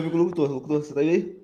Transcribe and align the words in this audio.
amigo 0.00 0.16
locutor. 0.16 0.50
Locutor, 0.50 0.82
você 0.82 0.92
tá 0.92 1.00
aí? 1.00 1.36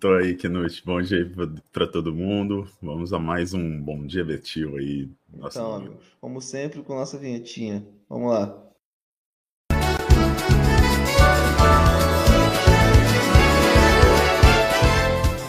Tô 0.00 0.14
aí, 0.14 0.34
Knut. 0.36 0.82
Bom 0.84 1.00
dia 1.02 1.30
para 1.72 1.86
todo 1.86 2.14
mundo. 2.14 2.66
Vamos 2.82 3.12
a 3.12 3.18
mais 3.18 3.52
um 3.54 3.80
Bom 3.80 4.06
Dia 4.06 4.24
Betil 4.24 4.76
aí. 4.76 5.10
Nossa 5.32 5.58
então, 5.58 5.74
amigo, 5.74 5.96
como 6.20 6.40
sempre, 6.40 6.82
com 6.82 6.94
nossa 6.94 7.18
vinhetinha. 7.18 7.86
Vamos 8.08 8.30
lá. 8.30 8.60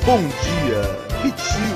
Bom 0.06 0.20
dia, 0.20 0.82
Betil. 1.24 1.76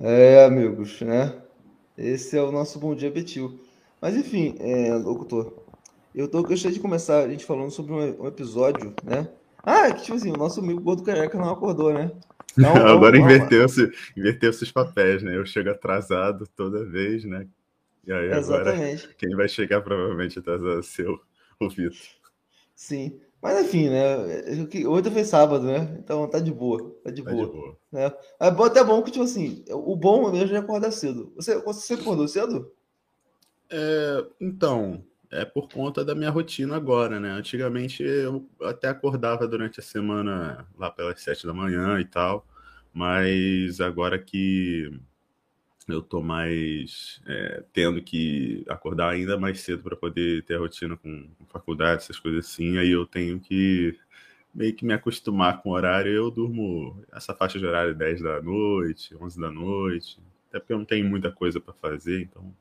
É, 0.00 0.44
amigos, 0.44 1.00
né? 1.00 1.42
Esse 1.96 2.38
é 2.38 2.42
o 2.42 2.52
nosso 2.52 2.78
Bom 2.78 2.94
Dia 2.94 3.10
Betil. 3.10 3.60
Mas 4.00 4.16
enfim, 4.16 4.54
é, 4.60 4.94
locutor, 4.94 5.67
eu 6.14 6.28
tô 6.28 6.42
gostaria 6.42 6.74
de 6.74 6.80
começar 6.80 7.24
a 7.24 7.28
gente 7.28 7.44
falando 7.44 7.70
sobre 7.70 7.92
um, 7.92 8.22
um 8.22 8.26
episódio, 8.26 8.94
né? 9.02 9.28
Ah, 9.62 9.92
que 9.92 10.02
tipo 10.02 10.16
assim, 10.16 10.30
o 10.30 10.36
nosso 10.36 10.60
amigo 10.60 10.80
gordo 10.80 11.02
careca 11.02 11.36
não 11.36 11.50
acordou, 11.50 11.92
né? 11.92 12.10
Não, 12.56 12.74
Agora 12.86 13.18
inverteu-se 13.18 13.90
inverteu 14.16 14.50
os 14.50 14.72
papéis, 14.72 15.22
né? 15.22 15.36
Eu 15.36 15.44
chego 15.44 15.70
atrasado 15.70 16.46
toda 16.56 16.84
vez, 16.84 17.24
né? 17.24 17.46
E 18.06 18.12
aí 18.12 18.32
Exatamente. 18.32 19.04
agora 19.04 19.14
quem 19.18 19.36
vai 19.36 19.48
chegar 19.48 19.82
provavelmente 19.82 20.38
atrasado 20.38 20.78
é 20.78 20.82
seu, 20.82 21.20
o 21.60 21.68
Vitor. 21.68 21.98
Sim. 22.74 23.20
Mas 23.40 23.64
enfim, 23.64 23.88
né? 23.88 24.16
Ontem 24.88 25.10
foi 25.12 25.24
sábado, 25.24 25.64
né? 25.64 25.96
Então 25.98 26.28
tá 26.28 26.40
de 26.40 26.50
boa. 26.50 26.92
Tá 27.04 27.10
de 27.10 27.22
tá 27.22 27.30
boa. 27.30 27.46
De 27.46 27.52
boa. 27.52 27.76
Né? 27.92 28.12
É 28.40 28.46
até 28.48 28.82
bom 28.82 29.02
que, 29.02 29.12
tipo 29.12 29.24
assim, 29.24 29.64
o 29.70 29.94
bom 29.94 30.30
mesmo 30.32 30.56
é 30.56 30.58
acordar 30.58 30.90
cedo. 30.90 31.32
Você, 31.36 31.56
você 31.62 31.94
acordou 31.94 32.26
cedo? 32.26 32.72
É, 33.70 34.24
então, 34.40 35.04
é 35.30 35.44
por 35.44 35.68
conta 35.68 36.04
da 36.04 36.14
minha 36.14 36.30
rotina 36.30 36.76
agora, 36.76 37.20
né? 37.20 37.30
Antigamente 37.30 38.02
eu 38.02 38.48
até 38.62 38.88
acordava 38.88 39.46
durante 39.46 39.80
a 39.80 39.82
semana 39.82 40.66
lá 40.78 40.90
pelas 40.90 41.20
sete 41.20 41.46
da 41.46 41.52
manhã 41.52 42.00
e 42.00 42.04
tal, 42.04 42.46
mas 42.92 43.80
agora 43.80 44.18
que 44.18 44.90
eu 45.88 46.02
tô 46.02 46.22
mais 46.22 47.20
é, 47.26 47.64
tendo 47.72 48.02
que 48.02 48.64
acordar 48.68 49.10
ainda 49.10 49.38
mais 49.38 49.60
cedo 49.60 49.82
para 49.82 49.96
poder 49.96 50.44
ter 50.44 50.56
a 50.56 50.58
rotina 50.58 50.96
com 50.96 51.28
faculdade, 51.48 52.02
essas 52.02 52.18
coisas 52.18 52.46
assim, 52.46 52.78
aí 52.78 52.90
eu 52.90 53.06
tenho 53.06 53.40
que 53.40 53.98
meio 54.54 54.74
que 54.74 54.84
me 54.84 54.92
acostumar 54.92 55.62
com 55.62 55.70
o 55.70 55.72
horário. 55.72 56.12
Eu 56.12 56.30
durmo 56.30 57.02
essa 57.12 57.34
faixa 57.34 57.58
de 57.58 57.66
horário 57.66 57.94
10 57.94 58.22
da 58.22 58.42
noite, 58.42 59.14
11 59.20 59.40
da 59.40 59.50
noite, 59.50 60.18
até 60.48 60.58
porque 60.58 60.72
eu 60.72 60.78
não 60.78 60.84
tenho 60.84 61.08
muita 61.08 61.30
coisa 61.30 61.60
para 61.60 61.74
fazer, 61.74 62.22
então 62.22 62.54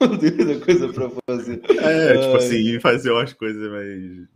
muita 0.00 0.64
coisa 0.64 0.92
pra 0.92 1.10
fazer. 1.28 1.62
É, 1.70 2.18
tipo 2.18 2.36
assim, 2.36 2.80
fazer 2.80 3.10
umas 3.10 3.32
coisas 3.32 3.70
mais 3.70 4.28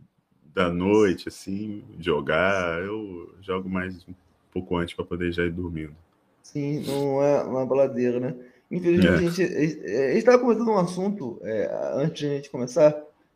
da 0.53 0.69
noite, 0.69 1.29
assim, 1.29 1.83
jogar. 1.99 2.81
Eu 2.83 3.33
jogo 3.41 3.69
mais 3.69 4.05
um 4.07 4.13
pouco 4.51 4.77
antes 4.77 4.93
para 4.95 5.05
poder 5.05 5.31
já 5.31 5.43
ir 5.43 5.51
dormindo. 5.51 5.95
Sim, 6.41 6.83
não 6.85 7.23
é 7.23 7.43
uma 7.43 7.65
baladeira, 7.65 8.19
né? 8.19 8.35
Infelizmente, 8.69 9.41
é. 9.41 9.45
a 9.45 10.07
gente 10.09 10.17
estava 10.17 10.39
comentando 10.39 10.69
um 10.69 10.77
assunto 10.77 11.39
é, 11.43 11.69
antes 11.95 12.19
de 12.19 12.25
a 12.27 12.29
gente 12.29 12.49
começar. 12.49 12.95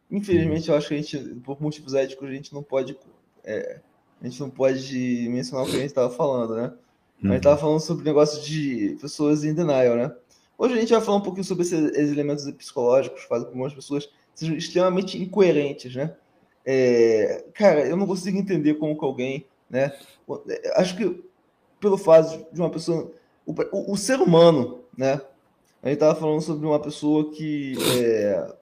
Infelizmente, 0.09 0.67
uhum. 0.67 0.73
eu 0.73 0.77
acho 0.77 0.87
que 0.87 0.93
a 0.93 0.97
gente, 0.97 1.17
por 1.43 1.61
motivos 1.61 1.93
éticos, 1.93 2.27
a 2.27 2.31
gente 2.31 2.53
não 2.53 2.63
pode. 2.63 2.97
É, 3.43 3.79
a 4.21 4.27
gente 4.27 4.39
não 4.39 4.49
pode 4.49 5.27
mencionar 5.29 5.65
o 5.65 5.69
que 5.69 5.75
a 5.75 5.79
gente 5.79 5.89
estava 5.89 6.09
falando, 6.09 6.55
né? 6.55 6.73
Uhum. 7.23 7.29
A 7.29 7.33
gente 7.33 7.37
estava 7.37 7.55
uhum. 7.55 7.61
falando 7.61 7.79
sobre 7.81 8.01
o 8.03 8.05
negócio 8.05 8.43
de 8.43 8.97
pessoas 8.99 9.43
em 9.43 9.53
denial, 9.53 9.95
né? 9.95 10.11
Hoje 10.57 10.73
a 10.73 10.77
gente 10.77 10.91
vai 10.91 11.01
falar 11.01 11.17
um 11.17 11.21
pouquinho 11.21 11.43
sobre 11.43 11.63
esses, 11.63 12.11
elementos 12.11 12.49
psicológicos 12.51 13.21
que 13.21 13.27
fazem 13.27 13.45
com 13.45 13.51
que 13.51 13.57
algumas 13.57 13.73
pessoas 13.73 14.09
sejam 14.33 14.55
extremamente 14.55 15.21
incoerentes, 15.21 15.95
né? 15.95 16.15
É, 16.65 17.45
cara, 17.53 17.87
eu 17.87 17.95
não 17.95 18.07
consigo 18.07 18.37
entender 18.37 18.73
como 18.73 18.97
que 18.97 19.05
alguém, 19.05 19.45
né? 19.69 19.95
Acho 20.75 20.97
que 20.97 21.23
pelo 21.79 21.97
fato 21.97 22.45
de 22.51 22.59
uma 22.59 22.71
pessoa, 22.71 23.11
o, 23.45 23.93
o, 23.93 23.95
ser 23.95 24.19
humano, 24.19 24.83
né? 24.97 25.21
A 25.83 25.89
gente 25.89 25.97
estava 25.97 26.19
falando 26.19 26.41
sobre 26.41 26.65
uma 26.65 26.79
pessoa 26.79 27.31
que 27.31 27.75
é, 27.95 28.55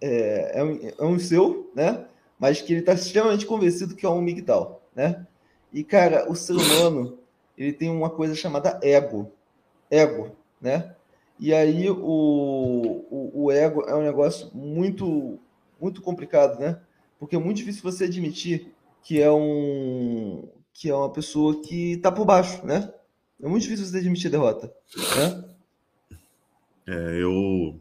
é, 0.00 0.60
é, 0.60 0.64
um, 0.64 0.90
é 0.98 1.04
um 1.04 1.18
seu, 1.18 1.70
né? 1.74 2.06
Mas 2.38 2.62
que 2.62 2.72
ele 2.72 2.80
está 2.80 2.92
extremamente 2.92 3.46
convencido 3.46 3.96
que 3.96 4.06
é 4.06 4.08
um 4.08 4.22
migdal, 4.22 4.80
né? 4.94 5.26
E 5.72 5.82
cara, 5.82 6.30
o 6.30 6.36
ser 6.36 6.54
humano 6.54 7.18
ele 7.58 7.72
tem 7.72 7.90
uma 7.90 8.10
coisa 8.10 8.34
chamada 8.34 8.78
ego, 8.80 9.32
ego, 9.90 10.30
né? 10.60 10.94
E 11.42 11.52
aí 11.52 11.90
o, 11.90 11.96
o, 11.96 13.46
o, 13.46 13.50
ego 13.50 13.82
é 13.88 13.96
um 13.96 14.04
negócio 14.04 14.48
muito, 14.54 15.40
muito 15.80 16.00
complicado, 16.00 16.60
né? 16.60 16.80
Porque 17.18 17.34
é 17.34 17.38
muito 17.38 17.56
difícil 17.56 17.82
você 17.82 18.04
admitir 18.04 18.72
que 19.02 19.20
é 19.20 19.28
um 19.28 20.48
que 20.72 20.88
é 20.88 20.94
uma 20.94 21.12
pessoa 21.12 21.60
que 21.60 21.96
tá 21.96 22.12
por 22.12 22.24
baixo, 22.24 22.64
né? 22.64 22.94
É 23.42 23.48
muito 23.48 23.64
difícil 23.64 23.86
você 23.86 23.98
admitir 23.98 24.28
a 24.28 24.30
derrota, 24.30 24.72
né? 25.16 25.44
É, 26.86 27.20
eu 27.20 27.80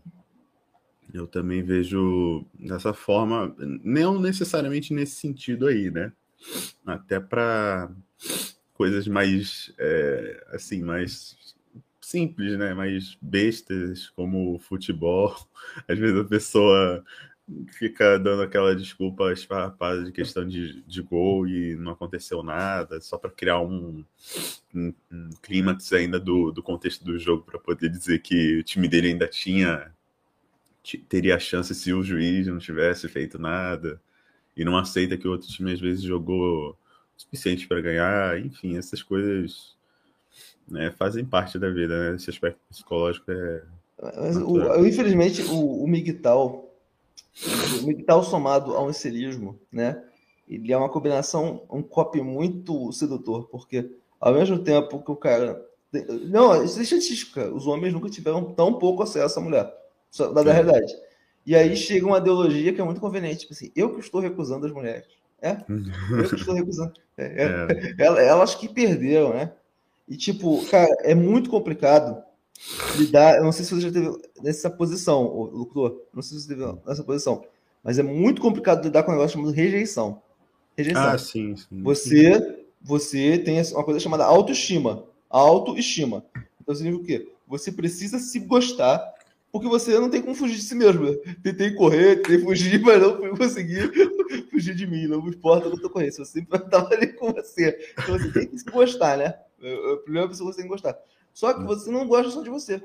eu 1.13 1.27
também 1.27 1.61
vejo 1.61 2.43
dessa 2.59 2.95
forma, 2.95 3.55
não 3.83 4.19
necessariamente 4.19 4.91
nesse 4.91 5.17
sentido 5.17 5.67
aí, 5.67 5.91
né? 5.91 6.11
Até 6.83 7.19
para 7.19 7.91
coisas 8.73 9.07
mais 9.07 9.71
é, 9.77 10.47
assim, 10.51 10.81
mais 10.81 11.37
simples, 12.01 12.57
né? 12.57 12.73
Mais 12.73 13.17
bestas, 13.21 14.09
como 14.09 14.59
futebol. 14.59 15.35
Às 15.87 15.97
vezes 15.97 16.19
a 16.19 16.25
pessoa 16.25 17.05
fica 17.73 18.17
dando 18.17 18.41
aquela 18.43 18.75
desculpa 18.75 19.31
esfarrapada 19.31 20.03
de 20.03 20.11
questão 20.11 20.47
de, 20.47 20.81
de 20.83 21.01
gol 21.01 21.47
e 21.47 21.75
não 21.75 21.91
aconteceu 21.91 22.43
nada, 22.43 23.01
só 23.01 23.17
para 23.17 23.29
criar 23.29 23.59
um, 23.61 24.05
um, 24.73 24.93
um 25.11 25.29
clímax 25.41 25.91
ainda 25.93 26.19
do, 26.19 26.51
do 26.51 26.63
contexto 26.63 27.03
do 27.03 27.17
jogo, 27.19 27.43
para 27.43 27.59
poder 27.59 27.89
dizer 27.89 28.19
que 28.19 28.59
o 28.59 28.63
time 28.63 28.87
dele 28.87 29.09
ainda 29.09 29.27
tinha 29.27 29.91
teria 31.07 31.35
a 31.35 31.39
chance 31.39 31.75
se 31.75 31.93
o 31.93 32.01
juiz 32.01 32.47
não 32.47 32.57
tivesse 32.57 33.07
feito 33.07 33.37
nada 33.37 34.01
e 34.57 34.65
não 34.65 34.75
aceita 34.75 35.15
que 35.15 35.27
o 35.27 35.31
outro 35.31 35.47
time 35.47 35.71
às 35.71 35.79
vezes 35.79 36.03
jogou 36.03 36.71
o 36.71 36.77
suficiente 37.15 37.67
para 37.67 37.81
ganhar, 37.81 38.39
enfim, 38.39 38.77
essas 38.77 39.03
coisas 39.03 39.75
né, 40.67 40.91
fazem 40.97 41.25
parte 41.25 41.59
da 41.59 41.69
vida, 41.69 42.11
né? 42.11 42.15
Esse 42.15 42.29
aspecto 42.29 42.59
psicológico 42.69 43.31
é. 43.31 43.61
Mas, 44.01 44.37
o, 44.37 44.85
infelizmente, 44.85 45.43
o, 45.43 45.83
o 45.83 45.87
Migtal, 45.87 46.73
o 47.81 47.85
Migtal 47.85 48.23
somado 48.23 48.73
ao 48.75 48.89
encelismo, 48.89 49.59
né? 49.71 50.03
Ele 50.47 50.73
é 50.73 50.77
uma 50.77 50.89
combinação, 50.89 51.63
um 51.69 51.81
copy 51.81 52.21
muito 52.21 52.91
sedutor, 52.91 53.47
porque 53.47 53.89
ao 54.19 54.33
mesmo 54.33 54.59
tempo 54.59 55.01
que 55.01 55.11
o 55.11 55.15
cara. 55.15 55.65
Não, 56.27 56.63
isso 56.63 56.79
é 56.79 56.83
estatística. 56.83 57.53
Os 57.53 57.67
homens 57.67 57.93
nunca 57.93 58.09
tiveram 58.09 58.53
tão 58.53 58.73
pouco 58.73 59.03
acesso 59.03 59.39
à 59.39 59.41
mulher. 59.41 59.73
Da, 60.17 60.43
da 60.43 60.53
realidade. 60.53 60.93
E 61.45 61.55
aí 61.55 61.75
chega 61.75 62.05
uma 62.05 62.19
ideologia 62.19 62.73
que 62.73 62.79
é 62.79 62.83
muito 62.83 63.01
conveniente. 63.01 63.39
Tipo 63.39 63.53
assim, 63.53 63.71
eu 63.75 63.93
que 63.93 63.99
estou 63.99 64.21
recusando 64.21 64.65
as 64.65 64.71
mulheres. 64.71 65.07
É? 65.41 65.57
Eu 66.11 66.29
que 66.29 66.35
estou 66.35 66.53
recusando. 66.53 66.93
É, 67.17 67.45
é. 67.97 68.27
Elas 68.27 68.55
que 68.55 68.69
perderam, 68.69 69.33
né? 69.33 69.51
E, 70.11 70.17
tipo, 70.17 70.65
cara, 70.65 70.93
é 71.03 71.15
muito 71.15 71.49
complicado 71.49 72.21
lidar. 72.97 73.37
Eu 73.37 73.45
não 73.45 73.53
sei 73.53 73.63
se 73.63 73.73
você 73.73 73.79
já 73.79 73.91
teve 73.93 74.11
nessa 74.43 74.69
posição, 74.69 75.23
locutor. 75.23 76.01
Não 76.13 76.21
sei 76.21 76.37
se 76.37 76.43
você 76.43 76.49
teve 76.53 76.65
nessa 76.85 77.01
posição. 77.01 77.45
Mas 77.81 77.97
é 77.97 78.03
muito 78.03 78.41
complicado 78.41 78.83
lidar 78.83 79.03
com 79.03 79.11
um 79.11 79.15
negócio 79.15 79.37
chamado 79.37 79.53
rejeição. 79.53 80.21
Rejeição. 80.75 81.01
Ah, 81.01 81.17
sim, 81.17 81.55
sim. 81.55 81.81
Você, 81.81 82.65
você 82.81 83.37
tem 83.37 83.61
uma 83.71 83.85
coisa 83.85 84.01
chamada 84.01 84.25
autoestima. 84.25 85.05
Autoestima. 85.29 86.25
Então 86.59 86.75
significa 86.75 87.03
o 87.03 87.07
quê? 87.07 87.31
Você 87.47 87.71
precisa 87.71 88.19
se 88.19 88.37
gostar, 88.39 89.01
porque 89.49 89.69
você 89.69 89.97
não 89.97 90.09
tem 90.09 90.21
como 90.21 90.35
fugir 90.35 90.57
de 90.57 90.63
si 90.63 90.75
mesmo. 90.75 91.15
Tentei 91.41 91.71
correr, 91.71 92.17
tentei 92.17 92.39
fugir, 92.39 92.81
mas 92.81 93.01
não 93.01 93.37
consegui 93.37 93.79
fugir 94.51 94.75
de 94.75 94.85
mim. 94.85 95.07
Não 95.07 95.23
me 95.23 95.29
importa 95.29 95.69
eu 95.69 95.79
tô 95.79 95.89
correndo. 95.89 96.15
Eu 96.19 96.25
sempre 96.25 96.57
estava 96.59 96.93
ali 96.93 97.13
com 97.13 97.31
você. 97.31 97.79
Então 97.93 98.19
você 98.19 98.29
tem 98.29 98.47
que 98.47 98.57
se 98.57 98.65
gostar, 98.65 99.17
né? 99.17 99.35
A 99.61 99.97
primeira 99.97 100.27
pessoa 100.27 100.49
que 100.49 100.55
você 100.55 100.61
tem 100.61 100.69
que 100.69 100.75
gostar. 100.75 100.97
Só 101.33 101.53
que 101.53 101.63
você 101.63 101.89
não 101.89 102.07
gosta 102.07 102.31
só 102.31 102.41
de 102.41 102.49
você. 102.49 102.83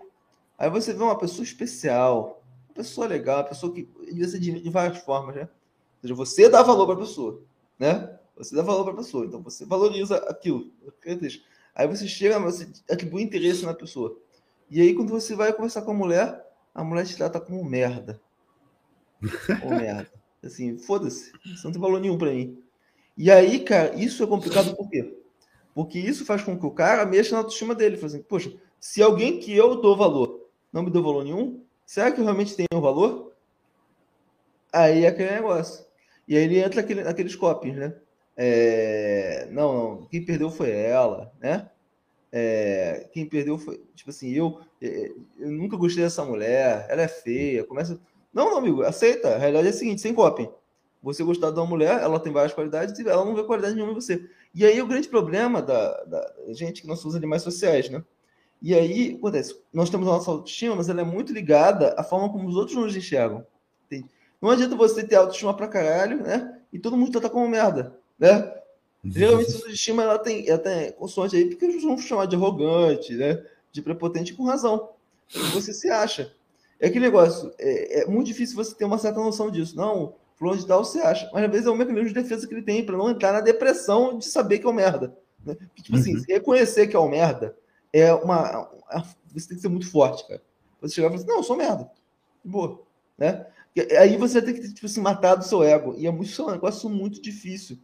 Aí 0.59 0.71
você 0.71 0.93
vê 0.93 1.03
uma 1.03 1.19
pessoa 1.19 1.45
especial, 1.45 2.43
uma 2.69 2.75
pessoa 2.75 3.07
legal, 3.07 3.39
uma 3.39 3.49
pessoa 3.49 3.73
que 3.73 3.89
devia 4.05 4.29
ser 4.29 4.39
de, 4.39 4.61
de 4.61 4.71
várias 4.71 4.99
formas, 4.99 5.35
né? 5.35 5.43
Ou 5.43 6.03
seja, 6.03 6.15
você 6.15 6.49
dá 6.49 6.63
valor 6.63 6.87
para 6.87 6.95
a 6.95 7.07
pessoa, 7.07 7.43
né? 7.79 8.19
Você 8.37 8.55
dá 8.55 8.63
valor 8.63 8.85
para 8.85 8.93
a 8.93 8.97
pessoa, 8.97 9.27
então 9.27 9.43
você 9.43 9.65
valoriza 9.65 10.17
aquilo. 10.29 10.71
Aí 11.75 11.87
você 11.87 12.07
chega, 12.07 12.39
você 12.39 12.69
atribui 12.91 13.23
interesse 13.23 13.65
na 13.65 13.75
pessoa. 13.75 14.19
E 14.71 14.81
aí, 14.81 14.95
quando 14.95 15.11
você 15.11 15.35
vai 15.35 15.53
conversar 15.53 15.83
com 15.83 15.93
a 15.93 15.95
mulher, 15.95 16.45
a 16.75 16.83
mulher 16.83 17.07
te 17.07 17.17
trata 17.17 17.41
como 17.41 17.65
merda. 17.65 18.21
Ou 19.63 19.71
merda. 19.77 20.11
Assim, 20.45 20.77
foda-se. 20.79 21.33
Você 21.45 21.67
não 21.67 21.73
tem 21.73 21.81
valor 21.81 22.01
nenhum 22.01 22.19
para 22.19 22.31
mim. 22.31 22.63
E 23.17 23.31
aí, 23.31 23.61
cara, 23.61 23.95
isso 23.95 24.23
é 24.23 24.27
complicado 24.27 24.75
por 24.77 24.89
quê? 24.91 25.17
Porque 25.77 25.99
isso 25.99 26.25
faz 26.25 26.43
com 26.43 26.59
que 26.59 26.65
o 26.65 26.71
cara 26.71 27.05
mexa 27.05 27.33
na 27.33 27.41
autoestima 27.41 27.75
dele. 27.75 27.99
Fala 27.99 28.07
assim, 28.07 28.23
poxa, 28.23 28.51
se 28.81 29.03
alguém 29.03 29.39
que 29.39 29.55
eu 29.55 29.79
dou 29.79 29.95
valor 29.95 30.49
não 30.73 30.83
me 30.83 30.91
deu 30.91 31.03
valor 31.03 31.23
nenhum, 31.23 31.63
será 31.85 32.11
que 32.11 32.19
eu 32.19 32.25
realmente 32.25 32.57
tenho 32.57 32.81
valor? 32.81 33.35
Aí 34.73 35.05
é 35.05 35.09
aquele 35.09 35.33
negócio. 35.33 35.85
E 36.27 36.35
aí 36.35 36.45
ele 36.45 36.61
entra 36.61 36.81
naquele, 36.81 37.05
naqueles 37.05 37.37
copos, 37.37 37.75
né? 37.75 37.95
É, 38.35 39.49
não, 39.51 39.75
não, 39.75 40.07
quem 40.07 40.25
perdeu 40.25 40.49
foi 40.49 40.71
ela, 40.71 41.31
né? 41.39 41.69
É, 42.33 43.11
quem 43.13 43.27
perdeu 43.27 43.59
foi, 43.59 43.79
tipo 43.95 44.09
assim, 44.09 44.31
eu, 44.31 44.59
é, 44.81 45.13
eu 45.39 45.51
nunca 45.51 45.77
gostei 45.77 46.05
dessa 46.05 46.25
mulher, 46.25 46.87
ela 46.89 47.03
é 47.03 47.09
feia, 47.09 47.65
começa. 47.65 48.01
Não, 48.33 48.51
não, 48.51 48.57
amigo, 48.57 48.83
aceita. 48.83 49.35
A 49.35 49.39
realidade 49.39 49.67
é 49.67 49.71
a 49.71 49.75
seguinte, 49.75 50.01
sem 50.01 50.15
coping. 50.15 50.49
Você 51.03 51.23
gostar 51.23 51.51
de 51.51 51.61
uma 51.61 51.67
mulher, 51.67 52.01
ela 52.01 52.19
tem 52.19 52.33
várias 52.33 52.55
qualidades 52.55 52.99
e 52.99 53.07
ela 53.07 53.27
não 53.27 53.35
vê 53.35 53.45
qualidade 53.45 53.75
nenhuma 53.75 53.93
em 53.93 53.95
você. 53.95 54.27
E 54.57 54.65
aí 54.65 54.81
o 54.81 54.87
grande 54.87 55.07
problema 55.07 55.61
da, 55.61 56.03
da 56.05 56.35
gente 56.49 56.81
que 56.81 56.89
nós 56.89 56.99
somos 56.99 57.15
animais 57.15 57.43
sociais, 57.43 57.91
né? 57.91 58.03
E 58.63 58.75
aí, 58.75 59.17
acontece, 59.19 59.55
nós 59.71 59.91
temos 59.91 60.09
a 60.09 60.13
nossa 60.13 60.31
autoestima, 60.31 60.75
mas 60.75 60.89
ela 60.89 61.03
é 61.03 61.05
muito 61.05 61.31
ligada 61.31 61.95
à 61.99 62.03
forma 62.03 62.33
como 62.33 62.49
os 62.49 62.57
outros 62.57 62.75
nos 62.75 62.97
enxergam. 62.97 63.47
Entende? 63.85 64.09
Não 64.41 64.49
adianta 64.49 64.75
você 64.75 65.07
ter 65.07 65.17
autoestima 65.17 65.55
pra 65.55 65.69
caralho, 65.69 66.23
né? 66.23 66.59
E 66.73 66.79
todo 66.79 66.97
mundo 66.97 67.13
tratar 67.13 67.29
como 67.29 67.47
merda, 67.47 67.99
né? 68.19 68.51
Geralmente, 69.05 69.53
a 69.53 69.57
autoestima 69.61 70.03
ela 70.03 70.19
tem, 70.19 70.49
ela 70.49 70.59
tem 70.59 70.91
consoante 70.93 71.37
aí, 71.37 71.51
porque 71.51 71.67
eles 71.67 71.83
vão 71.83 71.99
chamar 71.99 72.25
de 72.25 72.35
arrogante, 72.35 73.13
né? 73.13 73.45
De 73.71 73.83
prepotente 73.83 74.33
com 74.33 74.45
razão. 74.45 74.89
Você 75.53 75.75
se 75.75 75.91
acha. 75.91 76.33
É 76.81 76.87
aquele 76.87 77.05
negócio, 77.05 77.53
é, 77.59 78.01
é, 78.01 78.07
muito 78.07 78.29
difícil 78.29 78.57
você 78.57 78.75
ter 78.75 78.87
uma 78.87 78.97
certa 78.97 79.21
noção 79.21 79.51
disso. 79.51 79.77
Não, 79.77 80.15
fulano 80.37 80.61
de 80.61 80.67
tal 80.67 80.85
você 80.85 81.01
acha. 81.01 81.29
Mas 81.33 81.45
às 81.45 81.51
vezes 81.51 81.67
é 81.67 81.71
um 81.71 81.77
mecanismo 81.77 82.09
de 82.09 82.15
defesa 82.15 82.47
que 82.47 82.55
ele 82.55 82.63
tem 82.63 82.85
para 82.85 82.97
não 82.97 83.11
entrar 83.11 83.33
na 83.33 83.41
depressão 83.41 84.19
de 84.19 84.27
saber 84.27 84.59
que 84.59 84.67
é 84.67 84.71
um 84.71 84.73
merda. 84.73 85.17
Né? 85.45 85.55
Porque, 85.55 85.83
tipo 85.83 85.97
assim, 85.97 86.13
uhum. 86.13 86.19
assim, 86.19 86.33
reconhecer 86.33 86.87
que 86.87 86.97
é 86.97 87.01
um 87.01 87.09
merda 87.09 87.57
é 87.93 88.13
uma. 88.13 88.69
Você 89.33 89.49
tem 89.49 89.57
que 89.57 89.63
ser 89.63 89.69
muito 89.69 89.91
forte, 89.91 90.27
cara. 90.27 90.43
Você 90.81 90.95
chegar 90.95 91.09
e 91.09 91.11
falar 91.11 91.21
assim, 91.21 91.29
não, 91.29 91.37
eu 91.39 91.43
sou 91.43 91.57
merda. 91.57 91.91
Boa. 92.45 92.81
Né? 93.17 93.47
E 93.75 93.97
aí 93.97 94.17
você 94.17 94.41
vai 94.41 94.53
ter 94.53 94.61
que 94.61 94.73
tipo, 94.73 94.89
se 94.89 95.01
matar 95.01 95.35
do 95.35 95.45
seu 95.45 95.63
ego. 95.63 95.95
E 95.99 96.07
é, 96.07 96.11
muito, 96.11 96.41
é 96.41 96.45
um 96.45 96.51
negócio 96.51 96.89
muito 96.89 97.21
difícil. 97.21 97.79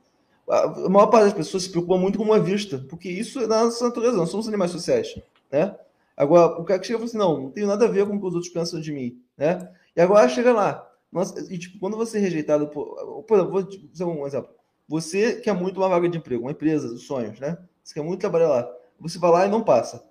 A 0.48 0.88
maior 0.88 1.06
parte 1.06 1.25
das 1.25 1.34
pessoas 1.34 1.64
se 1.64 1.70
preocupa 1.70 1.96
muito 1.96 2.19
com 2.19 2.25
uma 2.25 2.40
vista, 2.40 2.84
porque 2.88 3.08
isso 3.08 3.40
é 3.40 3.46
da 3.46 3.64
nossa 3.64 3.84
natureza, 3.84 4.16
nós 4.16 4.28
somos 4.28 4.48
animais 4.48 4.70
sociais. 4.70 5.14
Né? 5.50 5.75
Agora, 6.16 6.60
o 6.60 6.64
cara 6.64 6.81
que 6.81 6.87
chega 6.87 6.96
e 6.96 6.98
fala 6.98 7.08
assim, 7.08 7.19
não, 7.19 7.43
não 7.44 7.50
tem 7.50 7.64
nada 7.64 7.84
a 7.84 7.88
ver 7.88 8.06
com 8.06 8.16
o 8.16 8.20
que 8.20 8.26
os 8.26 8.34
outros 8.34 8.52
pensam 8.52 8.81
de 8.81 8.93
mim. 8.93 9.22
Né? 9.37 9.69
E 9.94 10.00
agora 10.00 10.28
chega 10.28 10.52
lá. 10.52 10.90
Nossa, 11.12 11.38
e, 11.52 11.58
tipo, 11.58 11.78
quando 11.78 11.96
você 11.96 12.16
é 12.16 12.20
rejeitado 12.20 12.68
por. 12.68 13.24
Por 13.24 13.34
exemplo, 13.36 13.52
vou 13.52 13.62
dizer 13.62 14.04
um 14.04 14.26
exemplo. 14.26 14.50
Você 14.88 15.36
quer 15.36 15.52
muito 15.52 15.78
uma 15.78 15.88
vaga 15.88 16.08
de 16.08 16.16
emprego, 16.16 16.44
uma 16.44 16.52
empresa 16.52 16.88
dos 16.88 17.04
sonhos, 17.04 17.38
né? 17.38 17.58
Você 17.84 17.94
quer 17.94 18.02
muito 18.02 18.20
trabalhar 18.20 18.48
lá. 18.48 18.76
Você 18.98 19.18
vai 19.18 19.30
lá 19.30 19.46
e 19.46 19.50
não 19.50 19.62
passa. 19.62 20.04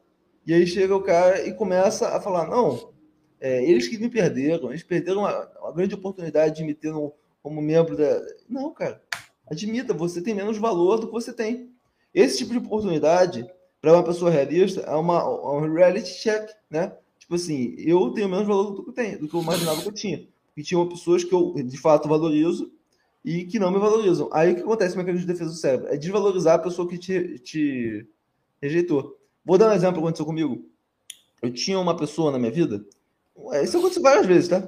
E 0.46 0.54
aí 0.54 0.66
chega 0.68 0.96
o 0.96 1.02
cara 1.02 1.46
e 1.48 1.54
começa 1.54 2.10
a 2.10 2.22
falar: 2.22 2.48
não, 2.48 2.94
é, 3.40 3.64
eles 3.64 3.88
que 3.88 3.98
me 3.98 4.10
perderam, 4.10 4.70
eles 4.70 4.84
perderam 4.84 5.22
uma, 5.22 5.52
uma 5.60 5.72
grande 5.74 5.96
oportunidade 5.96 6.58
de 6.58 6.64
me 6.64 6.76
ter 6.76 6.94
como 7.42 7.62
membro 7.62 7.98
da. 7.98 8.22
Não, 8.48 8.72
cara. 8.72 9.02
Admita, 9.50 9.94
você 9.94 10.22
tem 10.22 10.34
menos 10.34 10.58
valor 10.58 11.00
do 11.00 11.08
que 11.08 11.14
você 11.14 11.34
tem. 11.34 11.72
Esse 12.14 12.38
tipo 12.38 12.52
de 12.52 12.60
oportunidade, 12.60 13.46
para 13.82 13.94
uma 13.94 14.04
pessoa 14.04 14.30
realista, 14.30 14.82
é 14.82 14.96
uma, 14.96 15.28
um 15.28 15.74
reality 15.74 16.14
check, 16.14 16.50
né? 16.70 16.96
Tipo 17.18 17.36
assim, 17.36 17.74
eu 17.78 18.12
tenho 18.12 18.30
menos 18.30 18.48
valor 18.48 18.72
do 18.72 18.84
que 18.84 18.90
eu 18.90 18.94
tenho, 18.94 19.20
do 19.20 19.28
que 19.28 19.36
eu 19.36 19.42
imaginava 19.42 19.82
que 19.82 19.88
eu 19.88 19.94
tinha. 19.94 20.28
Porque 20.62 20.64
tinha 20.64 20.86
pessoas 20.86 21.24
que 21.24 21.34
eu, 21.34 21.54
de 21.54 21.78
fato, 21.78 22.08
valorizo 22.08 22.72
e 23.26 23.46
que 23.46 23.60
não 23.60 23.72
me 23.72 23.80
valorizam. 23.80 24.30
Aí 24.32 24.52
o 24.52 24.56
que 24.56 24.62
acontece 24.62 24.96
no 24.96 25.00
mecanismo 25.00 25.26
de 25.26 25.34
defesa 25.34 25.50
do 25.50 25.56
cérebro? 25.56 25.88
É 25.88 25.98
desvalorizar 25.98 26.56
a 26.56 26.60
pessoa 26.60 26.88
que 26.88 26.98
te, 26.98 27.40
te 27.40 28.08
rejeitou. 28.62 29.18
Vou 29.44 29.58
dar 29.58 29.70
um 29.70 29.74
exemplo 29.74 29.96
que 29.96 30.00
aconteceu 30.00 30.26
comigo. 30.26 30.64
Eu 31.42 31.52
tinha 31.52 31.80
uma 31.80 31.98
pessoa 31.98 32.32
na 32.32 32.38
minha 32.38 32.52
vida. 32.52 32.86
Isso 33.64 33.78
aconteceu 33.78 34.04
várias 34.04 34.26
vezes, 34.26 34.50
tá? 34.50 34.60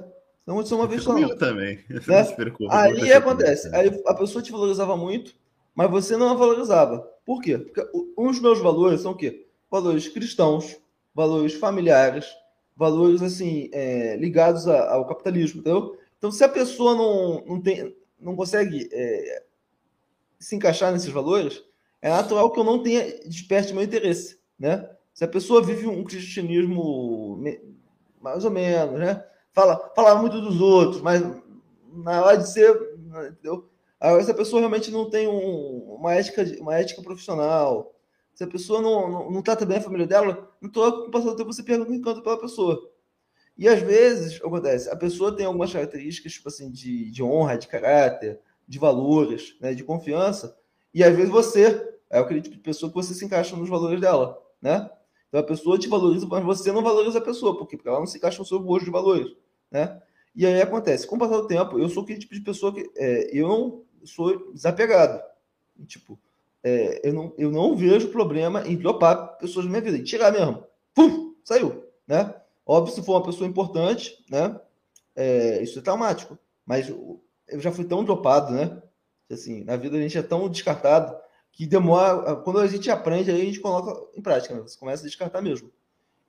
Não 0.46 0.54
aconteceu 0.54 0.78
uma 0.78 0.86
vez 0.86 1.02
só. 1.02 1.12
Comigo 1.14 1.36
também. 1.36 1.78
Né? 1.88 2.26
Aí 2.70 3.12
acontece. 3.12 3.74
Aí 3.74 4.02
a 4.06 4.14
pessoa 4.14 4.42
te 4.42 4.50
valorizava 4.50 4.96
muito, 4.96 5.32
mas 5.74 5.90
você 5.90 6.16
não 6.16 6.30
a 6.30 6.34
valorizava. 6.34 7.08
Por 7.24 7.40
quê? 7.40 7.56
Porque 7.58 7.82
os 8.16 8.40
meus 8.40 8.58
valores 8.58 9.00
são 9.00 9.12
o 9.12 9.16
quê? 9.16 9.46
Valores 9.70 10.08
cristãos, 10.08 10.76
valores 11.14 11.54
familiares, 11.54 12.26
valores 12.76 13.22
assim 13.22 13.70
é, 13.72 14.16
ligados 14.16 14.66
ao 14.66 15.06
capitalismo, 15.06 15.60
entendeu? 15.60 15.96
Então, 16.18 16.32
se 16.32 16.42
a 16.42 16.48
pessoa 16.48 16.94
não, 16.94 17.44
não, 17.44 17.60
tem, 17.60 17.94
não 18.18 18.34
consegue 18.34 18.88
é, 18.92 19.42
se 20.38 20.56
encaixar 20.56 20.92
nesses 20.92 21.10
valores, 21.10 21.62
é 22.00 22.08
natural 22.08 22.50
que 22.50 22.58
eu 22.58 22.64
não 22.64 22.82
tenha 22.82 23.20
desperte 23.26 23.72
meu 23.72 23.82
interesse, 23.82 24.38
né? 24.58 24.88
Se 25.12 25.24
a 25.24 25.28
pessoa 25.28 25.62
vive 25.62 25.86
um 25.86 26.02
cristianismo 26.02 27.42
mais 28.20 28.44
ou 28.44 28.50
menos, 28.50 28.98
né? 28.98 29.24
Fala, 29.52 29.92
fala 29.94 30.16
muito 30.16 30.40
dos 30.40 30.60
outros, 30.60 31.00
mas 31.00 31.22
na 31.92 32.24
hora 32.24 32.38
de 32.38 32.50
ser, 32.50 32.70
entendeu? 33.30 33.68
Agora, 34.00 34.22
se 34.24 34.30
a 34.30 34.34
pessoa 34.34 34.60
realmente 34.60 34.90
não 34.90 35.08
tem 35.08 35.28
um, 35.28 35.94
uma, 35.94 36.14
ética, 36.14 36.44
uma 36.60 36.76
ética 36.76 37.00
profissional, 37.00 37.93
se 38.34 38.42
a 38.42 38.46
pessoa 38.46 38.82
não, 38.82 39.10
não, 39.10 39.30
não 39.30 39.42
trata 39.42 39.64
bem 39.64 39.78
a 39.78 39.80
família 39.80 40.06
dela, 40.06 40.50
no 40.60 40.70
com 40.70 40.80
o 40.80 41.10
passar 41.10 41.30
do 41.30 41.36
tempo 41.36 41.52
você 41.52 41.62
perde 41.62 41.88
um 41.88 41.94
encanto 41.94 42.22
pela 42.22 42.40
pessoa. 42.40 42.90
E 43.56 43.68
às 43.68 43.80
vezes, 43.80 44.40
acontece, 44.42 44.90
a 44.90 44.96
pessoa 44.96 45.34
tem 45.34 45.46
algumas 45.46 45.72
características, 45.72 46.32
tipo 46.32 46.48
assim, 46.48 46.70
de, 46.70 47.10
de 47.10 47.22
honra, 47.22 47.56
de 47.56 47.68
caráter, 47.68 48.40
de 48.66 48.78
valores, 48.78 49.56
né, 49.60 49.74
de 49.74 49.84
confiança, 49.84 50.56
e 50.92 51.04
às 51.04 51.14
vezes 51.14 51.30
você 51.30 51.94
é 52.10 52.18
aquele 52.18 52.42
tipo 52.42 52.56
de 52.56 52.62
pessoa 52.62 52.90
que 52.90 52.96
você 52.96 53.14
se 53.14 53.24
encaixa 53.24 53.56
nos 53.56 53.68
valores 53.68 54.00
dela, 54.00 54.40
né? 54.60 54.90
Então 55.28 55.40
a 55.40 55.44
pessoa 55.44 55.78
te 55.78 55.88
valoriza, 55.88 56.26
mas 56.26 56.44
você 56.44 56.70
não 56.70 56.82
valoriza 56.82 57.18
a 57.18 57.22
pessoa, 57.22 57.56
porque 57.56 57.78
ela 57.84 57.98
não 57.98 58.06
se 58.06 58.18
encaixa 58.18 58.38
no 58.38 58.44
seu 58.44 58.60
gosto 58.60 58.84
de 58.84 58.90
valores, 58.90 59.32
né? 59.70 60.00
E 60.34 60.44
aí 60.46 60.60
acontece, 60.60 61.06
com 61.06 61.16
o 61.16 61.18
passar 61.18 61.36
do 61.36 61.46
tempo, 61.46 61.78
eu 61.78 61.88
sou 61.88 62.02
aquele 62.02 62.18
tipo 62.18 62.34
de 62.34 62.40
pessoa 62.40 62.72
que 62.72 62.90
é, 62.96 63.30
eu 63.36 63.48
não 63.48 63.82
sou 64.04 64.52
desapegado. 64.52 65.22
Tipo, 65.86 66.18
é, 66.64 67.06
eu, 67.06 67.12
não, 67.12 67.34
eu 67.36 67.50
não 67.50 67.76
vejo 67.76 68.08
problema 68.08 68.66
em 68.66 68.74
dropar 68.74 69.36
pessoas 69.36 69.66
da 69.66 69.70
minha 69.70 69.82
vida, 69.82 69.98
e 69.98 70.02
tirar 70.02 70.32
mesmo. 70.32 70.64
Pum, 70.94 71.34
saiu, 71.44 71.84
né? 72.08 72.34
Óbvio, 72.66 72.94
se 72.94 73.02
for 73.02 73.16
uma 73.16 73.26
pessoa 73.26 73.46
importante, 73.46 74.24
né? 74.30 74.58
É, 75.14 75.62
isso 75.62 75.78
é 75.78 75.82
traumático. 75.82 76.38
Mas 76.64 76.88
eu 76.88 77.20
já 77.60 77.70
fui 77.70 77.84
tão 77.84 78.02
dropado, 78.02 78.54
né? 78.54 78.82
Assim, 79.30 79.62
na 79.64 79.76
vida 79.76 79.98
a 79.98 80.00
gente 80.00 80.16
é 80.16 80.22
tão 80.22 80.48
descartado 80.48 81.14
que 81.52 81.66
demora. 81.66 82.36
Quando 82.36 82.60
a 82.60 82.66
gente 82.66 82.90
aprende, 82.90 83.30
aí 83.30 83.42
a 83.42 83.44
gente 83.44 83.60
coloca 83.60 84.18
em 84.18 84.22
prática, 84.22 84.54
né? 84.54 84.62
Você 84.62 84.78
começa 84.78 85.02
a 85.02 85.06
descartar 85.06 85.42
mesmo. 85.42 85.70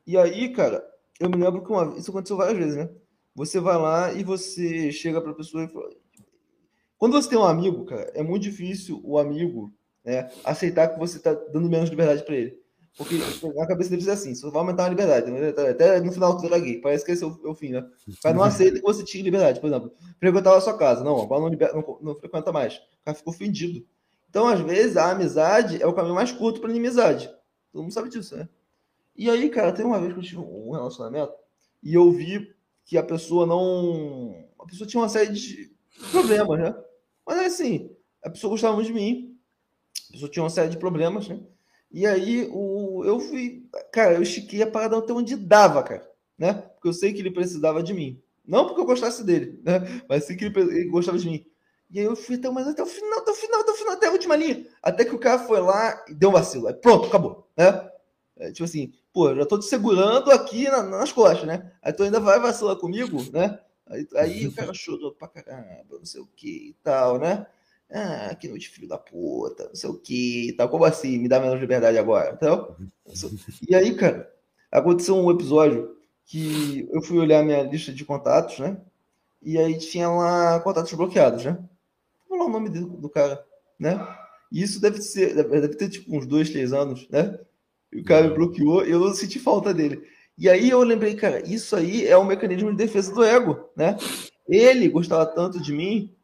E 0.06 0.18
aí, 0.18 0.50
cara, 0.52 0.86
eu 1.18 1.30
me 1.30 1.38
lembro 1.38 1.64
que 1.64 1.72
uma, 1.72 1.98
isso 1.98 2.12
aconteceu 2.12 2.36
várias 2.36 2.58
vezes, 2.58 2.76
né? 2.76 2.90
Você 3.34 3.60
vai 3.62 3.78
lá 3.78 4.12
e 4.12 4.24
você 4.24 4.92
chega 4.92 5.22
para 5.22 5.32
a 5.32 5.36
pessoa 5.36 5.64
e 5.64 5.70
fala. 5.70 5.90
Quando 6.98 7.14
você 7.14 7.30
tem 7.30 7.38
um 7.38 7.46
amigo, 7.46 7.86
cara, 7.86 8.12
é 8.14 8.22
muito 8.22 8.44
difícil 8.44 9.00
o 9.04 9.18
amigo 9.18 9.74
né, 10.06 10.30
aceitar 10.44 10.90
que 10.90 11.00
você 11.00 11.18
está 11.18 11.34
dando 11.34 11.70
menos 11.70 11.90
liberdade 11.90 12.24
para 12.24 12.36
ele. 12.36 12.66
Porque 12.98 13.20
na 13.56 13.68
cabeça 13.68 13.90
deles 13.90 14.08
é 14.08 14.14
assim, 14.14 14.34
você 14.34 14.50
vai 14.50 14.60
aumentar 14.60 14.86
a 14.86 14.90
liberdade. 14.90 15.30
Né? 15.30 15.50
Até 15.50 16.00
no 16.00 16.14
final 16.14 16.38
do 16.38 16.50
gay, 16.50 16.80
parece 16.80 17.04
que 17.04 17.12
esse 17.12 17.24
é 17.24 17.28
o, 17.28 17.40
é 17.44 17.50
o 17.50 17.54
fim, 17.54 17.72
né? 17.72 17.86
O 18.24 18.34
não 18.34 18.42
aceita 18.42 18.78
que 18.78 18.86
você 18.86 19.04
tire 19.04 19.24
liberdade. 19.24 19.60
Por 19.60 19.68
exemplo, 19.68 19.92
frequentar 20.18 20.56
a 20.56 20.62
sua 20.62 20.78
casa. 20.78 21.04
Não, 21.04 21.22
agora 21.22 21.42
não, 21.42 21.50
liber... 21.50 21.74
não, 21.74 22.00
não 22.02 22.16
frequenta 22.16 22.54
mais. 22.54 22.76
O 22.76 23.04
cara 23.04 23.18
ficou 23.18 23.34
ofendido. 23.34 23.86
Então, 24.30 24.48
às 24.48 24.62
vezes, 24.62 24.96
a 24.96 25.12
amizade 25.12 25.82
é 25.82 25.86
o 25.86 25.94
caminho 25.94 26.16
mais 26.16 26.32
curto 26.32 26.62
para 26.62 26.70
inimizade. 26.70 27.30
Todo 27.72 27.82
mundo 27.82 27.94
sabe 27.94 28.10
disso, 28.10 28.38
né? 28.38 28.48
E 29.14 29.30
aí, 29.30 29.50
cara, 29.50 29.74
tem 29.74 29.86
uma 29.86 30.00
vez 30.00 30.14
que 30.14 30.20
eu 30.20 30.24
tive 30.24 30.40
um 30.40 30.72
relacionamento 30.72 31.34
e 31.84 31.94
eu 31.94 32.10
vi 32.12 32.54
que 32.86 32.98
a 32.98 33.04
pessoa 33.04 33.46
não. 33.46 34.46
A 34.60 34.66
pessoa 34.66 34.88
tinha 34.88 35.02
uma 35.02 35.10
série 35.10 35.34
de 35.34 35.72
problemas, 36.12 36.60
né? 36.60 36.76
Mas 37.26 37.40
assim, 37.40 37.90
a 38.24 38.30
pessoa 38.30 38.52
gostava 38.52 38.76
muito 38.76 38.88
de 38.88 38.94
mim, 38.94 39.35
pessoa 40.16 40.32
tinha 40.32 40.44
uma 40.44 40.50
série 40.50 40.70
de 40.70 40.78
problemas, 40.78 41.28
né? 41.28 41.40
E 41.92 42.06
aí 42.06 42.50
o, 42.52 43.04
eu 43.06 43.20
fui. 43.20 43.64
Cara, 43.92 44.16
eu 44.16 44.22
estiquei 44.22 44.62
a 44.62 44.68
parada 44.68 44.98
até 44.98 45.14
onde 45.14 45.36
dava, 45.36 45.84
cara, 45.84 46.10
né? 46.38 46.54
Porque 46.54 46.88
eu 46.88 46.94
sei 46.94 47.14
que 47.14 47.20
ele 47.20 47.32
precisava 47.32 47.84
de 47.84 47.94
mim. 47.94 48.22
Não 48.46 48.66
porque 48.66 48.82
eu 48.82 48.86
gostasse 48.86 49.24
dele, 49.24 49.60
né? 49.64 50.02
Mas 50.08 50.26
sim 50.26 50.36
que 50.36 50.46
ele, 50.46 50.60
ele 50.60 50.90
gostava 50.90 51.18
de 51.18 51.28
mim. 51.28 51.46
E 51.90 52.00
aí 52.00 52.06
eu 52.06 52.16
fui 52.16 52.36
até, 52.36 52.50
mas 52.50 52.68
até 52.68 52.82
o 52.82 52.86
final, 52.86 53.20
até 53.20 53.32
o 53.32 53.36
final, 53.36 53.62
até 53.62 53.72
o 53.72 53.76
final, 53.76 53.94
até 53.94 54.08
a 54.08 54.12
última 54.12 54.36
linha. 54.36 54.66
Até 54.82 55.06
que 55.06 55.16
o 55.16 55.20
cara 55.20 55.40
foi 55.40 55.60
lá 55.60 56.04
e 56.08 56.14
deu 56.14 56.30
um 56.30 56.34
vacilo. 56.34 56.68
Aí 56.68 56.74
pronto, 56.74 57.08
acabou. 57.08 57.48
Né? 57.56 57.90
É, 58.38 58.52
tipo 58.52 58.66
assim, 58.66 58.92
pô, 59.14 59.30
eu 59.30 59.38
já 59.38 59.46
tô 59.46 59.58
te 59.58 59.66
segurando 59.66 60.32
aqui 60.32 60.66
na, 60.66 60.84
nas 60.84 61.12
costas, 61.12 61.48
né? 61.48 61.72
Aí 61.82 61.94
tu 61.94 62.04
ainda 62.04 62.20
vai 62.20 62.40
vacilar 62.40 62.76
comigo, 62.76 63.24
né? 63.32 63.60
Aí, 63.88 64.08
aí 64.16 64.48
o 64.48 64.52
cara 64.52 64.74
chorou 64.74 65.12
pra 65.14 65.28
caramba, 65.28 65.98
não 65.98 66.06
sei 66.06 66.20
o 66.20 66.28
que 66.36 66.70
e 66.70 66.76
tal, 66.84 67.20
né? 67.20 67.46
Ah, 67.92 68.36
que 68.36 68.48
noite 68.48 68.70
filho 68.70 68.88
da 68.88 68.98
puta, 68.98 69.68
não 69.68 69.76
sei 69.76 69.90
o 69.90 69.98
que 69.98 70.54
tal. 70.58 70.70
Como 70.70 70.86
assim? 70.86 71.18
Me 71.18 71.28
dá 71.28 71.40
menos 71.40 71.60
liberdade 71.60 71.98
agora, 71.98 72.34
então? 72.34 72.76
E 73.70 73.76
aí, 73.76 73.96
cara, 73.96 74.32
aconteceu 74.72 75.16
um 75.16 75.32
episódio 75.32 75.96
que 76.26 76.88
eu 76.92 77.02
fui 77.02 77.20
olhar 77.20 77.44
minha 77.44 77.62
lista 77.64 77.94
de 77.94 78.04
contatos, 78.04 78.60
né? 78.60 78.78
E 79.42 79.58
aí 79.58 79.78
tinha 79.78 80.10
lá 80.10 80.60
contatos 80.62 80.92
bloqueados, 80.94 81.46
né? 81.46 81.58
Vou 82.28 82.40
lá 82.40 82.46
o 82.46 82.50
nome 82.50 82.70
do, 82.70 82.88
do 82.88 83.10
cara, 83.10 83.46
né? 83.80 83.96
E 84.52 84.62
isso 84.62 84.82
deve 84.82 85.02
ser, 85.02 85.36
deve 85.36 85.68
ter 85.70 85.90
tipo 85.90 86.16
uns 86.16 86.26
dois, 86.26 86.50
três 86.50 86.74
anos, 86.74 87.08
né? 87.10 87.40
E 87.94 88.02
o 88.02 88.04
cara 88.04 88.24
me 88.24 88.30
uhum. 88.30 88.36
bloqueou 88.36 88.86
e 88.86 88.92
eu 88.92 89.00
não 89.00 89.14
senti 89.14 89.40
falta 89.40 89.74
dele. 89.74 90.04
E 90.38 90.50
aí 90.50 90.70
eu 90.70 90.82
lembrei, 90.82 91.16
cara, 91.16 91.48
isso 91.48 91.76
aí 91.76 92.08
é 92.08 92.18
um 92.18 92.26
mecanismo 92.26 92.72
de 92.72 92.78
defesa 92.78 93.14
do 93.14 93.24
ego, 93.24 93.70
né? 93.76 93.98
Ele 94.48 94.90
gostava 94.90 95.26
tanto 95.26 95.62
de 95.62 95.72
mim 95.72 96.15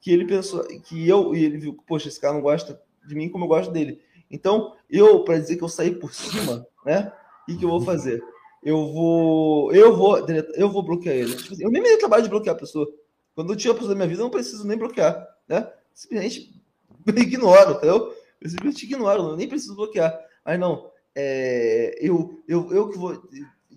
que 0.00 0.12
ele 0.12 0.26
pensou 0.26 0.64
que 0.64 1.08
eu 1.08 1.34
e 1.34 1.44
ele 1.44 1.58
viu, 1.58 1.74
poxa, 1.86 2.08
esse 2.08 2.20
cara 2.20 2.34
não 2.34 2.40
gosta 2.40 2.80
de 3.06 3.14
mim 3.14 3.28
como 3.28 3.44
eu 3.44 3.48
gosto 3.48 3.72
dele. 3.72 4.00
Então, 4.30 4.76
eu 4.88 5.24
para 5.24 5.38
dizer 5.38 5.56
que 5.56 5.64
eu 5.64 5.68
saí 5.68 5.94
por 5.94 6.12
cima, 6.12 6.66
né? 6.84 7.12
E 7.48 7.56
que 7.56 7.64
eu 7.64 7.70
vou 7.70 7.80
fazer? 7.80 8.22
Eu 8.62 8.92
vou, 8.92 9.72
eu 9.72 9.96
vou, 9.96 10.18
eu 10.54 10.68
vou 10.68 10.82
bloquear 10.82 11.14
ele. 11.14 11.34
Tipo 11.34 11.54
assim, 11.54 11.64
eu 11.64 11.70
nem 11.70 11.82
me 11.82 11.88
dei 11.88 11.96
trabalho 11.96 12.24
de 12.24 12.28
bloquear 12.28 12.54
a 12.54 12.58
pessoa. 12.58 12.86
Quando 13.34 13.52
eu 13.52 13.56
tiro 13.56 13.72
a 13.72 13.74
pessoa 13.74 13.90
da 13.90 13.96
minha 13.96 14.08
vida, 14.08 14.20
eu 14.20 14.24
não 14.24 14.30
preciso 14.30 14.66
nem 14.66 14.76
bloquear, 14.76 15.26
né? 15.48 15.70
Simplesmente 15.94 16.60
ignoro, 17.16 17.72
entendeu? 17.72 18.14
Eu 18.40 18.50
simplesmente 18.50 18.84
ignoro, 18.84 19.22
eu 19.22 19.36
nem 19.36 19.48
preciso 19.48 19.76
bloquear. 19.76 20.18
Mas 20.44 20.58
não, 20.58 20.90
é, 21.14 21.98
eu, 22.00 22.42
eu, 22.46 22.72
eu 22.72 22.88
que 22.88 22.98
vou, 22.98 23.12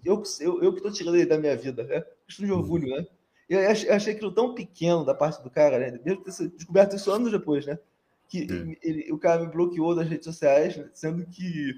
eu, 0.04 0.24
eu, 0.40 0.64
eu 0.64 0.74
que 0.74 0.82
tô 0.82 0.92
tirando 0.92 1.16
ele 1.16 1.26
da 1.26 1.38
minha 1.38 1.56
vida, 1.56 1.84
né? 1.84 2.04
Questão 2.26 2.46
de 2.46 2.52
orgulho, 2.52 2.88
né? 2.90 3.06
Eu 3.52 3.70
achei, 3.70 4.14
aquilo 4.14 4.32
tão 4.32 4.56
pequeno 4.56 5.04
da 5.04 5.14
parte 5.14 5.44
do 5.44 5.50
cara, 5.50 5.78
né? 5.78 6.00
Mesmo 6.06 6.24
ter 6.24 6.32
descoberto 6.52 6.96
isso 6.96 7.12
anos 7.12 7.30
depois, 7.30 7.66
né? 7.66 7.78
Que 8.30 8.78
ele, 8.82 9.12
o 9.12 9.18
cara 9.18 9.42
me 9.42 9.52
bloqueou 9.52 9.94
das 9.94 10.08
redes 10.08 10.24
sociais, 10.24 10.78
né? 10.78 10.90
sendo 10.94 11.26
que. 11.26 11.74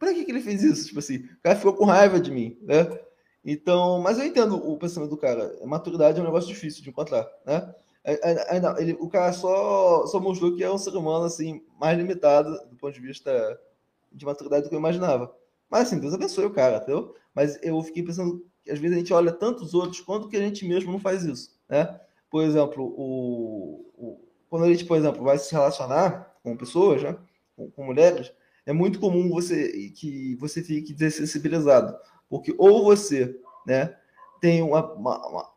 Pra 0.00 0.12
que, 0.12 0.24
que 0.24 0.32
ele 0.32 0.40
fez 0.40 0.64
isso? 0.64 0.88
Tipo 0.88 0.98
assim, 0.98 1.18
o 1.18 1.42
cara 1.44 1.54
ficou 1.54 1.74
com 1.74 1.84
raiva 1.84 2.18
de 2.18 2.32
mim, 2.32 2.58
né? 2.60 2.98
Então, 3.44 4.00
mas 4.00 4.18
eu 4.18 4.26
entendo 4.26 4.56
o 4.56 4.76
pensamento 4.76 5.10
do 5.10 5.16
cara. 5.16 5.56
Maturidade 5.64 6.18
é 6.18 6.22
um 6.22 6.26
negócio 6.26 6.48
difícil 6.48 6.82
de 6.82 6.90
encontrar, 6.90 7.24
né? 7.46 7.72
Ainda, 8.50 8.74
ele, 8.80 8.96
o 8.98 9.08
cara 9.08 9.32
só, 9.32 10.06
só 10.06 10.18
mostrou 10.18 10.56
que 10.56 10.64
é 10.64 10.70
um 10.70 10.78
ser 10.78 10.96
humano 10.96 11.24
assim, 11.24 11.62
mais 11.78 11.96
limitado 11.96 12.50
do 12.68 12.76
ponto 12.76 12.92
de 12.92 13.00
vista 13.00 13.60
de 14.10 14.26
maturidade 14.26 14.64
do 14.64 14.68
que 14.68 14.74
eu 14.74 14.80
imaginava. 14.80 15.32
Mas 15.70 15.82
assim, 15.82 16.00
Deus 16.00 16.14
abençoe 16.14 16.46
o 16.46 16.52
cara, 16.52 16.78
entendeu? 16.78 17.14
Mas 17.32 17.58
eu 17.62 17.80
fiquei 17.82 18.02
pensando 18.02 18.44
às 18.70 18.78
vezes 18.78 18.96
a 18.96 18.98
gente 18.98 19.12
olha 19.12 19.32
tantos 19.32 19.74
outros 19.74 20.00
quanto 20.00 20.28
que 20.28 20.36
a 20.36 20.40
gente 20.40 20.66
mesmo 20.66 20.92
não 20.92 20.98
faz 20.98 21.24
isso, 21.24 21.58
né? 21.68 22.00
Por 22.30 22.42
exemplo, 22.42 22.84
o, 22.84 23.86
o 23.96 24.20
quando 24.48 24.64
a 24.64 24.68
gente, 24.68 24.84
por 24.84 24.96
exemplo, 24.96 25.24
vai 25.24 25.38
se 25.38 25.52
relacionar 25.52 26.34
com 26.42 26.56
pessoas, 26.56 27.02
né? 27.02 27.16
Com, 27.56 27.70
com, 27.70 27.84
mulheres, 27.84 28.32
é 28.64 28.72
muito 28.72 28.98
comum 28.98 29.28
você 29.28 29.90
que 29.90 30.34
você 30.36 30.62
fique 30.62 30.92
dessensibilizado, 30.92 31.96
porque 32.28 32.54
ou 32.58 32.84
você, 32.84 33.38
né, 33.66 33.96
tem 34.40 34.62
uma, 34.62 34.92
uma, 34.92 35.28
uma 35.28 35.50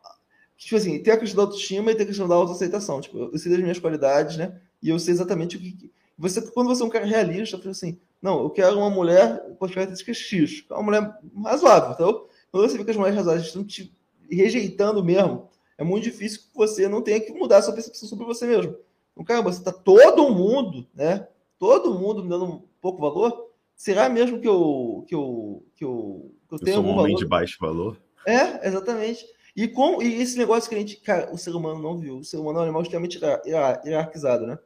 tipo 0.56 0.76
assim, 0.76 1.02
tem 1.02 1.12
a 1.12 1.16
questão 1.16 1.36
da 1.36 1.42
autoestima 1.42 1.90
e 1.90 1.94
tem 1.94 2.04
a 2.04 2.08
questão 2.08 2.28
da 2.28 2.34
autoaceitação. 2.34 3.00
Tipo, 3.00 3.30
eu 3.32 3.38
sei 3.38 3.50
das 3.50 3.60
minhas 3.60 3.78
qualidades, 3.78 4.36
né? 4.36 4.60
E 4.82 4.88
eu 4.88 4.98
sei 4.98 5.14
exatamente 5.14 5.56
o 5.56 5.60
que. 5.60 5.90
Você, 6.18 6.42
quando 6.52 6.68
você 6.68 6.82
é 6.82 6.86
um 6.86 6.90
cara 6.90 7.06
realista, 7.06 7.56
você 7.56 7.68
assim, 7.70 7.98
não, 8.20 8.42
eu 8.42 8.50
quero 8.50 8.76
uma 8.76 8.90
mulher 8.90 9.40
com 9.58 9.66
características 9.66 10.18
X, 10.18 10.64
uma 10.70 10.82
mulher 10.82 11.18
razoável, 11.44 11.92
então 11.92 12.26
quando 12.50 12.68
você 12.68 12.78
vê 12.78 12.84
que 12.84 12.90
as 12.90 12.96
mulheres 12.96 13.16
razoáveis 13.16 13.46
estão 13.46 13.64
te 13.64 13.94
rejeitando 14.30 15.02
mesmo, 15.02 15.48
é 15.76 15.84
muito 15.84 16.04
difícil 16.04 16.40
que 16.40 16.54
você 16.54 16.88
não 16.88 17.02
tenha 17.02 17.20
que 17.20 17.32
mudar 17.32 17.58
a 17.58 17.62
sua 17.62 17.74
percepção 17.74 18.08
sobre 18.08 18.24
você 18.24 18.46
mesmo. 18.46 18.76
Então, 19.12 19.24
caramba, 19.24 19.52
você 19.52 19.62
tá 19.62 19.72
todo 19.72 20.30
mundo, 20.30 20.86
né? 20.94 21.26
Todo 21.58 21.98
mundo 21.98 22.22
me 22.22 22.28
dando 22.28 22.44
um 22.44 22.62
pouco 22.80 23.00
valor. 23.00 23.50
Será 23.74 24.08
mesmo 24.08 24.40
que 24.40 24.48
eu 24.48 25.04
que 25.08 25.14
eu 25.14 25.64
que 25.74 25.84
eu, 25.84 26.34
que 26.48 26.54
eu, 26.54 26.58
eu 26.58 26.58
tenho 26.58 26.76
sou 26.76 26.84
um 26.84 26.88
homem 26.90 27.14
valor? 27.14 27.18
de 27.18 27.26
baixo 27.26 27.58
valor? 27.60 28.00
É, 28.26 28.66
exatamente. 28.68 29.26
E 29.56 29.66
com 29.68 30.02
e 30.02 30.20
esse 30.20 30.38
negócio 30.38 30.68
que 30.68 30.74
a 30.74 30.78
gente, 30.78 30.96
cara, 30.96 31.32
o 31.32 31.38
ser 31.38 31.54
humano 31.54 31.82
não 31.82 31.98
viu. 31.98 32.18
O 32.18 32.24
ser 32.24 32.36
humano 32.36 32.58
é 32.58 32.60
um 32.60 32.64
animal 32.64 32.82
extremamente 32.82 33.20
hierarquizado, 33.84 34.46
né? 34.46 34.58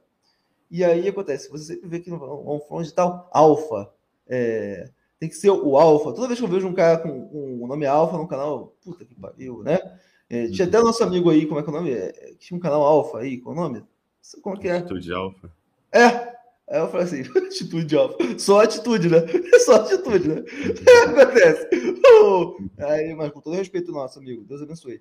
E 0.71 0.83
aí 0.83 1.09
acontece, 1.09 1.49
você 1.51 1.75
sempre 1.75 1.89
vê 1.89 2.01
que 2.01 2.11
no 2.11 2.61
um 2.71 2.83
de 2.83 2.93
tal 2.93 3.29
alfa, 3.33 3.93
é, 4.27 4.91
tem 5.25 5.29
que 5.31 5.37
ser 5.37 5.51
o 5.51 5.79
alfa. 5.79 6.13
Toda 6.13 6.27
vez 6.27 6.39
que 6.39 6.45
eu 6.45 6.51
vejo 6.51 6.69
um 6.69 6.75
cara 6.75 6.99
com, 6.99 7.29
com 7.29 7.63
o 7.63 7.67
nome 7.67 7.87
alfa 7.87 8.19
no 8.19 8.29
canal, 8.29 8.77
puta 8.85 9.05
que 9.07 9.15
pariu, 9.15 9.63
né? 9.63 9.79
É, 10.29 10.49
tinha 10.49 10.67
até 10.69 10.79
o 10.79 10.85
nosso 10.85 11.03
amigo 11.03 11.31
aí, 11.31 11.47
como 11.47 11.61
é 11.61 11.63
que 11.63 11.71
é 11.71 11.73
o 11.73 11.77
nome? 11.77 11.93
É, 11.93 12.35
tinha 12.39 12.57
um 12.57 12.61
canal 12.61 12.83
alfa 12.83 13.19
aí, 13.19 13.39
qual 13.39 13.55
é 13.55 13.59
o 13.59 13.63
nome? 13.63 13.85
Como 14.43 14.59
que 14.59 14.69
é? 14.69 14.77
Atitude 14.77 15.13
Alfa. 15.13 15.51
É. 15.93 16.07
Aí 16.67 16.81
eu 16.81 16.89
falei 16.89 17.07
assim, 17.07 17.23
atitude 17.37 17.97
alfa. 17.97 18.17
Só 18.39 18.61
atitude, 18.61 19.09
né? 19.09 19.21
Só 19.65 19.77
atitude, 19.77 20.29
né? 20.29 20.43
Acontece. 21.07 21.69
Aí, 22.79 23.15
mas 23.15 23.33
com 23.33 23.41
todo 23.41 23.57
respeito 23.57 23.93
nosso 23.93 24.19
amigo, 24.19 24.45
Deus 24.45 24.61
abençoe. 24.61 25.01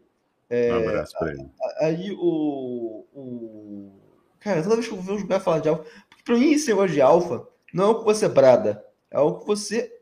É, 0.49 0.73
um 0.73 0.87
abraço 0.87 1.17
pra 1.17 1.31
ele. 1.31 1.49
Aí 1.79 2.11
o, 2.17 3.05
o. 3.13 3.91
Cara, 4.39 4.61
toda 4.61 4.75
vez 4.75 4.87
que 4.87 4.93
eu 4.93 5.01
vejo 5.01 5.25
um 5.25 5.27
cara 5.27 5.39
falar 5.39 5.59
de 5.59 5.69
alfa. 5.69 5.83
Porque 6.09 6.23
pra 6.23 6.37
mim 6.37 6.51
esse 6.51 6.67
negócio 6.67 6.93
de 6.93 7.01
alfa 7.01 7.47
não 7.73 7.85
é 7.85 7.87
o 7.87 7.99
que 7.99 8.05
você 8.05 8.29
brada. 8.29 8.85
É 9.09 9.19
o 9.19 9.39
que 9.39 9.45
você 9.45 9.92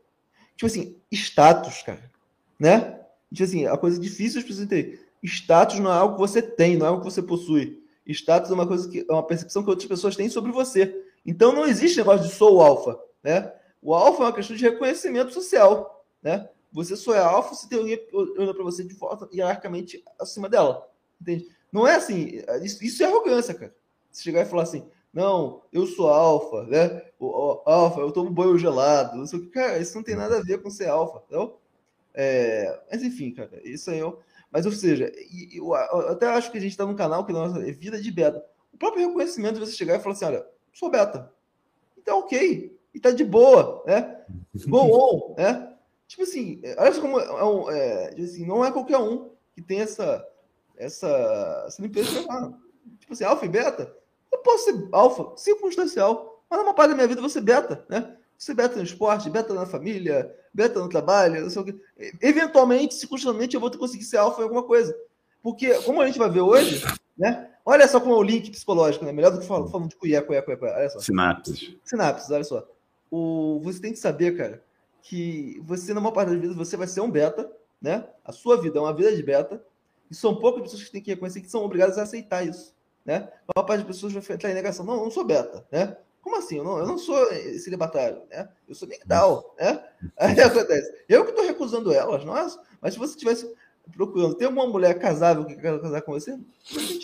Tipo 0.62 0.66
assim, 0.66 0.96
status, 1.10 1.82
cara. 1.82 2.08
Né? 2.56 3.00
Tipo 3.32 3.42
assim, 3.42 3.66
a 3.66 3.76
coisa 3.76 3.98
difícil 3.98 4.38
as 4.38 4.46
pessoas 4.46 4.66
entenderem. 4.66 4.96
Status 5.20 5.80
não 5.80 5.90
é 5.90 5.96
algo 5.96 6.14
que 6.14 6.20
você 6.20 6.40
tem, 6.40 6.76
não 6.76 6.86
é 6.86 6.88
algo 6.90 7.02
que 7.02 7.10
você 7.10 7.20
possui. 7.20 7.82
Status 8.06 8.48
é 8.48 8.54
uma 8.54 8.66
coisa 8.66 8.88
que 8.88 9.04
é 9.08 9.12
uma 9.12 9.26
percepção 9.26 9.64
que 9.64 9.70
outras 9.70 9.88
pessoas 9.88 10.14
têm 10.14 10.28
sobre 10.28 10.52
você. 10.52 11.04
Então 11.26 11.52
não 11.52 11.66
existe 11.66 11.96
negócio 11.96 12.28
de 12.28 12.32
sou 12.32 12.62
alfa, 12.62 12.96
né? 13.24 13.52
O 13.82 13.92
alfa 13.92 14.22
é 14.22 14.26
uma 14.26 14.32
questão 14.32 14.54
de 14.54 14.62
reconhecimento 14.62 15.32
social, 15.32 16.06
né? 16.22 16.48
Você 16.72 16.94
só 16.94 17.12
é 17.12 17.18
alfa 17.18 17.56
se 17.56 17.68
tem 17.68 17.80
alguém 17.80 18.00
olhando 18.12 18.54
para 18.54 18.62
você 18.62 18.84
de 18.84 18.94
forma 18.94 19.28
hierarquicamente 19.34 20.00
acima 20.16 20.48
dela, 20.48 20.88
entende? 21.20 21.48
Não 21.72 21.88
é 21.88 21.96
assim, 21.96 22.40
isso, 22.62 22.84
isso 22.84 23.02
é 23.02 23.06
arrogância, 23.06 23.52
cara. 23.52 23.74
Se 24.12 24.22
chegar 24.22 24.42
e 24.42 24.48
falar 24.48 24.62
assim, 24.62 24.86
não, 25.12 25.62
eu 25.70 25.86
sou 25.86 26.08
alfa, 26.08 26.64
né? 26.64 27.02
O, 27.18 27.60
alfa, 27.66 28.00
eu 28.00 28.10
tomo 28.10 28.30
banho 28.30 28.58
gelado. 28.58 29.16
Não 29.16 29.26
sei 29.26 29.38
o 29.38 29.42
que, 29.42 29.50
cara, 29.50 29.78
isso 29.78 29.94
não 29.94 30.02
tem 30.02 30.16
nada 30.16 30.38
a 30.38 30.42
ver 30.42 30.62
com 30.62 30.70
ser 30.70 30.88
alfa, 30.88 31.18
entendeu? 31.18 31.58
É, 32.14 32.80
mas 32.90 33.02
enfim, 33.02 33.32
cara, 33.32 33.60
isso 33.62 33.90
aí 33.90 33.98
eu. 33.98 34.18
Mas, 34.50 34.64
ou 34.64 34.72
seja, 34.72 35.12
eu, 35.52 35.66
eu 35.66 36.08
até 36.08 36.26
acho 36.26 36.50
que 36.50 36.58
a 36.58 36.60
gente 36.60 36.72
está 36.72 36.86
num 36.86 36.96
canal 36.96 37.26
que 37.26 37.32
nossa, 37.32 37.58
é 37.66 37.72
vida 37.72 38.00
de 38.00 38.10
beta. 38.10 38.44
O 38.72 38.78
próprio 38.78 39.06
reconhecimento 39.06 39.54
de 39.54 39.60
você 39.60 39.72
chegar 39.72 39.96
e 39.96 40.00
falar 40.00 40.14
assim: 40.14 40.24
olha, 40.24 40.46
sou 40.72 40.90
beta. 40.90 41.30
Então, 41.98 42.20
ok. 42.20 42.78
E 42.94 43.00
tá 43.00 43.10
de 43.10 43.24
boa, 43.24 43.82
né? 43.86 44.24
Bom, 44.66 44.88
bom, 44.88 45.34
né? 45.36 45.74
Tipo 46.06 46.24
assim, 46.24 46.60
olha 46.76 47.00
como 47.00 47.18
é 47.18 47.44
um, 47.44 47.70
é, 47.70 48.08
assim, 48.20 48.44
não 48.46 48.62
é 48.62 48.70
qualquer 48.70 48.98
um 48.98 49.30
que 49.54 49.62
tem 49.62 49.80
essa, 49.80 50.26
essa, 50.76 51.64
essa 51.66 51.80
limpeza 51.80 52.10
de 52.10 52.26
Tipo 52.98 53.14
assim, 53.14 53.24
alfa 53.24 53.46
e 53.46 53.48
beta 53.48 54.01
eu 54.32 54.38
posso 54.38 54.64
ser 54.64 54.88
alfa, 54.90 55.36
circunstancial, 55.36 56.42
mas 56.48 56.58
numa 56.58 56.74
parte 56.74 56.90
da 56.90 56.96
minha 56.96 57.06
vida 57.06 57.20
você 57.20 57.40
beta, 57.40 57.84
né? 57.88 58.16
Você 58.36 58.54
beta 58.54 58.76
no 58.76 58.82
esporte, 58.82 59.30
beta 59.30 59.54
na 59.54 59.66
família, 59.66 60.34
beta 60.52 60.80
no 60.80 60.88
trabalho, 60.88 61.42
não 61.42 61.50
sei 61.50 61.62
o 61.62 61.64
que. 61.64 61.80
Eventualmente, 62.20 62.94
circunstancialmente, 62.94 63.54
eu 63.54 63.60
vou 63.60 63.70
conseguir 63.70 64.04
ser 64.04 64.16
alfa 64.16 64.40
em 64.40 64.44
alguma 64.44 64.64
coisa. 64.64 64.96
Porque, 65.42 65.72
como 65.82 66.00
a 66.00 66.06
gente 66.06 66.18
vai 66.18 66.28
ver 66.28 66.40
hoje, 66.40 66.84
né? 67.16 67.50
Olha 67.64 67.86
só 67.86 68.00
como 68.00 68.14
é 68.14 68.16
o 68.16 68.22
link 68.22 68.50
psicológico, 68.50 69.04
né? 69.04 69.12
Melhor 69.12 69.30
do 69.30 69.38
que 69.38 69.46
falando, 69.46 69.70
falando 69.70 69.88
de 69.88 69.96
cuié, 69.96 70.20
cuié, 70.20 70.42
cuié, 70.42 70.56
cuié. 70.56 70.74
Olha 70.74 70.90
só. 70.90 70.98
Sinapses. 70.98 71.76
Sinapses, 71.84 72.30
olha 72.30 72.44
só. 72.44 72.66
O, 73.08 73.60
você 73.62 73.80
tem 73.80 73.92
que 73.92 73.98
saber, 73.98 74.36
cara, 74.36 74.62
que 75.02 75.62
você, 75.64 75.94
numa 75.94 76.10
parte 76.10 76.30
das 76.30 76.40
vezes, 76.40 76.56
você 76.56 76.76
vai 76.76 76.88
ser 76.88 77.00
um 77.00 77.10
beta, 77.10 77.50
né? 77.80 78.08
A 78.24 78.32
sua 78.32 78.60
vida 78.60 78.78
é 78.78 78.82
uma 78.82 78.94
vida 78.94 79.14
de 79.14 79.22
beta. 79.22 79.62
E 80.10 80.14
são 80.14 80.34
poucas 80.34 80.62
pessoas 80.62 80.82
que 80.82 80.90
têm 80.90 81.02
que 81.02 81.10
reconhecer 81.12 81.40
que 81.40 81.50
são 81.50 81.64
obrigadas 81.64 81.96
a 81.96 82.02
aceitar 82.02 82.44
isso 82.44 82.74
né? 83.04 83.28
A 83.48 83.52
maior 83.56 83.66
parte 83.66 83.80
das 83.80 83.96
pessoas 83.96 84.12
vai 84.12 84.22
entrar 84.22 84.50
em 84.50 84.54
negação. 84.54 84.84
Não, 84.84 84.94
eu 84.94 85.04
não 85.04 85.10
sou 85.10 85.24
beta, 85.24 85.66
né? 85.70 85.96
Como 86.20 86.36
assim? 86.36 86.58
Eu 86.58 86.64
não, 86.64 86.78
eu 86.78 86.86
não 86.86 86.98
sou 86.98 87.26
celibatário, 87.58 88.22
né? 88.30 88.48
Eu 88.68 88.74
sou 88.74 88.86
migdal, 88.86 89.54
né? 89.58 89.84
Aí 90.16 90.40
acontece. 90.40 90.92
Eu 91.08 91.24
que 91.24 91.30
estou 91.30 91.44
recusando 91.44 91.92
elas, 91.92 92.24
nós. 92.24 92.58
Mas 92.80 92.94
se 92.94 92.98
você 92.98 93.18
tivesse 93.18 93.52
procurando 93.90 94.36
ter 94.36 94.46
uma 94.46 94.66
mulher 94.66 94.98
casável 94.98 95.44
que 95.44 95.56
quer 95.56 95.80
casar 95.80 96.02
com 96.02 96.12
você, 96.12 96.38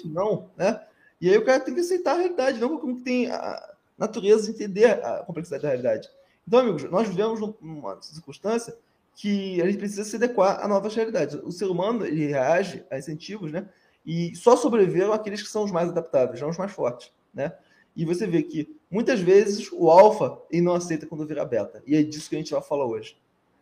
não, 0.05 0.51
né? 0.57 0.81
E 1.21 1.29
aí 1.29 1.37
o 1.37 1.45
cara 1.45 1.59
tem 1.59 1.75
que 1.75 1.81
aceitar 1.81 2.13
a 2.13 2.19
realidade, 2.19 2.61
não 2.61 2.79
como 2.79 2.97
que 2.97 3.03
tem 3.03 3.29
a 3.29 3.75
natureza 3.97 4.49
entender 4.49 5.05
a 5.05 5.25
complexidade 5.25 5.65
da 5.65 5.69
realidade. 5.69 6.09
Então, 6.47 6.61
amigos, 6.61 6.85
nós 6.85 7.09
vivemos 7.09 7.41
numa 7.61 8.01
circunstância 8.01 8.77
que 9.17 9.61
a 9.61 9.67
gente 9.67 9.79
precisa 9.79 10.05
se 10.05 10.15
adequar 10.15 10.65
a 10.65 10.69
novas 10.69 10.95
realidades. 10.95 11.35
O 11.43 11.51
ser 11.51 11.65
humano 11.65 12.07
ele 12.07 12.27
reage 12.27 12.85
a 12.89 12.97
incentivos, 12.97 13.51
né? 13.51 13.69
E 14.09 14.35
só 14.35 14.57
sobreviveram 14.57 15.13
aqueles 15.13 15.43
que 15.43 15.51
são 15.51 15.65
os 15.65 15.71
mais 15.71 15.91
adaptáveis, 15.91 16.41
não 16.41 16.49
os 16.49 16.57
mais 16.57 16.73
fortes, 16.73 17.13
né? 17.35 17.53
E 17.95 18.07
você 18.07 18.27
vê 18.27 18.43
que 18.43 18.75
muitas 18.91 19.21
vezes 19.21 19.71
o 19.71 19.91
alfa 19.91 20.41
ele 20.51 20.63
não 20.63 20.73
aceita 20.73 21.07
quando 21.07 21.27
vira 21.27 21.45
beta. 21.45 21.83
E 21.87 21.95
é 21.95 22.03
disso 22.03 22.31
que 22.31 22.35
a 22.35 22.39
gente 22.39 22.51
vai 22.51 22.63
falar 22.63 22.87
hoje. 22.87 23.19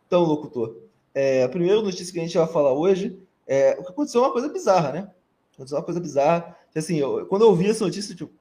Então, 0.07 0.23
locutor, 0.23 0.77
é, 1.13 1.43
a 1.43 1.49
primeira 1.49 1.81
notícia 1.81 2.13
que 2.13 2.19
a 2.19 2.23
gente 2.23 2.37
vai 2.37 2.47
falar 2.47 2.71
hoje 2.71 3.19
é 3.45 3.75
o 3.77 3.83
que 3.83 3.89
aconteceu 3.89 4.23
é 4.23 4.25
uma 4.25 4.31
coisa 4.31 4.47
bizarra, 4.47 4.93
né? 4.93 5.11
Aconteceu 5.53 5.77
uma 5.77 5.83
coisa 5.83 5.99
bizarra. 5.99 6.55
Assim, 6.73 6.95
eu, 6.95 7.25
quando 7.25 7.41
eu 7.41 7.49
ouvi 7.49 7.69
essa 7.69 7.83
notícia, 7.83 8.15
tipo, 8.15 8.31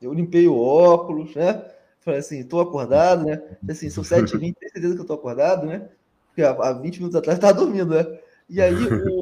eu 0.00 0.12
limpei 0.12 0.46
o 0.46 0.56
óculos, 0.56 1.34
né? 1.34 1.68
Falei 1.98 2.20
assim, 2.20 2.44
tô 2.44 2.60
acordado, 2.60 3.24
né? 3.24 3.42
Assim, 3.68 3.90
são 3.90 4.04
7h20, 4.04 4.38
tenho 4.38 4.72
certeza 4.72 4.94
que 4.94 5.00
eu 5.00 5.06
tô 5.06 5.14
acordado, 5.14 5.66
né? 5.66 5.88
Porque 6.28 6.42
há 6.42 6.72
20 6.72 6.98
minutos 6.98 7.16
atrás 7.16 7.38
eu 7.38 7.42
tava 7.42 7.54
dormindo, 7.54 7.92
né? 7.94 8.20
E 8.48 8.60
aí 8.60 8.74
o, 8.74 9.21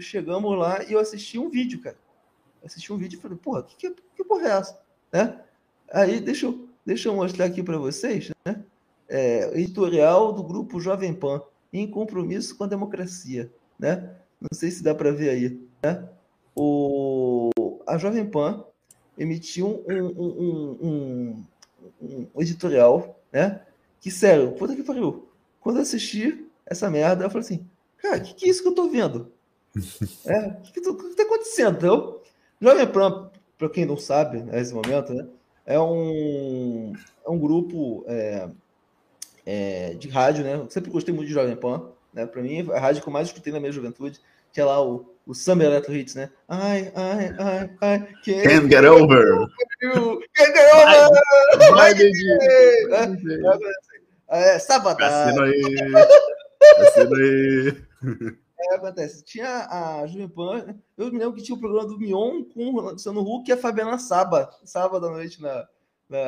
chegamos 0.00 0.56
lá 0.58 0.82
e 0.84 0.92
eu 0.92 0.98
assisti 0.98 1.38
um 1.38 1.48
vídeo, 1.48 1.80
cara. 1.80 1.96
assisti 2.64 2.92
um 2.92 2.96
vídeo 2.96 3.18
e 3.18 3.22
falei, 3.22 3.36
porra, 3.36 3.62
que, 3.62 3.76
que, 3.76 3.94
que 4.16 4.24
porra 4.24 4.48
é 4.48 4.50
essa? 4.52 4.80
Né? 5.12 5.40
Aí, 5.92 6.20
deixa 6.20 6.46
eu, 6.46 6.68
deixa 6.84 7.08
eu 7.08 7.14
mostrar 7.14 7.46
aqui 7.46 7.62
para 7.62 7.78
vocês, 7.78 8.30
né? 8.44 8.62
É, 9.08 9.58
editorial 9.58 10.32
do 10.32 10.42
grupo 10.42 10.80
Jovem 10.80 11.14
Pan, 11.14 11.40
em 11.72 11.90
compromisso 11.90 12.56
com 12.56 12.64
a 12.64 12.66
democracia, 12.66 13.50
né? 13.78 14.14
Não 14.40 14.50
sei 14.52 14.70
se 14.70 14.82
dá 14.82 14.94
para 14.94 15.10
ver 15.10 15.30
aí, 15.30 15.60
né? 15.82 16.08
o, 16.58 17.50
a 17.86 17.96
Jovem 17.96 18.26
Pan 18.26 18.64
emitiu 19.16 19.84
um, 19.88 20.06
um, 20.18 20.78
um, 20.82 21.44
um, 22.02 22.40
editorial, 22.40 23.20
né? 23.32 23.62
Que, 24.00 24.10
sério, 24.10 24.52
puta 24.52 24.74
que 24.74 24.82
pariu. 24.82 25.28
Quando 25.60 25.76
eu 25.76 25.82
assisti 25.82 26.46
essa 26.66 26.90
merda, 26.90 27.24
eu 27.24 27.30
falei 27.30 27.44
assim, 27.44 27.66
cara, 27.98 28.18
o 28.18 28.22
que, 28.22 28.34
que 28.34 28.46
é 28.46 28.48
isso 28.48 28.62
que 28.62 28.68
eu 28.68 28.74
tô 28.74 28.88
vendo? 28.88 29.32
É, 30.26 30.46
o 30.48 30.60
que, 30.62 30.72
que, 30.72 30.80
que 30.80 31.16
tá 31.16 31.22
acontecendo, 31.22 31.76
entendeu? 31.76 32.22
Jovem 32.60 32.86
Pan, 32.86 33.30
para 33.56 33.68
quem 33.68 33.84
não 33.84 33.96
sabe, 33.96 34.42
nesse 34.42 34.74
momento, 34.74 35.12
né? 35.12 35.26
É 35.64 35.78
um, 35.78 36.92
é 37.26 37.30
um 37.30 37.38
grupo 37.38 38.04
é, 38.08 38.48
é, 39.44 39.94
de 39.94 40.08
rádio, 40.08 40.44
né? 40.44 40.54
Eu 40.54 40.70
sempre 40.70 40.90
gostei 40.90 41.14
muito 41.14 41.28
de 41.28 41.34
Jovem 41.34 41.56
Pan, 41.56 41.90
né? 42.12 42.26
Para 42.26 42.42
mim, 42.42 42.68
a 42.72 42.80
rádio 42.80 43.02
que 43.02 43.08
eu 43.08 43.12
mais 43.12 43.28
escutei 43.28 43.52
na 43.52 43.60
minha 43.60 43.72
juventude, 43.72 44.20
que 44.52 44.60
é 44.60 44.64
lá 44.64 44.82
o, 44.82 45.14
o 45.26 45.34
Summer 45.34 45.66
Electro 45.66 45.94
Hits, 45.94 46.14
né? 46.14 46.30
Ai, 46.48 46.90
ai, 46.94 47.36
ai, 47.38 47.70
ai. 47.80 47.98
Can't, 48.24 48.42
can't 48.48 48.68
get 48.68 48.84
over. 48.84 49.46
Can't 49.80 50.52
get 50.52 50.74
over. 50.74 51.20
Vai, 51.74 51.94
vai, 52.88 53.58
é, 54.30 54.58
sabadão. 54.58 55.06
Assina 55.06 55.44
aí. 55.44 55.62
Assina 56.80 57.16
aí. 57.16 58.38
É, 58.60 58.74
acontece. 58.74 59.24
Tinha 59.24 59.66
a 59.66 60.06
Jovem 60.06 60.28
Pan, 60.28 60.76
eu 60.96 61.12
me 61.12 61.18
lembro 61.18 61.34
que 61.34 61.42
tinha 61.42 61.56
o 61.56 61.60
programa 61.60 61.86
do 61.86 61.98
Mion 61.98 62.42
com 62.44 62.74
o 62.74 62.80
Luciano 62.80 63.20
Huck 63.20 63.48
e 63.48 63.52
a 63.52 63.56
Fabiana 63.56 63.98
Saba, 63.98 64.50
sábado 64.64 65.06
à 65.06 65.10
noite 65.10 65.40
na, 65.40 65.68
na 66.08 66.18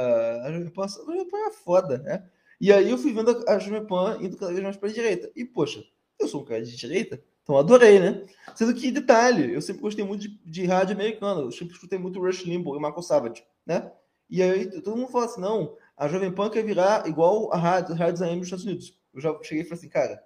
a 0.45 0.53
Jovem 0.53 0.71
Pan. 0.71 0.85
A 0.85 0.89
Jovem 0.89 1.29
Pan 1.29 1.39
é 1.39 1.51
foda, 1.51 1.99
né? 1.99 2.31
E 2.61 2.73
aí 2.73 2.91
eu 2.91 2.99
fui 2.99 3.13
vendo 3.13 3.43
a 3.49 3.59
Jovem 3.59 3.85
Pan 3.85 4.19
indo 4.21 4.37
cada 4.37 4.53
vez 4.53 4.63
mais 4.63 4.77
para 4.77 4.89
a 4.89 4.93
direita. 4.93 5.31
E, 5.35 5.45
poxa, 5.45 5.83
eu 6.21 6.29
sou 6.29 6.43
um 6.43 6.45
cara 6.45 6.63
de 6.63 6.77
direita, 6.77 7.21
então 7.43 7.57
adorei, 7.57 7.99
né? 7.99 8.25
Sendo 8.55 8.75
que, 8.75 8.91
detalhe, 8.93 9.55
eu 9.55 9.61
sempre 9.61 9.83
gostei 9.83 10.05
muito 10.05 10.23
de, 10.23 10.39
de 10.45 10.67
rádio 10.67 10.95
americana, 10.95 11.41
eu 11.41 11.51
sempre 11.51 11.75
escutei 11.75 11.99
muito 11.99 12.21
Rush 12.21 12.45
Limbaugh 12.45 12.77
e 12.77 12.81
Marco 12.81 13.03
Savage, 13.03 13.43
né? 13.67 13.91
E 14.29 14.41
aí 14.41 14.71
todo 14.83 14.97
mundo 14.97 15.11
fala 15.11 15.25
assim, 15.25 15.41
não, 15.41 15.77
a 15.97 16.07
Jovem 16.07 16.31
Pan 16.33 16.49
quer 16.49 16.63
virar 16.63 17.09
igual 17.09 17.53
a 17.53 17.57
rádio, 17.57 17.97
rádios 17.97 18.23
AM 18.23 18.37
dos 18.37 18.47
Estados 18.47 18.65
Unidos. 18.65 18.97
Eu 19.13 19.21
já 19.21 19.37
cheguei 19.43 19.65
e 19.65 19.67
falei 19.67 19.79
assim, 19.79 19.89
cara, 19.89 20.23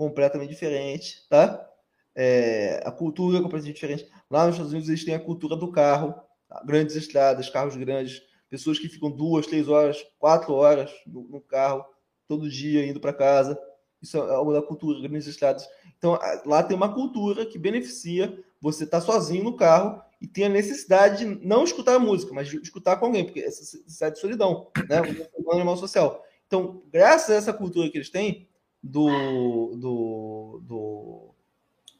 completamente 0.00 0.48
diferente, 0.48 1.28
tá? 1.28 1.62
É, 2.16 2.82
a 2.86 2.90
cultura 2.90 3.36
é 3.36 3.42
completamente 3.42 3.74
diferente. 3.74 4.08
Lá 4.30 4.46
nos 4.46 4.54
Estados 4.54 4.72
Unidos 4.72 4.88
eles 4.88 5.04
têm 5.04 5.14
a 5.14 5.20
cultura 5.20 5.54
do 5.54 5.70
carro, 5.70 6.14
grandes 6.64 6.96
estradas, 6.96 7.50
carros 7.50 7.76
grandes, 7.76 8.22
pessoas 8.48 8.78
que 8.78 8.88
ficam 8.88 9.10
duas, 9.10 9.46
três 9.46 9.68
horas, 9.68 9.98
quatro 10.18 10.54
horas 10.54 10.90
no, 11.06 11.24
no 11.24 11.38
carro, 11.42 11.84
todo 12.26 12.48
dia 12.48 12.86
indo 12.86 12.98
para 12.98 13.12
casa. 13.12 13.60
Isso 14.00 14.16
é 14.16 14.20
algo 14.34 14.54
da 14.54 14.62
cultura, 14.62 15.06
grandes 15.06 15.26
estradas. 15.26 15.68
Então, 15.98 16.18
lá 16.46 16.62
tem 16.62 16.74
uma 16.74 16.94
cultura 16.94 17.44
que 17.44 17.58
beneficia 17.58 18.42
você 18.58 18.84
estar 18.84 19.00
tá 19.00 19.04
sozinho 19.04 19.44
no 19.44 19.54
carro 19.54 20.02
e 20.18 20.26
tem 20.26 20.46
a 20.46 20.48
necessidade 20.48 21.26
de 21.26 21.46
não 21.46 21.62
escutar 21.62 21.96
a 21.96 21.98
música, 21.98 22.32
mas 22.32 22.48
de 22.48 22.56
escutar 22.56 22.96
com 22.96 23.04
alguém, 23.04 23.26
porque 23.26 23.40
essa 23.40 23.60
necessidade 23.60 24.14
de 24.14 24.20
solidão, 24.22 24.70
né? 24.88 25.02
Um 25.38 25.52
animal 25.52 25.76
social. 25.76 26.24
Então, 26.46 26.82
graças 26.90 27.28
a 27.28 27.34
essa 27.34 27.52
cultura 27.52 27.90
que 27.90 27.98
eles 27.98 28.08
têm, 28.08 28.48
do, 28.82 29.76
do, 29.76 30.60
do, 30.62 31.34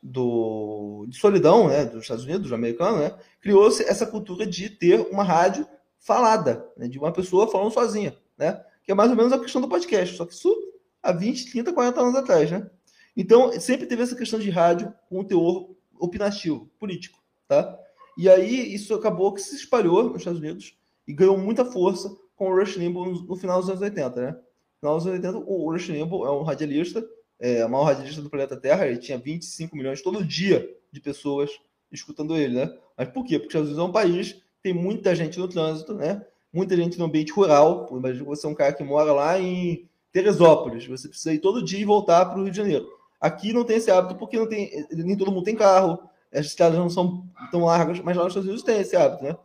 do, 0.02 1.06
de 1.08 1.18
solidão, 1.18 1.68
né, 1.68 1.84
dos 1.84 2.02
Estados 2.02 2.24
Unidos, 2.24 2.48
do 2.48 2.54
americano, 2.54 2.98
né, 2.98 3.14
criou-se 3.40 3.82
essa 3.84 4.06
cultura 4.06 4.46
de 4.46 4.70
ter 4.70 5.00
uma 5.10 5.22
rádio 5.22 5.66
falada, 5.98 6.66
né, 6.76 6.88
de 6.88 6.98
uma 6.98 7.12
pessoa 7.12 7.50
falando 7.50 7.72
sozinha, 7.72 8.16
né, 8.38 8.62
que 8.82 8.92
é 8.92 8.94
mais 8.94 9.10
ou 9.10 9.16
menos 9.16 9.32
a 9.32 9.38
questão 9.38 9.60
do 9.60 9.68
podcast, 9.68 10.16
só 10.16 10.24
que 10.24 10.32
isso 10.32 10.54
há 11.02 11.12
20, 11.12 11.50
30, 11.52 11.72
40 11.72 12.00
anos 12.00 12.14
atrás, 12.14 12.50
né? 12.50 12.68
Então, 13.16 13.52
sempre 13.58 13.86
teve 13.86 14.02
essa 14.02 14.14
questão 14.14 14.38
de 14.38 14.50
rádio 14.50 14.92
com 15.08 15.20
um 15.20 15.24
teor 15.24 15.70
opinativo, 15.98 16.70
político, 16.78 17.18
tá? 17.48 17.78
E 18.16 18.28
aí, 18.28 18.72
isso 18.74 18.94
acabou 18.94 19.32
que 19.32 19.40
se 19.40 19.56
espalhou 19.56 20.04
nos 20.04 20.18
Estados 20.18 20.40
Unidos 20.40 20.76
e 21.06 21.12
ganhou 21.12 21.36
muita 21.36 21.64
força 21.64 22.14
com 22.36 22.50
o 22.50 22.56
Rush 22.56 22.76
Limbaugh 22.76 23.24
no 23.26 23.36
final 23.36 23.60
dos 23.60 23.68
anos 23.68 23.82
80, 23.82 24.20
né? 24.20 24.38
Dos 24.82 24.90
anos 24.90 25.06
80, 25.06 25.38
o 25.38 25.70
Rush 25.70 25.88
Limbaugh 25.88 26.26
é 26.26 26.30
um 26.30 26.42
radialista, 26.42 27.06
é, 27.38 27.64
o 27.64 27.68
maior 27.68 27.84
radialista 27.84 28.22
do 28.22 28.30
planeta 28.30 28.56
Terra, 28.56 28.86
ele 28.86 28.98
tinha 28.98 29.18
25 29.18 29.76
milhões 29.76 30.00
todo 30.00 30.24
dia 30.24 30.68
de 30.90 31.00
pessoas 31.00 31.50
escutando 31.92 32.36
ele, 32.36 32.54
né? 32.54 32.74
Mas 32.96 33.08
por 33.08 33.24
quê? 33.24 33.38
Porque 33.38 33.56
os 33.56 33.68
Estados 33.68 33.68
Unidos 33.68 33.84
é 33.84 33.88
um 33.88 33.92
país 33.92 34.42
tem 34.62 34.72
muita 34.72 35.14
gente 35.14 35.38
no 35.38 35.48
trânsito, 35.48 35.94
né? 35.94 36.24
Muita 36.52 36.76
gente 36.76 36.98
no 36.98 37.06
ambiente 37.06 37.32
rural. 37.32 37.88
Imagina 37.90 38.24
você 38.24 38.46
é 38.46 38.50
um 38.50 38.54
cara 38.54 38.72
que 38.72 38.82
mora 38.82 39.12
lá 39.12 39.38
em 39.38 39.88
Teresópolis, 40.12 40.86
você 40.86 41.08
precisa 41.08 41.32
ir 41.32 41.38
todo 41.38 41.64
dia 41.64 41.80
e 41.80 41.84
voltar 41.84 42.26
para 42.26 42.38
o 42.38 42.42
Rio 42.42 42.50
de 42.50 42.56
Janeiro. 42.56 42.86
Aqui 43.20 43.52
não 43.52 43.64
tem 43.64 43.76
esse 43.76 43.90
hábito 43.90 44.16
porque 44.16 44.36
não 44.36 44.46
tem, 44.46 44.86
nem 44.90 45.16
todo 45.16 45.30
mundo 45.30 45.44
tem 45.44 45.54
carro, 45.54 45.98
as 46.32 46.46
estradas 46.46 46.78
não 46.78 46.90
são 46.90 47.24
tão 47.50 47.64
largas, 47.64 48.00
mas 48.00 48.16
lá 48.16 48.24
nos 48.24 48.32
Estados 48.32 48.48
Unidos 48.48 48.64
tem 48.64 48.80
esse 48.80 48.96
hábito, 48.96 49.22
né? 49.22 49.36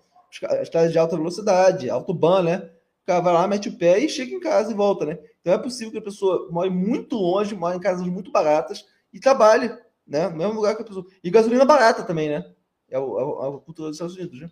As 0.44 0.62
estradas 0.64 0.92
de 0.92 0.98
alta 0.98 1.16
velocidade, 1.16 1.90
autobahn, 1.90 2.44
né? 2.44 2.70
O 3.06 3.08
cara 3.08 3.20
vai 3.20 3.34
lá, 3.34 3.48
mete 3.48 3.70
o 3.70 3.78
pé 3.78 4.00
e 4.00 4.10
chega 4.10 4.34
em 4.34 4.40
casa 4.40 4.72
e 4.72 4.74
volta, 4.74 5.06
né? 5.06 5.20
Então 5.40 5.54
é 5.54 5.60
possível 5.60 5.92
que 5.92 6.00
a 6.00 6.02
pessoa 6.02 6.50
more 6.52 6.72
muito 6.72 7.16
longe, 7.16 7.54
more 7.54 7.78
em 7.78 7.80
casas 7.80 8.08
muito 8.08 8.32
baratas 8.32 8.84
e 9.14 9.20
trabalhe, 9.20 9.72
né? 10.08 10.28
No 10.28 10.38
mesmo 10.38 10.54
lugar 10.54 10.76
que 10.76 10.82
a 10.82 10.86
pessoa. 10.86 11.06
E 11.24 11.30
gasolina 11.30 11.64
barata 11.64 12.02
também, 12.02 12.30
né? 12.30 12.52
É, 12.90 12.98
é, 12.98 13.00
é 13.00 13.00
a 13.00 13.60
cultura 13.64 13.90
dos 13.90 13.98
Estados 13.98 14.16
Unidos, 14.16 14.42
né? 14.42 14.50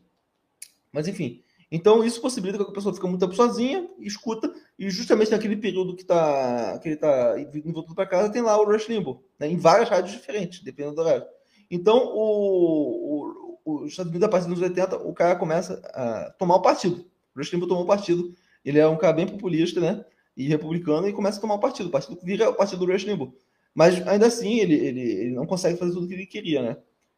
Mas 0.91 1.07
enfim. 1.07 1.41
Então 1.71 2.03
isso 2.03 2.21
possibilita 2.21 2.63
que 2.63 2.69
a 2.69 2.73
pessoa 2.73 2.93
fique 2.93 3.07
muito 3.07 3.21
tempo 3.21 3.35
sozinha, 3.35 3.89
escuta, 3.97 4.53
e 4.77 4.87
justamente 4.91 5.31
naquele 5.31 5.57
período 5.57 5.95
que, 5.95 6.05
tá, 6.05 6.77
que 6.77 6.89
ele 6.89 6.95
está 6.95 7.33
voltando 7.65 7.95
para 7.95 8.05
casa, 8.05 8.31
tem 8.31 8.43
lá 8.43 8.55
o 8.61 8.65
Rush 8.65 8.87
Limbaugh, 8.87 9.19
né, 9.39 9.47
em 9.47 9.57
várias 9.57 9.89
rádios 9.89 10.11
diferentes, 10.11 10.61
dependendo 10.61 10.93
do 10.93 11.01
horário. 11.01 11.25
Então, 11.71 11.97
o, 12.13 13.57
o, 13.65 13.81
o 13.81 13.85
Estados 13.87 14.11
Unidos, 14.11 14.27
a 14.27 14.29
partir 14.29 14.47
dos 14.47 14.61
80, 14.61 14.97
o 14.97 15.11
cara 15.11 15.35
começa 15.35 15.81
a 15.85 16.31
tomar 16.37 16.57
o 16.57 16.61
partido. 16.61 17.03
O 17.35 17.39
Rush 17.39 17.51
Limbaugh 17.51 17.67
tomou 17.67 17.83
o 17.83 17.87
partido. 17.87 18.35
Ele 18.63 18.79
é 18.79 18.87
um 18.87 18.97
cara 18.97 19.13
bem 19.13 19.27
populista, 19.27 19.79
né? 19.79 20.05
E 20.35 20.47
republicano, 20.47 21.07
e 21.07 21.13
começa 21.13 21.37
a 21.37 21.41
tomar 21.41 21.55
o 21.55 21.59
partido. 21.59 21.87
O 21.87 21.91
partido 21.91 22.19
vira 22.23 22.49
o 22.49 22.55
partido 22.55 22.85
do 22.85 22.91
Rush 22.91 23.03
Limbaugh. 23.03 23.33
Mas 23.73 24.05
ainda 24.07 24.27
assim, 24.27 24.59
ele, 24.59 24.75
ele, 24.75 25.01
ele 25.01 25.33
não 25.33 25.45
consegue 25.45 25.77
fazer 25.77 25.93
tudo 25.93 26.05
o 26.05 26.07
que 26.07 26.13
ele 26.13 26.25
queria, 26.25 26.61
né? 26.61 26.77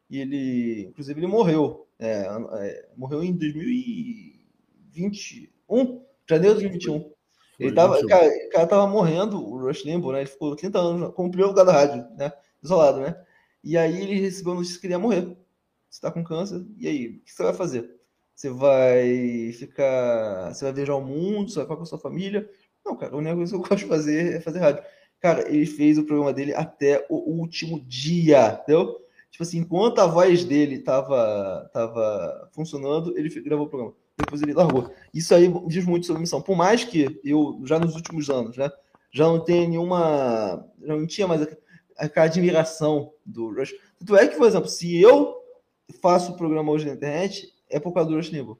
E 0.10 0.19
ele, 0.19 0.88
inclusive, 0.89 1.19
ele 1.19 1.27
morreu. 1.27 1.88
É, 1.97 2.27
é, 2.60 2.89
morreu 2.95 3.23
em 3.23 3.34
2021, 3.34 6.03
janeiro 6.27 6.58
de 6.58 6.67
2021. 6.67 7.12
Ele 7.58 7.73
tava, 7.73 8.05
cara, 8.05 8.27
o 8.27 8.49
cara 8.49 8.67
tava 8.67 8.86
morrendo, 8.88 9.41
o 9.41 9.58
Rush 9.60 9.86
Limbaugh, 9.86 10.12
né? 10.13 10.19
Ele 10.19 10.29
ficou 10.29 10.55
30 10.55 10.79
anos 10.79 11.13
como 11.13 11.29
primeiro 11.29 11.51
lugar 11.51 11.65
da 11.65 11.71
rádio, 11.71 12.05
né? 12.17 12.34
Isolado, 12.62 12.99
né? 12.99 13.15
E 13.63 13.77
aí 13.77 14.01
ele 14.01 14.19
recebeu 14.19 14.51
a 14.53 14.55
notícia 14.55 14.79
que 14.79 14.88
ele 14.88 14.93
ia 14.93 14.99
morrer. 14.99 15.38
Você 15.89 16.01
tá 16.01 16.12
com 16.12 16.23
câncer, 16.23 16.65
e 16.77 16.88
aí? 16.88 17.08
O 17.08 17.21
que 17.21 17.31
você 17.31 17.43
vai 17.43 17.53
fazer? 17.53 17.89
Você 18.36 18.50
vai 18.50 19.52
ficar. 19.54 20.54
Você 20.54 20.65
vai 20.65 20.74
viajar 20.74 20.95
o 20.95 21.02
mundo, 21.02 21.50
você 21.50 21.56
vai 21.56 21.65
ficar 21.65 21.78
com 21.78 21.84
a 21.84 21.86
sua 21.86 22.00
família? 22.00 22.50
Não, 22.86 22.95
cara, 22.95 23.13
a 23.13 23.17
única 23.17 23.36
coisa 23.36 23.52
que 23.52 23.58
eu 23.58 23.62
gosto 23.62 23.78
de 23.78 23.86
fazer 23.86 24.36
é 24.36 24.41
fazer 24.41 24.60
rádio. 24.60 24.84
Cara, 25.19 25.50
ele 25.50 25.65
fez 25.65 25.98
o 25.98 26.04
programa 26.04 26.34
dele 26.34 26.54
até 26.54 27.06
o 27.10 27.15
último 27.15 27.80
dia, 27.80 28.60
entendeu? 28.62 29.02
Tipo 29.32 29.43
assim, 29.43 29.60
enquanto 29.60 30.00
a 30.00 30.06
voz 30.06 30.45
dele 30.45 30.80
tava, 30.80 31.69
tava 31.74 32.50
funcionando, 32.54 33.17
ele 33.17 33.30
gravou 33.41 33.65
o 33.65 33.69
programa 33.69 33.95
depois 34.17 34.41
ele 34.41 34.54
largou. 34.54 34.91
Isso 35.13 35.34
aí 35.36 35.52
diz 35.67 35.86
muito 35.86 36.06
sobre 36.06 36.19
a 36.19 36.21
missão. 36.21 36.41
Por 36.41 36.56
mais 36.56 36.84
que 36.84 37.19
eu, 37.24 37.62
já 37.65 37.78
nos 37.78 37.95
últimos 37.95 38.30
anos, 38.30 38.58
né, 38.58 38.71
já 39.12 39.26
não 39.26 39.39
tenha 39.39 39.67
nenhuma. 39.67 40.65
Já 40.82 40.95
não 40.95 41.08
tinha 41.08 41.28
mais 41.28 41.45
aquela 41.98 42.26
admiração 42.26 43.13
do 43.26 43.54
Rush. 43.54 43.74
Tanto 44.00 44.15
é 44.15 44.28
que, 44.28 44.38
por 44.38 44.48
exemplo, 44.48 44.69
se 44.69 45.00
eu 45.00 45.36
faço 46.02 46.32
o 46.32 46.38
programa 46.38 46.71
hoje 46.71 46.86
na 46.86 46.93
internet, 46.93 47.54
é 47.76 47.80
por 47.80 47.94
causa 47.94 48.10
do 48.10 48.16
Rush 48.16 48.30
Limbaugh. 48.30 48.58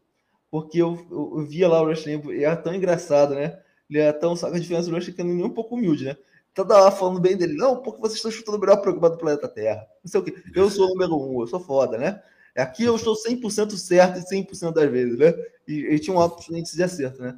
Porque 0.52 0.78
eu, 0.78 1.08
eu, 1.10 1.40
eu, 1.40 1.46
via 1.46 1.70
lá 1.70 1.82
o 1.82 1.88
Rush 1.88 2.06
Limbaugh 2.06 2.34
e 2.34 2.44
era 2.44 2.58
tão 2.58 2.74
engraçado, 2.76 3.34
né? 3.34 3.58
Ele 3.90 4.00
era 4.00 4.12
tão. 4.12 4.36
Que 4.36 4.46
a 4.46 4.60
diferença 4.60 4.90
do 4.90 4.96
Rush 4.96 5.08
é 5.08 5.12
que 5.14 5.22
ele 5.22 5.34
nem 5.34 5.46
um 5.46 5.50
pouco 5.50 5.76
humilde, 5.76 6.04
né? 6.04 6.18
Toda 6.54 6.78
hora 6.78 6.92
falando 6.92 7.22
bem 7.22 7.38
dele. 7.38 7.54
Não, 7.54 7.82
porque 7.82 8.02
vocês 8.02 8.18
estão 8.18 8.32
chutando 8.32 8.58
o 8.58 8.60
melhor 8.60 8.82
programa 8.82 9.10
do 9.10 9.18
planeta 9.18 9.48
Terra. 9.48 9.88
Não 10.04 10.12
sei 10.12 10.20
o 10.20 10.24
quê. 10.24 10.36
Eu 10.54 10.70
sou 10.70 10.86
o 10.86 10.90
número 10.90 11.16
um, 11.18 11.42
eu 11.42 11.48
sou 11.48 11.60
foda, 11.60 11.98
né? 11.98 12.22
Aqui 12.56 12.84
eu 12.84 12.96
estou 12.96 13.16
100% 13.16 13.72
certo 13.78 14.20
e 14.20 14.24
100% 14.24 14.74
das 14.74 14.92
vezes, 14.92 15.18
né? 15.18 15.34
E, 15.68 15.94
e 15.94 16.00
tinha 16.00 16.16
um 16.16 16.20
alto 16.20 16.42
índice 16.56 16.76
de 16.76 16.84
acerto, 16.84 17.22
né? 17.22 17.38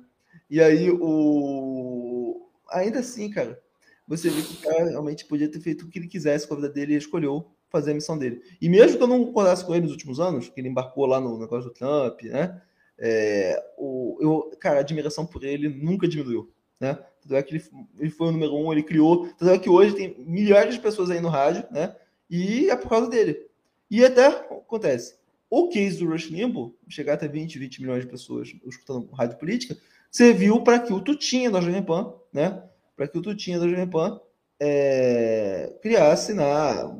E 0.50 0.62
aí, 0.62 0.90
o... 0.92 2.48
ainda 2.70 3.00
assim, 3.00 3.30
cara, 3.30 3.60
você 4.08 4.30
vê 4.30 4.42
que 4.42 4.54
o 4.54 4.58
cara 4.58 4.90
realmente 4.90 5.26
podia 5.26 5.50
ter 5.50 5.60
feito 5.60 5.86
o 5.86 5.90
que 5.90 6.00
ele 6.00 6.08
quisesse 6.08 6.48
com 6.48 6.54
a 6.54 6.58
vida 6.58 6.70
dele 6.70 6.94
e 6.94 6.98
escolheu 6.98 7.52
fazer 7.70 7.92
a 7.92 7.94
missão 7.94 8.18
dele. 8.18 8.42
E 8.62 8.70
mesmo 8.70 8.98
que 8.98 9.04
eu 9.04 9.08
não 9.08 9.26
concordasse 9.26 9.66
com 9.66 9.74
ele 9.74 9.84
nos 9.84 9.92
últimos 9.92 10.20
anos, 10.20 10.50
que 10.50 10.60
ele 10.60 10.70
embarcou 10.70 11.06
lá 11.06 11.20
no 11.20 11.38
negócio 11.38 11.70
do 11.70 11.74
Trump, 11.74 12.24
né? 12.24 12.62
É, 13.00 13.64
o, 13.78 14.18
eu, 14.20 14.58
cara, 14.60 14.78
a 14.78 14.80
admiração 14.80 15.26
por 15.26 15.44
ele 15.44 15.70
nunca 15.70 16.08
diminuiu, 16.08 16.52
né? 16.80 16.98
Tanto 17.22 17.36
é 17.36 17.44
que 17.44 17.56
ele, 17.56 17.64
ele 18.00 18.10
foi 18.10 18.28
o 18.28 18.32
número 18.32 18.56
um, 18.56 18.72
ele 18.72 18.84
criou. 18.84 19.28
Tanto 19.38 19.52
é 19.52 19.60
que 19.60 19.70
hoje 19.70 19.96
tem 19.96 20.16
milhares 20.20 20.76
de 20.76 20.82
pessoas 20.82 21.10
aí 21.10 21.20
no 21.20 21.30
rádio, 21.30 21.66
né? 21.72 21.96
E 22.30 22.70
é 22.70 22.76
por 22.76 22.90
causa 22.90 23.10
dele. 23.10 23.48
E 23.90 24.04
até 24.04 24.26
acontece. 24.28 25.16
O 25.50 25.70
case 25.70 26.00
do 26.00 26.10
Rush 26.10 26.30
Limbaugh, 26.30 26.74
chegar 26.90 27.14
até 27.14 27.28
20, 27.28 27.58
20 27.58 27.82
milhões 27.82 28.04
de 28.04 28.10
pessoas 28.10 28.54
escutando 28.66 29.10
rádio 29.12 29.38
política, 29.38 29.78
serviu 30.12 30.62
para 30.62 30.80
que 30.80 30.92
o 30.92 31.00
Tutinha 31.00 31.50
da 31.50 31.62
Jovem 31.62 31.84
Pan, 31.84 32.14
né? 32.34 32.64
Para 32.96 33.08
que 33.08 33.18
o 33.18 33.22
Tutinha 33.22 33.60
da 33.60 33.68
Jovem 33.68 33.88
Pan 33.88 34.20
é, 34.60 35.74
criasse, 35.82 36.34
na, 36.34 36.92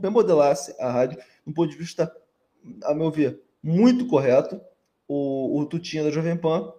remodelasse 0.00 0.74
a 0.78 0.90
rádio, 0.90 1.18
do 1.46 1.52
ponto 1.52 1.70
de 1.70 1.76
vista, 1.76 2.14
a 2.84 2.94
meu 2.94 3.10
ver, 3.10 3.40
muito 3.62 4.06
correto. 4.06 4.60
O, 5.08 5.60
o 5.60 5.66
Tutinha 5.66 6.04
da 6.04 6.10
Jovem 6.10 6.36
Pan, 6.36 6.72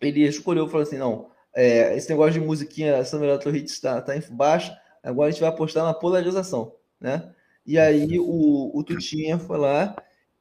ele 0.00 0.22
escolheu 0.26 0.68
falou 0.68 0.82
assim: 0.82 0.98
não, 0.98 1.30
é, 1.54 1.96
esse 1.96 2.08
negócio 2.08 2.34
de 2.34 2.40
musiquinha 2.40 3.04
Summer 3.04 3.30
Electro 3.30 3.54
Hits 3.56 3.72
está 3.72 4.00
tá 4.00 4.16
em 4.16 4.20
baixa, 4.30 4.78
agora 5.02 5.28
a 5.28 5.30
gente 5.30 5.40
vai 5.40 5.48
apostar 5.48 5.84
na 5.84 5.94
polarização, 5.94 6.74
né? 7.00 7.34
E 7.66 7.78
aí 7.78 8.18
o, 8.18 8.78
o 8.78 8.84
Tutinha 8.84 9.38
foi 9.38 9.58
lá 9.58 9.96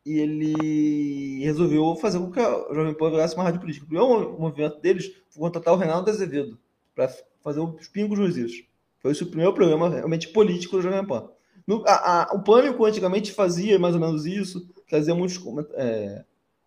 e 0.05 0.19
ele 0.19 1.43
resolveu 1.43 1.95
fazer 1.95 2.19
com 2.19 2.31
que 2.31 2.39
a 2.39 2.73
Jovem 2.73 2.93
Pan 2.93 3.09
virasse 3.09 3.35
uma 3.35 3.43
rádio 3.43 3.59
política. 3.59 3.85
O 3.85 3.89
primeiro 3.89 4.39
movimento 4.39 4.79
deles 4.79 5.11
foi 5.29 5.41
contratar 5.41 5.73
o 5.73 5.77
Reinaldo 5.77 6.09
Azevedo 6.09 6.57
para 6.97 7.13
fazer 7.43 7.59
os 7.59 7.87
pingos 7.87 8.17
nos. 8.17 8.51
Foi 8.99 9.11
esse 9.11 9.21
o 9.21 9.27
primeiro 9.27 9.53
programa 9.53 9.87
realmente 9.87 10.29
político 10.29 10.75
do 10.75 10.81
Jovem 10.81 11.05
Pan. 11.05 11.29
No, 11.67 11.83
a, 11.85 12.23
a, 12.23 12.35
o 12.35 12.41
Pânico 12.41 12.83
antigamente 12.85 13.31
fazia 13.31 13.77
mais 13.77 13.93
ou 13.93 14.01
menos 14.01 14.25
isso, 14.25 14.67
trazia 14.89 15.13
muitos 15.13 15.39
é, 15.75 16.23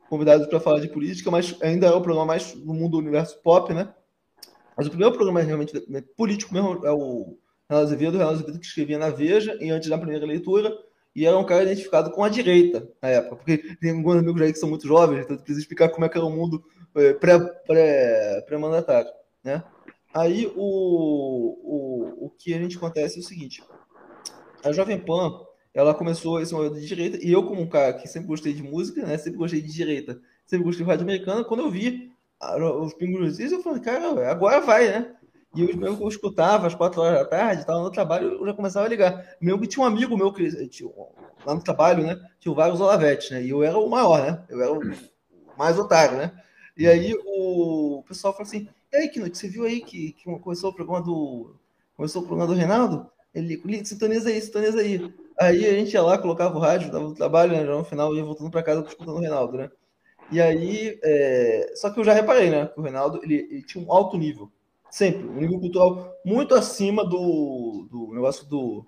convidados 0.09 0.47
para 0.47 0.61
falar 0.61 0.79
de 0.79 0.89
política, 0.89 1.31
mas 1.31 1.57
ainda 1.61 1.89
é 1.89 1.91
o 1.91 2.01
programa 2.01 2.27
mais 2.27 2.55
no 2.55 2.73
mundo 2.73 2.93
do 2.93 2.99
universo 2.99 3.41
pop, 3.43 3.75
né? 3.75 3.93
Mas 4.77 4.87
o 4.87 4.91
primeiro 4.91 5.13
programa 5.15 5.41
realmente 5.41 5.81
político 6.17 6.55
mesmo 6.55 6.87
é 6.87 6.93
o 6.93 7.37
Reinaldo 7.69 7.89
Azevedo, 7.89 8.15
o 8.15 8.19
Reinaldo 8.19 8.39
Azevedo 8.39 8.61
que 8.61 8.67
escrevia 8.67 8.99
na 8.99 9.11
Veja 9.11 9.59
e 9.61 9.71
antes 9.71 9.89
da 9.89 9.99
primeira 9.99 10.25
leitura, 10.25 10.73
e 11.17 11.27
era 11.27 11.37
um 11.37 11.45
cara 11.45 11.65
identificado 11.65 12.13
com 12.13 12.23
a 12.23 12.29
direita 12.29 12.89
na 13.03 13.09
época, 13.09 13.37
porque 13.37 13.59
tem 13.81 13.91
alguns 13.91 14.17
amigos 14.17 14.41
aí 14.41 14.53
que 14.53 14.59
são 14.59 14.69
muito 14.69 14.87
jovens, 14.87 15.25
então 15.25 15.37
precisa 15.37 15.61
explicar 15.61 15.89
como 15.89 16.05
é 16.05 16.09
que 16.09 16.17
era 16.17 16.27
o 16.27 16.31
mundo 16.31 16.63
pré-mandatário, 17.21 19.11
pré, 19.11 19.15
né? 19.43 19.65
Aí 20.13 20.47
o, 20.57 21.57
o, 21.63 22.27
o 22.27 22.31
que 22.31 22.53
a 22.53 22.59
gente 22.59 22.77
acontece 22.77 23.19
é 23.19 23.21
o 23.21 23.25
seguinte, 23.25 23.63
a 24.65 24.73
Jovem 24.73 24.99
Pan, 24.99 25.41
ela 25.73 25.95
começou 25.95 26.41
esse 26.41 26.53
movimento 26.53 26.81
de 26.81 26.87
direita, 26.87 27.19
e 27.25 27.31
eu 27.31 27.45
como 27.45 27.61
um 27.61 27.69
cara 27.69 27.95
que 27.95 28.09
sempre 28.09 28.29
gostei 28.29 28.53
de 28.53 28.63
música, 28.63 29.07
né, 29.07 29.17
sempre 29.17 29.39
gostei 29.39 29.61
de 29.61 29.73
direita, 29.73 30.21
sempre 30.45 30.65
gostei 30.65 30.85
de 30.85 30.91
rádio 30.91 31.05
americana, 31.05 31.45
quando 31.45 31.61
eu 31.61 31.71
vi 31.71 32.11
os 32.83 32.95
pingos 32.95 33.39
eu 33.39 33.63
falei, 33.63 33.81
cara, 33.81 34.31
agora 34.31 34.61
vai, 34.61 34.89
né? 34.89 35.15
E 35.55 35.63
eu, 35.63 35.77
mesmo 35.77 35.97
que 35.97 36.03
eu 36.03 36.09
escutava 36.09 36.67
às 36.67 36.75
quatro 36.75 37.03
horas 37.03 37.19
da 37.19 37.25
tarde, 37.25 37.61
estava 37.61 37.83
no 37.83 37.91
trabalho, 37.91 38.39
eu 38.41 38.47
já 38.47 38.55
começava 38.55 38.87
a 38.87 38.89
ligar. 38.89 39.37
Mesmo 39.41 39.61
que 39.61 39.67
tinha 39.67 39.83
um 39.83 39.87
amigo 39.87 40.17
meu 40.17 40.33
que 40.33 40.69
tinha, 40.69 40.91
lá 41.45 41.55
no 41.55 41.63
trabalho, 41.63 42.05
né? 42.05 42.17
Tinha 42.39 42.55
vários 42.55 42.81
Olavetes, 42.81 43.31
né? 43.31 43.43
E 43.43 43.51
eu 43.51 43.63
era 43.63 43.77
o 43.77 43.91
maior, 43.91 44.23
né? 44.23 44.45
Eu 44.49 44.63
era 44.63 44.73
o 44.73 44.81
mais 45.59 45.79
otário, 45.79 46.17
né? 46.17 46.33
E 46.77 46.87
aí 46.87 47.15
o 47.27 48.03
pessoal 48.07 48.33
falou 48.33 48.47
assim: 48.47 48.69
e 48.93 48.97
aí, 48.97 49.09
Knut, 49.09 49.37
você 49.37 49.49
viu 49.49 49.65
aí 49.65 49.81
que, 49.81 50.13
que 50.13 50.25
começou 50.41 50.71
o 50.71 50.75
programa 50.75 51.03
do. 51.03 51.55
Começou 51.97 52.23
o 52.23 52.27
programa 52.27 52.53
do 52.53 52.59
Reinaldo? 52.59 53.11
Ele, 53.35 53.85
sintoniza 53.85 54.29
aí, 54.29 54.41
sintoniza 54.41 54.81
aí. 54.81 55.13
Aí 55.39 55.67
a 55.67 55.73
gente 55.73 55.93
ia 55.93 56.03
lá, 56.03 56.19
colocava 56.19 56.57
o 56.57 56.61
rádio, 56.61 56.91
dava 56.91 57.05
no 57.05 57.15
trabalho, 57.15 57.53
né? 57.53 57.63
No 57.63 57.85
final 57.85 58.15
ia 58.15 58.25
voltando 58.25 58.51
para 58.51 58.63
casa 58.63 58.85
escutando 58.87 59.17
o 59.17 59.21
Reinaldo, 59.21 59.57
né? 59.57 59.71
E 60.31 60.41
aí, 60.41 60.99
é... 61.03 61.73
só 61.75 61.91
que 61.91 62.01
eu 62.01 62.05
já 62.05 62.13
reparei, 62.13 62.51
né? 62.51 62.67
Que 62.67 62.81
o 62.81 62.83
Reinaldo 62.83 63.21
ele, 63.23 63.49
ele, 63.51 63.63
tinha 63.63 63.85
um 63.85 63.93
alto 63.93 64.19
nível, 64.19 64.51
sempre, 64.91 65.27
um 65.27 65.41
nível 65.41 65.61
cultural 65.61 66.13
muito 66.25 66.55
acima 66.55 67.05
do, 67.05 67.87
do 67.91 68.13
negócio 68.13 68.47
do, 68.47 68.85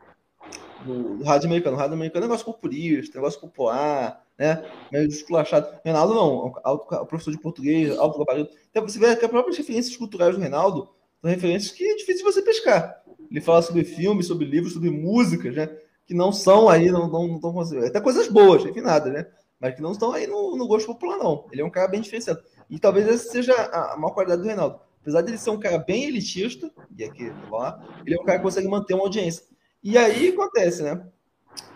do, 0.85 1.19
do 1.19 1.25
rádio 1.25 1.47
americano. 1.47 1.77
O 1.77 1.79
rádio 1.79 1.95
americano 1.95 2.25
é 2.25 2.27
um 2.27 2.31
negócio 2.31 2.47
populista, 2.47 3.19
negócio 3.19 3.41
popular, 3.41 4.22
né? 4.43 4.65
Meio 4.91 5.07
esculachado. 5.07 5.69
Reinaldo 5.85 6.15
não, 6.15 6.53
alto, 6.65 7.07
professor 7.07 7.31
de 7.31 7.39
português, 7.39 7.97
alto 7.97 8.19
gabarito. 8.19 8.53
Então 8.71 8.83
você 8.83 8.99
vê 8.99 9.15
que 9.15 9.25
as 9.25 9.31
próprias 9.31 9.57
referências 9.57 9.97
culturais 9.97 10.35
do 10.35 10.41
Reinaldo 10.41 10.89
são 11.21 11.31
referências 11.31 11.71
que 11.71 11.85
é 11.85 11.95
difícil 11.95 12.25
você 12.25 12.43
pescar. 12.43 13.03
Ele 13.31 13.41
fala 13.41 13.63
sobre 13.63 13.85
filmes, 13.85 14.27
sobre 14.27 14.45
livros, 14.45 14.73
sobre 14.73 14.91
músicas, 14.91 15.55
né? 15.55 15.71
Que 16.05 16.13
não 16.13 16.33
são 16.33 16.69
aí, 16.69 16.91
não 16.91 17.07
estão 17.07 17.53
não, 17.53 17.65
não 17.65 17.87
Até 17.87 18.01
coisas 18.01 18.27
boas, 18.27 18.65
enfim, 18.65 18.81
nada, 18.81 19.11
né? 19.11 19.27
mas 19.63 19.77
que 19.77 19.81
não 19.81 19.93
estão 19.93 20.11
aí 20.11 20.27
no, 20.27 20.57
no, 20.57 20.67
gosto 20.67 20.89
popular, 20.89 21.17
não. 21.19 21.47
Ele 21.53 21.63
é 21.63 21.65
um 21.65 21.71
cara 21.71 21.87
bem 21.87 22.01
diferenciado. 22.01 22.43
E 22.69 22.81
talvez 22.81 23.07
essa 23.07 23.31
seja 23.31 23.55
a, 23.55 23.93
a 23.93 23.97
maior 23.97 24.13
qualidade 24.13 24.43
do 24.43 24.49
Reinaldo. 24.49 24.81
Apesar 25.01 25.23
de 25.23 25.31
ele 25.31 25.39
ser 25.39 25.51
um 25.51 25.61
cara 25.61 25.79
bem 25.79 26.03
elitista, 26.03 26.69
e 26.99 27.05
aqui, 27.05 27.33
lá, 27.49 27.81
ele 28.05 28.17
é 28.17 28.21
um 28.21 28.25
cara 28.25 28.39
que 28.39 28.45
consegue 28.45 28.67
manter 28.67 28.95
uma 28.95 29.05
audiência. 29.05 29.45
E 29.81 29.97
aí 29.97 30.31
acontece, 30.31 30.83
né? 30.83 31.07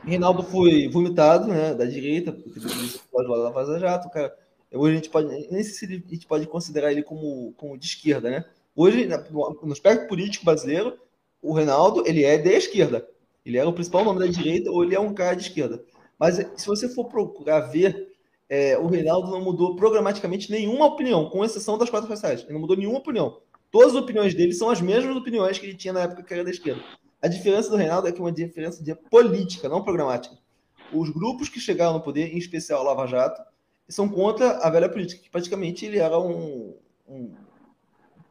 Reinaldo 0.04 0.42
foi 0.42 0.88
vomitado, 0.88 1.48
né, 1.48 1.74
da 1.74 1.84
direita, 1.84 2.32
porque 2.32 2.60
pode 3.10 3.28
lá 3.28 3.44
da 3.44 3.50
Vaza 3.50 3.78
Jato, 3.78 4.08
cara. 4.10 4.34
Hoje 4.72 4.92
a 4.92 4.96
gente 4.96 5.10
pode, 5.10 5.28
nem 5.28 5.62
sei 5.62 5.64
se 5.64 5.84
a 5.84 6.14
gente 6.14 6.26
pode 6.26 6.46
considerar 6.46 6.92
ele 6.92 7.02
como, 7.02 7.52
como 7.56 7.78
de 7.78 7.86
esquerda, 7.86 8.30
né? 8.30 8.44
Hoje, 8.74 9.08
no 9.30 9.72
aspecto 9.72 10.06
político 10.06 10.44
brasileiro, 10.44 10.98
o 11.40 11.52
Reinaldo, 11.52 12.04
ele 12.06 12.24
é 12.24 12.36
de 12.36 12.50
esquerda. 12.50 13.06
Ele 13.44 13.56
é 13.56 13.64
o 13.64 13.72
principal 13.72 14.04
nome 14.04 14.18
da 14.18 14.26
direita 14.26 14.70
ou 14.70 14.84
ele 14.84 14.94
é 14.94 15.00
um 15.00 15.14
cara 15.14 15.34
de 15.34 15.42
esquerda. 15.42 15.82
Mas 16.18 16.36
se 16.56 16.66
você 16.66 16.88
for 16.88 17.06
procurar 17.06 17.60
ver, 17.60 18.12
é, 18.48 18.76
o 18.76 18.86
Reinaldo 18.86 19.30
não 19.30 19.40
mudou 19.40 19.76
programaticamente 19.76 20.50
nenhuma 20.50 20.86
opinião, 20.86 21.30
com 21.30 21.44
exceção 21.44 21.78
das 21.78 21.88
quatro 21.88 22.08
raciais. 22.08 22.42
Ele 22.42 22.52
não 22.52 22.60
mudou 22.60 22.76
nenhuma 22.76 22.98
opinião. 22.98 23.40
Todas 23.70 23.94
as 23.94 24.02
opiniões 24.02 24.34
dele 24.34 24.52
são 24.52 24.68
as 24.70 24.80
mesmas 24.80 25.16
opiniões 25.16 25.58
que 25.58 25.66
ele 25.66 25.76
tinha 25.76 25.92
na 25.92 26.02
época 26.02 26.22
que 26.22 26.34
era 26.34 26.44
da 26.44 26.50
esquerda. 26.50 26.82
A 27.22 27.28
diferença 27.28 27.70
do 27.70 27.76
Reinaldo 27.76 28.08
é 28.08 28.12
que 28.12 28.20
é 28.20 28.24
uma 28.24 28.32
diferença 28.32 28.82
de 28.82 28.94
política, 28.94 29.68
não 29.68 29.82
programática. 29.82 30.36
Os 30.92 31.10
grupos 31.10 31.48
que 31.48 31.58
chegaram 31.58 31.94
no 31.94 32.00
poder, 32.00 32.32
em 32.34 32.38
especial 32.38 32.82
o 32.82 32.84
Lava 32.84 33.06
Jato, 33.06 33.42
são 33.88 34.08
contra 34.08 34.58
a 34.58 34.70
velha 34.70 34.88
política, 34.88 35.22
que 35.22 35.30
praticamente 35.30 35.84
ele 35.84 35.98
era 35.98 36.18
um, 36.18 36.76
um 37.08 37.34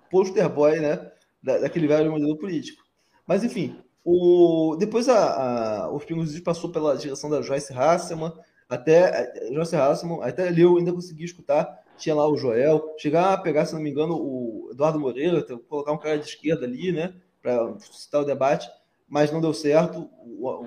poster 0.09 0.47
boy 0.49 0.79
né, 0.79 1.11
daquele 1.41 1.87
velho 1.87 2.11
modelo 2.11 2.37
político. 2.37 2.83
Mas, 3.25 3.43
enfim, 3.43 3.79
o, 4.03 4.75
depois 4.77 5.09
a, 5.09 5.85
a, 5.85 5.91
os 5.91 6.05
passou 6.41 6.71
pela 6.71 6.95
direção 6.95 7.29
da 7.29 7.41
Joyce 7.41 7.73
Hasselman, 7.73 8.31
até 8.69 9.51
Joyce 9.51 9.75
Hasselman, 9.75 10.19
até 10.21 10.47
ali 10.47 10.61
eu 10.61 10.77
ainda 10.77 10.93
consegui 10.93 11.23
escutar, 11.23 11.83
tinha 11.97 12.13
lá 12.13 12.27
o 12.27 12.37
Joel, 12.37 12.93
chegar 12.97 13.33
a 13.33 13.37
pegar, 13.37 13.65
se 13.65 13.73
não 13.73 13.81
me 13.81 13.89
engano, 13.89 14.15
o 14.15 14.69
Eduardo 14.71 14.99
Moreira, 14.99 15.41
colocar 15.67 15.91
um 15.91 15.97
cara 15.97 16.19
de 16.19 16.27
esquerda 16.27 16.65
ali, 16.65 16.91
né, 16.91 17.13
para 17.45 17.79
suscitar 17.79 18.21
o 18.21 18.25
debate, 18.25 18.67
mas 19.07 19.31
não 19.31 19.39
deu 19.39 19.53
certo, 19.53 20.09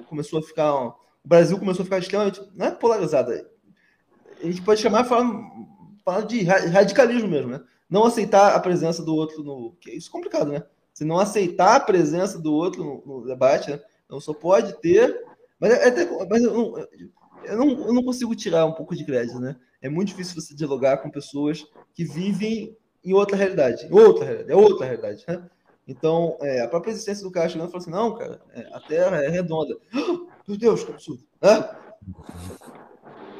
começou 0.08 0.38
a 0.38 0.42
ficar, 0.42 0.72
o 0.74 0.94
Brasil 1.24 1.58
começou 1.58 1.82
a 1.82 1.84
ficar 1.84 1.98
extremamente, 1.98 2.40
não 2.54 2.66
é 2.66 2.70
polarizado, 2.70 3.32
a 3.32 4.46
gente 4.46 4.62
pode 4.62 4.80
chamar, 4.80 5.04
de 6.28 6.42
radicalismo 6.44 7.28
mesmo, 7.28 7.50
né, 7.50 7.60
não 7.90 8.04
aceitar 8.04 8.54
a 8.54 8.60
presença 8.60 9.02
do 9.02 9.14
outro 9.16 9.42
no, 9.42 9.74
que 9.80 9.90
é 9.90 9.94
isso 9.96 10.08
é 10.08 10.12
complicado, 10.12 10.52
né, 10.52 10.62
se 10.98 11.04
não 11.04 11.20
aceitar 11.20 11.76
a 11.76 11.80
presença 11.80 12.40
do 12.40 12.52
outro 12.52 12.82
no, 12.82 13.02
no 13.06 13.24
debate, 13.24 13.70
né? 13.70 13.80
Não 14.10 14.18
só 14.18 14.34
pode 14.34 14.80
ter. 14.80 15.16
Mas, 15.60 15.70
é, 15.70 15.86
até, 15.86 16.26
mas 16.28 16.42
eu, 16.42 16.52
não, 16.52 16.78
eu, 17.44 17.56
não, 17.56 17.86
eu 17.86 17.92
não 17.92 18.02
consigo 18.02 18.34
tirar 18.34 18.66
um 18.66 18.72
pouco 18.72 18.96
de 18.96 19.04
crédito, 19.04 19.38
né? 19.38 19.54
É 19.80 19.88
muito 19.88 20.08
difícil 20.08 20.34
você 20.34 20.56
dialogar 20.56 20.96
com 20.96 21.08
pessoas 21.08 21.64
que 21.94 22.02
vivem 22.04 22.76
em 23.04 23.12
outra 23.12 23.36
realidade. 23.36 23.86
Outra 23.92 24.24
realidade, 24.24 24.50
é 24.52 24.56
outra 24.56 24.86
realidade, 24.86 25.24
né? 25.28 25.48
Então, 25.88 26.36
é, 26.42 26.60
a 26.60 26.68
própria 26.68 26.90
existência 26.90 27.24
do 27.24 27.30
cara 27.30 27.48
chegando 27.48 27.72
e 27.72 27.76
assim: 27.76 27.90
não, 27.90 28.14
cara, 28.14 28.38
é, 28.52 28.68
a 28.74 28.80
Terra 28.80 29.24
é 29.24 29.28
redonda. 29.30 29.74
meu 30.46 30.58
Deus, 30.58 30.84
que 30.84 30.92
absurdo. 30.92 31.24
Né? 31.40 31.76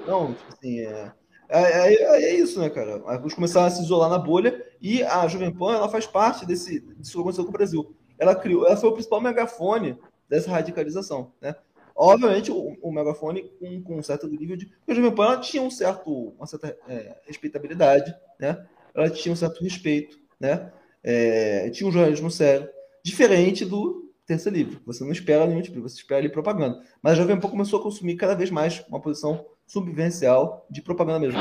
Então, 0.02 0.32
tipo 0.32 0.54
assim, 0.54 0.80
é, 0.80 1.12
é, 1.50 1.94
é, 1.94 2.22
é, 2.24 2.34
isso, 2.34 2.58
né, 2.58 2.70
cara? 2.70 3.02
Eles 3.20 3.34
começaram 3.34 3.66
a 3.66 3.70
se 3.70 3.82
isolar 3.82 4.08
na 4.08 4.18
bolha 4.18 4.66
e 4.80 5.02
a 5.02 5.28
Jovem 5.28 5.54
Pan 5.54 5.74
ela 5.74 5.90
faz 5.90 6.06
parte 6.06 6.46
desse, 6.46 6.80
disso 6.80 7.12
que 7.12 7.20
aconteceu 7.20 7.44
com 7.44 7.50
o 7.50 7.52
Brasil. 7.52 7.94
Ela 8.18 8.34
criou, 8.34 8.66
ela 8.66 8.76
foi 8.76 8.88
o 8.88 8.94
principal 8.94 9.20
megafone 9.20 9.98
dessa 10.26 10.50
radicalização, 10.50 11.32
né? 11.42 11.54
Obviamente, 11.94 12.50
o, 12.50 12.76
o 12.80 12.92
megafone 12.92 13.50
com, 13.58 13.82
com 13.82 13.98
um 13.98 14.02
certo 14.02 14.26
nível 14.26 14.56
de. 14.56 14.72
A 14.86 14.94
Jovem 14.94 15.14
Pan 15.14 15.24
ela 15.24 15.40
tinha 15.40 15.62
um 15.62 15.70
certo, 15.70 16.34
uma 16.38 16.46
certa 16.46 16.74
é, 16.88 17.16
respeitabilidade, 17.26 18.14
né? 18.38 18.66
Ela 18.94 19.10
tinha 19.10 19.32
um 19.32 19.36
certo 19.36 19.62
respeito, 19.62 20.18
né? 20.40 20.72
É, 21.02 21.70
tinha 21.70 21.88
um 21.88 21.92
jornalismo 21.92 22.30
sério, 22.30 22.68
diferente 23.02 23.64
do 23.64 24.12
Terça 24.26 24.50
Livre. 24.50 24.78
Você 24.84 25.02
não 25.02 25.12
espera 25.12 25.46
nenhum 25.46 25.62
tipo, 25.62 25.80
você 25.80 25.96
espera 25.96 26.20
ali 26.20 26.28
propaganda. 26.28 26.82
Mas 27.02 27.14
a 27.14 27.16
Jovem 27.16 27.40
Pan 27.40 27.48
começou 27.48 27.80
a 27.80 27.82
consumir 27.82 28.16
cada 28.16 28.34
vez 28.34 28.50
mais 28.50 28.84
uma 28.88 29.00
posição 29.00 29.46
subvencial 29.66 30.66
de 30.70 30.82
propaganda 30.82 31.20
mesmo. 31.20 31.40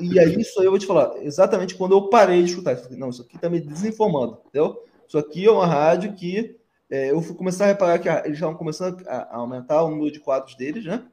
E 0.00 0.18
aí, 0.18 0.40
isso 0.40 0.58
aí 0.58 0.66
eu 0.66 0.70
vou 0.70 0.78
te 0.78 0.86
falar, 0.86 1.16
exatamente 1.22 1.74
quando 1.74 1.92
eu 1.92 2.08
parei 2.08 2.42
de 2.42 2.50
escutar. 2.50 2.72
Isso, 2.72 2.96
não, 2.96 3.10
isso 3.10 3.22
aqui 3.22 3.38
tá 3.38 3.48
me 3.48 3.60
desinformando, 3.60 4.40
entendeu? 4.46 4.82
Isso 5.06 5.18
aqui 5.18 5.46
é 5.46 5.50
uma 5.50 5.66
rádio 5.66 6.14
que 6.14 6.56
é, 6.88 7.10
eu 7.10 7.20
fui 7.20 7.34
começar 7.34 7.64
a 7.64 7.68
reparar 7.68 7.98
que 7.98 8.08
eles 8.08 8.34
estavam 8.34 8.54
começando 8.54 9.04
a, 9.08 9.16
a, 9.16 9.36
aumentar 9.36 9.82
o 9.82 9.90
número 9.90 10.10
de 10.10 10.20
quadros 10.20 10.54
deles, 10.56 10.84
né? 10.84 11.04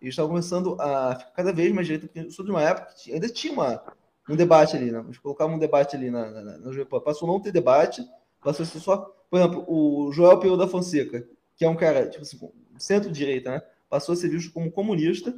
Eles 0.00 0.12
estavam 0.12 0.30
começando 0.30 0.76
a 0.80 1.16
ficar 1.16 1.30
cada 1.32 1.52
vez 1.52 1.72
mais 1.72 1.86
direito, 1.86 2.06
porque 2.06 2.20
eu 2.20 2.30
sou 2.30 2.44
de 2.44 2.50
uma 2.52 2.62
época 2.62 2.94
que 2.96 3.12
ainda 3.12 3.28
tinha 3.28 3.52
uma, 3.52 3.82
um 4.28 4.36
debate 4.36 4.76
ali, 4.76 4.90
né? 4.90 5.02
Eles 5.04 5.18
colocavam 5.18 5.56
um 5.56 5.58
debate 5.58 5.96
ali 5.96 6.10
na, 6.10 6.30
na, 6.30 6.42
na, 6.42 6.58
na 6.58 7.00
Passou 7.00 7.28
não 7.28 7.40
ter 7.40 7.52
debate, 7.52 8.02
passou 8.42 8.64
a 8.64 8.66
ser 8.66 8.80
só. 8.80 9.14
Por 9.30 9.38
exemplo, 9.38 9.64
o 9.68 10.12
Joel 10.12 10.38
Pedro 10.38 10.56
da 10.56 10.68
Fonseca, 10.68 11.26
que 11.56 11.64
é 11.64 11.68
um 11.68 11.76
cara, 11.76 12.08
tipo 12.08 12.22
assim, 12.22 12.38
centro-direita, 12.78 13.50
né? 13.50 13.62
Passou 13.88 14.12
a 14.12 14.16
ser 14.16 14.28
visto 14.28 14.52
como 14.52 14.70
comunista 14.70 15.34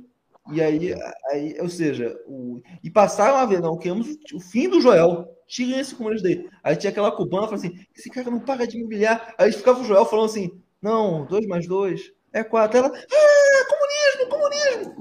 e 0.52 0.60
aí, 0.60 0.94
aí 1.30 1.56
ou 1.60 1.68
seja, 1.68 2.18
o, 2.26 2.60
e 2.82 2.90
passaram 2.90 3.36
a 3.36 3.46
ver, 3.46 3.60
não, 3.60 3.76
queremos 3.76 4.16
o 4.32 4.40
fim 4.40 4.68
do 4.68 4.80
Joel, 4.80 5.28
tirem 5.46 5.78
esse 5.78 5.94
comunista 5.94 6.26
daí. 6.26 6.48
Aí 6.62 6.76
tinha 6.76 6.90
aquela 6.90 7.12
cubana 7.12 7.46
falando 7.46 7.64
assim: 7.64 7.78
esse 7.96 8.10
cara 8.10 8.30
não 8.30 8.40
para 8.40 8.66
de 8.66 8.76
me 8.76 8.84
humilhar. 8.84 9.34
Aí 9.38 9.52
ficava 9.52 9.80
o 9.80 9.84
Joel 9.84 10.04
falando 10.06 10.26
assim: 10.26 10.60
não, 10.80 11.24
dois 11.26 11.46
mais 11.46 11.66
dois 11.66 12.12
é 12.32 12.42
quatro. 12.42 12.78
Ela, 12.78 12.88
ah, 12.88 13.39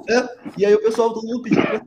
comunismo. 0.09 0.29
É. 0.29 0.51
E 0.57 0.65
aí 0.65 0.73
o 0.73 0.81
pessoal 0.81 1.13
todo 1.13 1.27
mundo 1.27 1.43
pediu 1.43 1.61
pra 1.61 1.79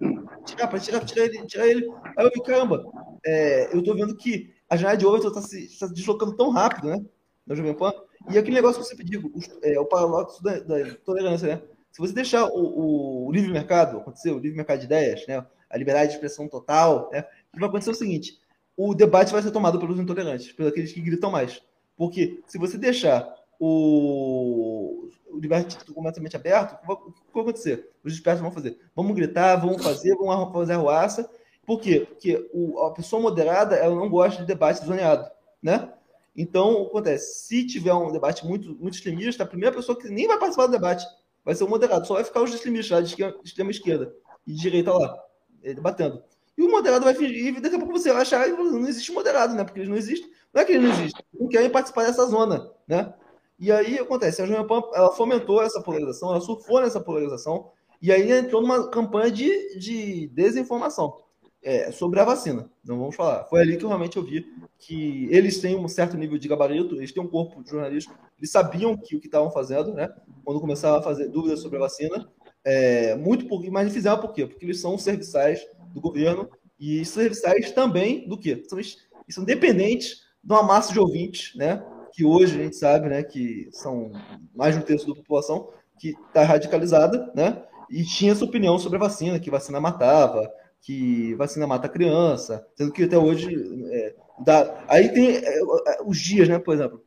tirar, 0.45 0.69
pra 0.69 0.79
tirar, 0.79 1.05
tirar 1.05 1.25
ele, 1.25 1.47
tirar 1.47 1.67
ele. 1.67 1.91
Aí 2.17 2.25
eu 2.25 2.31
vi, 2.35 2.43
caramba, 2.43 2.85
é, 3.25 3.75
eu 3.77 3.83
tô 3.83 3.95
vendo 3.95 4.17
que 4.17 4.55
a 4.69 4.77
janela 4.77 4.97
de 4.97 5.07
Overton 5.07 5.33
tá 5.33 5.43
se, 5.43 5.79
tá 5.79 5.87
se 5.87 5.95
deslocando 5.95 6.37
tão 6.37 6.51
rápido, 6.51 6.89
né? 6.89 7.05
Na 7.47 7.55
Jovem 7.55 7.75
Pan. 7.75 7.93
E 8.31 8.39
aquele 8.39 8.57
negócio 8.57 8.77
que 8.77 8.87
eu 8.87 8.89
sempre 8.89 9.05
digo, 9.05 9.33
é, 9.63 9.79
o 9.79 9.85
paradoxo 9.85 10.43
da, 10.43 10.59
da 10.61 10.95
tolerância, 11.05 11.49
né? 11.49 11.63
Se 11.91 11.99
você 11.99 12.13
deixar 12.13 12.47
o, 12.47 13.27
o, 13.27 13.33
livre 13.33 13.53
mercado 13.53 13.99
acontecer, 13.99 14.31
o 14.31 14.39
livre 14.39 14.57
mercado 14.57 14.79
de 14.79 14.87
ideias, 14.87 15.27
né? 15.27 15.45
a 15.69 15.77
liberdade 15.77 16.09
de 16.09 16.15
expressão 16.15 16.49
total, 16.49 17.11
né? 17.13 17.21
o 17.21 17.53
que 17.55 17.61
vai 17.61 17.69
acontecer 17.69 17.91
é 17.91 17.93
o 17.93 17.97
seguinte: 17.97 18.39
o 18.77 18.95
debate 18.95 19.33
vai 19.33 19.43
ser 19.43 19.51
tomado 19.51 19.79
pelos 19.79 19.99
intolerantes, 19.99 20.53
pelos 20.53 20.73
aqueles 20.73 20.93
que 20.93 21.01
gritam 21.01 21.31
mais. 21.31 21.63
Porque 21.97 22.41
se 22.47 22.59
você 22.59 22.79
deixar 22.79 23.29
o, 23.65 25.09
o 25.31 25.39
debate 25.39 25.77
completamente 25.93 26.35
aberto, 26.35 26.73
o 26.85 27.13
que 27.13 27.33
vai 27.33 27.43
acontecer? 27.43 27.91
Os 28.03 28.13
espertos 28.13 28.43
vão 28.43 28.51
fazer. 28.51 28.77
Vamos 28.93 29.15
gritar, 29.15 29.55
vamos 29.55 29.81
fazer, 29.81 30.17
vamos 30.17 30.53
fazer 30.53 30.73
arruaça. 30.73 31.31
Por 31.65 31.81
quê? 31.81 32.05
Porque 32.09 32.51
o, 32.53 32.81
a 32.81 32.91
pessoa 32.91 33.23
moderada 33.23 33.77
ela 33.77 33.95
não 33.95 34.09
gosta 34.09 34.41
de 34.41 34.49
debate 34.49 34.85
zoneado, 34.85 35.31
né? 35.63 35.93
Então, 36.37 36.73
o 36.73 36.85
que 36.87 36.91
acontece? 36.91 37.47
Se 37.47 37.65
tiver 37.65 37.95
um 37.95 38.11
debate 38.11 38.45
muito, 38.45 38.75
muito 38.81 38.95
extremista, 38.95 39.45
a 39.45 39.47
primeira 39.47 39.77
pessoa 39.77 39.97
que 39.97 40.09
nem 40.09 40.27
vai 40.27 40.41
participar 40.41 40.67
do 40.67 40.73
debate 40.73 41.07
vai 41.45 41.55
ser 41.55 41.63
o 41.63 41.69
moderado, 41.69 42.05
só 42.05 42.15
vai 42.15 42.25
ficar 42.25 42.43
os 42.43 42.53
extremistas 42.53 42.91
lá 42.91 43.01
de 43.01 43.11
esquerda, 43.11 43.39
extrema 43.45 43.71
esquerda 43.71 44.13
e 44.45 44.55
direita 44.55 44.93
lá, 44.93 45.23
debatendo. 45.63 46.21
E 46.59 46.63
o 46.63 46.71
moderado 46.71 47.05
vai 47.05 47.15
fingir, 47.15 47.57
e 47.57 47.61
daqui 47.61 47.77
a 47.77 47.79
pouco 47.79 47.97
você 47.97 48.13
vai 48.13 48.23
achar 48.23 48.45
que 48.45 48.51
não 48.51 48.89
existe 48.89 49.13
moderado, 49.13 49.55
né? 49.55 49.63
Porque 49.63 49.79
eles 49.79 49.89
não 49.89 49.97
existem. 49.97 50.29
Não 50.53 50.63
é 50.63 50.65
que 50.65 50.73
eles 50.73 50.83
não 50.83 50.91
existem, 50.91 51.25
não 51.39 51.49
querem 51.49 51.71
participar 51.71 52.07
dessa 52.07 52.27
zona, 52.27 52.69
né? 52.89 53.15
E 53.63 53.71
aí 53.71 53.97
acontece, 53.97 54.43
a 54.43 54.47
Jovem 54.47 54.67
Pan 54.67 54.83
ela 54.93 55.13
fomentou 55.13 55.63
essa 55.63 55.81
polarização, 55.81 56.31
ela 56.31 56.41
surfou 56.41 56.81
nessa 56.81 57.01
polarização, 57.01 57.71
e 58.03 58.11
aí 58.11 58.33
entrou 58.33 58.61
numa 58.61 58.91
campanha 58.91 59.31
de, 59.31 59.79
de 59.79 60.27
desinformação 60.35 61.17
é, 61.63 61.93
sobre 61.93 62.19
a 62.19 62.25
vacina. 62.25 62.69
Não 62.85 62.99
vamos 62.99 63.15
falar. 63.15 63.45
Foi 63.45 63.61
ali 63.61 63.77
que 63.77 63.85
eu 63.85 63.89
realmente 63.89 64.17
eu 64.17 64.25
vi 64.25 64.45
que 64.81 65.29
eles 65.31 65.61
têm 65.61 65.77
um 65.77 65.87
certo 65.87 66.17
nível 66.17 66.39
de 66.39 66.49
gabarito, 66.49 66.97
eles 66.97 67.13
têm 67.13 67.23
um 67.23 67.29
corpo 67.29 67.63
de 67.63 67.71
jornalismo, 67.71 68.13
eles 68.37 68.51
sabiam 68.51 68.97
que 68.97 69.15
o 69.15 69.21
que 69.21 69.29
estavam 69.29 69.49
fazendo, 69.53 69.95
né? 69.95 70.13
Quando 70.45 70.61
começavam 70.61 70.99
a 70.99 71.03
fazer 71.03 71.29
dúvidas 71.29 71.61
sobre 71.61 71.77
a 71.77 71.83
vacina, 71.83 72.29
é, 72.65 73.15
muito 73.15 73.47
por, 73.47 73.65
mas 73.71 73.93
fizeram 73.93 74.21
por 74.21 74.33
quê? 74.33 74.45
Porque 74.45 74.65
eles 74.65 74.81
são 74.81 74.99
serviçais 74.99 75.65
do 75.95 76.01
governo 76.01 76.51
e 76.81 77.05
serviçais 77.05 77.71
também 77.71 78.29
do 78.29 78.37
quê? 78.37 78.61
São, 78.69 78.81
são 79.29 79.45
dependentes 79.45 80.23
de 80.43 80.53
uma 80.53 80.65
massa 80.65 80.93
de 80.93 80.99
ouvintes, 80.99 81.55
né? 81.55 81.81
Que 82.13 82.25
hoje 82.25 82.61
a 82.61 82.63
gente 82.65 82.77
sabe, 82.77 83.09
né? 83.09 83.23
Que 83.23 83.69
são 83.73 84.13
mais 84.55 84.75
de 84.75 84.81
um 84.81 84.85
terço 84.85 85.07
da 85.07 85.15
população 85.15 85.71
que 85.99 86.11
está 86.11 86.43
radicalizada, 86.45 87.31
né? 87.35 87.63
E 87.91 88.05
tinha 88.05 88.33
essa 88.33 88.45
opinião 88.45 88.79
sobre 88.79 88.97
a 88.97 89.01
vacina, 89.01 89.39
que 89.39 89.51
vacina 89.51 89.81
matava, 89.81 90.51
que 90.83 91.35
vacina 91.37 91.67
mata 91.67 91.89
criança, 91.89 92.67
sendo 92.75 92.93
que 92.93 93.05
até 93.05 93.17
hoje 93.17 93.55
é, 93.93 94.15
dá. 94.45 94.85
Aí 94.89 95.09
tem 95.11 95.37
é, 95.37 95.59
é, 95.59 96.03
os 96.05 96.19
dias, 96.19 96.49
né? 96.49 96.59
Por 96.59 96.75
exemplo, 96.75 97.03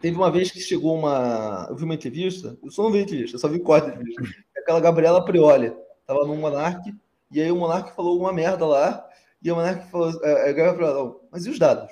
teve 0.00 0.16
uma 0.16 0.30
vez 0.30 0.50
que 0.50 0.58
chegou 0.58 0.96
uma. 0.96 1.66
Eu 1.70 1.76
vi 1.76 1.84
uma 1.84 1.94
entrevista, 1.94 2.58
eu 2.62 2.70
só 2.70 2.82
não 2.82 2.90
vi 2.90 2.98
entrevista, 2.98 3.36
eu 3.36 3.40
só 3.40 3.48
vi 3.48 3.60
corte 3.60 3.88
entrevista. 3.88 4.22
Aquela 4.56 4.80
Gabriela 4.80 5.24
Prioli 5.24 5.72
tava 6.06 6.26
no 6.26 6.34
Monark, 6.34 6.92
e 7.30 7.40
aí 7.40 7.50
o 7.50 7.56
Monark 7.56 7.94
falou 7.94 8.18
uma 8.18 8.32
merda 8.32 8.66
lá, 8.66 9.06
e 9.42 9.50
o 9.50 9.54
Monark 9.54 9.88
falou. 9.90 10.12
É, 10.24 10.50
a 10.50 10.52
Gabriela 10.52 11.16
mas 11.30 11.46
e 11.46 11.50
os 11.50 11.58
dados? 11.58 11.90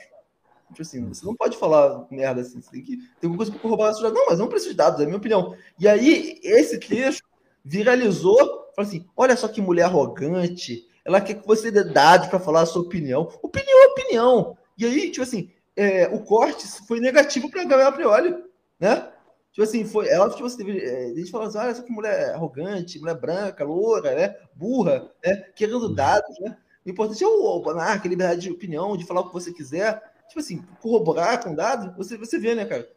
Tipo 0.69 0.83
assim, 0.83 1.09
você 1.09 1.25
não 1.25 1.35
pode 1.35 1.57
falar 1.57 2.07
merda 2.11 2.41
assim, 2.41 2.61
você 2.61 2.71
tem 2.71 2.83
que. 2.83 2.97
Tem 2.97 3.07
alguma 3.25 3.39
coisa 3.39 3.53
para 3.53 3.61
corroborar 3.61 3.93
dados. 3.93 4.13
Não, 4.13 4.27
mas 4.27 4.39
não 4.39 4.49
precisa 4.49 4.71
de 4.71 4.77
dados, 4.77 5.01
é 5.01 5.03
a 5.03 5.07
minha 5.07 5.19
opinião. 5.19 5.57
E 5.79 5.89
aí, 5.89 6.39
esse 6.43 6.79
trecho 6.79 7.23
viralizou, 7.65 8.37
falou 8.37 8.89
assim: 8.89 9.07
olha 9.17 9.37
só 9.37 9.49
que 9.49 9.61
mulher 9.61 9.85
arrogante, 9.85 10.87
ela 11.05 11.21
quer 11.21 11.35
que 11.35 11.47
você 11.47 11.71
dê 11.71 11.85
dados 11.85 12.29
para 12.29 12.39
falar 12.39 12.63
a 12.63 12.67
sua 12.67 12.83
opinião. 12.83 13.23
Opinião 13.43 13.83
é 13.83 13.87
opinião. 13.89 14.59
E 14.77 14.85
aí, 14.85 15.11
tipo 15.11 15.23
assim, 15.23 15.51
é, 15.75 16.07
o 16.09 16.21
corte 16.21 16.67
foi 16.87 17.01
negativo 17.01 17.51
para 17.51 17.65
Gabriela 17.65 17.93
Prioli, 17.93 18.37
né? 18.79 19.11
Tipo 19.53 19.63
assim, 19.63 19.85
foi, 19.85 20.09
ela, 20.09 20.31
tipo 20.31 20.45
assim, 20.45 20.59
teve, 20.59 20.79
é, 20.79 21.07
a 21.07 21.15
gente 21.15 21.31
falou 21.31 21.47
assim, 21.47 21.59
olha, 21.59 21.71
essa 21.71 21.83
que 21.83 21.91
mulher 21.91 22.35
arrogante, 22.35 22.99
mulher 23.01 23.19
branca, 23.19 23.65
loura, 23.65 24.15
né? 24.15 24.37
Burra, 24.55 25.11
né? 25.25 25.37
Querendo 25.57 25.95
dados, 25.95 26.39
né? 26.41 26.57
O 26.87 26.91
importante 26.91 27.25
é 27.25 27.27
o, 27.27 27.59
o 27.59 27.63
monarca, 27.63 28.09
liberdade 28.09 28.43
de 28.43 28.51
opinião, 28.51 28.97
de 28.97 29.05
falar 29.05 29.21
o 29.23 29.29
que 29.29 29.33
você 29.33 29.53
quiser. 29.53 30.01
Tipo 30.29 30.41
assim, 30.41 30.63
corroborar 30.81 31.43
com 31.43 31.55
dados, 31.55 31.95
você, 31.97 32.17
você 32.17 32.39
vê, 32.39 32.55
né, 32.55 32.65
cara? 32.65 32.89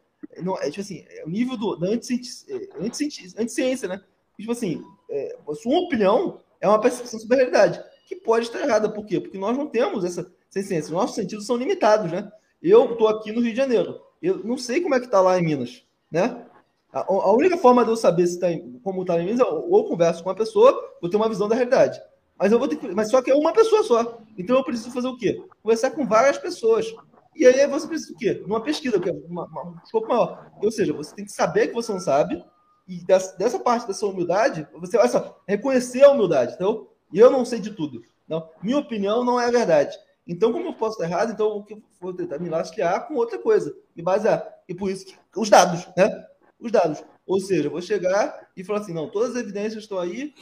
Não, 0.42 0.56
é, 0.58 0.70
tipo 0.70 0.80
assim, 0.80 1.04
é 1.08 1.24
o 1.24 1.28
nível 1.28 1.56
do, 1.56 1.76
da 1.76 1.88
anticiência, 1.88 2.54
é, 2.54 3.40
anticiência, 3.42 3.88
né? 3.88 4.00
Tipo 4.38 4.52
assim, 4.52 4.82
é, 5.10 5.36
sua 5.54 5.78
opinião 5.78 6.40
é 6.60 6.68
uma 6.68 6.80
percepção 6.80 7.18
sobre 7.18 7.34
a 7.34 7.38
realidade 7.38 7.82
que 8.06 8.16
pode 8.16 8.46
estar 8.46 8.60
errada. 8.60 8.88
Por 8.88 9.04
quê? 9.04 9.20
Porque 9.20 9.38
nós 9.38 9.56
não 9.56 9.66
temos 9.66 10.04
essa 10.04 10.30
ciência. 10.48 10.92
Nossos 10.92 11.16
sentidos 11.16 11.46
são 11.46 11.56
limitados, 11.56 12.10
né? 12.10 12.30
Eu 12.62 12.92
estou 12.92 13.08
aqui 13.08 13.32
no 13.32 13.40
Rio 13.40 13.50
de 13.50 13.56
Janeiro. 13.56 14.00
Eu 14.20 14.38
não 14.44 14.56
sei 14.56 14.80
como 14.80 14.94
é 14.94 15.00
que 15.00 15.06
está 15.06 15.20
lá 15.20 15.38
em 15.38 15.42
Minas, 15.42 15.82
né? 16.10 16.44
A, 16.92 17.00
a, 17.00 17.32
única 17.32 17.56
forma 17.56 17.84
de 17.84 17.90
eu 17.90 17.96
saber 17.96 18.26
se 18.26 18.38
tá 18.38 18.52
em, 18.52 18.78
como 18.84 19.02
está 19.02 19.20
em 19.20 19.24
Minas 19.24 19.40
é 19.40 19.44
ou 19.44 19.78
eu 19.78 19.84
converso 19.84 20.22
com 20.22 20.28
uma 20.28 20.34
pessoa, 20.34 20.72
vou 21.00 21.10
ter 21.10 21.16
uma 21.16 21.28
visão 21.28 21.48
da 21.48 21.54
realidade. 21.54 22.00
Mas 22.38 22.52
eu 22.52 22.58
vou 22.58 22.68
ter 22.68 22.76
que, 22.76 22.88
mas 22.88 23.10
só 23.10 23.22
que 23.22 23.30
é 23.30 23.34
uma 23.34 23.52
pessoa 23.52 23.82
só. 23.82 24.20
Então 24.36 24.56
eu 24.56 24.64
preciso 24.64 24.92
fazer 24.92 25.08
o 25.08 25.16
quê? 25.16 25.42
Conversar 25.62 25.90
com 25.92 26.06
várias 26.06 26.38
pessoas. 26.38 26.94
E 27.34 27.46
aí 27.46 27.66
você 27.66 27.86
precisa 27.86 28.12
o 28.12 28.16
quê? 28.16 28.42
Uma 28.46 28.62
pesquisa, 28.62 29.00
que 29.00 29.08
é 29.08 29.12
uma, 29.12 29.44
um 29.44 29.76
escopo 29.84 30.08
maior. 30.08 30.50
Ou 30.62 30.70
seja, 30.70 30.92
você 30.92 31.14
tem 31.14 31.24
que 31.24 31.32
saber 31.32 31.68
que 31.68 31.74
você 31.74 31.92
não 31.92 32.00
sabe, 32.00 32.44
e 32.86 33.04
dessa, 33.04 33.36
dessa 33.36 33.58
parte 33.58 33.86
da 33.86 33.94
sua 33.94 34.10
humildade, 34.10 34.66
você, 34.74 34.96
olha 34.96 35.08
só, 35.08 35.40
reconhecer 35.46 36.04
a 36.04 36.10
humildade. 36.10 36.54
Então, 36.54 36.88
eu 37.12 37.30
não 37.30 37.44
sei 37.44 37.60
de 37.60 37.70
tudo. 37.70 38.02
Não, 38.28 38.48
minha 38.62 38.78
opinião 38.78 39.24
não 39.24 39.40
é 39.40 39.46
a 39.46 39.50
verdade. 39.50 39.96
Então, 40.26 40.52
como 40.52 40.68
eu 40.68 40.74
posso 40.74 40.94
estar 40.94 41.04
errado, 41.04 41.32
então 41.32 41.48
o 41.56 41.64
que 41.64 41.74
eu 41.74 41.82
vou 42.00 42.14
tentar 42.14 42.38
me 42.38 42.48
lastrear 42.48 43.06
com 43.06 43.14
outra 43.14 43.38
coisa, 43.38 43.74
me 43.94 44.02
basear. 44.02 44.46
E 44.68 44.74
por 44.74 44.90
isso 44.90 45.06
os 45.36 45.50
dados, 45.50 45.88
né? 45.96 46.26
Os 46.58 46.70
dados. 46.70 47.02
Ou 47.26 47.40
seja, 47.40 47.66
eu 47.66 47.70
vou 47.70 47.82
chegar 47.82 48.48
e 48.56 48.62
falar 48.62 48.80
assim, 48.80 48.94
não, 48.94 49.10
todas 49.10 49.30
as 49.30 49.42
evidências 49.42 49.82
estão 49.82 49.98
aí. 49.98 50.34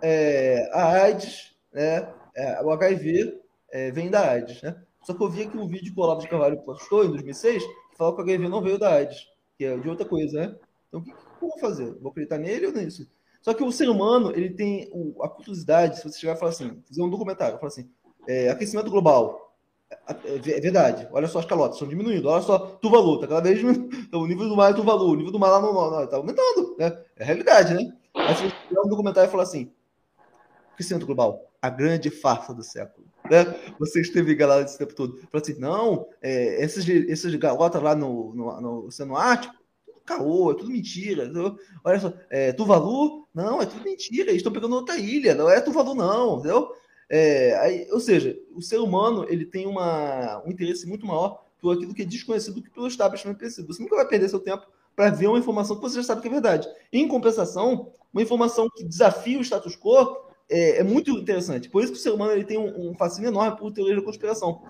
É, 0.00 0.70
a 0.72 1.02
AIDS, 1.02 1.56
né? 1.72 2.12
É, 2.36 2.62
o 2.62 2.70
HIV 2.70 3.40
é, 3.70 3.90
vem 3.90 4.10
da 4.10 4.30
AIDS, 4.30 4.62
né? 4.62 4.76
Só 5.08 5.14
que 5.14 5.22
eu 5.22 5.30
vi 5.30 5.44
aqui 5.44 5.56
um 5.56 5.66
vídeo 5.66 5.94
que 5.94 5.98
o 5.98 6.02
Olavo 6.02 6.20
de 6.20 6.28
Carvalho 6.28 6.60
postou 6.60 7.02
em 7.02 7.08
2006 7.08 7.64
que 7.64 7.96
falava 7.96 8.16
que 8.16 8.20
o 8.20 8.24
HIV 8.26 8.46
não 8.46 8.60
veio 8.60 8.78
da 8.78 8.92
AIDS, 8.92 9.26
que 9.56 9.64
é 9.64 9.74
de 9.74 9.88
outra 9.88 10.04
coisa, 10.04 10.38
né? 10.38 10.56
Então, 10.86 11.00
o 11.00 11.02
que, 11.02 11.10
que 11.10 11.16
eu 11.16 11.48
vou 11.48 11.58
fazer? 11.58 11.94
Vou 11.94 12.10
acreditar 12.10 12.36
nele 12.36 12.66
ou 12.66 12.72
nisso? 12.74 13.10
Só 13.40 13.54
que 13.54 13.64
o 13.64 13.72
ser 13.72 13.88
humano, 13.88 14.30
ele 14.32 14.50
tem 14.50 14.90
o, 14.92 15.22
a 15.22 15.28
curiosidade, 15.30 15.96
se 15.96 16.04
você 16.04 16.18
chegar 16.18 16.36
e 16.36 16.38
falar 16.38 16.50
assim, 16.50 16.82
fazer 16.86 17.00
um 17.00 17.08
documentário, 17.08 17.56
falar 17.56 17.68
assim, 17.68 17.88
é, 18.26 18.50
aquecimento 18.50 18.90
global, 18.90 19.56
é, 19.90 20.34
é, 20.34 20.60
verdade, 20.60 21.08
olha 21.10 21.26
só 21.26 21.38
as 21.38 21.46
calotas, 21.46 21.76
estão 21.76 21.88
diminuindo, 21.88 22.28
olha 22.28 22.42
só 22.42 22.58
Tuvalu, 22.58 23.14
está 23.14 23.28
cada 23.28 23.40
vez 23.40 23.62
então, 23.64 24.20
o 24.20 24.26
nível 24.26 24.46
do 24.46 24.56
mar 24.56 24.72
é 24.72 24.74
Tuvalu, 24.74 25.10
o 25.10 25.16
nível 25.16 25.32
do 25.32 25.38
mar 25.38 25.52
lá 25.52 25.60
no 25.62 26.04
está 26.04 26.18
aumentando, 26.18 26.76
né? 26.78 27.02
É 27.16 27.24
realidade, 27.24 27.72
né? 27.72 27.96
Aí 28.14 28.34
você 28.34 28.78
um 28.78 28.90
documentário 28.90 29.28
e 29.28 29.30
falar 29.30 29.44
assim, 29.44 29.72
aquecimento 30.74 31.06
global, 31.06 31.50
a 31.62 31.70
grande 31.70 32.10
farsa 32.10 32.52
do 32.52 32.62
século. 32.62 33.07
Né? 33.30 33.74
Você 33.78 34.00
esteve 34.00 34.32
enganado 34.32 34.62
esse 34.62 34.78
tempo 34.78 34.94
todo. 34.94 35.16
Fala 35.30 35.42
assim, 35.42 35.58
não, 35.58 36.06
é, 36.22 36.64
esses, 36.64 36.88
esses 36.88 37.40
lá 37.82 37.94
no, 37.94 38.34
no, 38.34 38.60
no 38.60 38.86
Oceano 38.86 39.16
Ártico, 39.16 39.54
caô, 40.04 40.50
é 40.52 40.54
tudo 40.54 40.70
mentira. 40.70 41.30
Olha 41.84 42.00
só, 42.00 42.12
é, 42.30 42.52
Tuvalu, 42.52 43.26
não, 43.34 43.60
é 43.60 43.66
tudo 43.66 43.84
mentira, 43.84 44.30
eles 44.30 44.36
estão 44.36 44.52
pegando 44.52 44.74
outra 44.74 44.96
ilha, 44.96 45.34
não 45.34 45.48
é 45.48 45.60
Tuvalu, 45.60 45.94
não, 45.94 46.38
entendeu? 46.38 46.70
É, 47.10 47.56
aí, 47.58 47.88
ou 47.90 48.00
seja, 48.00 48.38
o 48.54 48.60
ser 48.60 48.78
humano 48.78 49.24
ele 49.28 49.46
tem 49.46 49.66
uma, 49.66 50.42
um 50.44 50.50
interesse 50.50 50.86
muito 50.86 51.06
maior 51.06 51.44
por 51.60 51.74
aquilo 51.74 51.94
que 51.94 52.02
é 52.02 52.04
desconhecido 52.04 52.56
do 52.56 52.62
que 52.62 52.70
pelo 52.70 52.86
establishment 52.86 53.34
conhecido. 53.34 53.72
Você 53.72 53.82
nunca 53.82 53.96
vai 53.96 54.06
perder 54.06 54.28
seu 54.28 54.40
tempo 54.40 54.66
para 54.94 55.10
ver 55.10 55.28
uma 55.28 55.38
informação 55.38 55.76
que 55.76 55.82
você 55.82 55.96
já 55.96 56.02
sabe 56.02 56.22
que 56.22 56.28
é 56.28 56.30
verdade. 56.30 56.68
Em 56.92 57.08
compensação, 57.08 57.92
uma 58.12 58.22
informação 58.22 58.68
que 58.74 58.84
desafia 58.84 59.38
o 59.38 59.42
status 59.42 59.76
quo 59.76 60.27
é, 60.50 60.78
é 60.78 60.82
muito 60.82 61.10
interessante. 61.10 61.68
Por 61.68 61.82
isso 61.82 61.92
que 61.92 61.98
o 61.98 62.02
ser 62.02 62.10
humano 62.10 62.32
ele 62.32 62.44
tem 62.44 62.58
um, 62.58 62.90
um 62.90 62.94
fascínio 62.94 63.28
enorme 63.28 63.56
por 63.56 63.72
teoria 63.72 63.96
da 63.96 64.02
conspiração. 64.02 64.62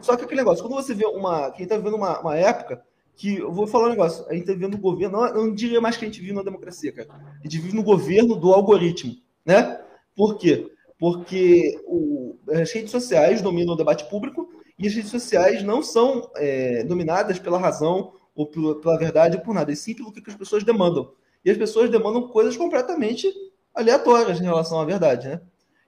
Só 0.00 0.16
que 0.16 0.24
aquele 0.24 0.40
negócio, 0.40 0.64
quando 0.64 0.80
você 0.80 0.94
vê 0.94 1.06
uma. 1.06 1.50
Quem 1.50 1.64
está 1.64 1.76
vivendo 1.76 1.96
uma, 1.96 2.20
uma 2.20 2.36
época 2.36 2.82
que 3.16 3.38
eu 3.38 3.52
vou 3.52 3.66
falar 3.66 3.86
um 3.86 3.90
negócio, 3.90 4.24
a 4.28 4.34
gente 4.34 4.46
tá 4.46 4.52
vivendo 4.52 4.72
no 4.72 4.78
governo, 4.78 5.18
não, 5.18 5.34
não 5.34 5.54
diria 5.54 5.80
mais 5.80 5.96
que 5.96 6.04
a 6.04 6.08
gente 6.08 6.20
vive 6.20 6.32
na 6.32 6.42
democracia, 6.42 6.92
cara. 6.92 7.08
A 7.12 7.42
gente 7.42 7.58
vive 7.58 7.74
no 7.74 7.82
governo 7.82 8.36
do 8.36 8.52
algoritmo, 8.52 9.16
né? 9.44 9.80
Por 10.14 10.38
quê? 10.38 10.70
Porque 10.98 11.80
o, 11.84 12.36
as 12.48 12.70
redes 12.72 12.92
sociais 12.92 13.42
dominam 13.42 13.74
o 13.74 13.76
debate 13.76 14.08
público 14.08 14.48
e 14.78 14.86
as 14.86 14.94
redes 14.94 15.10
sociais 15.10 15.64
não 15.64 15.82
são 15.82 16.30
é, 16.36 16.84
dominadas 16.84 17.40
pela 17.40 17.58
razão 17.58 18.12
ou 18.36 18.46
pela, 18.46 18.80
pela 18.80 18.96
verdade 18.96 19.36
ou 19.36 19.42
por 19.42 19.52
nada, 19.52 19.72
e 19.72 19.76
sim 19.76 19.94
pelo 19.94 20.12
que 20.12 20.22
as 20.30 20.36
pessoas 20.36 20.62
demandam. 20.62 21.10
E 21.44 21.50
as 21.50 21.56
pessoas 21.56 21.90
demandam 21.90 22.28
coisas 22.28 22.56
completamente 22.56 23.32
aleatórias 23.78 24.40
em 24.40 24.44
relação 24.44 24.80
à 24.80 24.84
verdade, 24.84 25.28
né? 25.28 25.40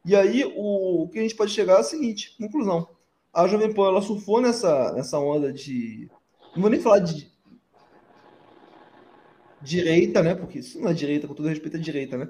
E 0.04 0.14
aí 0.16 0.44
o, 0.56 1.02
o 1.02 1.08
que 1.08 1.18
a 1.18 1.22
gente 1.22 1.34
pode 1.34 1.52
chegar 1.52 1.74
é 1.74 1.80
o 1.80 1.84
seguinte, 1.84 2.36
conclusão. 2.38 2.88
a 3.32 3.46
Jovem 3.46 3.72
Pan 3.72 3.88
ela 3.88 4.02
surfou 4.02 4.40
nessa, 4.40 4.92
nessa 4.92 5.18
onda 5.18 5.52
de. 5.52 6.08
Não 6.54 6.62
vou 6.62 6.70
nem 6.70 6.80
falar 6.80 7.00
de 7.00 7.30
direita, 9.60 10.22
né? 10.22 10.34
Porque 10.34 10.60
isso 10.60 10.80
não 10.80 10.88
é 10.88 10.94
direita, 10.94 11.28
com 11.28 11.34
todo 11.34 11.48
respeito, 11.48 11.76
é 11.76 11.80
direita, 11.80 12.16
né? 12.16 12.28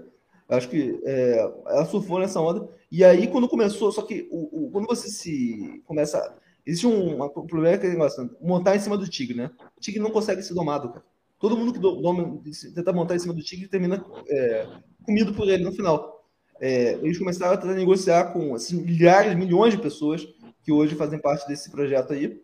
Acho 0.48 0.68
que 0.68 1.00
é, 1.04 1.38
ela 1.66 1.86
surfou 1.86 2.18
nessa 2.18 2.40
onda. 2.40 2.68
E 2.90 3.04
aí, 3.04 3.28
quando 3.28 3.48
começou, 3.48 3.92
só 3.92 4.02
que 4.02 4.28
o, 4.32 4.66
o 4.66 4.70
quando 4.70 4.86
você 4.86 5.08
se 5.08 5.82
começa. 5.86 6.36
Existe 6.66 6.86
um, 6.86 7.22
um 7.22 7.46
problema 7.46 7.78
que 7.78 7.86
é 7.86 7.90
negócio, 7.90 8.36
montar 8.40 8.76
em 8.76 8.80
cima 8.80 8.96
do 8.96 9.08
tigre, 9.08 9.36
né? 9.36 9.50
O 9.76 9.80
tigre 9.80 10.00
não 10.00 10.10
consegue 10.10 10.42
ser 10.42 10.54
domado, 10.54 10.90
cara. 10.90 11.04
Todo 11.38 11.56
mundo 11.56 11.72
que 11.72 11.78
do, 11.78 12.42
tenta 12.74 12.92
montar 12.92 13.16
em 13.16 13.18
cima 13.18 13.32
do 13.32 13.42
tigre 13.42 13.66
termina 13.66 14.04
é, 14.28 14.66
comido 15.04 15.34
por 15.34 15.48
ele 15.48 15.64
no 15.64 15.72
final. 15.72 16.24
É, 16.60 16.92
eles 17.02 17.18
começaram 17.18 17.60
a 17.60 17.74
negociar 17.74 18.32
com 18.32 18.54
assim, 18.54 18.82
milhares, 18.82 19.34
milhões 19.34 19.74
de 19.74 19.80
pessoas 19.80 20.26
que 20.62 20.70
hoje 20.70 20.94
fazem 20.94 21.18
parte 21.18 21.48
desse 21.48 21.70
projeto 21.70 22.12
aí. 22.12 22.40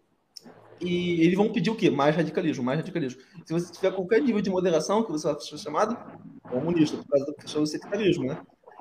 E 0.80 1.22
eles 1.22 1.36
vão 1.36 1.52
pedir 1.52 1.70
o 1.70 1.76
quê? 1.76 1.90
Mais 1.90 2.14
radicalismo, 2.14 2.62
mais 2.62 2.78
radicalismo. 2.78 3.20
Se 3.44 3.52
você 3.52 3.72
tiver 3.72 3.92
qualquer 3.92 4.20
nível 4.20 4.42
de 4.42 4.50
moderação, 4.50 5.02
que 5.02 5.12
você 5.12 5.26
vai 5.26 5.40
ser 5.40 5.58
chamado 5.58 5.96
comunista, 6.42 6.96
por 6.98 7.08
causa 7.08 7.26
da 7.26 7.34
questão 7.34 7.64
sectarismo, 7.64 8.24
né? 8.24 8.38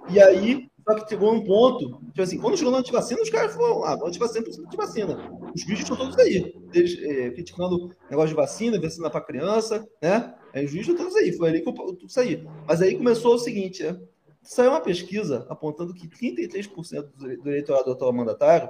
E 0.09 0.19
aí, 0.21 0.69
só 0.87 0.93
que 0.93 1.09
chegou 1.09 1.33
um 1.33 1.43
ponto, 1.43 1.99
tipo 2.05 2.21
assim, 2.21 2.37
quando 2.37 2.57
chegou 2.57 2.71
na 2.71 2.77
antivacina, 2.77 3.19
os 3.19 3.29
caras 3.31 3.55
falaram, 3.55 3.83
ah, 3.83 4.07
antivacina 4.07 4.45
antivacina. 4.47 5.31
Os 5.55 5.63
vídeos 5.63 5.79
estão 5.79 5.97
todos 5.97 6.15
aí. 6.19 6.53
Eles 6.71 7.01
é, 7.01 7.31
criticando 7.31 7.89
negócio 8.07 8.29
de 8.29 8.35
vacina, 8.35 8.79
vacina 8.79 9.09
para 9.09 9.21
criança, 9.21 9.83
né? 9.99 10.35
Aí 10.53 10.63
os 10.63 10.71
vídeos 10.71 10.89
estão 10.89 11.05
todos 11.05 11.15
aí. 11.15 11.33
Foi 11.33 11.49
ali 11.49 11.61
que 11.61 11.69
eu 11.69 11.97
saí. 12.07 12.47
Mas 12.67 12.83
aí 12.83 12.95
começou 12.95 13.33
o 13.33 13.39
seguinte, 13.39 13.81
né? 13.81 13.99
Saiu 14.43 14.69
uma 14.69 14.79
pesquisa 14.79 15.47
apontando 15.49 15.91
que 15.91 16.07
33% 16.07 17.07
do 17.17 17.49
eleitorado 17.49 17.85
do 17.85 17.91
atual 17.93 18.13
mandatário 18.13 18.69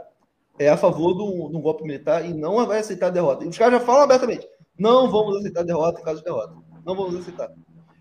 é 0.57 0.69
a 0.69 0.77
favor 0.77 1.13
do, 1.13 1.49
do 1.49 1.59
golpe 1.59 1.83
militar 1.83 2.25
e 2.25 2.33
não 2.33 2.65
vai 2.65 2.79
aceitar 2.79 3.07
a 3.07 3.09
derrota. 3.09 3.43
E 3.43 3.49
os 3.49 3.57
caras 3.57 3.81
já 3.81 3.85
falam 3.85 4.03
abertamente: 4.03 4.47
não 4.79 5.11
vamos 5.11 5.35
aceitar 5.35 5.61
a 5.61 5.63
derrota 5.63 5.99
em 5.99 6.03
caso 6.03 6.19
de 6.19 6.23
derrota. 6.23 6.55
Não 6.85 6.95
vamos 6.95 7.15
aceitar. 7.17 7.51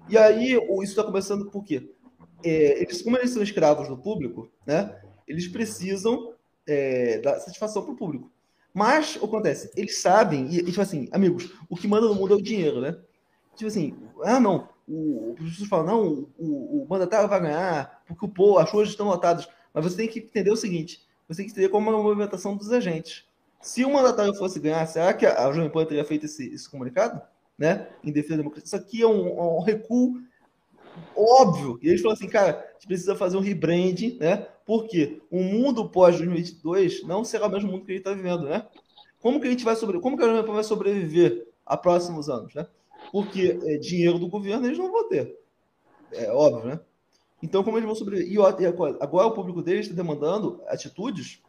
E 0.09 0.16
aí, 0.16 0.53
isso 0.53 0.83
está 0.85 1.03
começando 1.03 1.50
por 1.50 1.64
quê? 1.64 1.90
É, 2.44 2.83
eles, 2.83 3.02
como 3.02 3.16
eles 3.16 3.30
são 3.30 3.42
escravos 3.42 3.88
do 3.88 3.96
público, 3.96 4.50
né, 4.66 5.00
eles 5.26 5.48
precisam 5.48 6.35
é, 6.66 7.18
dar 7.18 7.40
satisfação 7.40 7.83
para 7.83 7.92
o 7.92 7.96
público. 7.96 8.30
Mas, 8.72 9.16
o 9.16 9.20
que 9.20 9.24
acontece? 9.26 9.70
Eles 9.76 10.02
sabem, 10.02 10.48
e, 10.52 10.62
tipo 10.62 10.80
assim, 10.80 11.09
amigos, 11.12 11.50
o 11.68 11.76
que 11.76 11.87
manda 11.87 12.09
no 12.09 12.14
mundo 12.14 12.35
é 12.35 12.37
o 12.37 12.42
dinheiro, 12.42 12.80
né? 12.80 12.98
Tipo 13.54 13.68
assim, 13.68 13.96
ah, 14.24 14.40
não, 14.40 14.68
o, 14.87 15.37
os 15.38 15.50
pessoas 15.50 15.68
falam, 15.68 15.87
não, 15.87 16.28
o, 16.37 16.83
o 16.83 16.87
mandatário 16.88 17.28
vai 17.28 17.40
ganhar, 17.40 18.02
porque 18.07 18.24
o 18.24 18.28
povo, 18.28 18.59
as 18.59 18.70
ruas 18.70 18.88
estão 18.88 19.07
lotadas. 19.07 19.48
Mas 19.72 19.85
você 19.85 19.96
tem 19.96 20.09
que 20.09 20.18
entender 20.18 20.50
o 20.50 20.57
seguinte: 20.57 21.07
você 21.28 21.38
tem 21.38 21.46
que 21.46 21.52
entender 21.52 21.68
como 21.68 21.88
é 21.90 21.94
uma 21.94 22.02
movimentação 22.02 22.57
dos 22.57 22.70
agentes. 22.72 23.24
Se 23.61 23.85
o 23.85 23.92
mandatário 23.92 24.35
fosse 24.35 24.61
ganhar, 24.61 24.87
será 24.87 25.14
que 25.14 25.24
a, 25.24 25.46
a 25.46 25.52
Jovem 25.52 25.70
Pan 25.70 25.87
teria 25.87 26.04
feito 26.04 26.26
esse, 26.26 26.52
esse 26.52 26.68
comunicado? 26.68 27.22
Né? 27.57 27.88
Em 28.02 28.12
defesa 28.12 28.37
da 28.37 28.38
democracia. 28.38 28.66
Isso 28.66 28.76
aqui 28.76 29.02
é 29.02 29.07
um, 29.07 29.59
um 29.59 29.61
recuo 29.61 30.20
óbvio. 31.16 31.78
E 31.83 31.88
eles 31.88 32.00
falam 32.00 32.14
assim, 32.14 32.28
cara, 32.28 32.66
a 32.68 32.72
gente 32.74 32.87
precisa 32.87 33.14
fazer 33.14 33.37
um 33.37 33.40
rebranding, 33.40 34.18
né? 34.20 34.46
Porque 34.66 35.20
o 35.30 35.42
mundo 35.42 35.88
pós-2022 35.88 37.02
não 37.04 37.24
será 37.24 37.46
o 37.46 37.50
mesmo 37.50 37.70
mundo 37.70 37.85
que 37.85 37.92
a 37.92 37.94
gente 37.94 38.07
está 38.07 38.14
vivendo, 38.14 38.44
né? 38.44 38.66
Como 39.20 39.40
que 39.40 39.46
a 39.46 39.50
gente 39.50 39.64
vai 39.64 39.74
sobreviver? 39.74 40.02
Como 40.02 40.16
que 40.16 40.22
a 40.22 40.42
Pan 40.42 40.52
vai 40.52 40.64
sobreviver 40.64 41.46
a 41.64 41.76
próximos 41.76 42.28
anos, 42.28 42.54
né? 42.54 42.66
Porque 43.11 43.59
é, 43.64 43.78
dinheiro 43.78 44.18
do 44.18 44.28
governo 44.28 44.66
eles 44.66 44.78
não 44.78 44.90
vão 44.90 45.09
ter. 45.09 45.38
É 46.12 46.30
óbvio, 46.30 46.66
né? 46.66 46.80
Então, 47.42 47.62
como 47.62 47.76
eles 47.76 47.87
vão 47.87 47.94
sobreviver? 47.94 48.33
E 48.33 48.66
agora 49.00 49.26
o 49.26 49.33
público 49.33 49.62
deles 49.62 49.87
está 49.87 49.96
demandando 49.96 50.62
atitudes 50.66 51.42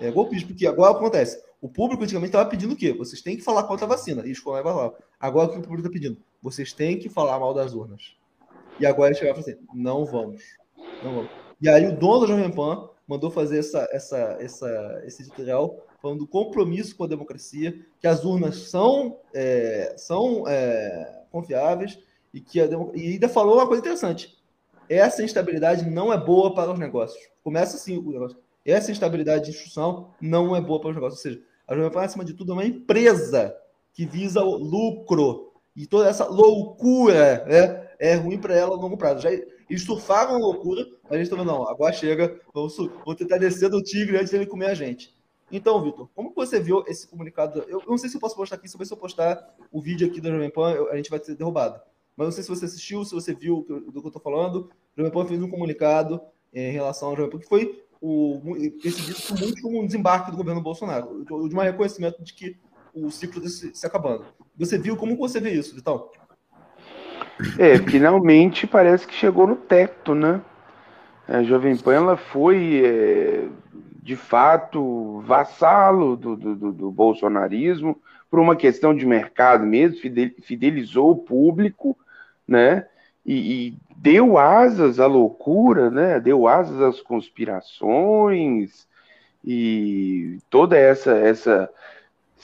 é, 0.00 0.10
golpistas, 0.10 0.48
porque 0.48 0.66
agora 0.66 0.92
acontece. 0.92 1.42
O 1.60 1.68
público 1.68 2.02
antigamente 2.02 2.30
estava 2.30 2.48
pedindo 2.48 2.74
o 2.74 2.76
quê? 2.76 2.92
Vocês 2.92 3.22
têm 3.22 3.36
que 3.36 3.42
falar 3.42 3.64
contra 3.64 3.86
a 3.86 3.88
vacina. 3.88 4.26
E 4.26 4.32
escola 4.32 4.62
vai 4.62 4.74
lá. 4.74 4.92
Agora 5.20 5.48
o 5.48 5.52
que 5.52 5.58
o 5.58 5.62
público 5.62 5.86
está 5.86 5.92
pedindo? 5.92 6.20
Vocês 6.42 6.72
têm 6.72 6.98
que 6.98 7.08
falar 7.08 7.38
mal 7.38 7.54
das 7.54 7.72
urnas. 7.72 8.16
E 8.78 8.86
agora 8.86 9.08
eles 9.08 9.18
chegaram 9.18 9.38
e 9.38 9.40
assim: 9.40 9.58
não 9.74 10.04
vamos. 10.04 10.42
Não 11.02 11.14
vamos. 11.14 11.30
E 11.60 11.68
aí 11.68 11.86
o 11.86 11.96
dono 11.96 12.20
da 12.20 12.26
Jovem 12.26 12.50
Pan 12.50 12.88
mandou 13.06 13.30
fazer 13.30 13.58
essa, 13.58 13.88
essa, 13.92 14.36
essa, 14.40 15.02
esse 15.04 15.22
editorial 15.22 15.84
falando 16.00 16.20
do 16.20 16.26
compromisso 16.26 16.96
com 16.96 17.04
a 17.04 17.08
democracia, 17.08 17.78
que 18.00 18.08
as 18.08 18.24
urnas 18.24 18.56
são, 18.68 19.18
é, 19.32 19.94
são 19.96 20.48
é, 20.48 21.22
confiáveis 21.30 21.98
e 22.34 22.40
que 22.40 22.60
a 22.60 22.64
e 22.94 23.12
ainda 23.12 23.28
falou 23.28 23.54
uma 23.54 23.66
coisa 23.66 23.80
interessante. 23.80 24.36
Essa 24.88 25.22
instabilidade 25.22 25.88
não 25.88 26.12
é 26.12 26.18
boa 26.18 26.54
para 26.54 26.72
os 26.72 26.78
negócios. 26.78 27.22
Começa 27.44 27.76
assim 27.76 27.96
o 27.96 28.10
negócio. 28.10 28.36
Essa 28.64 28.90
instabilidade 28.90 29.44
de 29.44 29.50
instrução 29.50 30.10
não 30.20 30.54
é 30.54 30.60
boa 30.60 30.80
para 30.80 30.90
os 30.90 30.94
negócios. 30.96 31.24
Ou 31.24 31.30
seja, 31.30 31.44
a 31.66 31.74
Jovem 31.74 31.90
Pan, 31.90 32.02
acima 32.02 32.24
de 32.24 32.34
tudo, 32.34 32.52
é 32.52 32.54
uma 32.54 32.64
empresa 32.64 33.56
que 33.92 34.04
visa 34.04 34.42
o 34.42 34.56
lucro. 34.56 35.52
E 35.74 35.86
toda 35.86 36.08
essa 36.08 36.26
loucura 36.26 37.44
né, 37.46 37.88
é 38.02 38.16
ruim 38.16 38.36
para 38.36 38.56
ela 38.56 38.74
a 38.74 38.76
longo 38.76 38.96
prazo. 38.96 39.22
Já, 39.22 39.30
eles 39.30 39.84
surfaram 39.84 40.34
a 40.34 40.38
loucura, 40.38 40.84
a 41.08 41.14
gente 41.14 41.24
está 41.24 41.36
vendo, 41.36 41.46
não, 41.46 41.68
agora 41.68 41.92
chega, 41.92 42.36
vamos, 42.52 42.76
vamos 42.76 43.14
tentar 43.14 43.38
descer 43.38 43.70
do 43.70 43.80
tigre 43.80 44.16
antes 44.16 44.32
dele 44.32 44.44
comer 44.44 44.66
a 44.66 44.74
gente. 44.74 45.16
Então, 45.52 45.80
Vitor, 45.84 46.08
como 46.12 46.32
você 46.34 46.58
viu 46.58 46.82
esse 46.88 47.06
comunicado? 47.06 47.60
Eu, 47.68 47.80
eu, 47.80 47.86
não 47.86 47.96
sei 47.96 48.10
se 48.10 48.16
eu 48.16 48.20
posso 48.20 48.34
postar 48.34 48.56
aqui, 48.56 48.68
se 48.68 48.76
eu 48.76 48.96
postar 48.96 49.54
o 49.70 49.80
vídeo 49.80 50.08
aqui 50.08 50.20
da 50.20 50.30
Jovem 50.30 50.50
Pan, 50.50 50.72
eu, 50.72 50.90
a 50.90 50.96
gente 50.96 51.10
vai 51.10 51.20
ser 51.20 51.36
derrubado. 51.36 51.80
Mas 52.16 52.26
não 52.26 52.32
sei 52.32 52.42
se 52.42 52.48
você 52.48 52.64
assistiu, 52.64 53.04
se 53.04 53.14
você 53.14 53.32
viu 53.32 53.64
do 53.68 53.92
que 53.92 53.98
eu 53.98 54.08
estou 54.08 54.20
falando. 54.20 54.68
O 54.96 54.96
Jovem 54.96 55.12
Pan 55.12 55.24
fez 55.24 55.40
um 55.40 55.48
comunicado 55.48 56.20
em 56.52 56.72
relação 56.72 57.10
ao 57.10 57.16
Jovem 57.16 57.30
Pan, 57.30 57.38
que 57.38 57.48
foi 57.48 57.84
o, 58.00 58.40
por 58.40 59.38
muitos 59.38 59.60
como 59.60 59.80
um 59.80 59.86
desembarque 59.86 60.32
do 60.32 60.36
governo 60.36 60.60
Bolsonaro, 60.60 61.24
de 61.24 61.54
um 61.54 61.60
reconhecimento 61.60 62.20
de 62.24 62.34
que 62.34 62.56
o 62.94 63.10
ciclo 63.10 63.44
está 63.44 63.70
se 63.72 63.86
acabando. 63.86 64.26
Você 64.56 64.76
viu? 64.76 64.96
Como 64.96 65.16
você 65.16 65.40
vê 65.40 65.52
isso, 65.52 65.74
Vitão? 65.74 66.10
É, 67.58 67.78
finalmente 67.78 68.66
parece 68.66 69.06
que 69.06 69.14
chegou 69.14 69.46
no 69.46 69.56
teto, 69.56 70.14
né? 70.14 70.40
A 71.28 71.42
Jovem 71.42 71.76
Pan 71.76 71.94
ela 71.94 72.16
foi, 72.16 72.82
é, 72.84 73.44
de 74.02 74.16
fato, 74.16 75.20
vassalo 75.24 76.16
do, 76.16 76.36
do, 76.36 76.72
do, 76.72 76.90
bolsonarismo 76.90 78.00
por 78.30 78.40
uma 78.40 78.56
questão 78.56 78.94
de 78.94 79.06
mercado 79.06 79.64
mesmo, 79.64 79.98
fidelizou 80.42 81.12
o 81.12 81.16
público, 81.16 81.96
né? 82.46 82.86
E, 83.24 83.68
e, 83.68 83.78
deu 83.96 84.36
asas 84.36 84.98
à 84.98 85.06
loucura, 85.06 85.90
né? 85.90 86.18
Deu 86.18 86.48
asas 86.48 86.80
às 86.80 87.00
conspirações 87.00 88.86
e 89.44 90.38
toda 90.50 90.76
essa 90.76 91.12
essa 91.12 91.70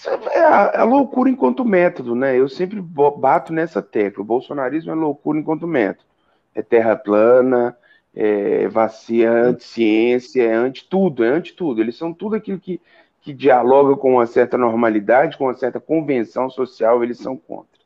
é 0.07 0.41
a, 0.41 0.83
a, 0.83 0.85
loucura 0.85 1.29
enquanto 1.29 1.65
método, 1.65 2.15
né? 2.15 2.39
Eu 2.39 2.49
sempre 2.49 2.81
bato 2.81 3.53
nessa 3.53 3.83
tecla. 3.83 4.23
O 4.23 4.27
bolsonarismo 4.27 4.93
é 4.93 4.95
loucura 4.95 5.39
enquanto 5.39 5.67
método. 5.67 6.07
É 6.55 6.63
terra 6.63 6.97
plana, 6.97 7.77
é 8.15 8.69
vacina, 8.69 9.25
é 9.25 9.41
anti-ciência, 9.43 10.43
é 10.43 10.53
anti-tudo, 10.53 11.25
é 11.25 11.29
anti-tudo. 11.29 11.81
Eles 11.81 11.97
são 11.97 12.13
tudo 12.13 12.37
aquilo 12.37 12.59
que, 12.59 12.81
que 13.21 13.33
dialoga 13.33 13.97
com 13.97 14.15
uma 14.15 14.27
certa 14.27 14.57
normalidade, 14.57 15.37
com 15.37 15.45
uma 15.45 15.57
certa 15.57 15.81
convenção 15.81 16.49
social, 16.51 17.03
eles 17.03 17.19
são 17.19 17.37
contra. 17.37 17.79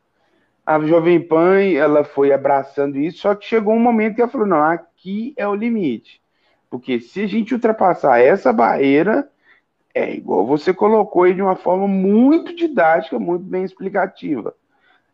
A 0.64 0.78
Jovem 0.80 1.20
Pan, 1.20 1.60
ela 1.60 2.04
foi 2.04 2.32
abraçando 2.32 2.98
isso, 2.98 3.18
só 3.18 3.34
que 3.34 3.44
chegou 3.44 3.74
um 3.74 3.80
momento 3.80 4.14
que 4.14 4.22
ela 4.22 4.30
falou, 4.30 4.46
não, 4.46 4.62
aqui 4.62 5.34
é 5.36 5.46
o 5.46 5.54
limite. 5.54 6.22
Porque 6.70 7.00
se 7.00 7.22
a 7.22 7.26
gente 7.26 7.52
ultrapassar 7.52 8.20
essa 8.20 8.52
barreira, 8.52 9.28
é 9.94 10.14
igual 10.14 10.46
você 10.46 10.72
colocou 10.72 11.24
aí 11.24 11.34
de 11.34 11.42
uma 11.42 11.56
forma 11.56 11.86
muito 11.86 12.54
didática, 12.54 13.18
muito 13.18 13.44
bem 13.44 13.64
explicativa. 13.64 14.54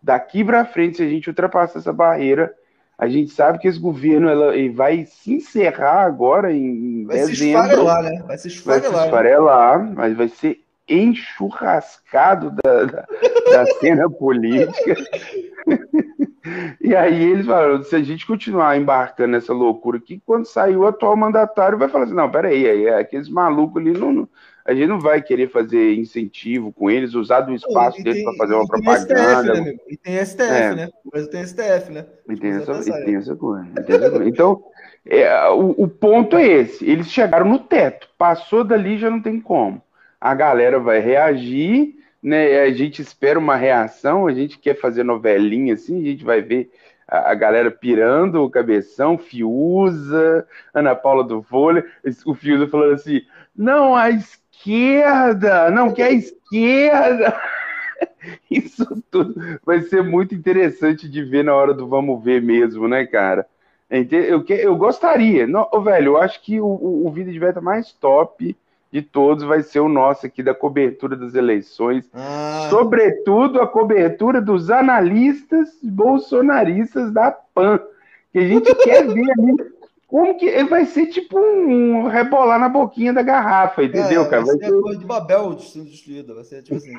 Daqui 0.02 0.44
para 0.44 0.64
frente, 0.64 0.98
se 0.98 1.02
a 1.02 1.08
gente 1.08 1.28
ultrapassar 1.28 1.80
essa 1.80 1.92
barreira, 1.92 2.54
a 2.96 3.08
gente 3.08 3.32
sabe 3.32 3.58
que 3.58 3.68
esse 3.68 3.78
governo 3.78 4.28
ela, 4.28 4.52
vai 4.72 5.04
se 5.06 5.34
encerrar 5.34 6.04
agora 6.04 6.52
em 6.52 7.04
vai 7.04 7.18
dezembro. 7.18 7.36
Se 7.36 7.46
esfarelar, 7.46 8.02
né? 8.02 8.22
Vai 8.26 8.38
se 8.38 8.48
esfarelar. 8.48 8.90
Vai 8.90 9.00
se 9.00 9.04
esfarelar, 9.06 9.94
mas 9.94 10.16
vai 10.16 10.28
ser 10.28 10.60
enxurrascado 10.88 12.54
da, 12.64 12.84
da, 12.84 13.06
da 13.52 13.66
cena 13.78 14.08
política. 14.08 14.94
e 16.80 16.96
aí 16.96 17.22
eles 17.22 17.46
falaram, 17.46 17.82
se 17.82 17.94
a 17.94 18.02
gente 18.02 18.26
continuar 18.26 18.76
embarcando 18.76 19.32
nessa 19.32 19.52
loucura 19.52 19.98
aqui, 19.98 20.22
quando 20.24 20.46
sair 20.46 20.76
o 20.76 20.86
atual 20.86 21.16
mandatário 21.16 21.78
vai 21.78 21.88
falar 21.88 22.04
assim, 22.04 22.14
não, 22.14 22.30
peraí, 22.30 22.66
aí, 22.68 22.88
aqueles 22.88 23.28
malucos 23.28 23.82
ali 23.82 23.92
não, 23.92 24.28
a 24.68 24.74
gente 24.74 24.86
não 24.86 25.00
vai 25.00 25.22
querer 25.22 25.48
fazer 25.50 25.94
incentivo 25.94 26.72
com 26.72 26.90
eles, 26.90 27.14
usar 27.14 27.40
do 27.40 27.54
espaço 27.54 28.02
deles 28.02 28.22
para 28.22 28.34
fazer 28.34 28.54
uma 28.54 28.64
e 28.64 28.68
propaganda. 28.68 29.54
STF, 29.54 29.64
né, 29.64 29.76
e 29.88 29.96
tem 29.96 30.24
STF, 30.24 30.42
é. 30.42 30.74
né? 30.74 30.88
Mas 31.12 31.28
tem 31.28 31.46
STF, 31.46 31.92
né? 31.92 32.06
E 32.28 32.36
tem, 32.36 32.50
essa, 32.50 32.72
e 32.72 33.04
tem 33.04 33.16
essa 33.16 33.34
coisa. 33.34 33.66
Então, 34.26 34.62
é, 35.06 35.48
o, 35.48 35.74
o 35.76 35.88
ponto 35.88 36.36
é 36.36 36.46
esse, 36.46 36.88
eles 36.88 37.10
chegaram 37.10 37.48
no 37.48 37.58
teto, 37.58 38.08
passou 38.16 38.62
dali 38.62 38.98
já 38.98 39.10
não 39.10 39.20
tem 39.20 39.40
como 39.40 39.82
a 40.20 40.34
galera 40.34 40.78
vai 40.78 41.00
reagir, 41.00 41.96
né? 42.22 42.62
A 42.62 42.72
gente 42.72 43.00
espera 43.00 43.38
uma 43.38 43.56
reação, 43.56 44.26
a 44.26 44.32
gente 44.32 44.58
quer 44.58 44.74
fazer 44.74 45.04
novelinha 45.04 45.74
assim, 45.74 46.00
a 46.00 46.04
gente 46.04 46.24
vai 46.24 46.42
ver 46.42 46.70
a, 47.06 47.30
a 47.30 47.34
galera 47.34 47.70
pirando 47.70 48.42
o 48.42 48.50
cabeção, 48.50 49.16
Fiuza, 49.16 50.46
Ana 50.74 50.94
Paula 50.94 51.22
do 51.22 51.40
vôlei, 51.40 51.84
o 52.26 52.34
Fiuza 52.34 52.66
falando 52.66 52.94
assim: 52.94 53.22
não, 53.56 53.94
a 53.94 54.10
esquerda 54.10 54.37
esquerda, 54.58 55.70
não, 55.70 55.92
que 55.92 56.02
é 56.02 56.06
a 56.06 56.12
esquerda. 56.12 57.40
Isso 58.50 58.86
tudo 59.10 59.34
vai 59.64 59.80
ser 59.82 60.02
muito 60.02 60.34
interessante 60.34 61.08
de 61.08 61.22
ver 61.22 61.44
na 61.44 61.54
hora 61.54 61.72
do 61.72 61.86
vamos 61.86 62.22
ver 62.22 62.42
mesmo, 62.42 62.86
né, 62.88 63.06
cara? 63.06 63.46
Eu, 63.90 64.44
eu 64.48 64.76
gostaria, 64.76 65.46
não, 65.46 65.66
velho, 65.82 66.12
eu 66.12 66.18
acho 66.18 66.42
que 66.42 66.60
o, 66.60 66.66
o, 66.66 67.06
o 67.06 67.10
vídeo 67.10 67.32
de 67.32 67.40
beta 67.40 67.60
mais 67.60 67.90
top 67.92 68.54
de 68.92 69.02
todos 69.02 69.44
vai 69.44 69.62
ser 69.62 69.80
o 69.80 69.88
nosso 69.88 70.26
aqui 70.26 70.42
da 70.42 70.54
cobertura 70.54 71.16
das 71.16 71.34
eleições, 71.34 72.08
ah. 72.14 72.68
sobretudo 72.70 73.60
a 73.60 73.66
cobertura 73.66 74.40
dos 74.40 74.70
analistas 74.70 75.70
bolsonaristas 75.82 77.10
da 77.12 77.30
PAN, 77.30 77.80
que 78.32 78.38
a 78.38 78.46
gente 78.46 78.74
quer 78.84 79.06
ver 79.06 79.30
ali 79.38 79.77
como 80.08 80.38
que 80.38 80.46
ele 80.46 80.70
vai 80.70 80.86
ser 80.86 81.06
tipo 81.08 81.38
um 81.38 82.08
rebolar 82.08 82.58
na 82.58 82.70
boquinha 82.70 83.12
da 83.12 83.22
garrafa, 83.22 83.84
entendeu, 83.84 84.22
é, 84.22 84.28
cara? 84.28 84.42
Vai, 84.42 84.56
ser 84.56 84.64
a 84.64 84.80
coisa 84.80 84.98
de 84.98 85.04
Babel 85.04 85.58
sendo 85.58 85.90
destruída, 85.90 86.34
vai 86.34 86.44
ser 86.44 86.62
tipo 86.62 86.76
assim. 86.76 86.94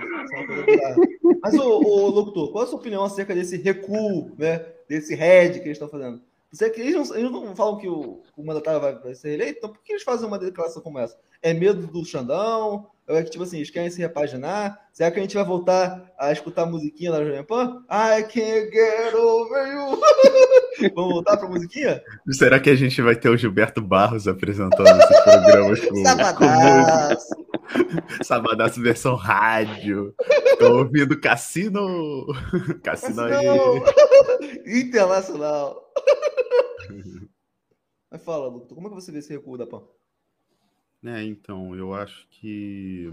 Mas, 1.41 1.55
ô, 1.55 2.07
locutor, 2.09 2.51
qual 2.51 2.63
a 2.63 2.67
sua 2.67 2.77
opinião 2.77 3.03
acerca 3.03 3.33
desse 3.33 3.57
recuo, 3.57 4.31
né? 4.37 4.63
Desse 4.87 5.15
head 5.15 5.59
que 5.59 5.65
eles 5.65 5.77
estão 5.77 5.89
fazendo? 5.89 6.21
Você, 6.51 6.69
que 6.69 6.81
eles, 6.81 6.93
não, 6.93 7.15
eles 7.15 7.31
não 7.31 7.55
falam 7.55 7.77
que 7.77 7.87
o, 7.87 8.21
o 8.37 8.45
mandatário 8.45 8.79
vai, 8.79 8.93
vai 8.99 9.15
ser 9.15 9.33
eleito, 9.33 9.57
então 9.57 9.71
por 9.71 9.81
que 9.83 9.93
eles 9.93 10.03
fazem 10.03 10.27
uma 10.27 10.37
declaração 10.37 10.81
como 10.81 10.99
essa? 10.99 11.17
É 11.41 11.51
medo 11.51 11.87
do 11.87 12.05
Xandão? 12.05 12.87
É 13.09 13.23
que, 13.23 13.31
tipo 13.31 13.43
assim, 13.43 13.57
eles 13.57 13.71
querem 13.71 13.89
se 13.89 13.99
repaginar? 13.99 14.79
Será 14.93 15.09
que 15.09 15.17
a 15.17 15.21
gente 15.23 15.33
vai 15.33 15.43
voltar 15.43 16.13
a 16.15 16.31
escutar 16.31 16.61
a 16.61 16.65
musiquinha 16.67 17.11
da 17.11 17.25
Jovem 17.25 17.43
Pan? 17.43 17.83
I 17.89 18.21
can't 18.21 18.69
get 18.69 19.15
over 19.15 19.67
you. 19.67 19.99
Vamos 20.93 21.13
voltar 21.13 21.35
pra 21.37 21.49
musiquinha? 21.49 22.03
Será 22.29 22.59
que 22.59 22.69
a 22.69 22.75
gente 22.75 23.01
vai 23.01 23.15
ter 23.15 23.29
o 23.29 23.35
Gilberto 23.35 23.81
Barros 23.81 24.27
apresentando 24.27 24.87
esses 24.87 25.23
programas 25.23 25.79
com, 25.87 26.03
Sabadaço. 26.03 27.35
com 27.35 28.23
Sabadaço 28.23 28.79
versão 28.79 29.15
rádio. 29.15 30.13
Tô 30.59 30.77
ouvindo 30.77 31.19
Cassino. 31.19 32.27
Cassino 32.83 33.23
aí. 33.23 33.47
Internacional. 34.67 35.83
Mas 38.11 38.23
fala, 38.23 38.47
Lucas, 38.49 38.69
como 38.69 38.85
é 38.85 38.89
que 38.91 38.95
você 38.95 39.11
vê 39.11 39.17
esse 39.17 39.33
recuo 39.33 39.57
da 39.57 39.65
PAN? 39.65 39.81
É, 41.03 41.23
então, 41.23 41.75
eu 41.75 41.93
acho 41.93 42.27
que 42.29 43.11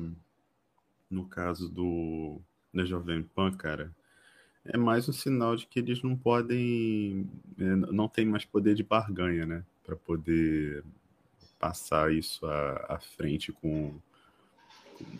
no 1.10 1.26
caso 1.26 1.68
do 1.68 2.40
da 2.74 2.84
Jovem 2.84 3.22
Pan, 3.22 3.52
cara, 3.52 3.94
é 4.64 4.76
mais 4.76 5.08
um 5.08 5.12
sinal 5.12 5.56
de 5.56 5.66
que 5.66 5.78
eles 5.78 6.02
não 6.02 6.16
podem, 6.16 7.28
é, 7.58 7.76
não 7.76 8.08
tem 8.08 8.26
mais 8.26 8.44
poder 8.44 8.74
de 8.74 8.82
barganha, 8.82 9.46
né, 9.46 9.64
para 9.84 9.96
poder 9.96 10.84
passar 11.58 12.12
isso 12.12 12.44
à, 12.46 12.96
à 12.96 12.98
frente 13.00 13.52
com 13.52 13.94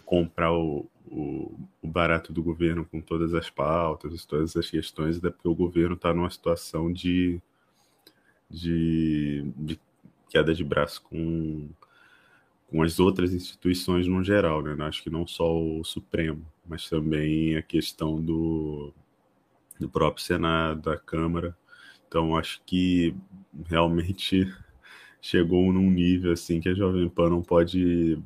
comprar 0.04 0.52
o, 0.52 0.86
o, 1.06 1.54
o, 1.82 1.88
barato 1.88 2.32
do 2.32 2.42
governo 2.42 2.84
com 2.84 3.00
todas 3.00 3.34
as 3.34 3.50
pautas, 3.50 4.24
todas 4.24 4.56
as 4.56 4.70
questões, 4.70 5.18
até 5.18 5.30
porque 5.30 5.48
o 5.48 5.54
governo 5.54 5.94
está 5.94 6.14
numa 6.14 6.30
situação 6.30 6.92
de, 6.92 7.40
de, 8.50 9.44
de 9.56 9.78
queda 10.30 10.54
de 10.54 10.64
braço 10.64 11.02
com 11.02 11.68
com 12.68 12.82
as 12.82 12.98
outras 12.98 13.32
instituições 13.32 14.06
no 14.06 14.22
geral, 14.22 14.62
né? 14.62 14.76
Acho 14.84 15.02
que 15.02 15.10
não 15.10 15.26
só 15.26 15.56
o 15.56 15.84
Supremo, 15.84 16.44
mas 16.66 16.88
também 16.88 17.56
a 17.56 17.62
questão 17.62 18.20
do, 18.20 18.92
do 19.78 19.88
próprio 19.88 20.24
Senado, 20.24 20.82
da 20.82 20.96
Câmara. 20.96 21.56
Então, 22.08 22.36
acho 22.36 22.60
que 22.66 23.14
realmente 23.66 24.52
chegou 25.20 25.72
num 25.72 25.90
nível 25.90 26.32
assim 26.32 26.60
que 26.60 26.68
a 26.68 26.74
Jovem 26.74 27.08
Pan 27.08 27.30
não 27.30 27.42
pode 27.42 28.18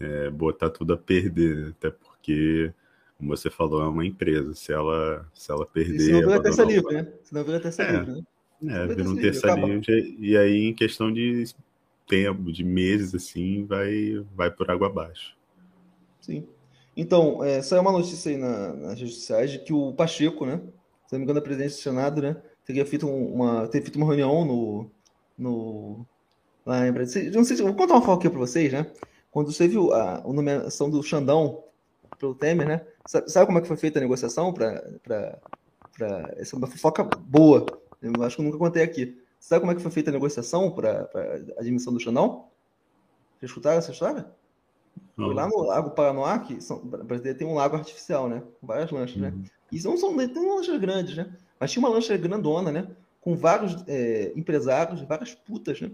é, 0.00 0.30
botar 0.30 0.70
tudo 0.70 0.94
a 0.94 0.96
perder, 0.96 1.56
né? 1.56 1.68
até 1.76 1.90
porque, 1.90 2.72
como 3.18 3.36
você 3.36 3.50
falou, 3.50 3.82
é 3.82 3.88
uma 3.88 4.06
empresa. 4.06 4.54
Se 4.54 4.72
ela, 4.72 5.28
se 5.34 5.50
ela 5.50 5.66
perder. 5.66 6.00
Se 6.00 6.12
não 6.12 6.20
vira 6.20 6.42
terça 6.42 6.64
livre, 6.64 6.94
né? 6.94 7.12
Se 7.22 7.34
não 7.34 7.44
vira 7.44 7.60
terça 7.60 7.82
é, 7.82 7.92
livre, 7.92 8.12
né? 8.12 8.22
É, 8.68 8.86
vira 8.86 9.08
um 9.08 9.16
terça 9.16 9.54
livre. 9.54 10.16
E 10.18 10.36
aí, 10.36 10.64
em 10.64 10.74
questão 10.74 11.12
de 11.12 11.44
tempo, 12.06 12.52
de 12.52 12.64
meses, 12.64 13.14
assim, 13.14 13.64
vai, 13.64 14.24
vai 14.34 14.50
por 14.50 14.70
água 14.70 14.86
abaixo. 14.86 15.36
Sim. 16.20 16.46
Então, 16.96 17.44
é, 17.44 17.60
saiu 17.60 17.82
uma 17.82 17.92
notícia 17.92 18.30
aí 18.30 18.36
na, 18.36 18.72
nas 18.72 18.98
redes 18.98 19.16
sociais 19.16 19.50
de 19.50 19.58
que 19.58 19.72
o 19.72 19.92
Pacheco, 19.92 20.46
né? 20.46 20.60
Se 21.06 21.12
não 21.12 21.18
me 21.18 21.24
engano, 21.24 21.38
a 21.38 21.42
presidente 21.42 21.72
do 21.72 21.80
Senado, 21.80 22.22
né? 22.22 22.36
Teria 22.64 22.86
feito 22.86 23.06
uma, 23.06 23.68
teria 23.68 23.82
feito 23.84 23.96
uma 23.96 24.06
reunião 24.06 24.44
no, 24.44 24.90
no, 25.38 26.06
lá 26.64 26.86
em 26.86 26.92
Brasília. 26.92 27.30
Não 27.30 27.44
sei, 27.44 27.56
vou 27.58 27.74
contar 27.74 27.96
uma 27.96 28.14
aqui 28.14 28.28
para 28.28 28.38
vocês, 28.38 28.72
né? 28.72 28.90
Quando 29.30 29.52
você 29.52 29.68
viu 29.68 29.92
a, 29.92 30.18
a 30.18 30.32
nomeação 30.32 30.88
do 30.88 31.02
Xandão 31.02 31.62
pelo 32.18 32.34
Temer, 32.34 32.66
né? 32.66 32.86
Sabe, 33.06 33.30
sabe 33.30 33.46
como 33.46 33.58
é 33.58 33.60
que 33.60 33.68
foi 33.68 33.76
feita 33.76 33.98
a 33.98 34.02
negociação 34.02 34.52
para 34.52 34.82
essa 36.36 36.56
é 36.56 36.58
uma 36.58 36.66
fofoca 36.66 37.04
boa? 37.04 37.64
Eu 38.02 38.22
acho 38.22 38.36
que 38.36 38.42
eu 38.42 38.46
nunca 38.46 38.58
contei 38.58 38.82
aqui. 38.82 39.18
Sabe 39.38 39.60
como 39.60 39.72
é 39.72 39.74
que 39.74 39.82
foi 39.82 39.90
feita 39.90 40.10
a 40.10 40.12
negociação 40.12 40.70
para 40.70 41.08
a 41.56 41.60
admissão 41.60 41.92
do 41.92 42.00
Xandão? 42.00 42.48
Já 43.40 43.46
escutaram 43.46 43.78
essa 43.78 43.92
história? 43.92 44.26
Foi 45.14 45.32
lá 45.32 45.48
no 45.48 45.62
Lago 45.62 45.90
Paranoá, 45.90 46.38
que 46.38 46.60
são, 46.60 46.82
tem 47.38 47.46
um 47.46 47.54
lago 47.54 47.76
artificial, 47.76 48.28
né? 48.28 48.42
Com 48.60 48.66
várias 48.66 48.90
lanchas, 48.90 49.16
né? 49.16 49.28
uhum. 49.28 49.38
né? 49.38 49.44
E 49.72 49.82
não 49.82 49.96
são 49.96 50.16
tem 50.16 50.48
lanchas 50.48 50.78
grandes, 50.78 51.16
né? 51.16 51.32
Mas 51.58 51.72
tinha 51.72 51.84
uma 51.84 51.92
lancha 51.92 52.16
grandona, 52.16 52.70
né? 52.70 52.88
Com 53.20 53.34
vários 53.34 53.82
é, 53.88 54.32
empresários, 54.36 55.00
várias 55.02 55.34
putas, 55.34 55.80
né? 55.80 55.90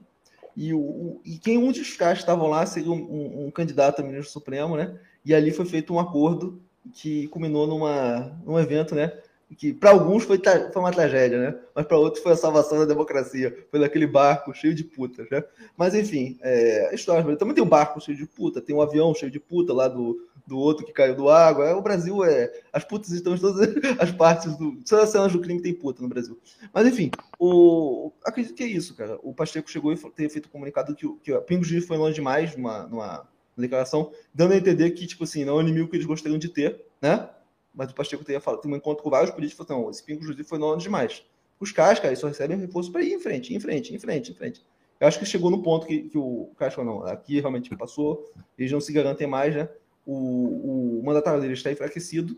E, 0.57 0.74
o, 0.74 1.20
e 1.24 1.38
quem 1.38 1.57
um 1.57 1.72
dos 1.72 1.97
caras 1.97 2.18
estavam 2.18 2.49
lá 2.49 2.66
seria 2.66 2.90
um, 2.90 2.97
um, 2.97 3.47
um, 3.47 3.51
candidato 3.51 4.01
a 4.01 4.05
ministro 4.05 4.30
supremo, 4.30 4.76
né? 4.76 4.99
E 5.24 5.34
ali 5.34 5.51
foi 5.51 5.64
feito 5.64 5.95
um 5.95 6.01
acordo 6.01 6.61
que 6.93 7.28
culminou 7.28 7.66
numa, 7.66 8.36
num 8.45 8.59
evento, 8.59 8.95
né? 8.95 9.18
Que 9.55 9.72
para 9.72 9.90
alguns 9.90 10.24
foi, 10.24 10.40
foi, 10.72 10.82
uma 10.82 10.90
tragédia, 10.90 11.38
né? 11.38 11.59
Mas 11.74 11.86
para 11.86 11.98
outros 11.98 12.22
foi 12.22 12.32
a 12.32 12.36
salvação 12.36 12.78
da 12.78 12.84
democracia. 12.84 13.66
Foi 13.70 13.80
naquele 13.80 14.07
barco 14.07 14.55
cheio 14.55 14.74
de 14.74 14.84
putas, 14.84 15.28
né? 15.30 15.42
Mas 15.76 15.94
enfim, 15.94 16.38
é, 16.42 16.94
história. 16.94 17.36
Também 17.36 17.55
tem 17.55 17.64
um 17.64 17.68
barco 17.68 18.00
cheio 18.00 18.16
de 18.16 18.26
puta, 18.26 18.61
tem 18.61 18.74
um 18.74 18.82
avião 18.82 19.14
cheio 19.14 19.30
de 19.30 19.40
puta 19.40 19.72
lá 19.72 19.88
do, 19.88 20.26
do 20.46 20.59
outro 20.59 20.84
que 20.86 20.92
caiu 20.92 21.14
do 21.14 21.28
água. 21.28 21.66
É, 21.66 21.74
o 21.74 21.82
Brasil 21.82 22.24
é. 22.24 22.53
As 22.72 22.84
putas 22.84 23.11
estão 23.11 23.34
em 23.34 23.38
todas 23.38 23.68
as 23.98 24.11
partes 24.11 24.57
do. 24.57 24.76
Todas 24.88 25.05
as 25.05 25.11
cenas 25.11 25.32
do 25.32 25.40
crime 25.40 25.61
tem 25.61 25.74
puta 25.74 26.03
no 26.03 26.09
Brasil. 26.09 26.38
Mas 26.72 26.86
enfim, 26.86 27.11
o, 27.38 28.12
acredito 28.24 28.55
que 28.55 28.62
é 28.62 28.66
isso, 28.66 28.94
cara. 28.94 29.18
O 29.22 29.34
Pacheco 29.34 29.70
chegou 29.70 29.92
e 29.92 29.96
ter 29.96 30.28
feito 30.28 30.46
um 30.46 30.53
comunicado 30.53 30.94
que, 30.94 31.09
que 31.22 31.32
o 31.32 31.42
Pingo 31.42 31.64
Juiz 31.64 31.86
foi 31.86 31.96
longe 31.96 32.14
demais 32.14 32.57
numa, 32.57 32.86
numa 32.86 33.28
declaração, 33.57 34.12
dando 34.34 34.53
a 34.53 34.57
entender 34.57 34.90
que, 34.92 35.07
tipo 35.07 35.24
assim, 35.24 35.44
não 35.44 35.55
é 35.55 35.57
o 35.57 35.61
inimigo 35.61 35.88
que 35.88 35.96
eles 35.96 36.07
gostariam 36.07 36.38
de 36.38 36.48
ter, 36.48 36.84
né? 37.00 37.28
Mas 37.74 37.90
o 37.90 37.94
Pacheco 37.94 38.24
teria 38.24 38.40
falado, 38.40 38.60
tem 38.60 38.72
um 38.72 38.76
encontro 38.76 39.02
com 39.02 39.10
vários 39.10 39.30
políticos 39.30 39.66
falou, 39.66 39.84
não, 39.84 39.90
esse 39.90 40.02
pingo 40.02 40.22
jurídico 40.22 40.48
foi 40.48 40.58
longe 40.58 40.84
demais. 40.84 41.24
Os 41.58 41.72
caras, 41.72 42.00
cara, 42.00 42.14
só 42.16 42.26
recebem 42.26 42.58
reforço 42.58 42.90
para 42.90 43.02
ir 43.02 43.12
em 43.12 43.20
frente, 43.20 43.54
em 43.54 43.60
frente, 43.60 43.94
em 43.94 43.98
frente, 43.98 44.32
em 44.32 44.34
frente. 44.34 44.64
Eu 45.00 45.08
acho 45.08 45.18
que 45.18 45.24
chegou 45.24 45.50
no 45.50 45.62
ponto 45.62 45.86
que, 45.86 46.02
que 46.02 46.18
o 46.18 46.50
falou, 46.56 46.84
não, 46.84 47.06
aqui 47.06 47.40
realmente 47.40 47.74
passou, 47.76 48.30
eles 48.58 48.70
não 48.70 48.80
se 48.80 48.92
garantem 48.92 49.26
mais, 49.26 49.54
né? 49.54 49.68
O, 50.04 50.98
o 50.98 51.02
mandatário 51.04 51.40
deles 51.40 51.58
está 51.58 51.70
enfraquecido. 51.72 52.36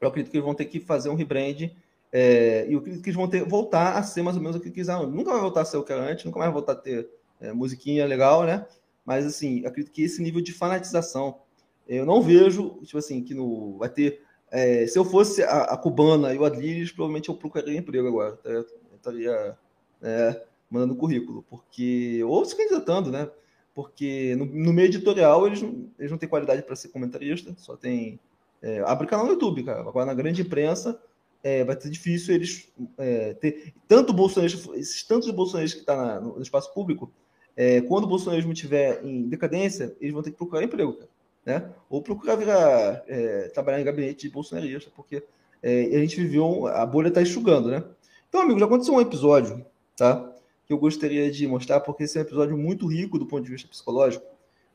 Eu 0.00 0.08
acredito 0.08 0.30
que 0.30 0.36
eles 0.36 0.44
vão 0.44 0.54
ter 0.54 0.66
que 0.66 0.80
fazer 0.80 1.08
um 1.08 1.14
rebrand 1.14 1.70
é, 2.12 2.66
e 2.68 2.72
eu 2.72 2.78
acredito 2.78 3.02
que 3.02 3.10
eles 3.10 3.16
vão 3.16 3.28
ter, 3.28 3.44
voltar 3.44 3.96
a 3.96 4.02
ser 4.02 4.22
mais 4.22 4.36
ou 4.36 4.42
menos 4.42 4.56
o 4.56 4.60
que 4.60 4.70
quiseram. 4.70 5.08
Nunca 5.08 5.32
vai 5.32 5.40
voltar 5.40 5.62
a 5.62 5.64
ser 5.64 5.76
o 5.76 5.84
que 5.84 5.92
era 5.92 6.02
antes, 6.02 6.24
nunca 6.24 6.38
mais 6.38 6.50
vai 6.50 6.54
voltar 6.54 6.72
a 6.72 6.76
ter 6.76 7.08
é, 7.40 7.52
musiquinha 7.52 8.06
legal, 8.06 8.44
né? 8.44 8.66
Mas, 9.04 9.26
assim, 9.26 9.64
acredito 9.64 9.92
que 9.92 10.02
esse 10.02 10.22
nível 10.22 10.40
de 10.40 10.52
fanatização, 10.52 11.40
eu 11.86 12.04
não 12.04 12.20
vejo, 12.22 12.78
tipo 12.82 12.98
assim, 12.98 13.22
que 13.22 13.34
no, 13.34 13.78
vai 13.78 13.88
ter 13.88 14.22
é, 14.50 14.86
se 14.86 14.98
eu 14.98 15.04
fosse 15.04 15.42
a, 15.42 15.62
a, 15.64 15.76
cubana 15.76 16.34
e 16.34 16.38
o 16.38 16.44
Adliris, 16.44 16.90
provavelmente 16.90 17.28
eu 17.28 17.34
procuraria 17.34 17.78
emprego 17.78 18.08
agora. 18.08 18.36
Tá? 18.36 18.50
Eu 18.50 18.66
estaria 18.96 19.56
é, 20.02 20.42
mandando 20.70 20.96
currículo, 20.96 21.44
porque 21.48 22.22
ou 22.24 22.44
se 22.44 22.56
candidatando, 22.56 23.10
né? 23.10 23.30
Porque 23.74 24.34
no, 24.36 24.46
no, 24.46 24.72
meio 24.72 24.86
editorial 24.86 25.46
eles 25.46 25.62
não, 25.62 25.88
eles 25.98 26.10
não 26.10 26.18
têm 26.18 26.28
qualidade 26.28 26.62
para 26.62 26.76
ser 26.76 26.88
comentarista, 26.88 27.54
só 27.56 27.76
tem. 27.76 28.18
É, 28.60 28.80
abre 28.80 29.06
canal 29.06 29.26
no 29.26 29.32
YouTube, 29.32 29.62
cara. 29.62 29.80
Agora 29.80 30.06
na 30.06 30.14
grande 30.14 30.42
imprensa 30.42 31.00
é, 31.42 31.62
vai 31.62 31.80
ser 31.80 31.90
difícil 31.90 32.34
eles 32.34 32.72
é, 32.96 33.34
ter 33.34 33.74
tanto 33.86 34.12
bolsonarista, 34.12 34.76
esses 34.76 35.04
tantos 35.04 35.30
bolsonaristas 35.30 35.80
que 35.80 35.88
estão 35.88 35.96
tá 35.96 36.20
no 36.20 36.42
espaço 36.42 36.72
público, 36.74 37.12
é, 37.54 37.80
quando 37.82 38.04
o 38.04 38.08
bolsonarismo 38.08 38.52
estiver 38.52 39.04
em 39.04 39.28
decadência, 39.28 39.94
eles 40.00 40.12
vão 40.12 40.22
ter 40.22 40.30
que 40.30 40.36
procurar 40.36 40.64
emprego, 40.64 40.94
cara 40.94 41.17
né? 41.48 41.66
Ou 41.88 42.02
procurar 42.02 42.36
virar, 42.36 43.02
é, 43.08 43.48
trabalhar 43.54 43.80
em 43.80 43.84
gabinete 43.84 44.28
de 44.28 44.34
bolsonarista, 44.34 44.90
porque 44.94 45.24
é, 45.62 45.96
a 45.96 45.98
gente 46.00 46.16
viveu, 46.16 46.66
a 46.66 46.84
bolha 46.84 47.08
está 47.08 47.22
enxugando, 47.22 47.70
né? 47.70 47.82
Então, 48.28 48.42
amigo, 48.42 48.60
já 48.60 48.66
aconteceu 48.66 48.92
um 48.92 49.00
episódio, 49.00 49.64
tá? 49.96 50.30
Que 50.66 50.74
eu 50.74 50.78
gostaria 50.78 51.30
de 51.30 51.46
mostrar, 51.46 51.80
porque 51.80 52.04
esse 52.04 52.18
é 52.18 52.20
um 52.20 52.24
episódio 52.24 52.58
muito 52.58 52.86
rico 52.86 53.18
do 53.18 53.24
ponto 53.24 53.42
de 53.44 53.50
vista 53.50 53.66
psicológico, 53.66 54.26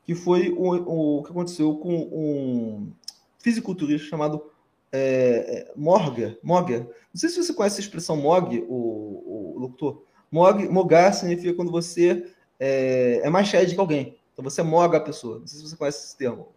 que 0.04 0.16
foi 0.16 0.50
o, 0.50 1.18
o 1.18 1.22
que 1.22 1.30
aconteceu 1.30 1.76
com 1.76 1.94
um 1.94 2.92
fisiculturista 3.38 4.08
chamado 4.08 4.44
é, 4.92 5.70
Morga. 5.76 6.36
Não 6.42 6.88
sei 7.14 7.28
se 7.28 7.40
você 7.40 7.54
conhece 7.54 7.76
a 7.76 7.84
expressão 7.84 8.16
Mog, 8.16 8.66
o, 8.68 9.54
o 9.54 9.58
locutor. 9.60 10.02
Mog, 10.28 10.68
mogar 10.68 11.14
significa 11.14 11.54
quando 11.54 11.70
você 11.70 12.26
é, 12.58 13.20
é 13.22 13.30
mais 13.30 13.46
shed 13.46 13.72
que 13.72 13.80
alguém. 13.80 14.16
Então 14.32 14.42
você 14.42 14.60
moga 14.60 14.98
a 14.98 15.00
pessoa. 15.00 15.38
Não 15.38 15.46
sei 15.46 15.60
se 15.60 15.68
você 15.68 15.76
conhece 15.76 16.06
esse 16.06 16.16
termo. 16.16 16.48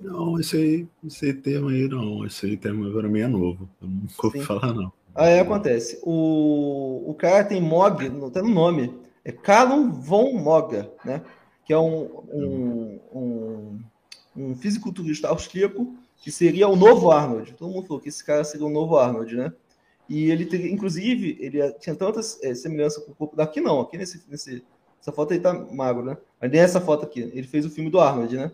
Não, 0.00 0.38
esse 0.38 0.56
aí, 0.56 0.88
esse 1.04 1.34
termo 1.34 1.68
aí 1.68 1.88
não. 1.88 2.24
Esse 2.24 2.46
aí 2.46 2.56
termo 2.56 2.90
para 2.92 3.08
mim 3.08 3.20
é 3.20 3.26
novo. 3.26 3.68
Eu 3.80 3.88
nunca 3.88 4.26
ouvi 4.26 4.40
falar, 4.42 4.72
não. 4.72 4.92
Aí 5.14 5.38
acontece. 5.38 6.00
O, 6.02 7.04
o 7.06 7.14
cara 7.14 7.44
tem 7.44 7.60
Mog, 7.60 8.08
não 8.08 8.30
tem 8.30 8.42
no 8.42 8.48
nome. 8.48 8.94
É 9.24 9.30
Callum 9.30 9.92
von 9.92 10.32
Moga, 10.32 10.90
né? 11.04 11.22
Que 11.64 11.72
é 11.72 11.78
um, 11.78 12.24
um, 12.32 13.00
um, 13.12 13.80
um 14.36 14.54
fisiculturista 14.56 15.28
austríaco 15.28 15.94
que 16.16 16.30
seria 16.30 16.68
o 16.68 16.76
novo 16.76 17.10
Arnold. 17.10 17.52
Todo 17.54 17.72
mundo 17.72 17.86
falou 17.86 18.00
que 18.00 18.08
esse 18.08 18.24
cara 18.24 18.44
seria 18.44 18.66
o 18.66 18.70
novo 18.70 18.96
Arnold, 18.96 19.36
né? 19.36 19.52
E 20.08 20.30
ele, 20.30 20.44
inclusive, 20.70 21.36
ele 21.40 21.72
tinha 21.74 21.94
tantas 21.94 22.42
é, 22.42 22.54
semelhanças 22.54 23.04
com 23.04 23.12
o 23.12 23.14
corpo 23.14 23.36
daqui, 23.36 23.60
não. 23.60 23.80
Aqui 23.80 23.96
nesse, 23.96 24.22
nesse, 24.28 24.64
essa 25.00 25.12
foto 25.12 25.32
aí 25.32 25.40
tá 25.40 25.52
magro, 25.52 26.04
né? 26.04 26.16
Mas 26.40 26.50
nem 26.50 26.60
essa 26.60 26.80
foto 26.80 27.04
aqui. 27.04 27.20
Ele 27.20 27.46
fez 27.46 27.64
o 27.64 27.70
filme 27.70 27.90
do 27.90 28.00
Arnold, 28.00 28.36
né? 28.36 28.52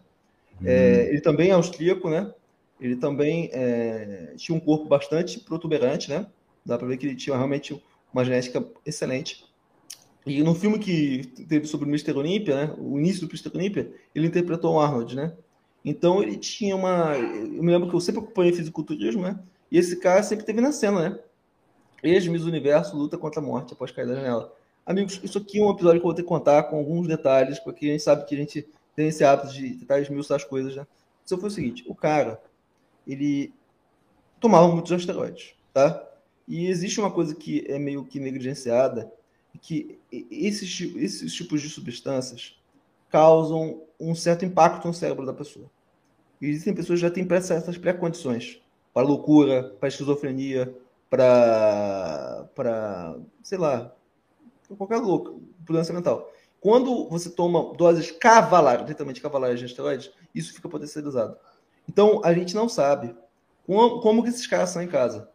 É, 0.65 1.09
ele 1.11 1.21
também 1.21 1.51
é 1.51 1.53
austríaco, 1.53 2.09
né? 2.09 2.33
Ele 2.81 2.97
também 2.97 3.51
é, 3.53 4.35
tinha 4.37 4.57
um 4.57 4.61
corpo 4.61 4.87
bastante 4.87 5.41
protuberante, 5.41 6.11
né? 6.11 6.27
Dá 6.65 6.79
para 6.79 6.87
ver 6.87 6.97
que 6.97 7.07
ele 7.07 7.17
tinha 7.17 7.37
realmente 7.37 7.81
uma 8.13 8.25
genética 8.25 8.65
excelente. 8.85 9.45
E 10.27 10.43
no 10.43 10.55
filme 10.55 10.79
que 10.79 11.27
teve 11.49 11.67
sobre 11.67 11.87
o 11.87 11.91
Mr. 11.91 12.13
Olympia, 12.13 12.55
né? 12.55 12.75
O 12.79 12.99
início 12.99 13.27
do 13.27 13.31
Mr. 13.31 13.51
Olympia, 13.57 13.93
ele 14.15 14.27
interpretou 14.27 14.75
o 14.75 14.81
Arnold, 14.81 15.17
né? 15.17 15.33
Então 15.85 16.23
ele 16.23 16.37
tinha 16.37 16.77
uma. 16.77 17.17
Eu 17.17 17.63
me 17.63 17.73
lembro 17.73 17.89
que 17.89 17.95
eu 17.95 18.01
sempre 18.01 18.21
acompanhei 18.21 18.53
fisiculturismo, 18.53 19.23
né? 19.23 19.39
E 19.71 19.79
esse 19.79 19.97
cara 19.97 20.23
sempre 20.23 20.45
teve 20.45 20.61
na 20.61 20.73
cena, 20.73 21.09
né? 21.09 21.19
Ex-Miss 22.03 22.45
Universo 22.45 22.97
luta 22.97 23.17
contra 23.19 23.41
a 23.41 23.45
morte 23.45 23.73
após 23.73 23.91
cair 23.91 24.07
da 24.07 24.15
janela. 24.15 24.53
Amigos, 24.85 25.21
isso 25.23 25.39
aqui 25.39 25.59
é 25.59 25.63
um 25.63 25.71
episódio 25.71 26.01
que 26.01 26.07
eu 26.07 26.09
vou 26.09 26.15
ter 26.15 26.23
que 26.23 26.29
contar 26.29 26.63
com 26.65 26.77
alguns 26.77 27.07
detalhes, 27.07 27.59
porque 27.59 27.87
a 27.87 27.91
gente 27.91 28.03
sabe 28.03 28.25
que 28.25 28.35
a 28.35 28.39
gente 28.39 28.67
tem 28.99 29.07
esse 29.07 29.22
hábito 29.22 29.53
de 29.53 29.76
tentar 29.76 30.01
esmiuçar 30.01 30.34
as 30.34 30.42
coisas, 30.42 30.74
né? 30.74 30.84
Só 31.24 31.38
foi 31.38 31.49
o 31.49 31.53
seguinte, 31.53 31.84
o 31.86 31.94
cara, 31.94 32.42
ele 33.07 33.55
tomava 34.40 34.66
muitos 34.66 34.90
asteroides, 34.90 35.55
tá? 35.72 36.05
E 36.49 36.66
existe 36.66 36.99
uma 36.99 37.12
coisa 37.12 37.32
que 37.32 37.64
é 37.68 37.78
meio 37.78 38.05
que 38.05 38.18
negligenciada, 38.18 39.09
que 39.62 40.01
esses, 40.11 40.80
esses 40.96 41.32
tipos 41.32 41.62
de 41.62 41.68
substâncias 41.68 42.61
causam 43.09 43.82
um 44.01 44.16
certo 44.16 44.44
impacto 44.44 44.88
no 44.88 44.94
cérebro 44.94 45.24
da 45.24 45.32
pessoa. 45.32 45.70
E 46.40 46.46
existem 46.49 46.74
pessoas 46.74 46.99
que 46.99 47.07
já 47.07 47.11
têm 47.11 47.26
certas 47.40 47.78
pré-condições 47.78 48.61
para 48.92 49.07
loucura, 49.07 49.76
para 49.78 49.88
esquizofrenia, 49.88 50.76
para, 51.09 52.49
para 52.53 53.16
sei 53.44 53.59
lá, 53.59 53.94
qualquer 54.76 54.96
louco, 54.96 55.40
doença 55.61 55.92
mental. 55.92 56.32
Quando 56.61 57.09
você 57.09 57.31
toma 57.31 57.75
doses 57.75 58.11
cavalares, 58.11 58.87
literalmente 58.87 59.21
cavalares 59.21 59.61
de 59.61 59.67
esteroides, 59.67 60.11
isso 60.35 60.53
fica 60.53 60.69
potencializado. 60.69 61.37
Então, 61.89 62.21
a 62.25 62.35
gente 62.35 62.55
não 62.55 62.69
sabe 62.69 63.15
como, 63.65 64.01
como 64.01 64.23
que 64.23 64.29
esses 64.29 64.47
caras 64.47 64.71
são 64.71 64.83
em 64.83 64.89
casa, 64.89 65.31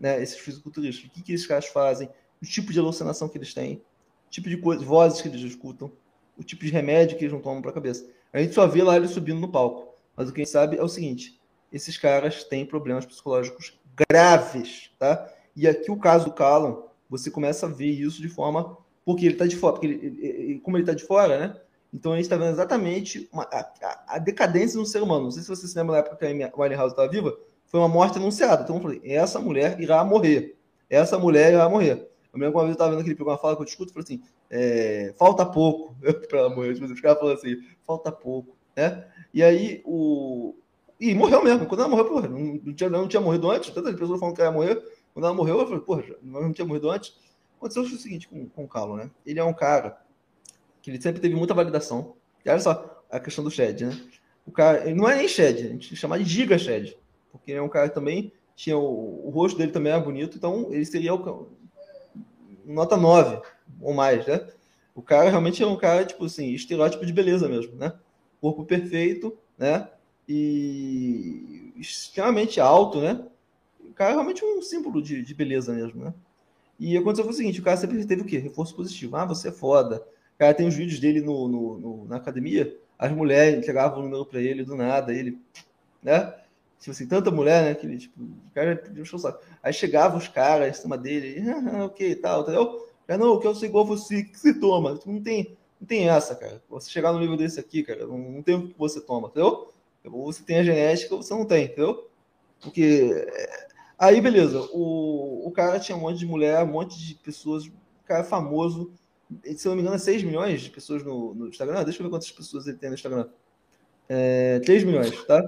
né? 0.00 0.20
Esses 0.22 0.38
fisiculturistas, 0.38 1.06
o 1.06 1.10
que, 1.10 1.22
que 1.22 1.32
esses 1.32 1.46
caras 1.46 1.66
fazem, 1.66 2.08
o 2.42 2.46
tipo 2.46 2.72
de 2.72 2.78
alucinação 2.78 3.28
que 3.28 3.38
eles 3.38 3.54
têm, 3.54 3.82
o 4.26 4.30
tipo 4.30 4.48
de 4.48 4.56
coisa, 4.56 4.84
vozes 4.84 5.20
que 5.20 5.28
eles 5.28 5.40
escutam, 5.40 5.90
o 6.36 6.42
tipo 6.42 6.64
de 6.64 6.70
remédio 6.70 7.16
que 7.16 7.24
eles 7.24 7.32
não 7.32 7.40
tomam 7.40 7.62
para 7.62 7.70
a 7.70 7.74
cabeça. 7.74 8.06
A 8.32 8.40
gente 8.40 8.54
só 8.54 8.66
vê 8.66 8.82
lá 8.82 8.96
eles 8.96 9.10
subindo 9.10 9.40
no 9.40 9.50
palco. 9.50 9.94
Mas 10.16 10.28
o 10.28 10.32
que 10.32 10.40
a 10.40 10.44
gente 10.44 10.52
sabe 10.52 10.76
é 10.76 10.82
o 10.82 10.88
seguinte: 10.88 11.40
esses 11.72 11.96
caras 11.96 12.44
têm 12.44 12.66
problemas 12.66 13.06
psicológicos 13.06 13.78
graves, 14.10 14.90
tá? 14.98 15.32
E 15.54 15.66
aqui 15.66 15.90
o 15.90 15.96
caso 15.96 16.26
do 16.26 16.32
Callum, 16.32 16.82
você 17.08 17.30
começa 17.30 17.66
a 17.66 17.68
ver 17.68 17.90
isso 17.90 18.20
de 18.20 18.28
forma 18.28 18.76
porque 19.08 19.24
ele 19.24 19.32
está 19.36 19.46
de 19.46 19.56
fora, 19.56 19.72
porque 19.72 19.86
ele, 19.86 20.60
como 20.62 20.76
ele 20.76 20.82
está 20.82 20.92
de 20.92 21.02
fora, 21.02 21.38
né? 21.38 21.56
Então 21.94 22.12
a 22.12 22.16
gente 22.16 22.26
está 22.26 22.36
vendo 22.36 22.50
exatamente 22.50 23.26
uma, 23.32 23.44
a, 23.44 24.04
a, 24.06 24.18
decadência 24.18 24.78
no 24.78 24.84
ser 24.84 25.02
humano. 25.02 25.24
Não 25.24 25.30
sei 25.30 25.42
se 25.42 25.48
você 25.48 25.66
se 25.66 25.74
lembra 25.78 25.94
da 25.94 25.98
época 26.00 26.16
que 26.16 26.26
a 26.26 26.52
Winehouse 26.54 26.92
estava 26.92 27.08
viva, 27.08 27.34
foi 27.64 27.80
uma 27.80 27.88
morte 27.88 28.18
anunciada. 28.18 28.64
Então 28.64 28.76
eu 28.76 28.82
falei, 28.82 29.00
essa 29.02 29.40
mulher 29.40 29.80
irá 29.80 30.04
morrer. 30.04 30.58
Essa 30.90 31.18
mulher 31.18 31.54
irá 31.54 31.66
morrer. 31.70 32.06
Eu 32.30 32.38
mesmo 32.38 32.54
uma 32.54 32.64
vez 32.64 32.68
eu 32.68 32.72
estava 32.74 32.90
vendo 32.90 33.00
aquele 33.00 33.14
programa 33.14 33.40
fala 33.40 33.56
que 33.56 33.62
eu 33.62 33.64
discuto, 33.64 33.94
falei 33.94 34.04
assim, 34.04 34.22
é, 34.50 35.14
falta 35.16 35.46
pouco, 35.46 35.96
amor 36.44 36.74
de 36.74 36.78
Deus, 36.78 36.90
os 36.90 37.00
caras 37.00 37.18
falam 37.18 37.32
assim, 37.32 37.56
falta 37.86 38.12
pouco, 38.12 38.58
né? 38.76 39.06
E 39.32 39.42
aí 39.42 39.80
o, 39.86 40.54
e 41.00 41.14
morreu 41.14 41.42
mesmo. 41.42 41.64
Quando 41.64 41.80
ela 41.80 41.88
morreu, 41.88 42.04
porra, 42.04 42.28
não, 42.28 42.60
não, 42.62 42.74
tinha, 42.74 42.90
não 42.90 43.08
tinha 43.08 43.22
morrido 43.22 43.50
antes. 43.50 43.70
Tantas 43.70 43.94
pessoas 43.94 44.20
falam 44.20 44.34
que 44.34 44.42
ela 44.42 44.50
ia 44.50 44.54
morrer. 44.54 44.82
Quando 45.14 45.24
ela 45.24 45.34
morreu, 45.34 45.60
eu 45.60 45.66
falei, 45.66 45.80
porra, 45.80 46.04
não 46.20 46.52
tinha 46.52 46.66
morrido 46.66 46.90
antes. 46.90 47.16
Aconteceu 47.58 47.82
o 47.82 47.88
seguinte 47.88 48.26
com, 48.26 48.48
com 48.48 48.64
o 48.64 48.68
Calo, 48.68 48.96
né? 48.96 49.10
Ele 49.26 49.38
é 49.38 49.44
um 49.44 49.52
cara 49.52 50.00
que 50.80 50.90
ele 50.90 51.00
sempre 51.00 51.20
teve 51.20 51.34
muita 51.34 51.52
validação. 51.52 52.14
E 52.44 52.48
olha 52.48 52.60
só 52.60 53.02
a 53.10 53.20
questão 53.20 53.44
do 53.44 53.50
Shed, 53.50 53.84
né? 53.84 54.00
O 54.46 54.50
cara, 54.50 54.88
ele 54.88 54.94
não 54.94 55.08
é 55.08 55.16
nem 55.16 55.28
Shed, 55.28 55.66
a 55.66 55.68
gente 55.70 55.94
chama 55.94 56.18
de 56.18 56.24
Giga 56.24 56.56
Shed. 56.58 56.96
Porque 57.30 57.50
ele 57.50 57.58
é 57.58 57.62
um 57.62 57.68
cara 57.68 57.88
que 57.88 57.94
também 57.94 58.32
tinha 58.56 58.78
o, 58.78 59.26
o 59.26 59.30
rosto 59.30 59.58
dele 59.58 59.72
também 59.72 59.92
era 59.92 60.00
bonito, 60.00 60.38
então 60.38 60.72
ele 60.72 60.86
seria 60.86 61.14
o, 61.14 61.50
nota 62.64 62.96
9 62.96 63.42
ou 63.80 63.92
mais, 63.92 64.26
né? 64.26 64.48
O 64.94 65.02
cara 65.02 65.28
realmente 65.28 65.62
é 65.62 65.66
um 65.66 65.76
cara, 65.76 66.04
tipo 66.04 66.24
assim, 66.24 66.52
estereótipo 66.52 67.04
de 67.04 67.12
beleza 67.12 67.48
mesmo, 67.48 67.76
né? 67.76 67.92
Corpo 68.40 68.64
perfeito, 68.64 69.36
né? 69.56 69.88
e 70.28 71.72
extremamente 71.76 72.60
alto, 72.60 73.00
né? 73.00 73.24
O 73.80 73.94
cara 73.94 74.10
é 74.10 74.14
realmente 74.14 74.44
um 74.44 74.60
símbolo 74.60 75.00
de, 75.00 75.22
de 75.22 75.34
beleza 75.34 75.72
mesmo, 75.72 76.04
né? 76.04 76.14
E 76.78 76.96
aconteceu 76.96 77.28
o 77.28 77.32
seguinte, 77.32 77.60
o 77.60 77.64
cara 77.64 77.76
sempre 77.76 78.04
teve 78.04 78.22
o 78.22 78.24
quê? 78.24 78.38
Reforço 78.38 78.74
positivo. 78.74 79.16
Ah, 79.16 79.24
você 79.24 79.48
é 79.48 79.52
foda. 79.52 79.96
O 80.34 80.38
cara 80.38 80.54
tem 80.54 80.68
os 80.68 80.74
vídeos 80.74 81.00
dele 81.00 81.20
no, 81.20 81.48
no, 81.48 81.78
no 81.78 82.04
na 82.04 82.16
academia, 82.16 82.76
as 82.98 83.12
mulheres 83.12 83.58
entregavam 83.58 84.00
o 84.00 84.02
número 84.02 84.24
para 84.24 84.40
ele 84.40 84.64
do 84.64 84.76
nada, 84.76 85.12
ele, 85.12 85.38
né? 86.02 86.34
Tipo 86.78 86.92
assim, 86.92 87.06
tanta 87.06 87.30
mulher, 87.30 87.64
né? 87.64 87.74
Que 87.74 87.86
ele, 87.86 87.98
tipo, 87.98 88.22
o 88.22 88.54
cara 88.54 88.76
deixou 88.90 89.18
o 89.18 89.22
saco. 89.22 89.42
Aí 89.62 89.72
chegavam 89.72 90.18
os 90.18 90.28
caras 90.28 90.68
em 90.68 90.80
cima 90.80 90.96
dele, 90.96 91.42
ah, 91.50 91.86
ok, 91.86 92.14
tal, 92.16 92.42
entendeu? 92.42 92.88
Cara, 93.06 93.18
não, 93.18 93.40
que 93.40 93.46
eu 93.46 93.54
sou 93.54 93.66
igual 93.66 93.84
você, 93.84 94.22
que 94.24 94.38
você 94.38 94.54
toma. 94.54 94.96
Tipo, 94.96 95.10
não 95.12 95.22
tem, 95.22 95.56
não 95.80 95.86
tem 95.86 96.08
essa, 96.08 96.34
cara. 96.36 96.62
Você 96.68 96.90
chegar 96.90 97.12
no 97.12 97.18
nível 97.18 97.36
desse 97.36 97.58
aqui, 97.58 97.82
cara, 97.82 98.06
não, 98.06 98.18
não 98.18 98.42
tem 98.42 98.54
o 98.54 98.68
que 98.68 98.78
você 98.78 99.00
toma, 99.00 99.28
entendeu? 99.28 99.72
Ou 100.04 100.32
você 100.32 100.42
tem 100.42 100.58
a 100.58 100.64
genética 100.64 101.14
ou 101.14 101.22
você 101.22 101.34
não 101.34 101.44
tem, 101.44 101.64
entendeu? 101.64 102.08
Porque. 102.60 103.26
Aí, 103.98 104.20
beleza. 104.20 104.60
O, 104.72 105.48
o 105.48 105.50
cara 105.50 105.80
tinha 105.80 105.96
um 105.96 106.00
monte 106.00 106.18
de 106.18 106.26
mulher, 106.26 106.62
um 106.62 106.68
monte 106.68 106.98
de 106.98 107.14
pessoas. 107.16 107.66
O 107.66 107.72
cara 108.06 108.20
é 108.20 108.24
famoso. 108.24 108.92
Se 109.56 109.66
eu 109.66 109.70
não 109.70 109.76
me 109.76 109.82
engano, 109.82 109.96
é 109.96 109.98
6 109.98 110.22
milhões 110.22 110.60
de 110.60 110.70
pessoas 110.70 111.02
no, 111.02 111.34
no 111.34 111.48
Instagram. 111.48 111.82
Deixa 111.84 112.00
eu 112.00 112.04
ver 112.04 112.10
quantas 112.10 112.30
pessoas 112.30 112.66
ele 112.66 112.78
tem 112.78 112.88
no 112.88 112.94
Instagram. 112.94 113.28
É, 114.08 114.60
3 114.60 114.84
milhões, 114.84 115.24
tá? 115.24 115.42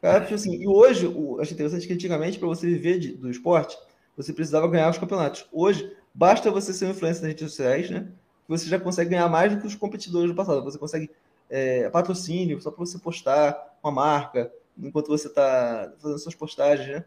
Cara, 0.00 0.22
tipo 0.22 0.34
assim, 0.34 0.56
e 0.56 0.66
hoje, 0.66 1.06
o, 1.06 1.40
acho 1.40 1.52
interessante 1.52 1.86
que 1.86 1.92
antigamente, 1.92 2.38
para 2.38 2.48
você 2.48 2.66
viver 2.66 2.98
de, 2.98 3.12
do 3.12 3.30
esporte, 3.30 3.76
você 4.16 4.32
precisava 4.32 4.66
ganhar 4.66 4.88
os 4.88 4.98
campeonatos. 4.98 5.46
Hoje, 5.52 5.94
basta 6.14 6.50
você 6.50 6.72
ser 6.72 6.86
um 6.86 6.90
influencer 6.90 7.22
nas 7.22 7.28
redes 7.28 7.50
sociais, 7.50 7.90
né? 7.90 8.08
Que 8.44 8.48
você 8.48 8.66
já 8.66 8.80
consegue 8.80 9.10
ganhar 9.10 9.28
mais 9.28 9.54
do 9.54 9.60
que 9.60 9.66
os 9.66 9.74
competidores 9.74 10.30
do 10.30 10.34
passado. 10.34 10.64
Você 10.64 10.78
consegue 10.78 11.10
é, 11.50 11.90
patrocínio 11.90 12.60
só 12.60 12.70
para 12.70 12.84
você 12.84 12.98
postar 12.98 13.78
uma 13.82 13.92
marca 13.92 14.50
enquanto 14.78 15.08
você 15.08 15.28
está 15.28 15.92
fazendo 15.98 16.18
suas 16.18 16.34
postagens, 16.34 16.88
né? 16.88 17.04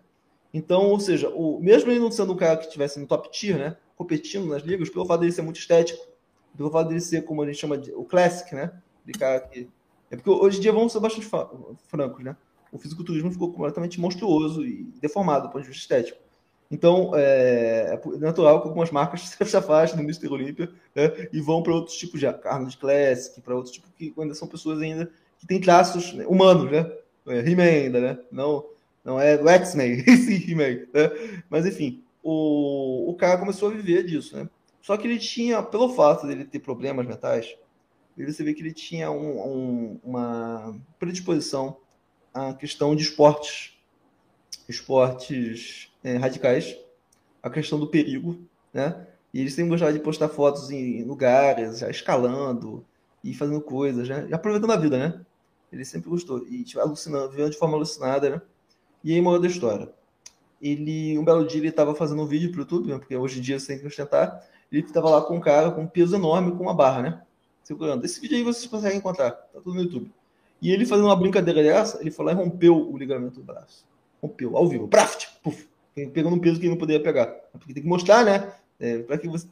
Então, 0.53 0.89
ou 0.89 0.99
seja, 0.99 1.29
o, 1.29 1.59
mesmo 1.59 1.89
ele 1.89 1.99
não 1.99 2.11
sendo 2.11 2.33
um 2.33 2.37
cara 2.37 2.57
que 2.57 2.65
estivesse 2.65 2.99
no 2.99 3.07
top 3.07 3.31
tier, 3.31 3.57
né? 3.57 3.75
Competindo 3.95 4.45
nas 4.45 4.61
ligas, 4.61 4.89
pelo 4.89 5.05
fato 5.05 5.21
dele 5.21 5.31
ser 5.31 5.41
muito 5.41 5.59
estético, 5.59 6.05
pelo 6.55 6.69
fato 6.69 6.89
dele 6.89 7.01
ser, 7.01 7.23
como 7.23 7.41
a 7.41 7.45
gente 7.45 7.57
chama 7.57 7.77
de 7.77 7.91
o 7.91 8.03
classic, 8.03 8.53
né? 8.53 8.71
De 9.03 9.13
cara 9.13 9.39
que. 9.39 9.67
É 10.11 10.15
porque 10.15 10.29
hoje 10.29 10.59
em 10.59 10.61
dia 10.61 10.71
vamos 10.71 10.93
ser 10.93 10.99
bastante 10.99 11.27
francos, 11.87 12.23
né? 12.23 12.35
O 12.71 12.77
fisiculturismo 12.77 13.31
ficou 13.31 13.51
completamente 13.51 13.99
monstruoso 13.99 14.63
e 14.63 14.83
deformado 15.01 15.47
do 15.47 15.51
ponto 15.51 15.63
de 15.63 15.69
vista 15.69 15.81
estético. 15.81 16.19
Então, 16.69 17.11
é, 17.13 17.93
é 17.93 18.17
natural 18.17 18.61
que 18.61 18.67
algumas 18.67 18.89
marcas 18.89 19.21
se 19.45 19.57
afastem 19.57 19.97
do 19.97 20.03
Mr. 20.03 20.27
Olympia 20.27 20.71
né, 20.95 21.27
e 21.31 21.39
vão 21.39 21.61
para 21.61 21.73
outros 21.73 21.95
tipos 21.95 22.19
de 22.19 22.25
Arnold 22.25 22.77
Classic, 22.77 23.39
para 23.41 23.55
outros 23.55 23.73
tipos 23.73 23.91
que 23.95 24.13
ainda 24.17 24.33
são 24.33 24.47
pessoas 24.47 24.81
ainda 24.81 25.11
que 25.37 25.45
têm 25.45 25.61
traços 25.61 26.13
humanos, 26.27 26.71
né? 26.71 26.91
É, 27.27 27.39
He-Man 27.47 27.63
ainda, 27.63 27.99
né? 28.01 28.19
Não, 28.31 28.65
não 29.03 29.19
é 29.19 29.35
o 29.41 29.47
X-Men, 29.47 30.03
esse 30.07 30.51
He-Man, 30.51 30.85
né? 30.93 31.43
Mas, 31.49 31.65
enfim, 31.65 32.03
o, 32.21 33.09
o 33.09 33.15
cara 33.15 33.37
começou 33.37 33.69
a 33.69 33.73
viver 33.73 34.03
disso, 34.03 34.35
né? 34.37 34.49
Só 34.81 34.97
que 34.97 35.07
ele 35.07 35.17
tinha, 35.17 35.61
pelo 35.63 35.93
fato 35.93 36.27
dele 36.27 36.45
ter 36.45 36.59
problemas 36.59 37.05
mentais, 37.05 37.55
você 38.17 38.43
vê 38.43 38.53
que 38.53 38.61
ele 38.61 38.73
tinha 38.73 39.09
um, 39.09 39.39
um, 39.39 39.99
uma 40.03 40.79
predisposição 40.99 41.77
à 42.33 42.53
questão 42.53 42.95
de 42.95 43.03
esportes, 43.03 43.77
esportes 44.67 45.91
é, 46.03 46.17
radicais, 46.17 46.77
a 47.41 47.49
questão 47.49 47.79
do 47.79 47.87
perigo, 47.87 48.39
né? 48.73 49.07
E 49.33 49.39
eles 49.39 49.53
sempre 49.53 49.71
gostavam 49.71 49.93
de 49.93 49.99
postar 49.99 50.29
fotos 50.29 50.69
em 50.69 51.03
lugares, 51.03 51.79
já 51.79 51.89
escalando 51.89 52.85
e 53.23 53.33
fazendo 53.33 53.61
coisas, 53.61 54.07
né? 54.07 54.27
E 54.29 54.33
aproveitando 54.33 54.71
a 54.71 54.77
vida, 54.77 54.97
né? 54.97 55.25
Ele 55.71 55.83
sempre 55.83 56.09
gostou. 56.09 56.45
E 56.47 56.63
tipo, 56.63 56.79
alucinando, 56.79 57.31
vivendo 57.31 57.51
de 57.51 57.57
forma 57.57 57.75
alucinada, 57.75 58.29
né? 58.29 58.41
E 59.03 59.13
aí, 59.13 59.21
moral 59.21 59.41
da 59.41 59.47
história. 59.47 59.89
Ele, 60.61 61.17
um 61.17 61.25
belo 61.25 61.45
dia, 61.45 61.59
ele 61.59 61.69
estava 61.69 61.93
fazendo 61.93 62.21
um 62.21 62.25
vídeo 62.25 62.51
para 62.51 62.59
o 62.59 62.61
YouTube, 62.61 62.87
né? 62.87 62.97
porque 62.97 63.15
hoje 63.15 63.39
em 63.39 63.41
dia 63.41 63.59
você 63.59 63.67
tem 63.67 63.79
que 63.79 63.87
ostentar. 63.87 64.47
Ele 64.71 64.81
estava 64.81 65.09
lá 65.09 65.21
com 65.21 65.35
um 65.35 65.41
cara 65.41 65.71
com 65.71 65.81
um 65.81 65.87
peso 65.87 66.15
enorme 66.15 66.51
com 66.51 66.63
uma 66.63 66.73
barra, 66.73 67.01
né? 67.01 67.21
segurando. 67.63 68.05
Esse 68.05 68.19
vídeo 68.19 68.37
aí 68.37 68.43
vocês 68.43 68.67
conseguem 68.67 68.97
encontrar, 68.97 69.31
tá 69.31 69.59
tudo 69.61 69.75
no 69.75 69.81
YouTube. 69.81 70.11
E 70.61 70.71
ele 70.71 70.85
fazendo 70.85 71.05
uma 71.05 71.15
brincadeira 71.15 71.63
dessa, 71.63 71.99
ele 72.01 72.11
foi 72.11 72.25
lá 72.25 72.31
e 72.31 72.35
rompeu 72.35 72.75
o 72.75 72.97
ligamento 72.97 73.39
do 73.39 73.43
braço. 73.43 73.85
Rompeu, 74.21 74.55
ao 74.55 74.67
vivo. 74.67 74.87
Praft! 74.87 75.27
Puf! 75.41 75.67
Pegando 75.93 76.35
um 76.35 76.39
peso 76.39 76.59
que 76.59 76.65
ele 76.65 76.71
não 76.71 76.79
poderia 76.79 77.03
pegar. 77.03 77.27
Porque 77.51 77.73
tem 77.73 77.83
que 77.83 77.89
mostrar, 77.89 78.23
né? 78.23 78.53
É, 78.79 78.99
para 78.99 79.17
que 79.17 79.27
você. 79.27 79.47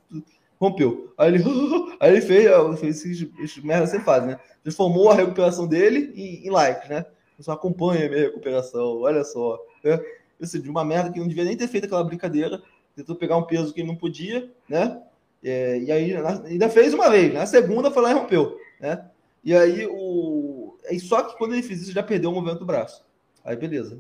Rompeu. 0.60 1.14
Aí 1.18 1.34
ele, 1.34 1.44
aí 2.00 2.12
ele 2.12 2.22
fez, 2.22 2.80
fez 2.80 3.06
esses, 3.06 3.30
esses 3.40 3.64
merda 3.64 3.88
você 3.88 4.00
faz, 4.00 4.26
né? 4.26 4.40
Transformou 4.64 5.10
a 5.10 5.16
recuperação 5.16 5.68
dele 5.68 6.12
em, 6.16 6.48
em 6.48 6.50
likes, 6.50 6.90
né? 6.90 7.06
Você 7.42 7.52
acompanha 7.52 8.06
a 8.06 8.10
minha 8.10 8.22
recuperação, 8.22 9.02
olha 9.02 9.24
só. 9.24 9.60
Né? 9.84 10.00
Seja, 10.42 10.64
de 10.64 10.70
uma 10.70 10.84
merda 10.84 11.12
que 11.12 11.20
não 11.20 11.28
devia 11.28 11.44
nem 11.44 11.58
ter 11.58 11.68
feito 11.68 11.86
aquela 11.86 12.04
brincadeira, 12.04 12.62
tentou 12.96 13.16
pegar 13.16 13.38
um 13.38 13.44
peso 13.44 13.74
que 13.74 13.84
não 13.84 13.96
podia, 13.96 14.52
né? 14.68 15.02
É, 15.44 15.80
e 15.80 15.92
aí 15.92 16.16
ainda 16.46 16.70
fez 16.70 16.94
uma 16.94 17.10
vez, 17.10 17.34
na 17.34 17.46
segunda 17.46 17.90
foi 17.90 18.04
lá 18.04 18.12
e 18.12 18.14
rompeu, 18.14 18.58
né? 18.80 19.10
E 19.44 19.56
aí 19.56 19.88
o. 19.88 20.76
E 20.90 21.00
só 21.00 21.24
que 21.24 21.38
quando 21.38 21.54
ele 21.54 21.64
fez 21.64 21.82
isso, 21.82 21.92
já 21.92 22.04
perdeu 22.04 22.30
o 22.30 22.34
movimento 22.34 22.60
do 22.60 22.66
braço. 22.66 23.04
Aí 23.44 23.56
beleza, 23.56 24.00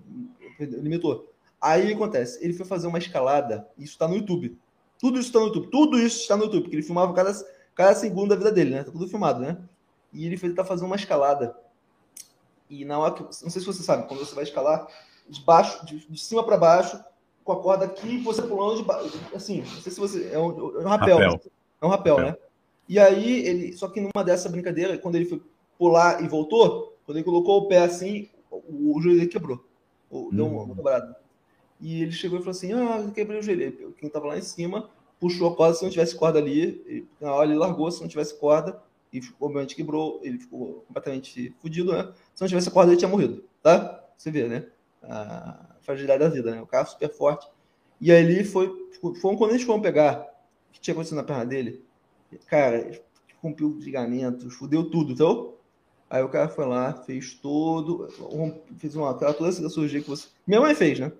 limitou. 0.59 1.31
Aí 1.59 1.83
o 1.83 1.87
que 1.87 1.93
acontece? 1.93 2.43
Ele 2.43 2.53
foi 2.53 2.65
fazer 2.65 2.87
uma 2.87 2.97
escalada, 2.97 3.67
isso 3.77 3.93
está 3.93 4.07
no 4.07 4.15
YouTube. 4.15 4.57
Tudo 4.99 5.17
isso 5.17 5.29
está 5.29 5.39
no 5.39 5.47
YouTube, 5.47 5.67
tudo 5.71 5.99
isso 5.99 6.21
está 6.21 6.37
no 6.37 6.43
YouTube, 6.43 6.63
porque 6.63 6.75
ele 6.75 6.83
filmava 6.83 7.13
cada, 7.13 7.33
cada 7.73 7.95
segundo 7.95 8.29
da 8.29 8.35
vida 8.35 8.51
dele, 8.51 8.71
né? 8.71 8.83
Tá 8.83 8.91
tudo 8.91 9.07
filmado, 9.07 9.39
né? 9.39 9.57
E 10.13 10.25
ele 10.25 10.37
foi 10.37 10.53
tá 10.53 10.63
fazendo 10.63 10.87
uma 10.87 10.95
escalada. 10.95 11.55
E 12.71 12.85
na 12.85 12.97
hora 12.97 13.13
que. 13.13 13.21
Não 13.21 13.49
sei 13.49 13.59
se 13.59 13.65
você 13.65 13.83
sabe, 13.83 14.07
quando 14.07 14.21
você 14.21 14.33
vai 14.33 14.45
escalar, 14.45 14.87
de 15.27 15.41
baixo, 15.41 15.85
de, 15.85 16.07
de 16.07 16.19
cima 16.19 16.41
para 16.41 16.57
baixo, 16.57 16.97
com 17.43 17.51
a 17.51 17.61
corda 17.61 17.83
aqui, 17.83 18.17
você 18.19 18.41
pulando 18.41 18.77
de 18.77 18.83
baixo. 18.83 19.19
Assim, 19.35 19.59
não 19.59 19.81
sei 19.81 19.91
se 19.91 19.99
você. 19.99 20.29
É 20.31 20.39
um, 20.39 20.79
é 20.79 20.85
um 20.85 20.87
rapel. 20.87 21.17
rapel. 21.17 21.41
É 21.81 21.85
um 21.85 21.89
rapel, 21.89 22.15
rapel, 22.15 22.31
né? 22.31 22.37
E 22.87 22.97
aí, 22.97 23.45
ele. 23.45 23.73
Só 23.73 23.89
que 23.89 23.99
numa 23.99 24.23
dessa 24.23 24.47
brincadeira, 24.47 24.97
quando 24.97 25.15
ele 25.15 25.25
foi 25.25 25.41
pular 25.77 26.23
e 26.23 26.29
voltou, 26.29 26.97
quando 27.05 27.17
ele 27.17 27.25
colocou 27.25 27.57
o 27.57 27.67
pé 27.67 27.79
assim, 27.79 28.29
o, 28.49 28.95
o 28.95 29.01
joelho 29.01 29.19
dele 29.19 29.29
quebrou. 29.29 29.61
Deu 30.31 30.45
hum. 30.45 30.63
uma 30.63 30.73
quebrada. 30.73 31.17
E 31.81 32.03
ele 32.03 32.11
chegou 32.13 32.39
e 32.39 32.41
falou 32.41 32.51
assim: 32.51 32.71
Ah, 32.71 33.11
quebrei 33.13 33.39
o 33.39 33.43
joelho. 33.43 33.93
Quem 33.97 34.09
tava 34.09 34.27
lá 34.27 34.37
em 34.37 34.41
cima 34.41 34.89
puxou 35.19 35.49
a 35.49 35.55
corda, 35.55 35.75
se 35.75 35.83
não 35.83 35.91
tivesse 35.91 36.15
corda 36.15 36.39
ali, 36.39 37.05
na 37.19 37.33
hora 37.33 37.47
ele 37.47 37.57
largou, 37.57 37.91
se 37.91 38.01
não 38.01 38.07
tivesse 38.07 38.39
corda, 38.39 38.81
e 39.11 39.21
obviamente 39.39 39.75
quebrou, 39.75 40.19
ele 40.23 40.39
ficou 40.39 40.83
completamente 40.87 41.53
fudido, 41.59 41.91
né? 41.91 42.13
Se 42.33 42.41
não 42.41 42.47
tivesse 42.47 42.71
corda, 42.71 42.91
ele 42.91 42.99
tinha 42.99 43.09
morrido, 43.09 43.43
tá? 43.61 44.03
Você 44.17 44.31
vê, 44.31 44.47
né? 44.47 44.67
A 45.03 45.75
fragilidade 45.81 46.19
da 46.19 46.29
vida, 46.29 46.51
né? 46.51 46.61
O 46.61 46.67
carro 46.67 46.87
super 46.87 47.09
forte. 47.09 47.47
E 47.99 48.11
aí 48.11 48.23
ele 48.23 48.43
foi, 48.43 48.71
foi 49.19 49.37
quando 49.37 49.51
eles 49.51 49.63
foram 49.63 49.81
pegar, 49.81 50.27
o 50.69 50.73
que 50.73 50.79
tinha 50.79 50.93
acontecido 50.93 51.17
na 51.17 51.23
perna 51.23 51.45
dele, 51.45 51.83
cara, 52.47 52.91
rompeu 53.41 53.67
os 53.67 53.83
ligamentos, 53.83 54.53
fudeu 54.53 54.89
tudo, 54.89 55.11
então. 55.11 55.55
Aí 56.09 56.21
o 56.23 56.29
cara 56.29 56.49
foi 56.49 56.65
lá, 56.65 56.93
fez 56.93 57.33
todo, 57.33 58.09
fez 58.77 58.95
uma, 58.95 59.13
toda 59.13 59.47
essa 59.47 59.69
cirurgia 59.69 60.01
que 60.01 60.09
você. 60.09 60.27
Minha 60.45 60.61
mãe 60.61 60.75
fez, 60.75 60.99
né? 60.99 61.11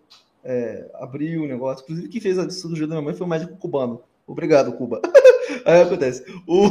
é, 0.44 0.90
abriu 0.96 1.44
o 1.44 1.48
negócio. 1.48 1.84
Inclusive, 1.84 2.10
quem 2.10 2.22
fez 2.22 2.38
a 2.38 2.50
cirurgia 2.50 2.88
da 2.88 2.96
minha 2.96 3.06
mãe 3.06 3.14
foi 3.14 3.26
o 3.26 3.30
médico 3.30 3.56
cubano. 3.58 4.02
Obrigado, 4.26 4.74
Cuba. 4.74 5.02
Aí 5.66 5.82
acontece. 5.82 6.24
O, 6.48 6.68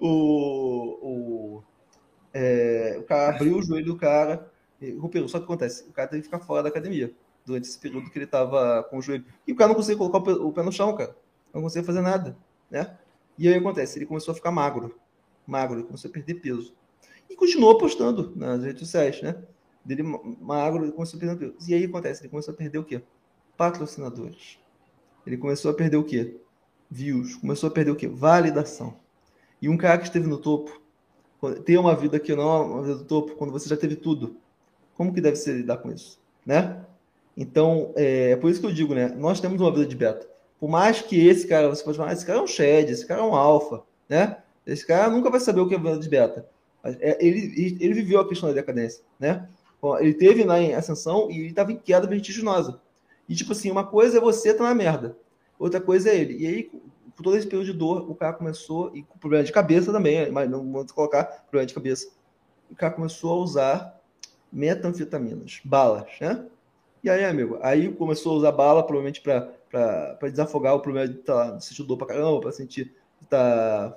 o, 0.00 0.98
o, 1.02 1.62
é, 2.32 2.96
o 2.98 3.02
cara 3.04 3.34
abriu 3.34 3.56
o 3.56 3.62
joelho 3.62 3.86
do 3.86 3.96
cara, 3.96 4.50
rompeu. 4.98 5.28
Só 5.28 5.38
que 5.38 5.44
acontece, 5.44 5.88
o 5.88 5.92
cara 5.92 6.08
teve 6.08 6.22
que 6.22 6.28
ficar 6.28 6.40
fora 6.40 6.62
da 6.62 6.68
academia 6.68 7.12
durante 7.44 7.68
esse 7.68 7.78
período 7.78 8.10
que 8.10 8.18
ele 8.18 8.26
tava 8.26 8.82
com 8.84 8.98
o 8.98 9.02
joelho. 9.02 9.24
E 9.46 9.52
o 9.52 9.56
cara 9.56 9.68
não 9.68 9.74
conseguia 9.74 9.98
colocar 9.98 10.18
o 10.18 10.52
pé, 10.52 10.62
no 10.62 10.72
chão, 10.72 10.94
cara. 10.94 11.16
Não 11.52 11.62
conseguia 11.62 11.86
fazer 11.86 12.02
nada, 12.02 12.36
né? 12.70 12.96
E 13.38 13.48
aí 13.48 13.54
acontece, 13.54 13.98
ele 13.98 14.06
começou 14.06 14.32
a 14.32 14.34
ficar 14.34 14.50
magro. 14.50 14.98
Magro, 15.46 15.84
começou 15.84 16.10
a 16.10 16.12
perder 16.12 16.34
peso. 16.34 16.74
E 17.30 17.36
continuou 17.36 17.78
postando 17.78 18.32
nas 18.36 18.62
redes 18.62 18.80
sociais, 18.80 19.22
né? 19.22 19.42
dele 19.88 20.02
magro, 20.02 20.84
ele 20.84 20.92
começou 20.92 21.16
a 21.16 21.20
perder 21.20 21.36
peso. 21.38 21.70
E 21.70 21.74
aí 21.74 21.84
acontece, 21.84 22.22
ele 22.22 22.28
começou 22.28 22.52
a 22.52 22.56
perder 22.56 22.78
o 22.78 22.84
quê? 22.84 23.02
Patrocinadores. 23.56 24.58
Ele 25.26 25.38
começou 25.38 25.70
a 25.70 25.74
perder 25.74 25.96
o 25.96 26.04
quê? 26.04 26.38
Views. 26.90 27.36
Começou 27.36 27.68
a 27.68 27.72
perder 27.72 27.90
o 27.90 27.96
quê? 27.96 28.06
Validação. 28.06 28.94
E 29.60 29.68
um 29.68 29.76
cara 29.76 29.98
que 29.98 30.04
esteve 30.04 30.26
no 30.26 30.38
topo, 30.38 30.80
ter 31.64 31.78
uma 31.78 31.94
vida 31.94 32.18
que 32.18 32.34
não 32.34 32.42
é 32.42 32.60
uma 32.60 32.82
vida 32.82 32.94
do 32.96 33.04
topo, 33.04 33.34
quando 33.34 33.52
você 33.52 33.68
já 33.68 33.76
teve 33.76 33.96
tudo, 33.96 34.36
como 34.94 35.12
que 35.12 35.20
deve 35.20 35.36
ser 35.36 35.52
lidar 35.54 35.78
com 35.78 35.90
isso? 35.90 36.18
Né? 36.44 36.80
Então, 37.36 37.92
é, 37.94 38.32
é 38.32 38.36
por 38.36 38.50
isso 38.50 38.60
que 38.60 38.66
eu 38.66 38.72
digo, 38.72 38.94
né? 38.94 39.08
Nós 39.08 39.40
temos 39.40 39.60
uma 39.60 39.70
vida 39.70 39.86
de 39.86 39.94
beta. 39.94 40.26
Por 40.58 40.68
mais 40.68 41.00
que 41.00 41.26
esse 41.28 41.46
cara, 41.46 41.68
você 41.68 41.84
pode 41.84 41.96
falar, 41.96 42.10
ah, 42.10 42.12
esse 42.12 42.26
cara 42.26 42.40
é 42.40 42.42
um 42.42 42.46
shed, 42.46 42.90
esse 42.90 43.06
cara 43.06 43.20
é 43.20 43.24
um 43.24 43.34
alfa, 43.34 43.82
né? 44.08 44.38
Esse 44.66 44.84
cara 44.84 45.08
nunca 45.08 45.30
vai 45.30 45.38
saber 45.38 45.60
o 45.60 45.68
que 45.68 45.74
é 45.74 45.78
vida 45.78 45.98
de 45.98 46.08
beta. 46.08 46.48
É, 46.84 47.24
ele, 47.24 47.76
ele 47.80 47.94
viveu 47.94 48.20
a 48.20 48.28
questão 48.28 48.48
da 48.48 48.54
decadência, 48.54 49.02
né? 49.18 49.48
Ele 50.00 50.14
teve 50.14 50.42
lá 50.42 50.60
em 50.60 50.74
ascensão 50.74 51.30
e 51.30 51.38
ele 51.38 51.50
estava 51.50 51.70
em 51.70 51.76
queda 51.76 52.06
vertiginosa. 52.06 52.80
E, 53.28 53.34
tipo 53.34 53.52
assim, 53.52 53.70
uma 53.70 53.86
coisa 53.86 54.18
é 54.18 54.20
você 54.20 54.50
estar 54.50 54.64
tá 54.64 54.68
na 54.68 54.74
merda, 54.74 55.16
outra 55.58 55.80
coisa 55.80 56.10
é 56.10 56.16
ele. 56.16 56.38
E 56.38 56.46
aí, 56.46 56.64
com 56.64 57.22
todo 57.22 57.36
esse 57.36 57.46
período 57.46 57.66
de 57.66 57.72
dor, 57.72 58.10
o 58.10 58.14
cara 58.14 58.32
começou, 58.32 58.94
e 58.94 59.02
com 59.02 59.18
problema 59.18 59.44
de 59.44 59.52
cabeça 59.52 59.92
também, 59.92 60.30
mas 60.30 60.48
não 60.48 60.60
vamos 60.70 60.92
colocar 60.92 61.24
problema 61.24 61.66
de 61.66 61.74
cabeça, 61.74 62.08
o 62.70 62.74
cara 62.74 62.92
começou 62.92 63.32
a 63.32 63.36
usar 63.36 64.00
metanfetaminas, 64.52 65.60
balas, 65.64 66.06
né? 66.20 66.46
E 67.02 67.10
aí, 67.10 67.24
amigo, 67.24 67.58
aí 67.62 67.92
começou 67.92 68.34
a 68.34 68.36
usar 68.36 68.52
bala, 68.52 68.82
provavelmente 68.82 69.20
para 69.20 70.28
desafogar 70.30 70.74
o 70.74 70.80
problema 70.80 71.08
de 71.08 71.20
estar 71.20 71.52
tá, 71.52 71.60
sentir 71.60 71.82
dor 71.84 71.96
pra 71.96 72.06
caramba, 72.06 72.40
para 72.40 72.52
sentir 72.52 72.94
tá 73.28 73.96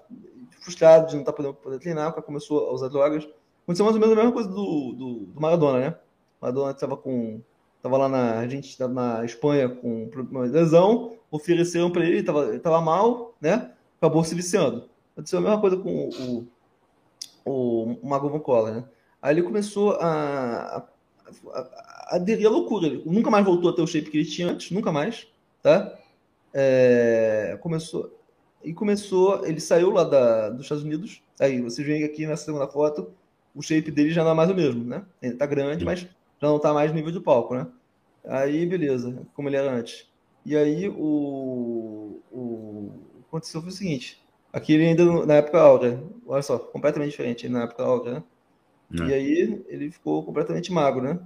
frustrado 0.62 1.07
de 1.07 1.14
não 1.14 1.22
estar 1.22 1.32
tá 1.32 1.36
podendo 1.36 1.53
poder 1.55 1.80
treinar, 1.80 2.09
o 2.09 2.12
cara 2.12 2.24
começou 2.24 2.70
a 2.70 2.74
usar 2.74 2.88
drogas 2.88 3.28
Aconteceu 3.64 3.86
mais 3.86 3.95
ou 3.95 4.01
menos 4.01 4.14
a 4.14 4.16
mesma 4.16 4.32
coisa 4.32 4.49
do, 4.49 4.93
do, 4.93 5.26
do 5.28 5.41
Maradona, 5.41 5.80
né? 5.80 5.95
Maradona 6.41 6.72
estava 6.72 6.97
com. 6.97 7.41
Tava 7.82 7.97
lá 7.97 8.09
na. 8.09 8.39
A 8.39 8.47
gente 8.47 8.69
estava 8.69 8.93
na 8.93 9.25
Espanha 9.25 9.69
com 9.69 10.09
uma 10.29 10.41
lesão, 10.41 11.17
ofereceram 11.29 11.91
para 11.91 12.05
ele, 12.05 12.19
estava 12.19 12.59
tava 12.59 12.82
mal, 12.82 13.36
né? 13.41 13.71
Acabou 13.97 14.23
se 14.23 14.36
viciando. 14.36 14.89
Aconteceu 15.13 15.39
a 15.39 15.41
mesma 15.41 15.59
coisa 15.59 15.77
com 15.77 16.09
o, 16.09 16.47
o, 17.45 17.97
o 18.01 18.07
Mago 18.07 18.29
Vancola, 18.29 18.71
né? 18.71 18.84
Aí 19.21 19.36
ele 19.36 19.43
começou 19.43 19.91
a, 19.93 20.77
a, 20.77 21.59
a, 21.59 22.15
aderir 22.15 22.47
à 22.47 22.49
loucura. 22.49 22.88
Ele 22.88 23.03
nunca 23.05 23.29
mais 23.29 23.45
voltou 23.45 23.69
a 23.69 23.73
ter 23.73 23.82
o 23.82 23.88
shape 23.88 24.09
que 24.09 24.17
ele 24.17 24.29
tinha 24.29 24.49
antes, 24.49 24.71
nunca 24.71 24.91
mais, 24.91 25.27
tá? 25.61 25.97
É, 26.53 27.57
começou 27.61 28.11
e 28.63 28.73
começou, 28.73 29.45
ele 29.45 29.59
saiu 29.59 29.89
lá 29.91 30.03
da, 30.03 30.49
dos 30.49 30.63
Estados 30.63 30.84
Unidos. 30.84 31.21
Aí 31.39 31.61
vocês 31.61 31.86
veem 31.86 32.03
aqui 32.03 32.25
nessa 32.27 32.45
segunda 32.45 32.67
foto, 32.67 33.11
o 33.55 33.61
shape 33.61 33.91
dele 33.91 34.11
já 34.11 34.23
não 34.23 34.32
é 34.32 34.34
mais 34.34 34.49
o 34.49 34.55
mesmo, 34.55 34.84
né? 34.84 35.03
Ele 35.21 35.36
tá 35.36 35.45
grande, 35.45 35.84
mas 35.84 36.07
já 36.41 36.47
não 36.47 36.59
tá 36.59 36.73
mais 36.73 36.89
no 36.89 36.97
nível 36.97 37.11
de 37.11 37.19
palco, 37.19 37.53
né? 37.53 37.67
Aí, 38.25 38.65
beleza, 38.65 39.25
como 39.33 39.47
ele 39.47 39.57
era 39.57 39.71
antes. 39.71 40.09
E 40.45 40.55
aí, 40.57 40.89
o, 40.89 42.19
o 42.31 42.91
aconteceu 43.27 43.61
foi 43.61 43.69
o 43.69 43.73
seguinte: 43.73 44.23
aqui 44.51 44.73
ele 44.73 44.87
ainda 44.87 45.25
na 45.25 45.35
época 45.35 45.59
alta, 45.61 46.03
olha 46.25 46.41
só, 46.41 46.57
completamente 46.57 47.11
diferente 47.11 47.47
na 47.47 47.63
época 47.63 47.83
alta, 47.83 48.13
né? 48.13 48.23
É. 48.99 49.07
E 49.07 49.13
aí, 49.13 49.63
ele 49.67 49.91
ficou 49.91 50.23
completamente 50.23 50.71
magro, 50.71 51.01
né? 51.01 51.19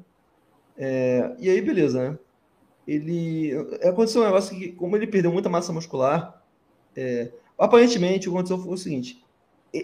É, 0.77 1.35
e 1.39 1.49
aí, 1.49 1.61
beleza, 1.61 2.11
né? 2.11 2.19
Ele. 2.87 3.53
Aconteceu 3.83 4.21
um 4.21 4.25
negócio 4.25 4.57
que, 4.57 4.71
como 4.73 4.95
ele 4.95 5.07
perdeu 5.07 5.31
muita 5.31 5.49
massa 5.49 5.73
muscular, 5.73 6.43
é, 6.95 7.31
aparentemente 7.57 8.27
o 8.27 8.31
que 8.31 8.37
aconteceu 8.37 8.57
foi 8.59 8.73
o 8.73 8.77
seguinte: 8.77 9.24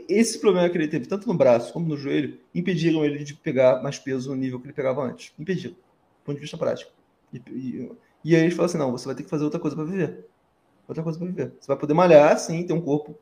esse 0.08 0.40
problema 0.40 0.70
que 0.70 0.78
ele 0.78 0.88
teve, 0.88 1.08
tanto 1.08 1.28
no 1.28 1.34
braço 1.34 1.74
como 1.74 1.88
no 1.88 1.98
joelho, 1.98 2.40
impediram 2.54 3.04
ele 3.04 3.24
de 3.24 3.34
pegar 3.34 3.82
mais 3.82 3.98
peso 3.98 4.30
no 4.30 4.36
nível 4.36 4.60
que 4.60 4.68
ele 4.68 4.74
pegava 4.74 5.04
antes. 5.04 5.34
Impediram, 5.38 5.74
do 5.74 6.26
ponto 6.26 6.36
de 6.36 6.42
vista 6.42 6.58
prático. 6.58 6.92
E, 7.34 7.38
e, 7.50 7.92
e 8.24 8.36
aí 8.36 8.44
ele 8.44 8.52
falou 8.52 8.66
assim: 8.66 8.78
não, 8.78 8.92
você 8.92 9.06
vai 9.06 9.16
ter 9.16 9.24
que 9.24 9.30
fazer 9.30 9.44
outra 9.44 9.60
coisa 9.60 9.76
para 9.76 9.86
viver. 9.86 10.26
Outra 10.88 11.04
coisa 11.04 11.18
para 11.18 11.28
viver. 11.28 11.54
Você 11.60 11.68
vai 11.68 11.78
poder 11.78 11.94
malhar, 11.94 12.38
sim, 12.38 12.66
ter 12.66 12.74
um 12.74 12.82
corpo 12.82 13.18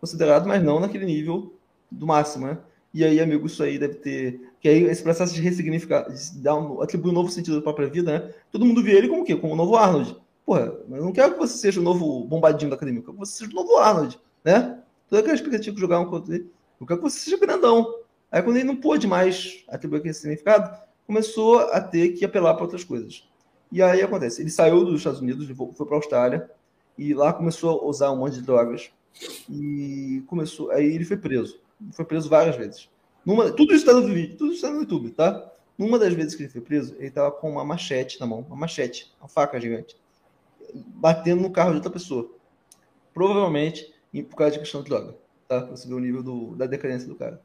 considerado, 0.00 0.46
mas 0.46 0.62
não 0.62 0.80
naquele 0.80 1.06
nível 1.06 1.54
do 1.90 2.06
máximo, 2.06 2.46
né? 2.46 2.58
E 2.92 3.04
aí, 3.04 3.20
amigo, 3.20 3.46
isso 3.46 3.62
aí 3.62 3.78
deve 3.78 3.94
ter. 3.94 4.52
Que 4.60 4.68
aí 4.68 4.84
esse 4.84 5.02
processo 5.02 5.34
de 5.34 5.40
ressignificar, 5.40 6.08
de 6.08 6.38
dar 6.38 6.54
um, 6.54 6.80
atribuir 6.80 7.10
um 7.10 7.14
novo 7.14 7.30
sentido 7.30 7.58
à 7.58 7.62
própria 7.62 7.88
vida, 7.88 8.12
né? 8.12 8.34
Todo 8.52 8.64
mundo 8.64 8.82
vê 8.82 8.92
ele 8.92 9.08
como 9.08 9.22
o 9.22 9.24
quê? 9.24 9.34
Como 9.34 9.52
o 9.52 9.56
novo 9.56 9.76
Arnold. 9.76 10.16
Porra, 10.46 10.78
mas 10.88 11.02
não 11.02 11.12
quero 11.12 11.32
que 11.32 11.38
você 11.38 11.56
seja 11.56 11.80
o 11.80 11.82
novo 11.82 12.24
bombadinho 12.24 12.70
da 12.70 12.76
academia, 12.76 13.00
eu 13.00 13.04
quero 13.04 13.16
que 13.16 13.26
você 13.26 13.38
seja 13.38 13.50
o 13.50 13.54
novo 13.54 13.76
Arnold, 13.78 14.20
né? 14.44 14.78
Toda 15.14 15.20
aquela 15.20 15.34
expectativa 15.36 15.74
de 15.74 15.80
jogar 15.80 16.00
um 16.00 16.06
contra 16.06 16.34
ele. 16.34 16.50
Eu 16.80 16.86
quero 16.86 17.00
que 17.00 17.08
você 17.08 17.20
seja 17.20 17.38
grandão. 17.38 18.00
Aí, 18.32 18.42
quando 18.42 18.56
ele 18.56 18.64
não 18.64 18.74
pôde 18.74 19.06
mais 19.06 19.64
atribuir 19.68 19.98
aquele 19.98 20.14
significado, 20.14 20.76
começou 21.06 21.60
a 21.60 21.80
ter 21.80 22.10
que 22.14 22.24
apelar 22.24 22.54
para 22.54 22.64
outras 22.64 22.82
coisas. 22.82 23.28
E 23.70 23.80
aí 23.80 24.02
acontece: 24.02 24.42
ele 24.42 24.50
saiu 24.50 24.84
dos 24.84 24.96
Estados 24.96 25.20
Unidos, 25.20 25.46
foi 25.46 25.86
para 25.86 25.94
a 25.94 25.98
Austrália, 25.98 26.50
e 26.98 27.14
lá 27.14 27.32
começou 27.32 27.80
a 27.80 27.84
usar 27.84 28.10
um 28.10 28.16
monte 28.16 28.34
de 28.34 28.42
drogas. 28.42 28.90
E 29.48 30.24
começou. 30.26 30.72
Aí 30.72 30.84
ele 30.84 31.04
foi 31.04 31.16
preso. 31.16 31.60
Foi 31.92 32.04
preso 32.04 32.28
várias 32.28 32.56
vezes. 32.56 32.88
Numa, 33.24 33.52
tudo 33.52 33.72
isso 33.72 33.86
está 33.86 33.92
no 33.92 34.06
vídeo, 34.12 34.36
tudo 34.36 34.52
está 34.52 34.68
no 34.68 34.80
YouTube, 34.80 35.10
tá? 35.10 35.52
Numa 35.78 35.98
das 35.98 36.12
vezes 36.12 36.34
que 36.34 36.42
ele 36.42 36.50
foi 36.50 36.60
preso, 36.60 36.94
ele 36.96 37.06
estava 37.06 37.30
com 37.30 37.52
uma 37.52 37.64
machete 37.64 38.18
na 38.18 38.26
mão, 38.26 38.44
uma 38.48 38.56
machete, 38.56 39.12
uma 39.20 39.28
faca 39.28 39.60
gigante, 39.60 39.96
batendo 40.74 41.42
no 41.42 41.50
carro 41.50 41.70
de 41.70 41.76
outra 41.76 41.90
pessoa. 41.90 42.30
Provavelmente 43.12 43.93
por 44.22 44.36
causa 44.36 44.52
de 44.52 44.58
questão 44.60 44.82
de 44.82 44.88
droga, 44.88 45.16
tá? 45.48 45.60
Pra 45.62 45.76
você 45.76 45.88
ver 45.88 45.94
o 45.94 46.00
nível 46.00 46.22
do, 46.22 46.54
da 46.54 46.66
decadência 46.66 47.08
do 47.08 47.14
cara. 47.14 47.40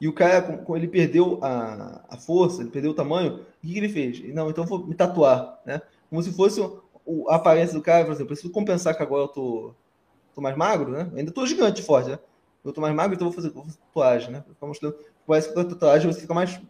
E 0.00 0.06
o 0.06 0.12
cara, 0.12 0.40
como 0.58 0.76
ele 0.76 0.86
perdeu 0.86 1.38
a, 1.42 2.04
a 2.08 2.16
força, 2.16 2.62
ele 2.62 2.70
perdeu 2.70 2.92
o 2.92 2.94
tamanho, 2.94 3.34
o 3.34 3.66
que, 3.66 3.72
que 3.72 3.78
ele 3.78 3.88
fez? 3.88 4.32
Não, 4.32 4.48
então 4.48 4.64
vou 4.64 4.86
me 4.86 4.94
tatuar, 4.94 5.60
né? 5.66 5.82
Como 6.08 6.22
se 6.22 6.32
fosse 6.32 6.60
o, 7.04 7.28
a 7.28 7.36
aparência 7.36 7.74
do 7.74 7.82
cara, 7.82 8.04
por 8.04 8.12
exemplo, 8.12 8.28
preciso 8.28 8.52
compensar 8.52 8.96
que 8.96 9.02
agora 9.02 9.24
eu 9.24 9.28
tô, 9.28 9.74
tô 10.34 10.40
mais 10.40 10.56
magro, 10.56 10.92
né? 10.92 11.10
ainda 11.16 11.32
tô 11.32 11.44
gigante 11.46 11.82
forte, 11.82 12.10
né? 12.10 12.18
Eu 12.64 12.72
tô 12.72 12.80
mais 12.80 12.94
magro, 12.94 13.14
então 13.14 13.28
vou 13.28 13.34
fazer, 13.34 13.50
vou 13.50 13.64
fazer 13.64 13.78
tatuagem, 13.78 14.30
né? 14.30 14.44
Ficar 14.46 14.66
mostrando, 14.66 14.96
parece 15.26 15.48
que 15.48 15.54
com 15.54 15.60
a 15.60 15.64
tatuagem 15.64 16.12
você 16.12 16.20
fica 16.20 16.34
mais, 16.34 16.60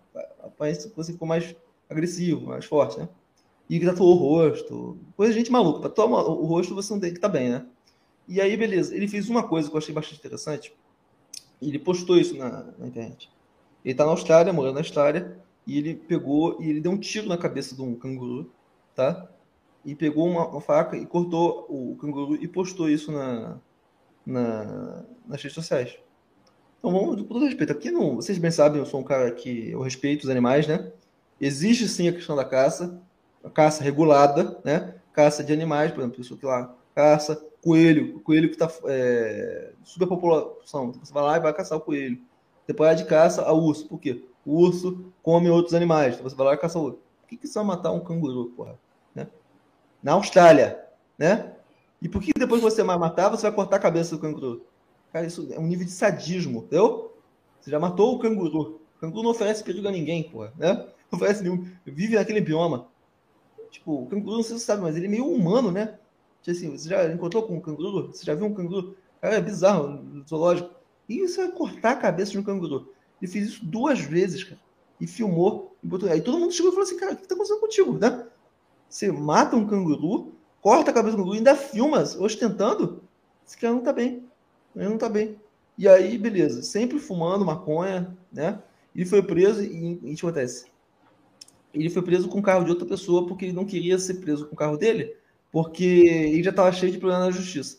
parece 0.56 0.88
que 0.88 0.96
você 0.96 1.12
ficou 1.12 1.26
mais 1.26 1.54
agressivo, 1.90 2.46
mais 2.46 2.64
forte, 2.64 2.98
né? 2.98 3.08
E 3.68 3.84
tatuou 3.84 4.14
o 4.14 4.18
rosto, 4.18 4.96
coisa 5.16 5.32
de 5.32 5.38
gente 5.40 5.52
maluca. 5.52 5.88
Tatuar 5.88 6.08
o 6.08 6.46
rosto 6.46 6.74
você 6.74 6.92
não 6.92 7.00
tem 7.00 7.12
que 7.12 7.20
tá 7.20 7.28
bem, 7.28 7.50
né? 7.50 7.66
E 8.28 8.40
aí, 8.40 8.56
beleza. 8.56 8.94
Ele 8.94 9.08
fez 9.08 9.28
uma 9.30 9.42
coisa 9.48 9.68
que 9.68 9.74
eu 9.74 9.78
achei 9.78 9.94
bastante 9.94 10.18
interessante. 10.18 10.72
Ele 11.60 11.78
postou 11.78 12.18
isso 12.18 12.36
na, 12.36 12.64
na 12.78 12.86
internet. 12.86 13.30
Ele 13.84 13.94
tá 13.94 14.04
na 14.04 14.10
Austrália, 14.10 14.52
morando 14.52 14.74
na 14.74 14.80
Austrália, 14.80 15.38
e 15.66 15.78
ele 15.78 15.94
pegou 15.94 16.60
e 16.60 16.68
ele 16.68 16.80
deu 16.80 16.92
um 16.92 16.98
tiro 16.98 17.26
na 17.28 17.36
cabeça 17.36 17.74
de 17.74 17.82
um 17.82 17.94
canguru, 17.94 18.52
tá? 18.94 19.28
E 19.84 19.94
pegou 19.94 20.26
uma, 20.26 20.46
uma 20.46 20.60
faca 20.60 20.96
e 20.96 21.06
cortou 21.06 21.66
o 21.68 21.96
canguru 21.96 22.34
e 22.36 22.46
postou 22.46 22.90
isso 22.90 23.10
na, 23.10 23.58
na, 24.26 25.04
nas 25.26 25.42
redes 25.42 25.54
sociais. 25.54 25.98
Então, 26.78 26.92
vamos, 26.92 27.22
com 27.22 27.28
todo 27.28 27.44
respeito, 27.44 27.72
aqui 27.72 27.90
não, 27.90 28.16
vocês 28.16 28.38
bem 28.38 28.50
sabem, 28.50 28.78
eu 28.78 28.86
sou 28.86 29.00
um 29.00 29.04
cara 29.04 29.30
que 29.32 29.70
eu 29.70 29.80
respeito 29.80 30.24
os 30.24 30.30
animais, 30.30 30.66
né? 30.66 30.92
Existe 31.40 31.88
sim 31.88 32.08
a 32.08 32.12
questão 32.12 32.36
da 32.36 32.44
caça, 32.44 33.00
a 33.42 33.50
caça 33.50 33.82
regulada, 33.82 34.60
né? 34.64 34.94
Caça 35.12 35.42
de 35.42 35.52
animais, 35.52 35.92
por 35.92 36.00
exemplo, 36.00 36.20
isso 36.20 36.36
que 36.36 36.46
lá, 36.46 36.74
caça, 36.94 37.42
coelho, 37.68 38.20
coelho 38.20 38.48
que 38.48 38.54
está 38.54 38.70
é, 38.86 39.72
superpopulação. 39.84 40.92
Você 40.92 41.12
vai 41.12 41.22
lá 41.22 41.36
e 41.36 41.40
vai 41.40 41.52
caçar 41.52 41.76
o 41.76 41.82
coelho. 41.82 42.18
Depois 42.66 42.96
de 42.96 43.04
caça 43.04 43.42
a 43.42 43.52
urso. 43.52 43.86
Por 43.86 44.00
quê? 44.00 44.24
O 44.44 44.58
urso 44.62 45.12
come 45.22 45.50
outros 45.50 45.74
animais. 45.74 46.14
Então 46.14 46.28
você 46.28 46.34
vai 46.34 46.46
lá 46.46 46.54
e 46.54 46.58
caça 46.58 46.78
o 46.78 46.82
outro. 46.82 47.00
Por 47.20 47.28
que, 47.28 47.36
que 47.36 47.46
você 47.46 47.58
vai 47.58 47.66
matar 47.66 47.92
um 47.92 48.00
canguru, 48.00 48.46
porra? 48.56 48.78
Né? 49.14 49.26
Na 50.02 50.12
Austrália, 50.12 50.82
né? 51.18 51.52
E 52.00 52.08
por 52.08 52.22
que 52.22 52.32
depois 52.38 52.62
que 52.62 52.70
você 52.70 52.82
vai 52.82 52.96
matar, 52.96 53.28
você 53.28 53.42
vai 53.42 53.52
cortar 53.52 53.76
a 53.76 53.80
cabeça 53.80 54.16
do 54.16 54.22
canguru? 54.22 54.64
Cara, 55.12 55.26
isso 55.26 55.46
é 55.52 55.58
um 55.58 55.66
nível 55.66 55.84
de 55.84 55.92
sadismo, 55.92 56.60
entendeu? 56.60 57.14
Você 57.60 57.70
já 57.70 57.78
matou 57.78 58.14
o 58.14 58.18
canguru. 58.18 58.80
O 58.96 59.00
canguru 59.00 59.24
não 59.24 59.30
oferece 59.30 59.62
perigo 59.62 59.88
a 59.88 59.92
ninguém, 59.92 60.22
porra, 60.22 60.54
né? 60.56 60.74
Não 61.10 61.18
oferece 61.18 61.42
nenhum. 61.42 61.66
Vive 61.84 62.14
naquele 62.14 62.40
bioma. 62.40 62.88
Tipo, 63.70 64.04
o 64.04 64.06
canguru, 64.06 64.36
não 64.36 64.42
sei 64.42 64.56
se 64.56 64.60
você 64.60 64.66
sabe, 64.66 64.82
mas 64.82 64.96
ele 64.96 65.06
é 65.06 65.10
meio 65.10 65.26
humano, 65.26 65.70
né? 65.70 65.98
Tipo 66.42 66.56
assim, 66.56 66.76
você 66.76 66.88
já 66.88 67.12
encontrou 67.12 67.42
com 67.42 67.56
um 67.56 67.60
canguru? 67.60 68.08
Você 68.08 68.24
já 68.24 68.34
viu 68.34 68.46
um 68.46 68.54
canguru? 68.54 68.96
Cara, 69.20 69.36
é 69.36 69.40
bizarro, 69.40 69.88
no 69.88 70.26
zoológico. 70.26 70.70
E 71.08 71.26
você 71.26 71.46
vai 71.46 71.52
cortar 71.52 71.90
a 71.92 71.96
cabeça 71.96 72.32
de 72.32 72.38
um 72.38 72.42
canguru. 72.42 72.92
Ele 73.20 73.30
fez 73.30 73.48
isso 73.48 73.64
duas 73.64 74.00
vezes, 74.00 74.44
cara. 74.44 74.60
E 75.00 75.06
filmou. 75.06 75.76
E 75.82 75.86
botou... 75.86 76.08
Aí 76.10 76.20
todo 76.20 76.38
mundo 76.38 76.52
chegou 76.52 76.70
e 76.70 76.74
falou 76.74 76.86
assim, 76.86 76.96
cara, 76.96 77.12
o 77.12 77.16
que 77.16 77.26
tá 77.26 77.34
acontecendo 77.34 77.60
contigo, 77.60 77.98
né? 77.98 78.26
Você 78.88 79.10
mata 79.10 79.56
um 79.56 79.66
canguru, 79.66 80.32
corta 80.60 80.90
a 80.90 80.94
cabeça 80.94 81.16
do 81.16 81.22
canguru 81.22 81.36
e 81.36 81.38
ainda 81.38 81.54
filma 81.54 82.02
ostentando. 82.02 83.02
Esse 83.46 83.56
cara 83.56 83.74
não 83.74 83.82
tá 83.82 83.92
bem. 83.92 84.24
Ele 84.76 84.88
não 84.88 84.98
tá 84.98 85.08
bem. 85.08 85.38
E 85.76 85.88
aí, 85.88 86.16
beleza. 86.18 86.62
Sempre 86.62 86.98
fumando 86.98 87.44
maconha, 87.44 88.16
né? 88.32 88.62
Ele 88.94 89.04
foi 89.04 89.22
preso 89.22 89.62
e, 89.62 90.00
e 90.02 90.12
o 90.12 90.16
que 90.16 90.26
acontece? 90.26 90.66
Ele 91.72 91.90
foi 91.90 92.02
preso 92.02 92.28
com 92.28 92.40
o 92.40 92.42
carro 92.42 92.64
de 92.64 92.70
outra 92.70 92.86
pessoa 92.86 93.26
porque 93.26 93.46
ele 93.46 93.54
não 93.54 93.64
queria 93.64 93.98
ser 93.98 94.14
preso 94.14 94.46
com 94.46 94.54
o 94.54 94.58
carro 94.58 94.76
dele, 94.76 95.14
porque 95.50 95.84
ele 95.84 96.42
já 96.42 96.50
estava 96.50 96.72
cheio 96.72 96.92
de 96.92 96.98
problema 96.98 97.26
na 97.26 97.30
justiça. 97.30 97.78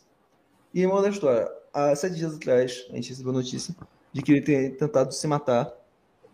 E 0.73 0.85
uma 0.85 1.01
da 1.01 1.09
história, 1.09 1.49
há 1.73 1.95
sete 1.95 2.15
dias 2.15 2.35
atrás, 2.35 2.85
a 2.89 2.95
gente 2.95 3.09
recebeu 3.09 3.33
notícia 3.33 3.75
de 4.11 4.21
que 4.21 4.31
ele 4.31 4.41
tem 4.41 4.71
tentado 4.71 5.13
se 5.13 5.27
matar. 5.27 5.71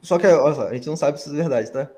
Só 0.02 0.18
que, 0.18 0.28
olha 0.28 0.56
só, 0.56 0.68
a 0.68 0.74
gente 0.74 0.88
não 0.88 0.96
sabe 0.96 1.20
se 1.20 1.28
isso 1.28 1.36
é 1.36 1.42
verdade, 1.42 1.72
tá? 1.72 1.90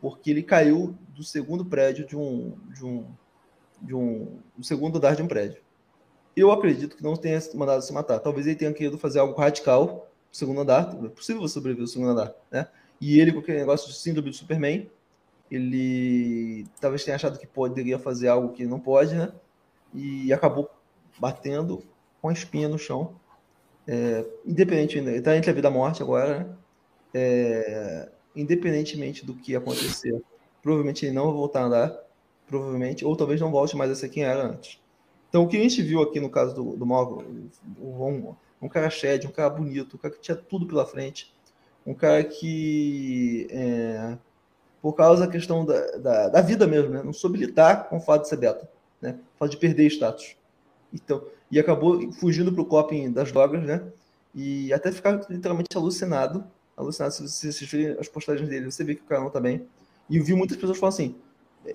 Porque 0.00 0.30
ele 0.30 0.42
caiu 0.42 0.96
do 1.14 1.22
segundo 1.22 1.64
prédio 1.64 2.06
de 2.06 2.16
um, 2.16 2.56
de 2.74 2.84
um, 2.84 3.06
de 3.80 3.94
um, 3.94 4.38
do 4.56 4.64
segundo 4.64 4.98
andar 4.98 5.14
de 5.14 5.22
um 5.22 5.28
prédio. 5.28 5.62
Eu 6.34 6.50
acredito 6.50 6.96
que 6.96 7.02
não 7.02 7.14
tenha 7.14 7.38
mandado 7.54 7.82
se 7.82 7.92
matar. 7.92 8.18
Talvez 8.18 8.46
ele 8.46 8.56
tenha 8.56 8.72
querido 8.72 8.98
fazer 8.98 9.18
algo 9.18 9.38
radical 9.38 10.08
no 10.30 10.34
segundo 10.36 10.60
andar. 10.62 10.96
É 11.04 11.08
possível 11.08 11.46
sobreviver 11.46 11.82
no 11.82 11.88
segundo 11.88 12.10
andar, 12.10 12.34
né? 12.50 12.66
E 13.00 13.20
ele, 13.20 13.32
com 13.32 13.40
aquele 13.40 13.58
negócio 13.58 13.88
de 13.88 13.94
síndrome 13.94 14.30
do 14.30 14.36
Superman, 14.36 14.90
ele 15.52 16.66
talvez 16.80 17.04
tenha 17.04 17.14
achado 17.14 17.38
que 17.38 17.46
poderia 17.46 17.98
fazer 17.98 18.28
algo 18.28 18.54
que 18.54 18.64
não 18.64 18.80
pode, 18.80 19.14
né? 19.14 19.30
E 19.92 20.32
acabou 20.32 20.70
batendo 21.18 21.82
com 22.22 22.30
a 22.30 22.32
espinha 22.32 22.70
no 22.70 22.78
chão. 22.78 23.14
É, 23.86 24.24
independente, 24.46 24.96
ele 24.96 25.18
está 25.18 25.36
entre 25.36 25.50
a 25.50 25.52
vida 25.52 25.68
e 25.68 25.70
a 25.70 25.72
morte 25.72 26.02
agora, 26.02 26.38
né? 26.38 26.56
É, 27.12 28.08
independentemente 28.34 29.26
do 29.26 29.34
que 29.34 29.54
acontecer, 29.54 30.22
provavelmente 30.62 31.04
ele 31.04 31.14
não 31.14 31.26
vai 31.26 31.34
voltar 31.34 31.60
a 31.60 31.64
andar, 31.64 32.00
provavelmente, 32.46 33.04
ou 33.04 33.14
talvez 33.14 33.38
não 33.38 33.50
volte 33.50 33.76
mais 33.76 33.90
a 33.90 33.94
ser 33.94 34.08
quem 34.08 34.24
era 34.24 34.46
antes. 34.46 34.80
Então, 35.28 35.44
o 35.44 35.48
que 35.48 35.58
a 35.58 35.60
gente 35.60 35.82
viu 35.82 36.00
aqui 36.00 36.18
no 36.18 36.30
caso 36.30 36.54
do, 36.54 36.76
do 36.76 36.86
Morgan, 36.86 37.26
um, 37.78 38.34
um 38.62 38.68
cara 38.68 38.88
shed, 38.88 39.26
um 39.26 39.30
cara 39.30 39.50
bonito, 39.50 39.96
um 39.96 39.98
cara 39.98 40.14
que 40.14 40.20
tinha 40.20 40.36
tudo 40.36 40.66
pela 40.66 40.86
frente, 40.86 41.34
um 41.86 41.92
cara 41.92 42.24
que 42.24 43.46
é, 43.50 44.16
por 44.82 44.94
causa 44.94 45.24
da 45.24 45.32
questão 45.32 45.64
da, 45.64 45.80
da, 45.96 46.28
da, 46.28 46.40
vida 46.40 46.66
mesmo, 46.66 46.90
né? 46.90 47.02
Não 47.04 47.12
soube 47.12 47.38
lidar 47.38 47.88
com 47.88 47.98
o 47.98 48.00
fato 48.00 48.22
de 48.22 48.28
ser 48.28 48.36
beta, 48.36 48.68
né? 49.00 49.16
O 49.36 49.38
fato 49.38 49.52
de 49.52 49.56
perder 49.56 49.86
status. 49.86 50.36
Então, 50.92 51.22
e 51.50 51.58
acabou 51.60 52.10
fugindo 52.12 52.52
pro 52.52 52.66
coping 52.66 53.12
das 53.12 53.30
drogas, 53.30 53.62
né? 53.62 53.80
E 54.34 54.72
até 54.72 54.90
ficar 54.90 55.24
literalmente 55.30 55.76
alucinado. 55.76 56.44
Alucinado, 56.76 57.14
se 57.14 57.22
vocês 57.22 57.54
assistirem 57.54 57.96
as 57.98 58.08
postagens 58.08 58.48
dele, 58.48 58.70
você 58.70 58.82
vê 58.82 58.96
que 58.96 59.02
o 59.02 59.20
não 59.20 59.30
tá 59.30 59.38
bem. 59.38 59.64
E 60.10 60.16
eu 60.16 60.24
vi 60.24 60.34
muitas 60.34 60.56
pessoas 60.56 60.78
falando 60.78 60.94
assim, 60.94 61.14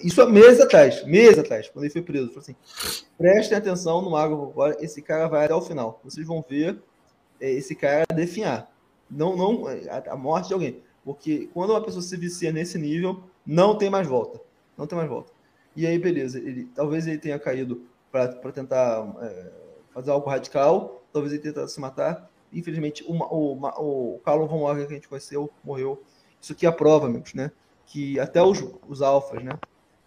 isso 0.01 0.21
há 0.21 0.25
meses 0.25 0.59
atrás, 0.59 1.05
meses 1.05 1.39
atrás, 1.39 1.69
quando 1.69 1.85
ele 1.85 1.93
foi 1.93 2.01
preso, 2.01 2.27
falou 2.27 2.41
assim, 2.41 2.55
prestem 3.17 3.57
atenção 3.57 4.01
no 4.01 4.11
Mago 4.11 4.53
esse 4.79 5.01
cara 5.01 5.27
vai 5.27 5.45
até 5.45 5.55
o 5.55 5.61
final. 5.61 6.01
Vocês 6.03 6.27
vão 6.27 6.43
ver 6.47 6.77
é, 7.39 7.49
esse 7.49 7.73
cara 7.73 8.05
definhar. 8.13 8.69
Não, 9.09 9.37
não, 9.37 9.63
a 10.09 10.15
morte 10.17 10.49
de 10.49 10.53
alguém. 10.53 10.81
Porque 11.07 11.49
quando 11.53 11.69
uma 11.69 11.81
pessoa 11.81 12.01
se 12.01 12.17
vicia 12.17 12.51
nesse 12.51 12.77
nível, 12.77 13.23
não 13.45 13.77
tem 13.77 13.89
mais 13.89 14.05
volta. 14.05 14.41
Não 14.77 14.85
tem 14.85 14.97
mais 14.97 15.09
volta. 15.09 15.31
E 15.73 15.87
aí, 15.87 15.97
beleza, 15.97 16.37
ele, 16.37 16.65
talvez 16.75 17.07
ele 17.07 17.17
tenha 17.17 17.39
caído 17.39 17.83
para 18.11 18.51
tentar 18.51 19.15
é, 19.21 19.51
fazer 19.93 20.11
algo 20.11 20.29
radical, 20.29 21.01
talvez 21.13 21.31
ele 21.31 21.41
tentado 21.41 21.69
se 21.69 21.79
matar. 21.79 22.29
Infelizmente, 22.51 23.05
o, 23.07 23.13
o, 23.13 24.15
o 24.15 24.19
Carlos 24.19 24.49
Von 24.49 24.57
Morgan 24.59 24.85
que 24.85 24.91
a 24.91 24.95
gente 24.95 25.07
conheceu 25.07 25.49
morreu. 25.63 26.03
Isso 26.41 26.51
aqui 26.51 26.65
é 26.65 26.69
a 26.69 26.73
prova, 26.73 27.05
amigos, 27.05 27.33
né? 27.33 27.53
Que 27.85 28.19
até 28.19 28.43
os, 28.43 28.61
os 28.85 29.01
alfas, 29.01 29.41
né? 29.41 29.57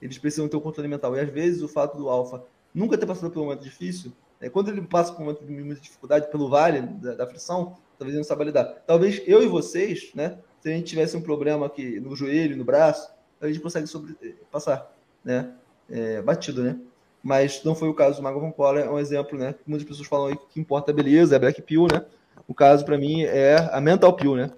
Eles 0.03 0.19
precisam 0.19 0.51
ter 0.51 0.59
um 0.59 0.61
controle 0.61 0.87
mental. 0.87 1.17
E 1.17 1.21
às 1.21 1.31
vezes 1.31 1.63
o 1.63 1.69
fato 1.69 1.97
do 1.97 2.11
alfa 2.11 2.45
nunca 2.75 2.99
ter 2.99 3.07
passado 3.07 3.31
por 3.31 3.41
um 3.41 3.45
momento 3.45 3.65
difícil, 3.65 4.13
né? 4.39 4.51
quando 4.51 4.69
ele 4.69 4.83
passa 4.83 5.15
por 5.15 5.23
um 5.23 5.25
momento 5.25 5.47
de 5.47 5.51
muita 5.51 5.81
dificuldade 5.81 6.31
pelo 6.31 6.51
vale 6.51 6.83
da, 6.83 7.15
da 7.15 7.27
frição, 7.27 7.79
talvez 7.97 8.11
ele 8.15 8.19
não 8.19 8.25
saiba 8.25 8.45
lidar. 8.45 8.67
Talvez 8.87 9.23
eu 9.27 9.43
e 9.43 9.47
vocês, 9.47 10.11
né? 10.15 10.39
Se 10.61 10.69
a 10.69 10.73
gente 10.73 10.89
tivesse 10.89 11.17
um 11.17 11.23
problema 11.23 11.67
aqui 11.67 11.99
no 12.01 12.15
joelho, 12.15 12.57
no 12.57 12.65
braço, 12.65 13.11
a 13.41 13.47
gente 13.47 13.61
consegue 13.61 13.87
sobre, 13.87 14.17
eh, 14.23 14.35
passar, 14.51 14.93
né? 15.25 15.53
É, 15.89 16.21
batido, 16.23 16.63
né? 16.63 16.79
Mas 17.23 17.63
não 17.65 17.75
foi 17.75 17.89
o 17.89 17.95
caso 17.95 18.19
do 18.19 18.23
Mago 18.23 18.53
Cola, 18.53 18.81
é 18.81 18.91
um 18.91 18.99
exemplo, 18.99 19.39
né? 19.39 19.55
Muitas 19.67 19.87
pessoas 19.87 20.07
falam 20.07 20.27
aí 20.29 20.37
que 20.51 20.61
importa 20.61 20.91
a 20.91 20.95
beleza, 20.95 21.37
é 21.37 21.39
Black 21.39 21.61
Pill, 21.63 21.87
né? 21.93 22.05
O 22.47 22.55
caso 22.55 22.85
para 22.85 22.99
mim 22.99 23.23
é 23.23 23.57
a 23.73 23.81
Mental 23.81 24.15
Pill, 24.15 24.37
né? 24.37 24.51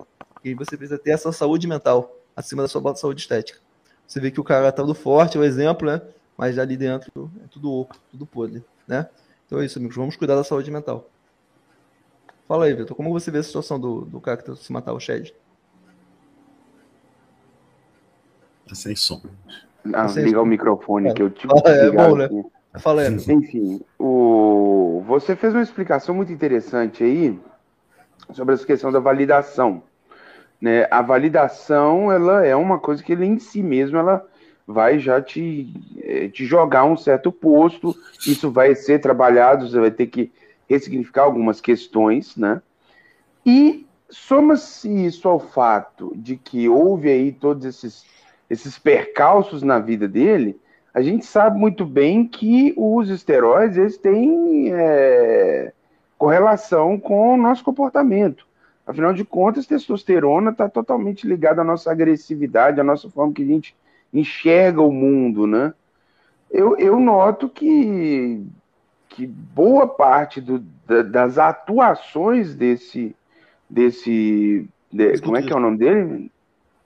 E 0.45 0.55
você 0.55 0.77
precisa 0.77 0.99
ter 0.99 1.11
essa 1.11 1.31
saúde 1.33 1.67
mental 1.67 2.17
acima 2.35 2.63
da 2.63 2.69
sua 2.69 2.95
saúde 2.95 3.21
estética. 3.21 3.59
Você 4.07 4.21
vê 4.21 4.31
que 4.31 4.41
o 4.41 4.45
cara 4.45 4.71
tá 4.73 4.83
do 4.83 4.95
forte, 4.95 5.37
é 5.37 5.41
o 5.41 5.43
um 5.43 5.47
exemplo, 5.47 5.87
né? 5.87 6.03
Mas 6.37 6.59
ali 6.59 6.77
dentro 6.77 7.31
é 7.45 7.47
tudo 7.49 7.73
oco, 7.73 7.97
tudo 8.11 8.27
podre, 8.27 8.65
né? 8.87 9.09
Então 9.47 9.61
é 9.61 9.65
isso, 9.65 9.79
amigos. 9.79 9.97
Vamos 9.97 10.17
cuidar 10.17 10.35
da 10.35 10.45
saúde 10.45 10.71
mental. 10.71 11.09
Fala 12.49 12.67
aí, 12.67 12.75
Vitor. 12.75 12.97
Como 12.97 13.13
você 13.13 13.31
vê 13.31 13.39
a 13.39 13.43
situação 13.43 13.79
do, 13.79 14.03
do 14.03 14.21
cara 14.21 14.37
que 14.37 14.45
tá 14.45 14.57
se 14.57 14.73
matar, 14.73 14.93
o 14.93 15.01
Shed? 15.01 15.35
Tá 18.73 18.77
sem 18.77 18.97
som. 18.97 19.21
Ah, 19.93 20.07
ligar 20.17 20.41
o 20.41 20.47
microfone 20.47 21.09
é. 21.09 21.13
que 21.13 21.23
eu 21.23 21.29
tive. 21.29 21.53
Ah, 21.53 21.71
é 21.71 21.91
bom, 21.91 22.17
né? 22.17 22.29
Tá 22.73 22.79
falando. 22.79 23.21
Enfim, 23.31 23.83
o... 23.99 25.05
você 25.07 25.37
fez 25.37 25.53
uma 25.53 25.63
explicação 25.63 26.15
muito 26.15 26.33
interessante 26.33 27.05
aí 27.05 27.39
sobre 28.33 28.55
essa 28.55 28.65
questão 28.65 28.91
da 28.91 28.99
validação. 28.99 29.83
Né? 30.59 30.87
A 30.91 31.03
validação 31.03 32.11
ela 32.11 32.47
é 32.47 32.57
uma 32.57 32.79
coisa 32.79 33.03
que 33.03 33.13
ele 33.13 33.27
em 33.27 33.39
si 33.39 33.63
mesmo 33.63 33.99
ela 33.99 34.27
vai 34.67 34.99
já 34.99 35.21
te, 35.21 35.71
eh, 36.01 36.29
te 36.29 36.47
jogar 36.47 36.85
um 36.85 36.97
certo 36.97 37.31
posto. 37.31 37.95
Isso 38.27 38.51
vai 38.51 38.75
ser 38.75 39.01
trabalhado, 39.01 39.69
você 39.69 39.79
vai 39.79 39.91
ter 39.91 40.07
que 40.07 40.33
ressignificar 40.67 41.25
algumas 41.25 41.61
questões, 41.61 42.37
né? 42.37 42.63
E 43.45 43.85
soma-se 44.09 44.89
isso 45.05 45.29
ao 45.29 45.41
fato 45.41 46.13
de 46.17 46.37
que 46.37 46.71
houve 46.71 47.11
aí 47.11 47.33
todos 47.33 47.67
esses 47.67 48.07
esses 48.53 48.79
percalços 48.79 49.63
na 49.63 49.79
vida 49.79 50.07
dele, 50.07 50.61
a 50.93 51.01
gente 51.01 51.25
sabe 51.25 51.59
muito 51.59 51.87
bem 51.87 52.29
que 52.29 52.75
os 52.77 53.09
esteroides 53.09 53.79
eles 53.79 53.97
têm 53.97 54.71
é, 54.75 55.73
correlação 56.19 57.01
com 57.01 57.33
o 57.33 57.37
nosso 57.39 57.65
comportamento. 57.65 58.47
Afinal 58.87 59.15
de 59.15 59.25
contas, 59.25 59.67
testosterona 59.67 60.51
está 60.51 60.69
totalmente 60.69 61.27
ligada 61.27 61.63
à 61.63 61.65
nossa 61.65 61.91
agressividade, 61.91 62.79
à 62.79 62.85
nossa 62.85 63.09
forma 63.09 63.33
que 63.33 63.43
a 63.43 63.47
gente 63.47 63.75
enxerga 64.13 64.83
o 64.83 64.93
mundo, 64.93 65.47
né? 65.47 65.73
Eu, 66.51 66.77
eu 66.77 67.01
noto 67.01 67.49
que, 67.49 68.45
que 69.09 69.27
boa 69.27 69.89
parte 69.89 70.43
do, 70.43 70.59
da, 70.87 71.01
das 71.01 71.39
atuações 71.39 72.55
desse, 72.55 73.17
desse 73.71 74.69
de, 74.93 75.19
como 75.23 75.39
é 75.39 75.43
que 75.43 75.51
é 75.51 75.57
o 75.57 75.61
nome 75.61 75.79
dele? 75.79 76.31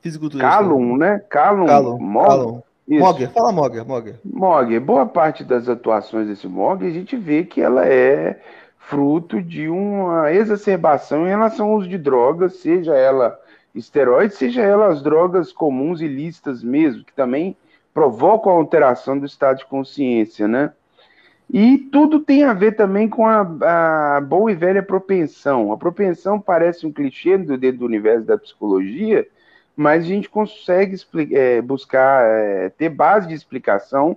Fisiculturista. 0.07 0.49
Calum, 0.49 0.97
né? 0.97 1.21
Calum. 1.29 1.67
Calum. 1.67 1.99
Mog- 1.99 2.27
Calum. 2.29 2.63
Mogger, 2.89 3.31
fala 3.31 3.51
Mogger, 3.51 3.85
Mogger. 3.85 4.15
Mogger, 4.25 4.81
boa 4.81 5.05
parte 5.07 5.43
das 5.43 5.69
atuações 5.69 6.29
desse 6.29 6.47
Mogger, 6.47 6.89
a 6.89 6.93
gente 6.93 7.17
vê 7.17 7.43
que 7.43 7.61
ela 7.61 7.85
é 7.85 8.41
fruto 8.79 9.43
de 9.43 9.69
uma 9.69 10.33
exacerbação 10.33 11.27
em 11.27 11.31
relação 11.31 11.67
ao 11.71 11.77
uso 11.79 11.89
de 11.89 11.99
drogas, 11.99 12.55
seja 12.61 12.95
ela 12.95 13.37
esteroides, 13.75 14.39
seja 14.39 14.63
ela 14.63 14.87
as 14.87 15.03
drogas 15.03 15.53
comuns 15.53 16.01
e 16.01 16.07
lícitas 16.07 16.63
mesmo, 16.63 17.03
que 17.05 17.13
também 17.13 17.57
provocam 17.93 18.53
a 18.53 18.57
alteração 18.57 19.19
do 19.19 19.27
estado 19.27 19.59
de 19.59 19.67
consciência, 19.67 20.47
né? 20.47 20.71
E 21.53 21.79
tudo 21.79 22.21
tem 22.21 22.45
a 22.45 22.53
ver 22.53 22.77
também 22.77 23.09
com 23.09 23.27
a, 23.27 24.17
a 24.17 24.21
boa 24.21 24.51
e 24.51 24.55
velha 24.55 24.83
propensão. 24.83 25.73
A 25.73 25.77
propensão 25.77 26.41
parece 26.41 26.87
um 26.87 26.93
clichê 26.93 27.37
do- 27.37 27.57
dentro 27.59 27.81
do 27.81 27.87
universo 27.87 28.25
da 28.27 28.39
psicologia, 28.39 29.27
mas 29.77 30.05
a 30.05 30.07
gente 30.07 30.31
consegue 30.31 30.97
é, 31.33 31.61
buscar 31.61 32.25
é, 32.25 32.71
ter 32.71 32.89
base 32.89 33.29
de 33.29 33.35
explicação, 33.35 34.17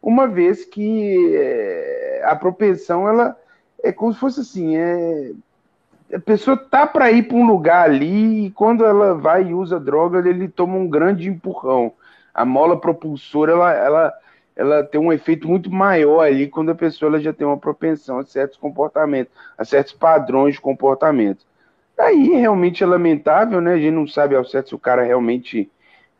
uma 0.00 0.28
vez 0.28 0.64
que 0.64 1.34
é, 1.34 2.22
a 2.24 2.36
propensão 2.36 3.08
ela 3.08 3.36
é 3.82 3.90
como 3.92 4.12
se 4.12 4.20
fosse 4.20 4.40
assim, 4.40 4.76
é, 4.76 5.32
a 6.14 6.18
pessoa 6.18 6.56
tá 6.56 6.86
para 6.86 7.10
ir 7.10 7.24
para 7.24 7.36
um 7.36 7.46
lugar 7.46 7.84
ali 7.84 8.46
e 8.46 8.50
quando 8.50 8.84
ela 8.84 9.14
vai 9.14 9.48
e 9.48 9.54
usa 9.54 9.80
droga, 9.80 10.26
ele 10.28 10.48
toma 10.48 10.76
um 10.76 10.88
grande 10.88 11.28
empurrão. 11.28 11.92
A 12.32 12.44
mola 12.44 12.80
propulsora 12.80 13.52
ela, 13.52 13.72
ela, 13.72 14.14
ela 14.56 14.84
tem 14.84 15.00
um 15.00 15.12
efeito 15.12 15.48
muito 15.48 15.70
maior 15.70 16.20
ali 16.20 16.48
quando 16.48 16.70
a 16.70 16.74
pessoa 16.74 17.10
ela 17.10 17.20
já 17.20 17.32
tem 17.32 17.46
uma 17.46 17.58
propensão 17.58 18.18
a 18.18 18.24
certos 18.24 18.56
comportamentos, 18.56 19.32
a 19.56 19.64
certos 19.64 19.92
padrões 19.92 20.54
de 20.54 20.60
comportamento. 20.60 21.44
Aí 22.00 22.30
realmente 22.30 22.82
é 22.82 22.86
lamentável, 22.86 23.60
né? 23.60 23.74
A 23.74 23.78
gente 23.78 23.92
não 23.92 24.06
sabe 24.06 24.34
ao 24.34 24.44
certo 24.44 24.70
se 24.70 24.74
o 24.74 24.78
cara 24.78 25.02
realmente 25.02 25.70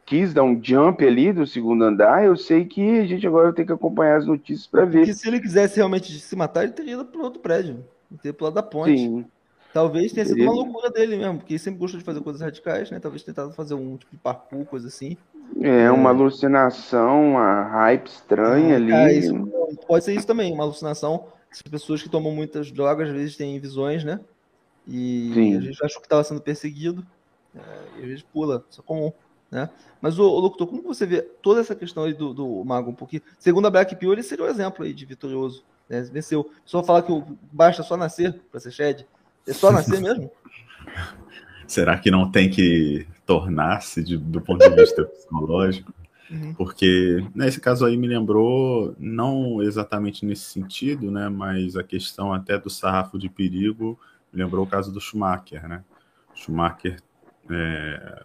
quis 0.04 0.34
dar 0.34 0.42
um 0.42 0.58
jump 0.62 1.04
ali 1.06 1.32
do 1.32 1.46
segundo 1.46 1.84
andar. 1.84 2.24
Eu 2.24 2.36
sei 2.36 2.64
que 2.64 3.00
a 3.00 3.06
gente 3.06 3.26
agora 3.26 3.52
ter 3.52 3.64
que 3.64 3.72
acompanhar 3.72 4.16
as 4.16 4.26
notícias 4.26 4.66
para 4.66 4.84
ver. 4.84 4.98
Porque 4.98 5.14
se 5.14 5.28
ele 5.28 5.40
quisesse 5.40 5.76
realmente 5.76 6.12
se 6.18 6.36
matar, 6.36 6.64
ele 6.64 6.72
teria 6.72 6.94
ido 6.94 7.04
para 7.04 7.22
outro 7.22 7.40
prédio. 7.40 7.84
Ele 8.10 8.20
teria 8.20 8.34
pulado 8.34 8.56
da 8.56 8.62
ponte. 8.62 8.98
Sim, 8.98 9.24
Talvez 9.72 10.12
tenha 10.12 10.26
sido 10.26 10.42
uma 10.42 10.52
loucura 10.52 10.90
dele 10.90 11.16
mesmo, 11.16 11.38
porque 11.38 11.52
ele 11.52 11.58
sempre 11.58 11.78
gostou 11.78 11.98
de 11.98 12.04
fazer 12.04 12.20
coisas 12.20 12.42
radicais, 12.42 12.90
né? 12.90 12.98
Talvez 12.98 13.22
tentado 13.22 13.52
fazer 13.52 13.74
um 13.74 13.96
tipo 13.96 14.10
de 14.10 14.18
parkour, 14.18 14.64
coisa 14.64 14.88
assim. 14.88 15.16
é 15.60 15.90
uma 15.90 16.10
alucinação, 16.10 17.30
uma 17.30 17.62
hype 17.62 18.06
estranha 18.08 18.76
ali. 18.76 18.92
Ah, 18.92 19.12
isso 19.12 19.32
pode 19.86 20.04
ser 20.04 20.14
isso 20.14 20.26
também, 20.26 20.52
uma 20.52 20.64
alucinação. 20.64 21.26
As 21.50 21.62
pessoas 21.62 22.02
que 22.02 22.08
tomam 22.08 22.32
muitas 22.32 22.70
drogas 22.72 23.08
às 23.08 23.14
vezes 23.14 23.36
têm 23.36 23.58
visões, 23.60 24.02
né? 24.02 24.18
E 24.90 25.30
Sim. 25.32 25.56
a 25.56 25.60
gente 25.60 25.84
achou 25.84 26.00
que 26.00 26.06
estava 26.06 26.24
sendo 26.24 26.40
perseguido. 26.40 27.06
é, 27.54 27.60
e 27.98 28.02
às 28.02 28.06
vezes 28.08 28.22
pula, 28.22 28.64
isso 28.68 28.80
é 28.80 28.84
comum. 28.84 29.12
Né? 29.50 29.70
Mas, 30.00 30.18
o, 30.18 30.22
Locutor, 30.22 30.66
como 30.66 30.82
você 30.82 31.06
vê 31.06 31.22
toda 31.22 31.60
essa 31.60 31.74
questão 31.74 32.04
aí 32.04 32.12
do, 32.12 32.34
do 32.34 32.64
Mago? 32.64 32.92
Porque, 32.92 33.22
segundo 33.38 33.66
a 33.66 33.70
Black 33.70 33.94
Pill, 33.96 34.12
ele 34.12 34.22
seria 34.22 34.44
o 34.44 34.48
exemplo 34.48 34.84
aí 34.84 34.92
de 34.92 35.04
vitorioso. 35.06 35.64
Né? 35.88 36.02
Venceu. 36.02 36.50
Só 36.64 36.82
falar 36.82 37.02
que 37.02 37.12
o- 37.12 37.24
basta 37.52 37.82
só 37.82 37.96
nascer 37.96 38.40
para 38.50 38.60
ser 38.60 38.72
Shed. 38.72 39.06
É 39.46 39.52
só 39.52 39.70
nascer 39.72 40.00
mesmo? 40.02 40.30
Será 41.66 41.96
que 41.98 42.10
não 42.10 42.30
tem 42.30 42.50
que 42.50 43.06
tornar-se 43.24 44.02
do 44.16 44.40
ponto 44.40 44.68
de 44.68 44.74
vista 44.74 45.04
psicológico? 45.06 45.92
Uhum. 46.30 46.54
Porque 46.54 47.24
nesse 47.34 47.60
caso 47.60 47.84
aí 47.84 47.96
me 47.96 48.06
lembrou, 48.06 48.94
não 48.98 49.60
exatamente 49.60 50.24
nesse 50.24 50.44
sentido, 50.44 51.10
né? 51.10 51.28
Mas 51.28 51.76
a 51.76 51.82
questão 51.82 52.32
até 52.32 52.56
do 52.56 52.70
sarrafo 52.70 53.18
de 53.18 53.28
perigo 53.28 53.98
lembrou 54.32 54.64
o 54.64 54.68
caso 54.68 54.92
do 54.92 55.00
Schumacher, 55.00 55.68
né? 55.68 55.84
Schumacher, 56.34 57.00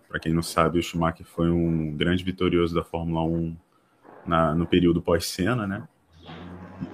para 0.08 0.20
quem 0.20 0.34
não 0.34 0.44
sabe, 0.44 0.80
o 0.80 0.84
Schumacher 0.84 1.26
foi 1.26 1.50
um 1.50 1.96
grande 1.96 2.24
vitorioso 2.24 2.76
da 2.76 2.84
Fórmula 2.84 3.24
1 3.24 3.56
na- 4.26 4.54
no 4.56 4.66
período 4.66 5.02
pós-Senna, 5.02 5.66
né? 5.68 5.88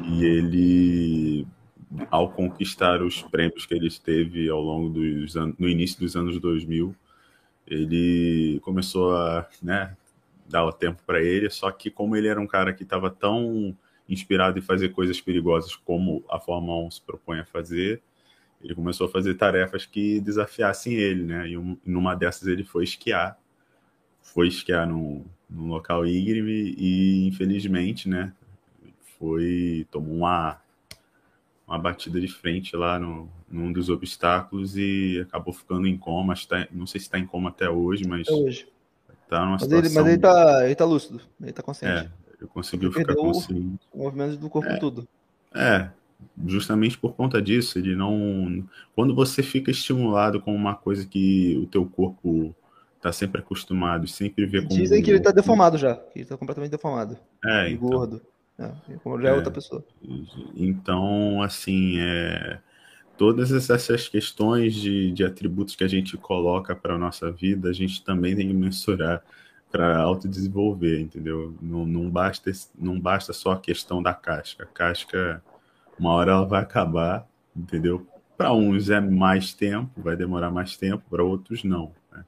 E 0.03 0.23
ele, 0.23 1.47
ao 2.09 2.29
conquistar 2.31 3.01
os 3.01 3.21
prêmios 3.23 3.65
que 3.65 3.73
ele 3.73 3.89
teve 3.89 4.49
ao 4.49 4.61
longo 4.61 4.89
dos 4.89 5.35
anos, 5.35 5.55
no 5.57 5.67
início 5.67 5.99
dos 5.99 6.15
anos 6.15 6.39
2000, 6.39 6.95
ele 7.67 8.59
começou 8.61 9.15
a, 9.15 9.47
né, 9.61 9.95
dar 10.49 10.65
o 10.65 10.73
tempo 10.73 11.01
para 11.05 11.21
ele, 11.21 11.49
só 11.49 11.71
que 11.71 11.89
como 11.89 12.15
ele 12.15 12.27
era 12.27 12.39
um 12.39 12.47
cara 12.47 12.73
que 12.73 12.83
estava 12.83 13.09
tão 13.09 13.75
inspirado 14.07 14.59
em 14.59 14.61
fazer 14.61 14.89
coisas 14.89 15.21
perigosas 15.21 15.75
como 15.75 16.23
a 16.29 16.39
Fórmula 16.39 16.85
1 16.85 16.91
se 16.91 17.01
propõe 17.01 17.39
a 17.39 17.45
fazer, 17.45 18.01
ele 18.63 18.75
começou 18.75 19.07
a 19.07 19.11
fazer 19.11 19.35
tarefas 19.35 19.85
que 19.85 20.19
desafiassem 20.21 20.93
ele, 20.93 21.23
né? 21.23 21.47
E 21.49 21.57
um, 21.57 21.77
numa 21.85 22.15
dessas 22.15 22.47
ele 22.47 22.63
foi 22.63 22.83
esquiar, 22.83 23.37
foi 24.21 24.47
esquiar 24.49 24.87
num, 24.87 25.25
num 25.49 25.67
local 25.69 26.05
íngreme 26.05 26.75
e 26.77 27.27
infelizmente, 27.27 28.09
né? 28.09 28.33
Foi 29.19 29.87
tomou 29.91 30.15
uma 30.17 30.59
uma 31.67 31.77
batida 31.79 32.19
de 32.19 32.27
frente 32.27 32.75
lá 32.75 32.99
no, 32.99 33.29
num 33.49 33.71
dos 33.71 33.89
obstáculos 33.89 34.75
e 34.77 35.19
acabou 35.27 35.53
ficando 35.53 35.87
em 35.87 35.97
coma. 35.97 36.33
Acho 36.33 36.43
que 36.43 36.49
tá- 36.49 36.67
não 36.71 36.85
sei 36.85 36.99
se 36.99 37.07
está 37.07 37.17
em 37.17 37.25
coma 37.25 37.49
até 37.49 37.69
hoje, 37.69 38.05
mas 38.07 38.27
Até 38.27 38.33
hoje. 38.33 38.67
tá 39.29 39.45
numa 39.45 39.57
Mas 39.59 39.71
ele, 39.71 39.89
situação. 39.89 40.03
mas 40.03 40.13
ele, 40.13 40.21
tá, 40.21 40.65
ele 40.65 40.75
tá 40.75 40.85
lúcido, 40.85 41.21
ele 41.41 41.53
tá 41.53 41.63
consciente. 41.63 42.03
É, 42.03 42.09
ele 42.39 42.49
conseguiu 42.49 42.91
Ele 42.95 42.99
ficar 43.05 43.15
consciente. 43.15 43.87
O 43.93 43.99
movimento 43.99 44.37
do 44.37 44.49
corpo 44.49 44.69
todo. 44.79 45.07
É, 45.53 45.89
justamente 46.45 46.97
por 46.97 47.13
conta 47.13 47.41
disso, 47.41 47.77
ele 47.79 47.95
não. 47.95 48.63
Quando 48.95 49.13
você 49.15 49.43
fica 49.43 49.71
estimulado 49.71 50.41
com 50.41 50.55
uma 50.55 50.75
coisa 50.75 51.05
que 51.05 51.57
o 51.61 51.65
teu 51.65 51.85
corpo 51.85 52.55
tá 53.01 53.11
sempre 53.11 53.41
acostumado, 53.41 54.07
sempre 54.07 54.45
vê 54.45 54.61
como. 54.61 54.69
Dizem 54.69 55.01
que 55.01 55.09
ele 55.09 55.19
tá 55.19 55.31
deformado 55.31 55.77
já, 55.77 55.95
que 55.95 56.19
ele 56.19 56.25
tá 56.25 56.37
completamente 56.37 56.71
deformado. 56.71 57.17
É, 57.45 57.69
e 57.69 57.73
então, 57.73 57.89
gordo. 57.89 58.21
É, 58.59 58.71
como 59.03 59.19
já 59.21 59.29
é 59.29 59.31
É. 59.31 59.35
outra 59.35 59.51
pessoa. 59.51 59.83
então, 60.55 61.41
assim, 61.41 61.99
é, 61.99 62.59
todas 63.17 63.51
essas 63.51 64.07
questões 64.07 64.75
de, 64.75 65.11
de 65.11 65.23
atributos 65.23 65.75
que 65.75 65.83
a 65.83 65.87
gente 65.87 66.15
coloca 66.17 66.75
para 66.75 66.97
nossa 66.97 67.31
vida, 67.31 67.69
a 67.69 67.73
gente 67.73 68.03
também 68.03 68.35
tem 68.35 68.47
que 68.47 68.53
mensurar 68.53 69.23
para 69.71 69.99
autodesenvolver, 69.99 70.99
entendeu? 70.99 71.55
Não, 71.61 71.85
não, 71.85 72.09
basta, 72.09 72.51
não 72.77 72.99
basta 72.99 73.31
só 73.31 73.53
a 73.53 73.59
questão 73.59 74.03
da 74.03 74.13
casca. 74.13 74.63
A 74.63 74.67
casca, 74.67 75.41
uma 75.99 76.11
hora 76.13 76.31
ela 76.31 76.45
vai 76.45 76.61
acabar, 76.61 77.27
entendeu? 77.55 78.05
Para 78.37 78.53
uns 78.53 78.89
é 78.89 78.99
mais 78.99 79.53
tempo, 79.53 80.01
vai 80.01 80.15
demorar 80.15 80.49
mais 80.49 80.75
tempo, 80.75 81.03
para 81.09 81.23
outros 81.23 81.63
não. 81.63 81.91
né? 82.11 82.25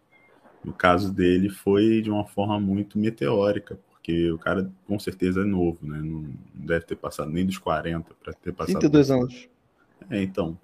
No 0.64 0.74
caso 0.74 1.12
dele 1.12 1.50
foi 1.50 2.02
de 2.02 2.10
uma 2.10 2.26
forma 2.26 2.60
muito 2.60 3.00
meteórica, 3.00 3.80
porque 3.90 4.32
o 4.32 4.38
cara 4.38 4.70
com 4.86 5.00
certeza 5.00 5.42
é 5.42 5.46
novo, 5.46 5.80
né? 5.82 6.00
Não 6.02 6.26
deve 6.54 6.86
ter 6.86 6.96
passado 6.96 7.32
nem 7.32 7.46
dos 7.46 7.58
40 7.58 8.14
para 8.22 8.34
ter 8.34 8.54
passado. 8.54 8.80
32 8.80 9.12
anos. 9.12 9.50
É, 10.10 10.22
então. 10.22 10.58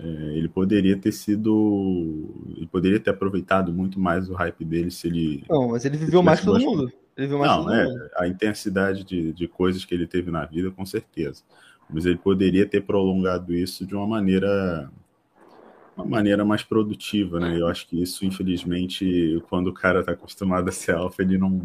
é, 0.00 0.04
ele 0.36 0.48
poderia 0.48 0.96
ter 0.96 1.12
sido. 1.12 2.34
Ele 2.56 2.66
poderia 2.66 2.98
ter 2.98 3.10
aproveitado 3.10 3.72
muito 3.72 4.00
mais 4.00 4.28
o 4.28 4.34
hype 4.34 4.64
dele 4.64 4.90
se 4.90 5.06
ele. 5.06 5.44
Não, 5.48 5.68
mas 5.68 5.84
ele 5.84 5.96
viveu 5.96 6.22
mais 6.22 6.40
que 6.40 6.46
todo 6.46 6.60
mundo. 6.60 6.92
Ele 7.16 7.26
viveu 7.26 7.38
mais 7.38 7.50
Não, 7.50 7.64
todo 7.64 7.74
é, 7.74 7.84
mundo. 7.84 8.10
a 8.16 8.26
intensidade 8.28 9.04
de, 9.04 9.32
de 9.32 9.48
coisas 9.48 9.84
que 9.84 9.94
ele 9.94 10.06
teve 10.06 10.30
na 10.30 10.44
vida, 10.44 10.70
com 10.70 10.84
certeza. 10.84 11.42
Mas 11.88 12.04
ele 12.04 12.16
poderia 12.18 12.66
ter 12.66 12.82
prolongado 12.82 13.54
isso 13.54 13.86
de 13.86 13.94
uma 13.94 14.06
maneira 14.06 14.90
uma 15.96 16.04
maneira 16.04 16.44
mais 16.44 16.62
produtiva, 16.62 17.40
né? 17.40 17.58
Eu 17.58 17.66
acho 17.68 17.86
que 17.88 18.00
isso, 18.02 18.24
infelizmente, 18.26 19.42
quando 19.48 19.68
o 19.68 19.72
cara 19.72 20.00
está 20.00 20.12
acostumado 20.12 20.68
a 20.68 20.72
ser 20.72 20.92
alfa, 20.94 21.22
ele 21.22 21.38
não 21.38 21.62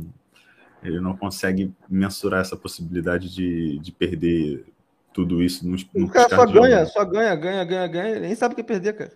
ele 0.84 1.00
não 1.00 1.16
consegue 1.16 1.72
mensurar 1.90 2.42
essa 2.42 2.56
possibilidade 2.56 3.32
de, 3.34 3.78
de 3.80 3.92
perder 3.92 4.66
tudo 5.14 5.44
isso 5.44 5.68
no, 5.68 5.76
no 5.94 6.06
O 6.08 6.10
cara 6.10 6.30
só 6.30 6.46
ganha, 6.46 6.78
olhos. 6.80 6.94
só 6.94 7.06
ganha, 7.06 7.36
ganha, 7.36 7.64
ganha, 7.64 7.88
ganha. 7.88 8.10
Ele 8.12 8.20
nem 8.22 8.36
sabe 8.36 8.54
o 8.54 8.56
que 8.56 8.64
perder, 8.64 8.94
cara. 8.94 9.12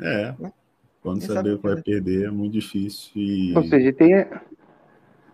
É. 0.00 0.34
Quando 1.02 1.18
Quem 1.18 1.26
saber 1.26 1.34
sabe 1.36 1.52
o 1.52 1.58
que 1.58 1.66
vai 1.66 1.82
perder 1.82 2.26
é 2.26 2.30
muito 2.30 2.52
difícil 2.52 3.10
e 3.16 3.54
Ou 3.56 3.64
seja, 3.64 3.92
tem, 3.92 4.14
a- 4.14 4.40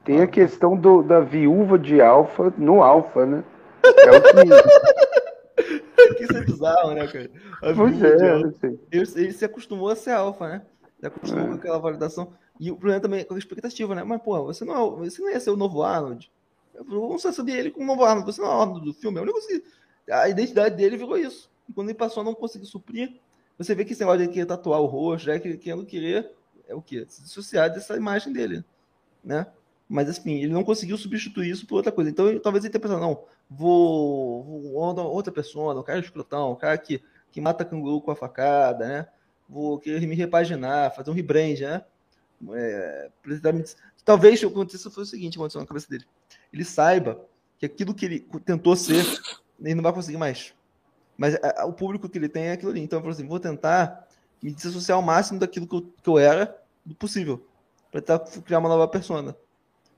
tem 0.04 0.22
a 0.22 0.26
questão 0.26 0.76
do, 0.76 1.02
da 1.02 1.20
viúva 1.20 1.78
de 1.78 2.00
alfa 2.00 2.52
no 2.56 2.82
alfa, 2.82 3.26
né? 3.26 3.44
É 3.84 4.10
o 4.10 4.22
que. 4.22 4.30
Bizarro, 6.68 6.92
né, 6.94 7.06
cara? 7.06 7.30
Pois 7.74 8.02
é, 8.02 8.38
não 8.38 8.52
sei. 8.52 8.80
ele, 8.90 9.10
ele 9.16 9.32
se 9.32 9.44
acostumou 9.44 9.88
a 9.88 9.96
ser 9.96 10.10
alfa, 10.12 10.48
né? 10.48 10.62
Se 11.00 11.06
acostumou 11.06 11.44
É. 11.44 11.48
com 11.48 11.54
aquela 11.54 11.78
validação. 11.78 12.32
E 12.58 12.70
o 12.70 12.76
problema 12.76 13.00
também 13.00 13.20
é 13.20 13.24
com 13.24 13.34
a 13.34 13.38
expectativa, 13.38 13.94
né? 13.94 14.02
Mas, 14.02 14.22
porra, 14.22 14.42
você 14.42 14.64
não, 14.64 15.02
é, 15.02 15.10
você 15.10 15.20
não 15.20 15.30
ia 15.30 15.40
ser 15.40 15.50
o 15.50 15.56
novo 15.56 15.82
Arnold. 15.82 16.30
Vamos 16.86 17.22
saber 17.22 17.52
ele 17.52 17.70
como 17.70 17.84
o 17.84 17.88
novo 17.88 18.04
Arnold. 18.04 18.26
Você 18.32 18.40
não 18.40 18.48
é 18.48 18.54
o 18.54 18.60
Arnold 18.60 18.84
do 18.84 18.94
filme. 18.94 19.18
É 19.18 19.20
o 19.20 19.24
único 19.24 19.46
que... 19.46 19.62
A 20.10 20.28
identidade 20.28 20.76
dele 20.76 20.96
virou 20.96 21.18
isso. 21.18 21.50
E 21.68 21.72
quando 21.72 21.88
ele 21.88 21.98
passou 21.98 22.20
a 22.20 22.24
não 22.24 22.34
conseguir 22.34 22.66
suprir, 22.66 23.18
você 23.58 23.74
vê 23.74 23.84
que 23.84 23.92
esse 23.92 24.00
negócio 24.00 24.26
de 24.26 24.32
querer 24.32 24.46
tatuar 24.46 24.80
o 24.80 24.86
rosto, 24.86 25.30
é 25.30 25.38
que 25.38 25.56
querendo 25.56 25.84
querer 25.84 26.30
é 26.68 26.74
o 26.74 26.82
quê? 26.82 27.04
Se 27.08 27.22
dissociar 27.22 27.70
dessa 27.72 27.96
imagem 27.96 28.32
dele, 28.32 28.64
né? 29.24 29.46
Mas 29.88 30.08
assim, 30.08 30.34
ele 30.42 30.52
não 30.52 30.64
conseguiu 30.64 30.98
substituir 30.98 31.50
isso 31.50 31.66
por 31.66 31.76
outra 31.76 31.92
coisa. 31.92 32.10
Então, 32.10 32.38
talvez 32.40 32.64
ele 32.64 32.72
tenha 32.72 32.82
pensado, 32.82 33.00
não, 33.00 33.24
vou, 33.48 34.42
vou 34.42 35.06
outra 35.06 35.32
pessoa, 35.32 35.78
o 35.78 35.84
cara 35.84 36.00
escrotão, 36.00 36.52
o 36.52 36.56
cara 36.56 36.76
que, 36.76 37.02
que 37.30 37.40
mata 37.40 37.64
canguru 37.64 38.00
com 38.00 38.10
a 38.10 38.16
facada, 38.16 38.86
né? 38.86 39.08
Vou 39.48 39.78
querer 39.78 40.04
me 40.06 40.16
repaginar, 40.16 40.94
fazer 40.94 41.10
um 41.10 41.14
rebrand, 41.14 41.60
né? 41.60 41.84
É, 42.52 43.10
talvez 44.04 44.42
o 44.42 44.48
que 44.48 44.52
acontecesse 44.52 44.90
foi 44.90 45.04
o 45.04 45.06
seguinte, 45.06 45.38
aconteceu 45.38 45.60
na 45.60 45.66
cabeça 45.66 45.88
dele. 45.88 46.04
Ele 46.52 46.64
saiba 46.64 47.24
que 47.58 47.64
aquilo 47.64 47.94
que 47.94 48.04
ele 48.04 48.26
tentou 48.44 48.74
ser, 48.74 49.04
ele 49.60 49.74
não 49.76 49.82
vai 49.82 49.92
conseguir 49.92 50.18
mais. 50.18 50.52
Mas 51.16 51.36
a, 51.36 51.62
a, 51.62 51.66
o 51.66 51.72
público 51.72 52.08
que 52.08 52.18
ele 52.18 52.28
tem 52.28 52.48
é 52.48 52.52
aquilo 52.52 52.72
ali. 52.72 52.80
Então, 52.80 52.98
ele 52.98 53.04
falou 53.04 53.14
assim, 53.14 53.26
vou 53.26 53.40
tentar 53.40 54.06
me 54.42 54.52
dissociar 54.52 54.96
ao 54.96 55.02
máximo 55.02 55.38
daquilo 55.38 55.66
que 55.66 55.74
eu, 55.74 55.82
que 56.02 56.10
eu 56.10 56.18
era, 56.18 56.60
do 56.84 56.94
possível, 56.94 57.46
para 57.90 58.00
tentar 58.00 58.18
criar 58.42 58.58
uma 58.58 58.68
nova 58.68 58.86
persona. 58.88 59.34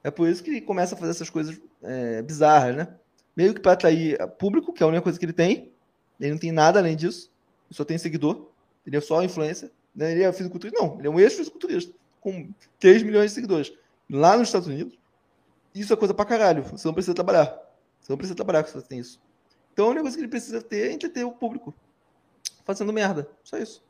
É 0.03 0.11
por 0.11 0.29
isso 0.29 0.43
que 0.43 0.51
ele 0.51 0.61
começa 0.61 0.95
a 0.95 0.99
fazer 0.99 1.11
essas 1.11 1.31
coisas 1.31 1.61
é, 1.83 2.23
bizarras, 2.23 2.77
né? 2.77 2.89
Meio 3.37 3.55
que 3.55 3.61
para 3.61 3.73
atrair 3.73 4.19
público, 4.39 4.73
que 4.73 4.83
é 4.83 4.85
a 4.85 4.89
única 4.89 5.03
coisa 5.03 5.19
que 5.19 5.25
ele 5.25 5.33
tem. 5.33 5.73
Ele 6.21 6.33
não 6.33 6.39
tem 6.39 6.53
nada 6.53 6.79
além 6.79 6.97
disso. 6.97 7.31
Ele 7.69 7.77
só 7.77 7.85
tem 7.85 7.99
seguidor. 7.99 8.49
Ele 8.87 8.97
é 8.97 9.01
só 9.01 9.23
influência. 9.23 9.71
Né? 9.95 10.13
Ele 10.13 10.23
é 10.23 10.33
fisiculturista. 10.33 10.81
Não, 10.81 10.99
ele 10.99 11.07
é 11.07 11.11
um 11.11 11.21
ex-fisiculturista. 11.21 11.93
Com 12.21 12.51
3 12.81 13.03
milhões 13.03 13.31
de 13.31 13.35
seguidores. 13.35 13.73
Lá 14.11 14.37
nos 14.37 14.49
Estados 14.49 14.67
Unidos, 14.67 14.99
isso 15.75 15.93
é 15.93 15.97
coisa 15.97 16.15
pra 16.15 16.25
caralho. 16.25 16.65
Você 16.65 16.87
não 16.89 16.95
precisa 16.95 17.15
trabalhar. 17.15 17.57
Você 18.01 18.11
não 18.11 18.17
precisa 18.17 18.35
trabalhar 18.35 18.67
se 18.67 18.75
você 18.75 18.87
tem 18.87 18.99
isso. 18.99 19.21
Então 19.73 19.87
a 19.87 19.89
única 19.91 20.03
coisa 20.03 20.17
que 20.17 20.23
ele 20.23 20.31
precisa 20.31 20.61
ter 20.63 20.91
é 20.91 20.93
entreter 20.93 21.25
o 21.25 21.33
público. 21.33 21.75
Fazendo 22.65 22.93
merda. 22.93 23.29
Só 23.45 23.59
isso. 23.59 23.85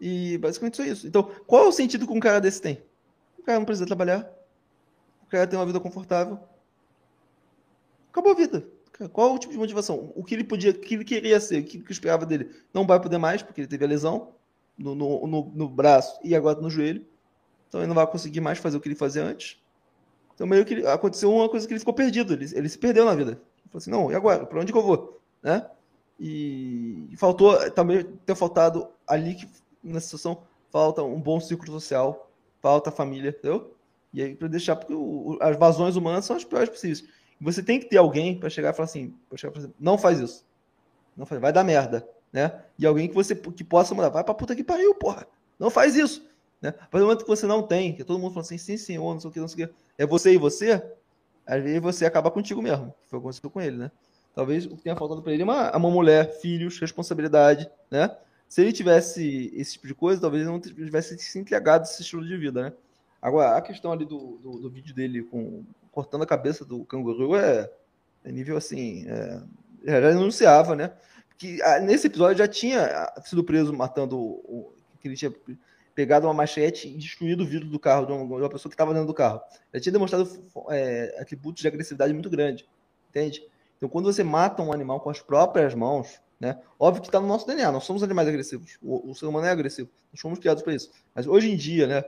E 0.00 0.36
basicamente 0.38 0.76
só 0.76 0.84
isso. 0.84 1.06
Então, 1.06 1.22
qual 1.46 1.64
é 1.64 1.68
o 1.68 1.72
sentido 1.72 2.06
que 2.06 2.12
um 2.12 2.20
cara 2.20 2.40
desse 2.40 2.60
tem? 2.60 2.82
O 3.38 3.42
cara 3.42 3.58
não 3.58 3.64
precisa 3.64 3.86
trabalhar 3.86 4.33
cara 5.34 5.46
ter 5.46 5.56
uma 5.56 5.66
vida 5.66 5.80
confortável. 5.80 6.38
Acabou 8.10 8.32
a 8.32 8.34
vida. 8.34 8.66
Qual 9.12 9.34
o 9.34 9.38
tipo 9.38 9.52
de 9.52 9.58
motivação? 9.58 10.12
O 10.14 10.22
que 10.22 10.34
ele 10.34 10.44
podia, 10.44 10.70
o 10.70 10.74
que 10.74 10.94
ele 10.94 11.04
queria 11.04 11.40
ser, 11.40 11.60
o 11.60 11.64
que 11.64 11.82
esperava 11.90 12.24
dele? 12.24 12.50
Não 12.72 12.86
vai 12.86 13.00
poder 13.00 13.18
mais, 13.18 13.42
porque 13.42 13.60
ele 13.60 13.68
teve 13.68 13.84
a 13.84 13.88
lesão 13.88 14.34
no, 14.78 14.94
no, 14.94 15.26
no, 15.26 15.52
no 15.52 15.68
braço 15.68 16.20
e 16.22 16.34
agora 16.34 16.60
no 16.60 16.70
joelho. 16.70 17.04
Então 17.68 17.80
ele 17.80 17.88
não 17.88 17.94
vai 17.94 18.06
conseguir 18.06 18.40
mais 18.40 18.58
fazer 18.58 18.76
o 18.76 18.80
que 18.80 18.86
ele 18.86 18.94
fazia 18.94 19.24
antes. 19.24 19.60
Então 20.32 20.46
meio 20.46 20.64
que 20.64 20.86
aconteceu 20.86 21.32
uma 21.32 21.48
coisa 21.48 21.66
que 21.66 21.72
ele 21.72 21.80
ficou 21.80 21.92
perdido. 21.92 22.32
Ele, 22.32 22.46
ele 22.54 22.68
se 22.68 22.78
perdeu 22.78 23.04
na 23.04 23.14
vida. 23.14 23.32
Ele 23.32 23.70
falou 23.70 23.78
assim, 23.78 23.90
não, 23.90 24.12
e 24.12 24.14
agora? 24.14 24.46
Para 24.46 24.60
onde 24.60 24.70
que 24.70 24.78
eu 24.78 24.82
vou? 24.82 25.20
Né? 25.42 25.68
E, 26.18 27.08
e 27.10 27.16
faltou, 27.16 27.68
também 27.72 28.04
ter 28.24 28.36
faltado 28.36 28.88
ali 29.08 29.34
que, 29.34 29.48
nessa 29.82 30.06
situação, 30.06 30.42
falta 30.70 31.02
um 31.02 31.20
bom 31.20 31.40
círculo 31.40 31.72
social, 31.72 32.30
falta 32.62 32.92
família, 32.92 33.30
entendeu? 33.30 33.73
E 34.14 34.22
aí, 34.22 34.34
para 34.36 34.46
deixar, 34.46 34.76
porque 34.76 34.94
o, 34.94 35.36
as 35.40 35.56
vazões 35.56 35.96
humanas 35.96 36.24
são 36.24 36.36
as 36.36 36.44
piores 36.44 36.68
possíveis. 36.68 37.04
Você 37.40 37.64
tem 37.64 37.80
que 37.80 37.86
ter 37.86 37.96
alguém 37.96 38.38
para 38.38 38.48
chegar 38.48 38.70
e 38.70 38.72
falar 38.72 38.84
assim, 38.84 39.12
chegar 39.34 39.52
falar 39.52 39.66
assim, 39.66 39.74
não 39.78 39.98
faz 39.98 40.20
isso. 40.20 40.46
Não 41.16 41.26
faz, 41.26 41.40
vai 41.40 41.52
dar 41.52 41.64
merda, 41.64 42.08
né? 42.32 42.62
E 42.78 42.86
alguém 42.86 43.08
que 43.08 43.14
você 43.14 43.34
que 43.34 43.64
possa 43.64 43.92
mudar, 43.92 44.10
vai 44.10 44.22
pra 44.22 44.32
puta 44.32 44.54
que 44.54 44.62
pariu, 44.62 44.94
porra. 44.94 45.26
Não 45.58 45.68
faz 45.68 45.96
isso, 45.96 46.24
né? 46.62 46.70
Partir 46.70 46.98
do 46.98 47.06
momento 47.06 47.22
que 47.22 47.28
você 47.28 47.44
não 47.44 47.60
tem, 47.60 47.92
que 47.92 48.04
todo 48.04 48.20
mundo 48.20 48.32
fala 48.32 48.42
assim, 48.42 48.56
sim, 48.56 48.76
senhor, 48.76 49.12
não 49.12 49.20
sei 49.20 49.30
o 49.30 49.32
que, 49.32 49.40
não 49.40 49.48
sei 49.48 49.64
o 49.64 49.68
que, 49.68 49.74
é 49.98 50.06
você 50.06 50.32
e 50.32 50.38
você, 50.38 50.80
às 51.44 51.62
vezes 51.62 51.80
você 51.80 52.06
acaba 52.06 52.30
contigo 52.30 52.62
mesmo. 52.62 52.94
Foi 53.08 53.18
o 53.18 53.22
que 53.22 53.26
aconteceu 53.26 53.50
com 53.50 53.60
ele, 53.60 53.76
né? 53.76 53.90
Talvez 54.32 54.64
o 54.66 54.76
que 54.76 54.82
tenha 54.82 54.96
faltado 54.96 55.22
para 55.22 55.32
ele 55.32 55.42
é 55.42 55.44
uma, 55.44 55.76
uma 55.76 55.90
mulher, 55.90 56.40
filhos, 56.40 56.78
responsabilidade, 56.78 57.68
né? 57.90 58.16
Se 58.48 58.60
ele 58.60 58.72
tivesse 58.72 59.52
esse 59.56 59.72
tipo 59.72 59.88
de 59.88 59.94
coisa, 59.94 60.20
talvez 60.20 60.42
ele 60.42 60.52
não 60.52 60.60
tivesse 60.60 61.18
se 61.18 61.38
entregado 61.38 61.82
a 61.82 61.84
esse 61.84 62.02
estilo 62.02 62.24
de 62.24 62.36
vida, 62.36 62.62
né? 62.62 62.72
Agora, 63.24 63.56
a 63.56 63.62
questão 63.62 63.90
ali 63.90 64.04
do, 64.04 64.36
do, 64.36 64.50
do 64.58 64.70
vídeo 64.70 64.94
dele 64.94 65.22
com, 65.22 65.64
cortando 65.90 66.24
a 66.24 66.26
cabeça 66.26 66.62
do 66.62 66.84
canguru 66.84 67.34
é, 67.34 67.72
é 68.22 68.30
nível 68.30 68.54
assim. 68.54 69.06
É, 69.08 70.02
já 70.02 70.10
anunciava, 70.10 70.76
né? 70.76 70.92
Que 71.38 71.58
ah, 71.62 71.80
nesse 71.80 72.06
episódio 72.06 72.36
já 72.36 72.46
tinha 72.46 72.84
ah, 72.84 73.22
sido 73.24 73.42
preso 73.42 73.72
matando 73.72 74.18
o, 74.18 74.74
que 75.00 75.08
ele 75.08 75.16
tinha 75.16 75.32
pegado 75.94 76.26
uma 76.26 76.34
machete 76.34 76.86
e 76.86 76.98
destruído 76.98 77.44
o 77.44 77.46
vidro 77.46 77.66
do 77.66 77.78
carro 77.78 78.04
de 78.04 78.12
uma, 78.12 78.26
de 78.26 78.42
uma 78.42 78.50
pessoa 78.50 78.68
que 78.68 78.74
estava 78.74 78.92
dentro 78.92 79.06
do 79.06 79.14
carro. 79.14 79.40
Já 79.72 79.80
tinha 79.80 79.92
demonstrado 79.94 80.28
é, 80.68 81.16
atributos 81.18 81.62
de 81.62 81.68
agressividade 81.68 82.12
muito 82.12 82.28
grande, 82.28 82.68
entende? 83.08 83.42
Então, 83.78 83.88
quando 83.88 84.04
você 84.04 84.22
mata 84.22 84.62
um 84.62 84.70
animal 84.70 85.00
com 85.00 85.08
as 85.08 85.22
próprias 85.22 85.74
mãos, 85.74 86.20
né? 86.38 86.60
Óbvio 86.78 87.00
que 87.00 87.08
está 87.08 87.20
no 87.20 87.26
nosso 87.26 87.46
DNA, 87.46 87.72
nós 87.72 87.84
somos 87.84 88.02
animais 88.02 88.28
agressivos. 88.28 88.76
O, 88.82 89.12
o 89.12 89.14
ser 89.14 89.24
humano 89.24 89.46
é 89.46 89.50
agressivo, 89.50 89.88
nós 90.12 90.20
fomos 90.20 90.38
criados 90.38 90.62
para 90.62 90.74
isso. 90.74 90.90
Mas 91.14 91.26
hoje 91.26 91.50
em 91.50 91.56
dia, 91.56 91.86
né? 91.86 92.04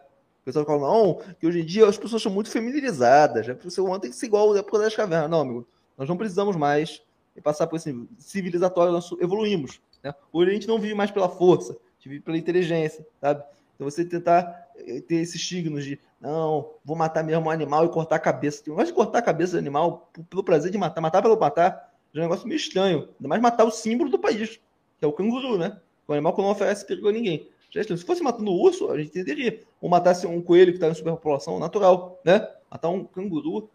Pessoal 0.46 0.64
fala, 0.64 0.80
não, 0.80 1.20
que 1.40 1.46
hoje 1.46 1.60
em 1.60 1.64
dia 1.64 1.88
as 1.88 1.98
pessoas 1.98 2.22
são 2.22 2.30
muito 2.30 2.48
feminilizadas, 2.48 3.48
né? 3.48 3.58
o 3.64 3.82
humano 3.82 4.00
tem 4.00 4.10
que 4.10 4.16
ser 4.16 4.26
igual 4.26 4.54
da 4.54 4.60
época 4.60 4.78
das 4.78 4.94
cavernas. 4.94 5.28
Não, 5.28 5.40
amigo, 5.40 5.68
nós 5.98 6.08
não 6.08 6.16
precisamos 6.16 6.54
mais 6.54 7.02
passar 7.42 7.66
por 7.66 7.76
esse 7.76 7.92
civilizatório, 8.18 8.92
nós 8.92 9.10
evoluímos. 9.20 9.80
Né? 10.02 10.14
Hoje 10.32 10.50
a 10.52 10.54
gente 10.54 10.68
não 10.68 10.78
vive 10.78 10.94
mais 10.94 11.10
pela 11.10 11.28
força, 11.28 11.72
a 11.72 11.76
gente 11.98 12.08
vive 12.08 12.20
pela 12.20 12.38
inteligência, 12.38 13.04
sabe? 13.20 13.42
Então 13.74 13.90
você 13.90 14.04
tentar 14.04 14.68
eh, 14.76 15.00
ter 15.00 15.16
esses 15.16 15.46
signos 15.46 15.84
de, 15.84 15.98
não, 16.20 16.70
vou 16.84 16.96
matar 16.96 17.24
mesmo 17.24 17.46
um 17.46 17.50
animal 17.50 17.84
e 17.84 17.88
cortar 17.88 18.16
a 18.16 18.20
cabeça. 18.20 18.62
De 18.62 18.92
cortar 18.92 19.18
a 19.18 19.22
cabeça 19.22 19.54
do 19.54 19.58
animal 19.58 20.10
pelo 20.30 20.44
prazer 20.44 20.70
de 20.70 20.78
matar, 20.78 21.00
matar 21.00 21.20
pelo 21.20 21.38
matar, 21.38 21.92
já 22.14 22.22
é 22.22 22.24
um 22.24 22.28
negócio 22.28 22.46
meio 22.46 22.56
estranho. 22.56 23.08
Ainda 23.18 23.28
mais 23.28 23.42
matar 23.42 23.64
o 23.64 23.70
símbolo 23.70 24.10
do 24.10 24.18
país, 24.18 24.60
que 24.98 25.04
é 25.04 25.06
o 25.06 25.12
canguru, 25.12 25.58
né? 25.58 25.78
O 26.06 26.12
animal 26.12 26.34
que 26.34 26.40
não 26.40 26.50
oferece 26.50 26.86
perigo 26.86 27.08
a 27.08 27.12
ninguém. 27.12 27.50
Se 27.84 27.96
fosse 27.98 28.22
matando 28.22 28.50
um 28.50 28.54
urso, 28.54 28.90
a 28.90 28.98
gente 28.98 29.08
entenderia. 29.10 29.60
Ou 29.80 29.88
matasse 29.88 30.26
um 30.26 30.40
coelho 30.40 30.72
que 30.72 30.76
está 30.76 30.88
em 30.88 30.94
superpopulação 30.94 31.58
natural, 31.58 32.20
né? 32.24 32.48
Matar 32.70 32.88
um 32.88 33.04
canguru. 33.04 33.68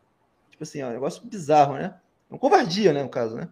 Tipo 0.50 0.64
assim, 0.64 0.80
é 0.80 0.88
um 0.88 0.92
negócio 0.92 1.24
bizarro, 1.26 1.74
né? 1.74 1.96
É 2.30 2.34
uma 2.34 2.40
covardia, 2.40 2.94
né, 2.94 3.04
no 3.04 3.10
caso, 3.10 3.36
né? 3.36 3.50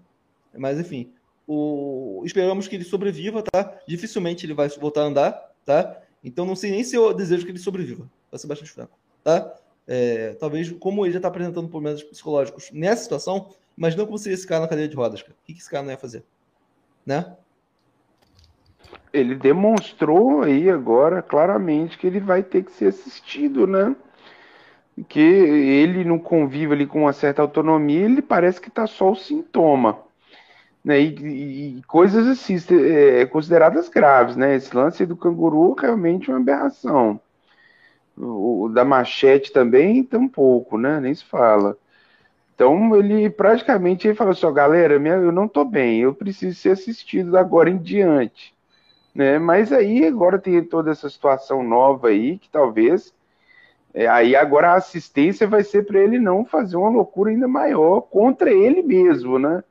Mas, 0.57 0.79
enfim. 0.79 1.11
O... 1.47 2.21
Esperamos 2.25 2.67
que 2.67 2.75
ele 2.75 2.83
sobreviva, 2.83 3.41
tá? 3.41 3.79
Dificilmente 3.87 4.45
ele 4.45 4.53
vai 4.53 4.69
voltar 4.69 5.01
a 5.01 5.05
andar, 5.05 5.51
tá? 5.65 6.01
Então 6.23 6.45
não 6.45 6.55
sei 6.55 6.71
nem 6.71 6.83
se 6.83 6.95
eu 6.95 7.13
desejo 7.13 7.45
que 7.45 7.51
ele 7.51 7.59
sobreviva. 7.59 8.09
Vai 8.29 8.39
ser 8.39 8.47
bastante 8.47 8.71
fraco, 8.71 8.97
tá? 9.23 9.55
É, 9.87 10.35
talvez, 10.35 10.71
como 10.73 11.03
ele 11.03 11.13
já 11.13 11.17
está 11.17 11.29
apresentando 11.29 11.67
problemas 11.67 12.03
psicológicos 12.03 12.69
nessa 12.71 13.01
situação, 13.01 13.49
imagina 13.75 14.05
como 14.05 14.19
seria 14.19 14.35
esse 14.35 14.45
cara 14.45 14.61
na 14.61 14.67
cadeira 14.67 14.87
de 14.87 14.95
rodas, 14.95 15.23
cara. 15.23 15.33
O 15.33 15.45
que 15.45 15.53
esse 15.53 15.69
cara 15.69 15.81
não 15.81 15.91
ia 15.91 15.97
fazer? 15.97 16.23
Né? 17.03 17.35
Ele 19.13 19.35
demonstrou 19.35 20.41
aí 20.43 20.69
agora 20.69 21.21
claramente 21.21 21.97
que 21.97 22.07
ele 22.07 22.19
vai 22.19 22.43
ter 22.43 22.63
que 22.63 22.71
ser 22.71 22.87
assistido, 22.87 23.65
né? 23.65 23.95
Que 25.07 25.19
ele 25.19 26.03
não 26.03 26.19
convive 26.19 26.73
ali 26.73 26.85
com 26.85 27.01
uma 27.03 27.13
certa 27.13 27.41
autonomia, 27.41 28.05
ele 28.05 28.21
parece 28.21 28.59
que 28.59 28.69
está 28.69 28.85
só 28.85 29.11
o 29.11 29.15
sintoma. 29.15 29.99
Né? 30.83 31.01
E, 31.01 31.77
e, 31.77 31.83
coisas 31.83 32.27
assim, 32.27 32.57
é, 32.75 33.25
consideradas 33.25 33.89
graves, 33.89 34.35
né? 34.35 34.55
Esse 34.55 34.75
lance 34.75 35.05
do 35.05 35.15
canguru 35.15 35.73
realmente 35.73 36.29
é 36.29 36.33
uma 36.33 36.39
aberração. 36.39 37.19
O, 38.17 38.63
o 38.63 38.69
da 38.69 38.83
machete 38.85 39.51
também, 39.51 40.03
tampouco, 40.03 40.77
né? 40.77 40.99
Nem 40.99 41.13
se 41.15 41.25
fala. 41.25 41.77
Então 42.55 42.93
ele 42.95 43.29
praticamente 43.29 44.07
ele 44.07 44.15
falou 44.15 44.33
assim, 44.33 44.53
galera, 44.53 44.99
minha, 44.99 45.15
eu 45.15 45.31
não 45.31 45.47
tô 45.47 45.63
bem, 45.63 46.01
eu 46.01 46.13
preciso 46.13 46.59
ser 46.59 46.71
assistido 46.71 47.37
agora 47.37 47.69
em 47.69 47.77
diante. 47.77 48.53
Né? 49.13 49.39
Mas 49.39 49.71
aí 49.71 50.05
agora 50.05 50.39
tem 50.39 50.63
toda 50.63 50.91
essa 50.91 51.09
situação 51.09 51.63
nova 51.63 52.09
aí, 52.09 52.37
que 52.37 52.49
talvez. 52.49 53.13
É, 53.93 54.07
aí 54.07 54.35
agora 54.35 54.71
a 54.71 54.75
assistência 54.75 55.47
vai 55.47 55.63
ser 55.63 55.85
para 55.85 55.99
ele 55.99 56.19
não 56.19 56.45
fazer 56.45 56.77
uma 56.77 56.89
loucura 56.89 57.31
ainda 57.31 57.47
maior 57.47 58.01
contra 58.01 58.51
ele 58.51 58.83
mesmo, 58.83 59.39
né? 59.39 59.63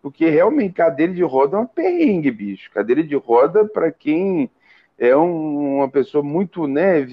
Porque 0.00 0.28
realmente 0.28 0.74
cadeira 0.74 1.12
de 1.12 1.22
roda 1.22 1.56
é 1.56 1.60
uma 1.60 1.66
perrengue, 1.66 2.30
bicho. 2.30 2.70
Cadeira 2.70 3.02
de 3.02 3.16
roda, 3.16 3.64
para 3.64 3.90
quem 3.90 4.50
é 4.98 5.16
um, 5.16 5.78
uma 5.78 5.88
pessoa 5.88 6.22
muito, 6.22 6.66
né, 6.68 7.06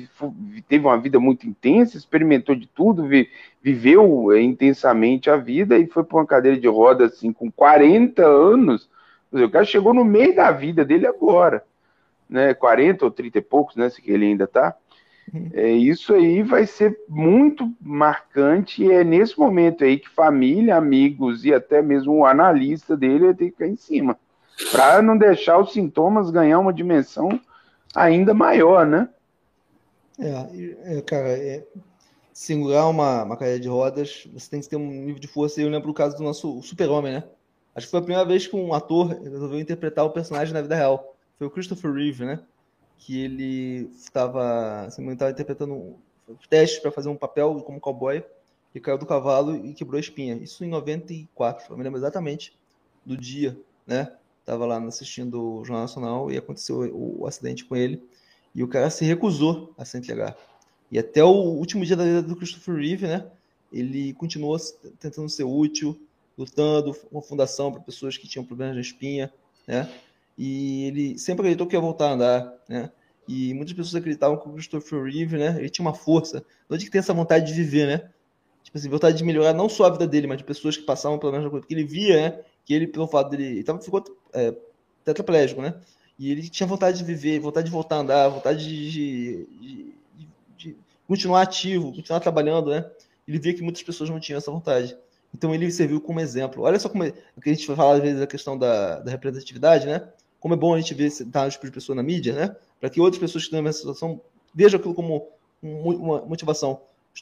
teve 0.68 0.86
uma 0.86 1.00
vida 1.00 1.20
muito 1.20 1.48
intensa, 1.48 1.98
experimentou 1.98 2.56
de 2.56 2.68
tudo, 2.68 3.08
vi, 3.08 3.30
viveu 3.62 4.32
é, 4.32 4.42
intensamente 4.42 5.30
a 5.30 5.38
vida 5.38 5.78
e 5.80 5.88
foi 5.88 6.04
para 6.04 6.18
uma 6.18 6.26
cadeira 6.28 6.60
de 6.60 6.68
roda 6.68 7.06
assim 7.06 7.34
com 7.34 7.52
40 7.52 8.24
anos. 8.24 8.90
o 9.32 9.50
cara 9.50 9.66
chegou 9.66 9.94
no 9.94 10.06
meio 10.06 10.36
da 10.36 10.52
vida 10.52 10.86
dele 10.86 11.08
agora 11.08 11.64
né, 12.32 12.54
40 12.54 13.06
ou 13.06 13.12
30 13.12 13.38
e 13.38 13.42
poucos, 13.42 13.76
né, 13.76 13.90
se 13.90 14.02
ele 14.06 14.26
ainda 14.26 14.46
está, 14.46 14.76
uhum. 15.34 15.50
é, 15.54 15.70
isso 15.70 16.14
aí 16.14 16.42
vai 16.42 16.66
ser 16.66 16.98
muito 17.08 17.72
marcante 17.82 18.84
e 18.84 18.92
é 18.92 19.04
nesse 19.04 19.38
momento 19.38 19.84
aí 19.84 20.00
que 20.00 20.10
família, 20.10 20.78
amigos 20.78 21.44
e 21.44 21.54
até 21.54 21.82
mesmo 21.82 22.14
o 22.14 22.26
analista 22.26 22.96
dele 22.96 23.26
vai 23.26 23.34
ter 23.34 23.46
que 23.46 23.52
ficar 23.52 23.68
em 23.68 23.76
cima, 23.76 24.18
para 24.72 25.02
não 25.02 25.18
deixar 25.18 25.60
os 25.60 25.74
sintomas 25.74 26.32
ganhar 26.32 26.60
uma 26.60 26.74
dimensão 26.74 27.40
ainda 27.94 28.34
maior, 28.34 28.86
né? 28.86 29.10
É, 30.18 30.98
é 30.98 31.02
cara, 31.02 31.30
é, 31.30 31.66
segurar 32.32 32.88
uma, 32.88 33.24
uma 33.24 33.38
cadeira 33.38 33.60
de 33.60 33.68
rodas, 33.68 34.28
você 34.34 34.50
tem 34.50 34.62
que 34.62 34.70
ter 34.70 34.76
um 34.76 34.90
nível 34.90 35.20
de 35.20 35.28
força. 35.28 35.62
Eu 35.62 35.70
lembro 35.70 35.92
o 35.92 35.94
caso 35.94 36.18
do 36.18 36.24
nosso 36.24 36.62
super-homem, 36.62 37.14
né? 37.14 37.24
Acho 37.76 37.88
que 37.88 37.92
foi 37.92 38.00
a 38.00 38.04
primeira 38.04 38.26
vez 38.26 38.48
que 38.48 38.56
um 38.56 38.74
ator 38.74 39.08
resolveu 39.08 39.60
interpretar 39.60 40.06
o 40.06 40.10
personagem 40.10 40.54
na 40.54 40.62
vida 40.62 40.76
real. 40.76 41.11
Foi 41.42 41.48
o 41.48 41.50
Christopher 41.50 41.92
Reeve, 41.92 42.24
né? 42.24 42.40
Que 43.00 43.20
ele 43.20 43.90
estava, 43.96 44.82
assim, 44.82 45.10
estava 45.10 45.32
interpretando 45.32 45.96
testes 46.48 46.80
para 46.80 46.92
fazer 46.92 47.10
um 47.10 47.16
papel 47.16 47.64
como 47.66 47.80
cowboy 47.80 48.24
e 48.76 48.80
caiu 48.80 49.00
do 49.00 49.08
cavalo 49.08 49.56
e 49.56 49.74
quebrou 49.74 49.98
a 49.98 50.00
espinha. 50.00 50.36
Isso 50.36 50.64
em 50.64 50.68
94, 50.68 51.74
eu 51.74 51.78
me 51.80 51.84
lembro 51.84 51.98
exatamente 51.98 52.56
do 53.04 53.18
dia, 53.18 53.58
né? 53.88 54.16
Tava 54.46 54.68
lá 54.68 54.78
assistindo 54.86 55.62
o 55.62 55.66
Jornal 55.66 55.82
Nacional 55.82 56.32
e 56.32 56.38
aconteceu 56.38 56.82
o, 56.94 57.22
o 57.22 57.26
acidente 57.26 57.66
com 57.66 57.76
ele. 57.76 58.00
E 58.54 58.62
o 58.62 58.68
cara 58.68 58.92
se 58.92 59.04
recusou 59.04 59.74
a 59.80 59.84
se 59.84 59.98
entregar. 59.98 60.38
E 60.92 61.00
até 61.00 61.24
o 61.24 61.32
último 61.32 61.84
dia 61.84 61.96
da 61.96 62.04
vida 62.04 62.22
do 62.22 62.36
Christopher 62.36 62.76
Reeve, 62.76 63.08
né? 63.08 63.26
Ele 63.74 64.14
continuou 64.14 64.60
tentando 65.00 65.28
ser 65.28 65.46
útil, 65.46 66.00
lutando, 66.38 66.96
uma 67.12 67.24
fundação 67.24 67.72
para 67.72 67.82
pessoas 67.82 68.16
que 68.16 68.28
tinham 68.28 68.46
problemas 68.46 68.76
de 68.76 68.82
espinha, 68.82 69.34
né? 69.68 69.92
E 70.44 70.86
ele 70.86 71.20
sempre 71.20 71.44
acreditou 71.44 71.68
que 71.68 71.76
ia 71.76 71.80
voltar 71.80 72.08
a 72.08 72.14
andar, 72.14 72.54
né? 72.68 72.90
E 73.28 73.54
muitas 73.54 73.76
pessoas 73.76 73.94
acreditavam 73.94 74.38
que 74.38 74.50
o 74.50 74.54
Christopher 74.54 75.04
Reeve, 75.04 75.38
né? 75.38 75.56
Ele 75.60 75.70
tinha 75.70 75.86
uma 75.86 75.94
força, 75.94 76.44
não 76.68 76.76
de 76.76 76.86
que 76.86 76.90
tem 76.90 76.98
essa 76.98 77.14
vontade 77.14 77.46
de 77.46 77.54
viver, 77.54 77.86
né? 77.86 78.10
Tipo 78.64 78.76
assim, 78.76 78.90
vontade 78.90 79.20
de 79.20 79.24
melhorar 79.24 79.54
não 79.54 79.70
só 79.70 79.86
a 79.86 79.92
vida 79.92 80.08
dele, 80.08 80.26
mas 80.26 80.40
de 80.40 80.44
pessoas 80.44 80.76
que 80.76 80.82
passavam 80.82 81.20
pela 81.20 81.34
mesma 81.34 81.48
coisa. 81.48 81.62
Porque 81.62 81.76
ele 81.76 81.84
via, 81.84 82.16
né? 82.16 82.40
Que 82.66 82.74
ele, 82.74 82.88
pelo 82.88 83.08
fato 83.08 83.30
dele. 83.30 83.46
Ele 83.46 83.64
tava, 83.64 83.80
ficou 83.80 84.04
é, 84.34 84.52
tetraplégico, 85.06 85.62
né? 85.62 85.76
E 86.18 86.32
ele 86.32 86.50
tinha 86.50 86.66
vontade 86.66 86.98
de 86.98 87.04
viver, 87.04 87.40
vontade 87.40 87.68
de 87.68 87.72
voltar 87.72 87.98
a 87.98 88.00
andar, 88.00 88.28
vontade 88.30 88.68
de, 88.68 88.92
de, 88.92 89.46
de, 89.60 89.96
de 90.58 90.78
continuar 91.08 91.44
ativo, 91.44 91.94
continuar 91.94 92.20
trabalhando, 92.20 92.72
né? 92.72 92.90
Ele 93.28 93.38
via 93.38 93.54
que 93.54 93.62
muitas 93.62 93.84
pessoas 93.84 94.10
não 94.10 94.20
tinham 94.20 94.40
essa 94.40 94.50
vontade. 94.50 94.98
Então 95.36 95.54
ele 95.54 95.70
serviu 95.72 96.02
como 96.02 96.20
exemplo. 96.20 96.64
Olha 96.64 96.80
só 96.80 96.90
como 96.90 97.04
é, 97.04 97.12
que 97.12 97.48
a 97.52 97.54
gente 97.54 97.68
fala 97.68 97.94
às 97.98 98.02
vezes 98.02 98.20
a 98.24 98.28
questão 98.28 98.58
da, 98.58 99.02
da 99.02 99.12
representatividade, 99.12 99.86
né? 99.86 100.10
Como 100.42 100.54
é 100.54 100.58
bom 100.58 100.74
a 100.74 100.80
gente 100.80 100.94
ver 100.94 101.06
esse 101.06 101.24
tipo 101.24 101.66
de 101.66 101.72
pessoa 101.72 101.96
na 101.96 102.04
mídia, 102.04 102.34
né? 102.34 102.56
Para 102.80 102.90
que 102.90 103.00
outras 103.00 103.18
pessoas 103.18 103.44
que 103.46 103.48
estão 103.48 103.62
nessa 103.62 103.80
situação 103.80 104.20
vejam 104.54 104.78
aquilo 104.78 104.94
como 104.94 105.30
uma 105.62 106.22
motivação. 106.26 106.82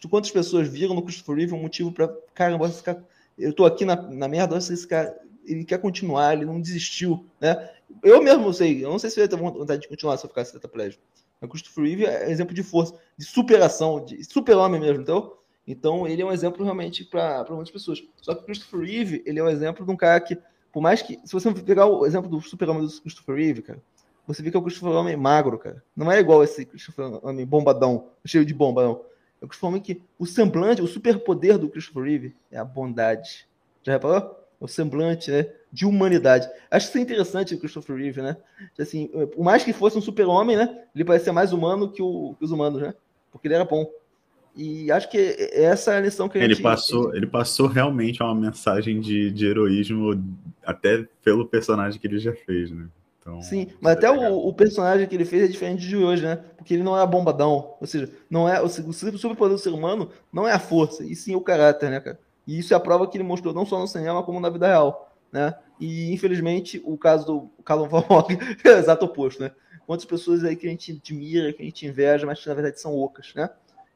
Quantas 0.09 0.31
pessoas 0.31 0.67
viram 0.67 0.95
no 0.95 1.03
Christopher 1.03 1.35
Reeve 1.35 1.53
um 1.53 1.61
motivo 1.61 1.91
para, 1.91 2.11
caramba, 2.33 2.67
cara, 2.83 3.03
eu 3.37 3.53
tô 3.53 3.65
aqui 3.65 3.85
na, 3.85 3.95
na 3.95 4.27
merda, 4.27 4.57
esse 4.57 4.87
cara, 4.87 5.15
ele 5.45 5.63
quer 5.63 5.79
continuar, 5.79 6.33
ele 6.33 6.45
não 6.45 6.59
desistiu, 6.59 7.25
né? 7.39 7.69
Eu 8.01 8.23
mesmo 8.23 8.51
sei, 8.53 8.83
eu 8.83 8.89
não 8.89 8.97
sei 8.97 9.09
se 9.11 9.19
eu 9.19 9.23
ia 9.23 9.27
ter 9.27 9.35
vontade 9.35 9.81
de 9.81 9.87
continuar 9.87 10.17
se 10.17 10.25
eu 10.25 10.29
ficasse 10.29 10.53
tetraplégico. 10.53 11.03
O 11.41 11.47
Christopher 11.47 11.83
Reeve 11.83 12.05
é 12.05 12.31
exemplo 12.31 12.55
de 12.55 12.63
força, 12.63 12.93
de 13.17 13.25
superação, 13.25 14.03
de 14.03 14.23
super-homem 14.23 14.79
mesmo, 14.79 15.01
então 15.01 15.39
então, 15.69 16.07
ele 16.07 16.19
é 16.19 16.25
um 16.25 16.31
exemplo 16.31 16.63
realmente 16.63 17.05
para 17.05 17.45
muitas 17.51 17.69
pessoas. 17.69 18.03
Só 18.19 18.33
que 18.33 18.41
o 18.41 18.45
Christopher 18.45 18.79
Reeve, 18.79 19.21
ele 19.23 19.37
é 19.37 19.43
um 19.43 19.49
exemplo 19.49 19.85
de 19.85 19.91
um 19.91 19.95
cara 19.95 20.19
que, 20.19 20.35
por 20.71 20.81
mais 20.81 21.01
que. 21.01 21.19
Se 21.25 21.33
você 21.33 21.51
pegar 21.53 21.85
o 21.85 22.05
exemplo 22.05 22.29
do 22.29 22.41
super-homem 22.41 22.85
do 22.85 23.01
Christopher 23.01 23.35
Reeve, 23.35 23.61
cara, 23.61 23.79
você 24.27 24.43
vê 24.43 24.51
que 24.51 24.57
é 24.57 24.59
o 24.59 24.63
Christopher 24.63 24.95
Homem 24.95 25.17
magro, 25.17 25.57
cara. 25.57 25.83
Não 25.95 26.11
é 26.11 26.19
igual 26.19 26.43
esse 26.43 26.65
Christopher 26.65 27.19
Homem 27.25 27.45
bombadão, 27.45 28.09
cheio 28.23 28.45
de 28.45 28.53
bomba, 28.53 28.83
não. 28.83 29.01
É 29.41 29.45
o 29.45 29.47
Christopher 29.47 29.69
Homem 29.69 29.81
que 29.81 30.01
o 30.19 30.25
semblante, 30.25 30.81
o 30.81 30.87
superpoder 30.87 31.57
do 31.57 31.69
Christopher 31.69 32.03
Reeve 32.03 32.35
é 32.51 32.57
a 32.57 32.63
bondade. 32.63 33.47
Já 33.81 33.93
reparou? 33.93 34.37
O 34.59 34.67
semblante, 34.67 35.31
né? 35.31 35.47
De 35.71 35.85
humanidade. 35.85 36.47
Acho 36.69 36.89
isso 36.89 36.99
interessante 36.99 37.55
o 37.55 37.59
Christopher 37.59 37.95
Reeve, 37.95 38.21
né? 38.21 38.37
Assim, 38.77 39.07
por 39.07 39.43
mais 39.43 39.63
que 39.63 39.73
fosse 39.73 39.97
um 39.97 40.01
super-homem, 40.01 40.57
né? 40.57 40.83
Ele 40.93 41.05
parecia 41.05 41.33
mais 41.33 41.51
humano 41.53 41.91
que, 41.91 42.01
o, 42.01 42.35
que 42.37 42.45
os 42.45 42.51
humanos, 42.51 42.81
né? 42.81 42.93
Porque 43.31 43.47
ele 43.47 43.55
era 43.55 43.65
bom. 43.65 43.89
E 44.55 44.91
acho 44.91 45.09
que 45.09 45.17
essa 45.53 45.93
é 45.93 45.97
a 45.97 46.01
lição 46.01 46.27
que 46.27 46.37
a 46.37 46.43
ele 46.43 46.53
gente... 46.53 46.63
Passou, 46.63 47.15
ele 47.15 47.27
passou 47.27 47.67
realmente 47.67 48.21
uma 48.21 48.35
mensagem 48.35 48.99
de, 48.99 49.31
de 49.31 49.45
heroísmo 49.45 50.21
até 50.65 51.07
pelo 51.23 51.47
personagem 51.47 51.99
que 51.99 52.07
ele 52.07 52.19
já 52.19 52.33
fez, 52.33 52.71
né? 52.71 52.87
Então, 53.19 53.41
Sim, 53.41 53.67
mas 53.79 53.97
até 53.97 54.09
o, 54.09 54.47
o, 54.47 54.53
personagem 54.53 55.07
que 55.07 55.15
ele 55.15 55.25
fez 55.25 55.43
é 55.43 55.47
diferente 55.47 55.87
de 55.87 55.95
hoje, 55.95 56.23
né? 56.23 56.37
Porque 56.57 56.73
ele 56.73 56.83
não 56.83 56.97
é 56.97 57.05
bombadão. 57.05 57.75
Ou 57.79 57.87
seja, 57.87 58.09
não 58.29 58.47
é 58.49 58.61
o, 58.61 58.67
superpoder 58.67 59.55
do 59.55 59.61
ser 59.61 59.69
humano 59.69 60.09
não 60.31 60.47
é 60.47 60.53
a 60.53 60.59
força, 60.59 61.03
e 61.03 61.15
sim 61.15 61.35
o 61.35 61.41
caráter, 61.41 61.89
né, 61.89 61.99
cara? 61.99 62.19
E 62.47 62.57
isso 62.57 62.73
é 62.73 62.77
a 62.77 62.79
prova 62.79 63.07
que 63.07 63.17
ele 63.17 63.23
mostrou 63.23 63.53
não 63.53 63.65
só 63.65 63.79
no 63.79 63.87
cinema, 63.87 64.23
como 64.23 64.39
na 64.39 64.49
vida 64.49 64.67
real, 64.67 65.13
né? 65.31 65.53
E, 65.79 66.11
infelizmente, 66.13 66.81
o 66.83 66.97
caso 66.97 67.25
do 67.25 67.63
Callum 67.63 67.87
Valmog 67.87 68.37
é 68.63 68.69
o 68.69 68.77
exato 68.77 69.05
oposto, 69.05 69.41
né? 69.41 69.51
Quantas 69.85 70.05
pessoas 70.05 70.43
aí 70.43 70.55
que 70.55 70.67
a 70.67 70.69
gente 70.69 70.91
admira, 70.91 71.53
que 71.53 71.61
a 71.61 71.65
gente 71.65 71.85
inveja, 71.85 72.25
mas 72.25 72.39
que 72.39 72.47
na 72.47 72.53
verdade 72.53 72.79
são 72.79 72.95
ocas, 72.95 73.33
né? 73.35 73.49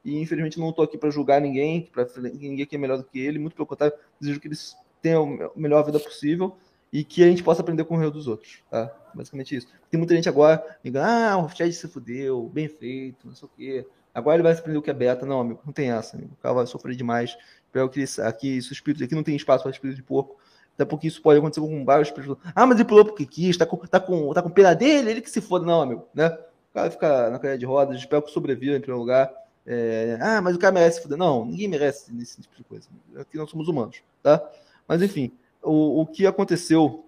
E 0.03 0.19
infelizmente 0.19 0.59
não 0.59 0.69
estou 0.69 0.83
aqui 0.83 0.97
para 0.97 1.09
julgar 1.09 1.39
ninguém, 1.39 1.89
para 1.91 2.07
ninguém 2.21 2.61
aqui 2.61 2.75
é 2.75 2.79
melhor 2.79 2.97
do 2.97 3.03
que 3.03 3.19
ele, 3.19 3.39
muito 3.39 3.55
pelo 3.55 3.65
contrário, 3.65 3.95
desejo 4.19 4.39
que 4.39 4.47
eles 4.47 4.75
tenham 5.01 5.51
a 5.55 5.59
melhor 5.59 5.83
vida 5.83 5.99
possível 5.99 6.55
e 6.91 7.03
que 7.03 7.23
a 7.23 7.27
gente 7.27 7.43
possa 7.43 7.61
aprender 7.61 7.83
com 7.85 7.97
o 7.97 8.01
erro 8.01 8.11
dos 8.11 8.27
outros, 8.27 8.61
tá? 8.69 8.93
Basicamente 9.13 9.55
isso. 9.55 9.67
Tem 9.89 9.97
muita 9.97 10.15
gente 10.15 10.29
agora 10.29 10.63
liga, 10.83 11.03
ah, 11.05 11.37
o 11.37 11.49
Chad 11.49 11.71
se 11.71 11.87
fudeu, 11.87 12.49
bem 12.53 12.67
feito, 12.67 13.27
não 13.27 13.35
sei 13.35 13.47
o 13.47 13.51
quê. 13.55 13.87
Agora 14.13 14.35
ele 14.35 14.43
vai 14.43 14.53
aprender 14.53 14.77
o 14.77 14.81
que 14.81 14.91
é 14.91 14.93
beta. 14.93 15.25
Não, 15.25 15.39
amigo, 15.39 15.59
não 15.65 15.73
tem 15.73 15.91
essa, 15.91 16.15
amigo. 16.15 16.33
O 16.33 16.41
cara 16.41 16.53
vai 16.53 16.67
sofrer 16.67 16.95
demais. 16.95 17.35
Espero 17.65 17.89
que 17.89 18.05
aqui, 18.21 18.57
isso, 18.57 18.71
espírito, 18.71 19.03
aqui 19.03 19.15
não 19.15 19.23
tem 19.23 19.35
espaço 19.35 19.63
para 19.63 19.71
espírito 19.71 19.97
de 19.97 20.03
porco. 20.03 20.37
Até 20.75 20.85
porque 20.85 21.07
isso 21.07 21.21
pode 21.21 21.39
acontecer 21.39 21.61
com 21.61 21.83
vários 21.83 22.09
espíritos. 22.09 22.37
Ah, 22.53 22.65
mas 22.65 22.79
ele 22.79 22.87
pulou 22.87 23.05
porque 23.05 23.25
quis, 23.25 23.57
tá 23.57 23.65
com, 23.65 23.77
tá 23.77 23.99
com, 23.99 24.31
tá 24.33 24.41
com 24.41 24.49
pena 24.49 24.75
dele, 24.75 25.09
ele 25.09 25.21
que 25.21 25.29
se 25.29 25.41
foda. 25.41 25.65
Não, 25.65 25.81
amigo, 25.81 26.07
né? 26.13 26.27
O 26.27 26.73
cara 26.73 26.91
fica 26.91 27.29
na 27.29 27.39
cadeia 27.39 27.57
de 27.57 27.65
rodas, 27.65 27.97
espero 27.97 28.21
que 28.21 28.31
sobreviva 28.31 28.75
em 28.75 28.81
primeiro 28.81 28.99
lugar. 28.99 29.31
É, 29.65 30.17
ah, 30.21 30.41
mas 30.41 30.55
o 30.55 30.59
cara 30.59 30.73
merece 30.73 31.01
foder. 31.01 31.17
Não, 31.17 31.45
ninguém 31.45 31.67
merece 31.67 32.11
esse 32.21 32.41
tipo 32.41 32.55
de 32.55 32.63
coisa. 32.63 32.87
Aqui 33.17 33.37
nós 33.37 33.49
somos 33.49 33.67
humanos, 33.67 34.01
tá? 34.21 34.43
Mas 34.87 35.01
enfim, 35.01 35.31
o, 35.61 36.01
o 36.01 36.05
que 36.05 36.25
aconteceu. 36.25 37.05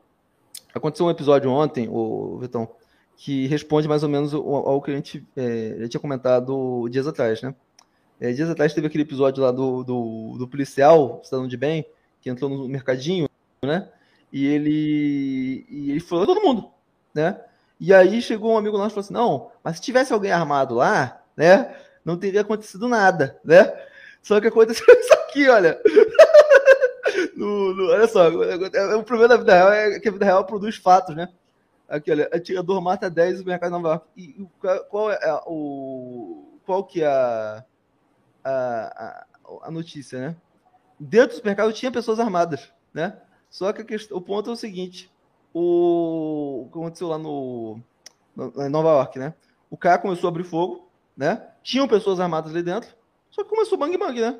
Aconteceu 0.73 1.05
um 1.05 1.11
episódio 1.11 1.49
ontem, 1.49 1.87
o 1.89 2.37
Vitão, 2.39 2.69
que 3.17 3.47
responde 3.47 3.87
mais 3.87 4.03
ou 4.03 4.09
menos 4.09 4.33
ao, 4.33 4.43
ao 4.43 4.81
que 4.81 4.91
a 4.91 4.95
gente 4.95 5.25
é, 5.35 5.77
já 5.79 5.87
tinha 5.87 6.01
comentado 6.01 6.87
dias 6.89 7.07
atrás, 7.07 7.41
né? 7.41 7.55
É, 8.19 8.31
dias 8.31 8.49
atrás 8.49 8.73
teve 8.73 8.87
aquele 8.87 9.03
episódio 9.03 9.43
lá 9.43 9.51
do, 9.51 9.83
do, 9.83 10.35
do 10.37 10.47
policial, 10.47 11.21
cidadão 11.23 11.47
de 11.47 11.57
bem, 11.57 11.85
que 12.21 12.29
entrou 12.29 12.49
no 12.49 12.67
mercadinho, 12.67 13.29
né? 13.61 13.89
E 14.31 14.45
ele, 14.45 15.65
e 15.69 15.91
ele 15.91 15.99
falou 15.99 16.25
todo 16.25 16.41
mundo, 16.41 16.69
né? 17.13 17.39
E 17.79 17.93
aí 17.93 18.21
chegou 18.21 18.53
um 18.53 18.57
amigo 18.57 18.77
nosso 18.77 18.89
e 18.89 18.95
falou 18.95 19.03
assim: 19.03 19.13
não, 19.13 19.51
mas 19.63 19.77
se 19.77 19.81
tivesse 19.81 20.13
alguém 20.13 20.31
armado 20.31 20.75
lá, 20.75 21.21
né? 21.35 21.73
Não 22.05 22.17
teria 22.17 22.41
acontecido 22.41 22.87
nada, 22.87 23.39
né? 23.43 23.73
Só 24.21 24.39
que 24.39 24.47
aconteceu 24.47 24.85
isso 24.93 25.13
aqui, 25.13 25.49
olha. 25.49 25.81
no, 27.35 27.73
no, 27.73 27.89
olha 27.91 28.07
só, 28.07 28.29
o 28.29 29.03
problema 29.03 29.29
da 29.29 29.37
vida 29.37 29.53
real 29.53 29.71
é 29.71 29.99
que 29.99 30.07
a 30.07 30.11
vida 30.11 30.25
real 30.25 30.45
produz 30.45 30.77
fatos, 30.77 31.15
né? 31.15 31.29
Aqui, 31.89 32.11
olha, 32.11 32.29
atirador 32.33 32.81
mata 32.81 33.09
10 33.09 33.39
no 33.39 33.45
mercado 33.45 33.69
de 33.69 33.77
Nova 33.77 33.89
York. 33.89 34.07
E 34.17 34.47
qual 34.89 35.11
é 35.11 35.41
o. 35.45 36.59
Qual 36.65 36.83
que 36.83 37.03
é 37.03 37.07
a, 37.07 37.63
a, 38.43 39.25
a, 39.63 39.71
notícia, 39.71 40.19
né? 40.19 40.35
Dentro 40.99 41.39
do 41.39 41.45
mercado 41.45 41.71
tinha 41.73 41.91
pessoas 41.91 42.19
armadas, 42.19 42.71
né? 42.91 43.17
Só 43.51 43.71
que 43.71 43.83
questão, 43.83 44.17
o 44.17 44.21
ponto 44.21 44.49
é 44.49 44.53
o 44.53 44.55
seguinte: 44.55 45.11
o, 45.53 46.63
o 46.65 46.69
que 46.71 46.79
aconteceu 46.79 47.07
lá 47.07 47.19
no, 47.19 47.79
no, 48.35 48.51
em 48.63 48.69
Nova 48.69 48.89
York, 48.89 49.19
né? 49.19 49.35
O 49.69 49.77
cara 49.77 49.99
começou 49.99 50.27
a 50.27 50.31
abrir 50.31 50.43
fogo, 50.43 50.84
né? 51.15 51.47
Tinham 51.63 51.87
pessoas 51.87 52.19
armadas 52.19 52.51
ali 52.51 52.63
dentro, 52.63 52.89
só 53.29 53.43
que 53.43 53.49
começou 53.49 53.77
bang 53.77 53.97
bang, 53.97 54.21
né? 54.21 54.39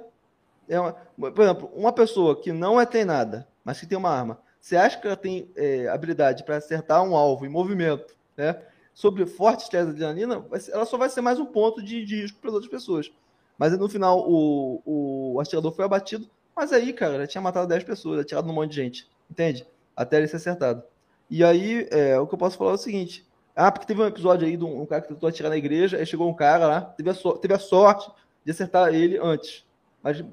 É 0.68 0.80
uma, 0.80 0.94
por 0.94 1.42
exemplo, 1.42 1.72
uma 1.76 1.94
pessoa 1.94 2.40
que 2.40 2.52
não 2.52 2.80
é 2.80 2.86
treinada, 2.86 3.48
mas 3.64 3.80
que 3.80 3.86
tem 3.86 3.98
uma 3.98 4.10
arma, 4.10 4.40
você 4.60 4.76
acha 4.76 5.00
que 5.00 5.06
ela 5.06 5.16
tem 5.16 5.52
é, 5.56 5.88
habilidade 5.90 6.44
para 6.44 6.58
acertar 6.58 7.04
um 7.04 7.16
alvo 7.16 7.46
em 7.46 7.50
movimento, 7.50 8.16
né? 8.36 8.60
Sobre 8.94 9.26
forte 9.26 9.64
estresse 9.64 9.94
de 9.94 10.04
adrenalina, 10.04 10.46
ela 10.72 10.86
só 10.86 10.98
vai 10.98 11.10
ser 11.10 11.22
mais 11.22 11.40
um 11.40 11.46
ponto 11.46 11.84
de, 11.84 12.06
de 12.06 12.22
risco 12.22 12.40
para 12.40 12.50
as 12.50 12.54
outras 12.54 12.72
pessoas. 12.72 13.12
Mas 13.58 13.78
no 13.78 13.90
final 13.90 14.26
o, 14.28 14.82
o 15.36 15.40
atirador 15.40 15.72
foi 15.72 15.86
abatido, 15.86 16.30
mas 16.56 16.72
aí, 16.72 16.94
cara, 16.94 17.16
ele 17.16 17.28
tinha 17.28 17.42
matado 17.42 17.68
10 17.68 17.84
pessoas, 17.84 18.20
atirado 18.20 18.48
num 18.48 18.54
monte 18.54 18.72
de 18.72 18.78
gente, 18.78 19.10
entende? 19.30 19.68
Até 19.96 20.18
ele 20.18 20.28
ser 20.28 20.38
acertado. 20.38 20.84
E 21.30 21.44
aí, 21.44 21.88
é, 21.92 22.18
o 22.20 22.26
que 22.26 22.34
eu 22.34 22.38
posso 22.38 22.58
falar 22.58 22.72
é 22.72 22.76
o 22.76 22.78
seguinte: 22.78 23.26
ah, 23.56 23.72
porque 23.72 23.88
teve 23.88 24.02
um 24.02 24.08
episódio 24.08 24.46
aí 24.46 24.58
de 24.58 24.64
um, 24.66 24.86
cara 24.86 25.02
que 25.02 25.08
tentou 25.08 25.30
atirar 25.30 25.50
na 25.50 25.58
igreja, 25.58 25.98
aí 25.98 26.06
chegou 26.06 26.30
um 26.30 26.34
cara 26.34 26.68
lá, 26.68 26.82
teve 26.82 27.10
a, 27.10 27.14
so, 27.14 27.38
teve 27.38 27.54
a 27.54 27.60
sorte 27.60 28.12
de 28.44 28.52
acertar 28.52 28.94
ele 28.94 29.18
antes. 29.18 29.66
Mas 30.04 30.24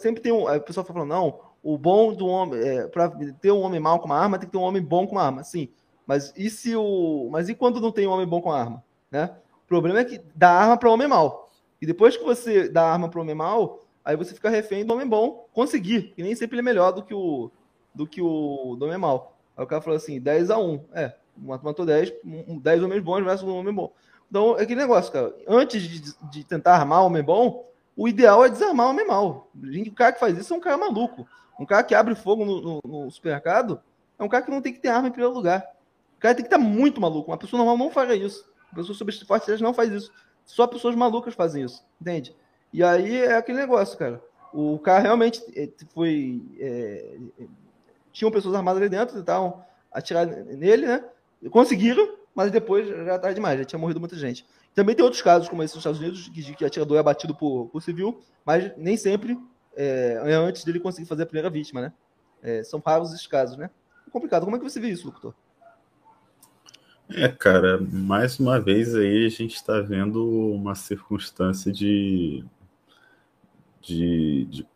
sempre 0.00 0.22
tem 0.22 0.32
um. 0.32 0.44
O 0.44 0.60
pessoal 0.60 0.84
fala 0.84 1.04
não, 1.04 1.40
o 1.62 1.76
bom 1.76 2.12
do 2.14 2.26
homem. 2.26 2.58
É, 2.60 2.86
para 2.88 3.10
ter 3.40 3.52
um 3.52 3.60
homem 3.60 3.78
mau 3.78 4.00
com 4.00 4.06
uma 4.06 4.18
arma, 4.18 4.38
tem 4.38 4.46
que 4.46 4.52
ter 4.52 4.58
um 4.58 4.62
homem 4.62 4.82
bom 4.82 5.06
com 5.06 5.16
uma 5.16 5.22
arma. 5.22 5.44
Sim. 5.44 5.68
Mas 6.06 6.32
e 6.36 6.48
se 6.48 6.74
o. 6.74 7.28
Mas 7.30 7.48
e 7.48 7.54
quando 7.54 7.80
não 7.80 7.92
tem 7.92 8.06
um 8.06 8.12
homem 8.12 8.26
bom 8.26 8.40
com 8.40 8.50
arma? 8.50 8.82
Né? 9.10 9.30
O 9.64 9.68
problema 9.68 10.00
é 10.00 10.04
que 10.04 10.20
dá 10.34 10.50
arma 10.50 10.76
para 10.76 10.90
homem 10.90 11.06
mau. 11.06 11.50
E 11.80 11.86
depois 11.86 12.16
que 12.16 12.24
você 12.24 12.68
dá 12.68 12.84
arma 12.90 13.08
para 13.08 13.20
homem 13.20 13.34
mau, 13.34 13.80
aí 14.04 14.16
você 14.16 14.34
fica 14.34 14.48
refém 14.48 14.84
do 14.84 14.94
homem 14.94 15.06
bom 15.06 15.46
conseguir. 15.52 16.14
E 16.16 16.22
nem 16.22 16.34
sempre 16.34 16.56
ele 16.56 16.62
é 16.62 16.64
melhor 16.64 16.92
do 16.92 17.02
que 17.02 17.14
o 17.14 17.50
do 17.94 18.06
que 18.06 18.22
o 18.22 18.74
do 18.78 18.86
homem 18.86 18.98
mau. 18.98 19.36
Aí 19.56 19.64
o 19.64 19.66
cara 19.66 19.82
falou 19.82 19.96
assim, 19.96 20.20
10 20.20 20.50
a 20.50 20.58
1. 20.58 20.84
É, 20.92 21.14
matou 21.40 21.86
10, 21.86 22.12
10 22.24 22.82
homens 22.82 23.02
bons 23.02 23.24
versus 23.24 23.48
um 23.48 23.56
homem 23.56 23.74
bom. 23.74 23.92
Então, 24.30 24.58
é 24.58 24.62
aquele 24.62 24.80
negócio, 24.80 25.12
cara. 25.12 25.34
Antes 25.46 25.82
de, 25.82 26.14
de 26.30 26.44
tentar 26.44 26.74
armar 26.74 27.02
o 27.02 27.06
homem 27.06 27.22
bom, 27.22 27.66
o 27.96 28.06
ideal 28.06 28.44
é 28.44 28.48
desarmar 28.48 28.86
o 28.86 28.90
homem 28.90 29.06
mau. 29.06 29.50
O 29.54 29.94
cara 29.94 30.12
que 30.12 30.20
faz 30.20 30.38
isso 30.38 30.52
é 30.52 30.56
um 30.56 30.60
cara 30.60 30.76
maluco. 30.76 31.26
Um 31.58 31.66
cara 31.66 31.82
que 31.82 31.94
abre 31.94 32.14
fogo 32.14 32.44
no, 32.44 32.60
no, 32.60 32.80
no, 32.84 33.10
supermercado 33.10 33.80
é 34.18 34.22
um 34.22 34.28
cara 34.28 34.44
que 34.44 34.50
não 34.50 34.62
tem 34.62 34.72
que 34.72 34.78
ter 34.78 34.88
arma 34.88 35.08
em 35.08 35.10
primeiro 35.10 35.34
lugar. 35.34 35.66
O 36.16 36.20
cara 36.20 36.34
tem 36.34 36.44
que 36.44 36.54
estar 36.54 36.58
muito 36.58 37.00
maluco. 37.00 37.30
Uma 37.30 37.38
pessoa 37.38 37.58
normal 37.58 37.76
não 37.76 37.90
faria 37.90 38.14
isso. 38.14 38.48
Uma 38.70 38.76
pessoa 38.76 38.96
sobre 38.96 39.14
não 39.60 39.74
faz 39.74 39.90
isso. 39.90 40.12
Só 40.44 40.66
pessoas 40.66 40.94
malucas 40.94 41.34
fazem 41.34 41.64
isso. 41.64 41.84
Entende? 42.00 42.36
E 42.72 42.82
aí 42.84 43.16
é 43.22 43.36
aquele 43.36 43.58
negócio, 43.58 43.98
cara. 43.98 44.22
O 44.52 44.78
cara 44.78 45.00
realmente 45.00 45.42
eh, 45.56 45.70
foi. 45.92 46.42
É, 46.58 47.16
tinham 48.12 48.30
pessoas 48.30 48.54
armadas 48.54 48.80
ali 48.80 48.88
dentro, 48.88 49.16
tentavam 49.16 49.62
atirar 49.92 50.26
nele, 50.26 50.86
né? 50.86 51.04
Conseguiram, 51.50 52.16
mas 52.34 52.50
depois 52.50 52.86
já 52.88 53.18
tá 53.18 53.32
demais, 53.32 53.58
já 53.58 53.64
tinha 53.64 53.78
morrido 53.78 54.00
muita 54.00 54.16
gente. 54.16 54.44
Também 54.74 54.94
tem 54.94 55.04
outros 55.04 55.22
casos, 55.22 55.48
como 55.48 55.62
esse 55.62 55.74
nos 55.74 55.80
Estados 55.80 56.00
Unidos, 56.00 56.28
que, 56.28 56.54
que 56.54 56.64
atirador 56.64 56.96
é 56.96 57.00
abatido 57.00 57.34
por, 57.34 57.66
por 57.66 57.82
civil, 57.82 58.20
mas 58.44 58.72
nem 58.76 58.96
sempre 58.96 59.38
é, 59.76 60.20
é, 60.24 60.34
antes 60.34 60.64
dele 60.64 60.80
conseguir 60.80 61.06
fazer 61.06 61.22
a 61.22 61.26
primeira 61.26 61.50
vítima, 61.50 61.80
né? 61.80 61.92
É, 62.42 62.62
são 62.62 62.82
raros 62.84 63.12
esses 63.12 63.26
casos, 63.26 63.56
né? 63.56 63.70
É 64.06 64.10
complicado. 64.10 64.44
Como 64.44 64.56
é 64.56 64.58
que 64.58 64.64
você 64.64 64.80
vê 64.80 64.88
isso, 64.88 65.10
doutor? 65.10 65.34
É, 67.10 67.28
cara, 67.28 67.80
mais 67.80 68.38
uma 68.38 68.60
vez 68.60 68.94
aí 68.94 69.24
a 69.24 69.30
gente 69.30 69.54
está 69.54 69.80
vendo 69.80 70.28
uma 70.52 70.74
circunstância 70.74 71.72
de, 71.72 72.44
de, 73.80 74.44
de 74.44 74.66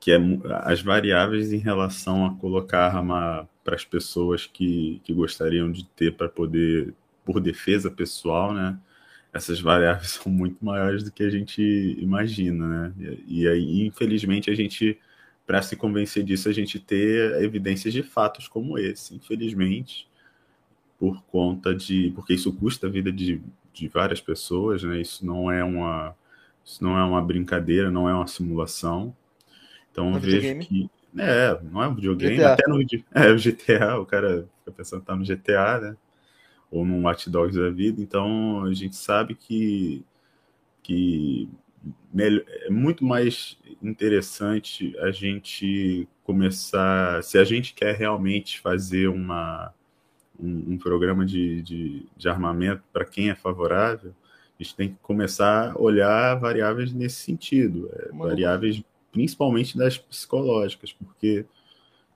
que 0.00 0.12
é 0.12 0.18
as 0.62 0.80
variáveis 0.80 1.52
em 1.52 1.58
relação 1.58 2.24
a 2.24 2.34
colocar 2.36 2.86
arma 2.86 3.48
para 3.64 3.74
as 3.74 3.84
pessoas 3.84 4.46
que, 4.46 5.00
que 5.02 5.12
gostariam 5.12 5.72
de 5.72 5.84
ter 5.86 6.14
para 6.14 6.28
poder, 6.28 6.92
por 7.24 7.40
defesa 7.40 7.90
pessoal, 7.90 8.52
né? 8.52 8.78
Essas 9.32 9.60
variáveis 9.60 10.10
são 10.22 10.30
muito 10.30 10.62
maiores 10.64 11.02
do 11.02 11.10
que 11.10 11.24
a 11.24 11.30
gente 11.30 11.62
imagina, 11.98 12.68
né? 12.68 13.16
E, 13.26 13.48
aí, 13.48 13.86
infelizmente, 13.86 14.50
a 14.50 14.54
gente, 14.54 14.98
para 15.46 15.62
se 15.62 15.74
convencer 15.74 16.22
disso, 16.22 16.48
a 16.48 16.52
gente 16.52 16.78
ter 16.78 17.42
evidências 17.42 17.92
de 17.92 18.02
fatos 18.02 18.46
como 18.46 18.78
esse. 18.78 19.16
Infelizmente, 19.16 20.06
por 20.98 21.22
conta 21.24 21.74
de. 21.74 22.12
Porque 22.14 22.34
isso 22.34 22.52
custa 22.52 22.86
a 22.86 22.90
vida 22.90 23.10
de, 23.10 23.40
de 23.72 23.88
várias 23.88 24.20
pessoas, 24.20 24.82
né? 24.82 25.00
Isso 25.00 25.24
não 25.24 25.50
é 25.50 25.64
uma. 25.64 26.14
Isso 26.64 26.82
não 26.84 26.98
é 26.98 27.04
uma 27.04 27.20
brincadeira, 27.20 27.90
não 27.90 28.08
é 28.08 28.14
uma 28.14 28.26
simulação. 28.26 29.14
Então 29.90 30.14
é 30.16 30.18
vejo 30.18 30.58
que. 30.60 30.90
É, 31.16 31.58
não 31.70 31.82
é 31.82 31.88
um 31.88 31.94
videogame, 31.94 32.36
GTA. 32.36 32.52
até 32.52 32.68
no 32.68 32.80
é, 33.14 33.30
o 33.30 33.38
GTA, 33.38 33.98
o 34.00 34.06
cara 34.06 34.48
fica 34.58 34.72
pensando 34.72 35.00
que 35.00 35.06
tá 35.06 35.16
no 35.16 35.24
GTA, 35.24 35.80
né? 35.80 35.96
Ou 36.70 36.84
no 36.84 37.02
Watch 37.02 37.30
Dogs 37.30 37.58
da 37.58 37.70
vida, 37.70 38.02
então 38.02 38.64
a 38.64 38.74
gente 38.74 38.96
sabe 38.96 39.34
que, 39.34 40.04
que 40.82 41.48
é 42.18 42.70
muito 42.70 43.04
mais 43.04 43.56
interessante 43.82 44.96
a 44.98 45.10
gente 45.12 46.08
começar, 46.24 47.22
se 47.22 47.38
a 47.38 47.44
gente 47.44 47.74
quer 47.74 47.94
realmente 47.94 48.60
fazer 48.60 49.08
uma, 49.08 49.72
um, 50.40 50.72
um 50.72 50.78
programa 50.78 51.24
de, 51.24 51.62
de, 51.62 52.06
de 52.16 52.28
armamento 52.28 52.82
para 52.92 53.04
quem 53.04 53.30
é 53.30 53.34
favorável, 53.34 54.12
a 54.58 54.62
gente 54.62 54.74
tem 54.74 54.88
que 54.90 54.96
começar 55.02 55.72
a 55.72 55.80
olhar 55.80 56.34
variáveis 56.40 56.92
nesse 56.92 57.16
sentido, 57.16 57.90
é, 57.92 58.08
variáveis 58.16 58.82
principalmente 59.14 59.78
das 59.78 59.96
psicológicas, 59.96 60.92
porque 60.92 61.46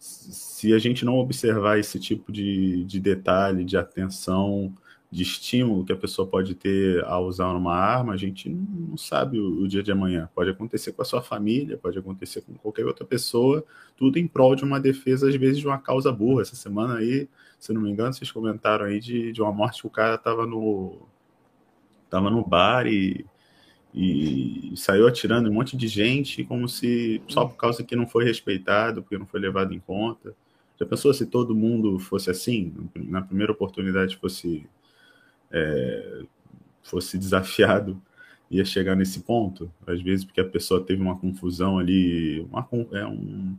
se 0.00 0.74
a 0.74 0.78
gente 0.80 1.04
não 1.04 1.16
observar 1.16 1.78
esse 1.78 1.98
tipo 2.00 2.32
de, 2.32 2.84
de 2.84 2.98
detalhe, 2.98 3.64
de 3.64 3.76
atenção, 3.76 4.74
de 5.10 5.22
estímulo 5.22 5.84
que 5.84 5.92
a 5.92 5.96
pessoa 5.96 6.26
pode 6.26 6.56
ter 6.56 7.04
ao 7.04 7.26
usar 7.26 7.52
uma 7.52 7.74
arma, 7.74 8.12
a 8.14 8.16
gente 8.16 8.48
não 8.50 8.96
sabe 8.96 9.38
o, 9.38 9.62
o, 9.62 9.68
dia 9.68 9.80
de 9.80 9.92
amanhã. 9.92 10.28
Pode 10.34 10.50
acontecer 10.50 10.90
com 10.90 11.00
a 11.00 11.04
sua 11.04 11.22
família, 11.22 11.78
pode 11.78 11.96
acontecer 11.96 12.40
com 12.40 12.52
qualquer 12.54 12.84
outra 12.84 13.06
pessoa, 13.06 13.64
tudo 13.96 14.18
em 14.18 14.26
prol 14.26 14.56
de 14.56 14.64
uma 14.64 14.80
defesa, 14.80 15.28
às 15.28 15.36
vezes, 15.36 15.58
de 15.58 15.66
uma 15.68 15.78
causa 15.78 16.10
burra. 16.10 16.42
Essa 16.42 16.56
semana 16.56 16.96
aí, 16.96 17.28
se 17.60 17.72
não 17.72 17.80
me 17.80 17.90
engano, 17.90 18.12
vocês 18.12 18.30
comentaram 18.30 18.86
aí 18.86 18.98
de, 18.98 19.30
de 19.30 19.40
uma 19.40 19.52
morte 19.52 19.82
que 19.82 19.86
o 19.86 19.90
cara 19.90 20.16
estava 20.16 20.44
no, 20.44 21.06
tava 22.10 22.28
no 22.28 22.44
bar 22.44 22.88
e 22.88 23.24
e 23.94 24.72
saiu 24.76 25.06
atirando 25.06 25.48
um 25.50 25.52
monte 25.52 25.76
de 25.76 25.88
gente, 25.88 26.44
como 26.44 26.68
se 26.68 27.22
só 27.28 27.46
por 27.46 27.56
causa 27.56 27.82
que 27.82 27.96
não 27.96 28.06
foi 28.06 28.24
respeitado, 28.24 29.02
porque 29.02 29.18
não 29.18 29.26
foi 29.26 29.40
levado 29.40 29.74
em 29.74 29.80
conta. 29.80 30.34
Já 30.78 30.86
pensou 30.86 31.12
se 31.12 31.26
todo 31.26 31.54
mundo 31.54 31.98
fosse 31.98 32.30
assim, 32.30 32.72
na 32.94 33.22
primeira 33.22 33.52
oportunidade 33.52 34.16
fosse 34.16 34.66
é, 35.50 36.22
fosse 36.82 37.18
desafiado, 37.18 38.00
ia 38.50 38.64
chegar 38.64 38.94
nesse 38.94 39.20
ponto? 39.20 39.70
Às 39.86 40.00
vezes 40.02 40.24
porque 40.24 40.40
a 40.40 40.48
pessoa 40.48 40.84
teve 40.84 41.02
uma 41.02 41.18
confusão 41.18 41.78
ali, 41.78 42.40
uma, 42.50 42.68
é 42.92 43.06
um, 43.06 43.56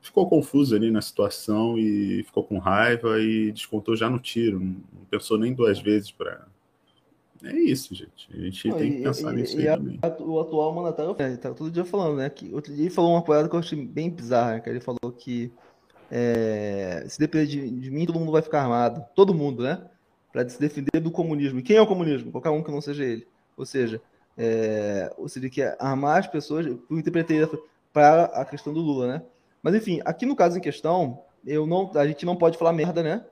ficou 0.00 0.28
confuso 0.28 0.74
ali 0.74 0.90
na 0.90 1.02
situação 1.02 1.78
e 1.78 2.22
ficou 2.24 2.44
com 2.44 2.58
raiva 2.58 3.20
e 3.20 3.52
descontou 3.52 3.96
já 3.96 4.08
no 4.08 4.18
tiro, 4.18 4.60
não 4.60 5.04
pensou 5.10 5.38
nem 5.38 5.52
duas 5.52 5.80
vezes 5.80 6.10
para 6.10 6.46
é 7.44 7.56
isso, 7.56 7.94
gente. 7.94 8.28
A 8.32 8.36
gente 8.36 8.68
não, 8.68 8.76
tem 8.76 8.92
que 8.96 9.02
pensar 9.02 9.32
e, 9.32 9.36
nisso 9.36 9.60
e 9.60 9.68
aí 9.68 9.76
também. 9.76 10.00
o 10.20 10.40
atual 10.40 10.74
mandatário 10.74 11.14
é, 11.18 11.36
tá 11.36 11.52
todo 11.52 11.70
dia 11.70 11.84
falando, 11.84 12.16
né? 12.16 12.30
Que 12.30 12.52
outro 12.54 12.72
dia 12.74 12.84
ele 12.84 12.94
falou 12.94 13.12
uma 13.12 13.22
parada 13.22 13.48
que 13.48 13.54
eu 13.54 13.60
achei 13.60 13.84
bem 13.84 14.10
bizarra, 14.10 14.54
né, 14.54 14.60
que 14.60 14.70
ele 14.70 14.80
falou 14.80 15.12
que 15.12 15.52
é, 16.10 17.04
se 17.08 17.18
depender 17.18 17.46
de, 17.46 17.70
de, 17.70 17.90
mim, 17.90 18.06
todo 18.06 18.18
mundo 18.18 18.32
vai 18.32 18.42
ficar 18.42 18.62
armado. 18.62 19.04
Todo 19.14 19.34
mundo, 19.34 19.62
né? 19.62 19.82
Para 20.32 20.48
se 20.48 20.60
defender 20.60 21.00
do 21.00 21.10
comunismo. 21.10 21.58
E 21.58 21.62
quem 21.62 21.76
é 21.76 21.82
o 21.82 21.86
comunismo? 21.86 22.30
Qualquer 22.30 22.50
um 22.50 22.62
que 22.62 22.70
não 22.70 22.80
seja 22.80 23.04
ele. 23.04 23.26
Ou 23.56 23.64
seja, 23.64 24.00
é, 24.36 25.12
ou 25.16 25.28
seja, 25.28 25.48
que 25.48 25.62
é 25.62 25.76
armar 25.78 26.18
as 26.18 26.26
pessoas, 26.26 26.66
eu 26.66 26.80
interpretei 26.90 27.46
para 27.92 28.24
a 28.24 28.44
questão 28.44 28.72
do 28.72 28.80
Lula, 28.80 29.08
né? 29.08 29.22
Mas 29.62 29.74
enfim, 29.74 30.00
aqui 30.04 30.26
no 30.26 30.36
caso 30.36 30.58
em 30.58 30.60
questão, 30.60 31.22
eu 31.44 31.66
não, 31.66 31.90
a 31.94 32.06
gente 32.06 32.26
não 32.26 32.36
pode 32.36 32.58
falar 32.58 32.72
merda, 32.72 33.02
né? 33.02 33.24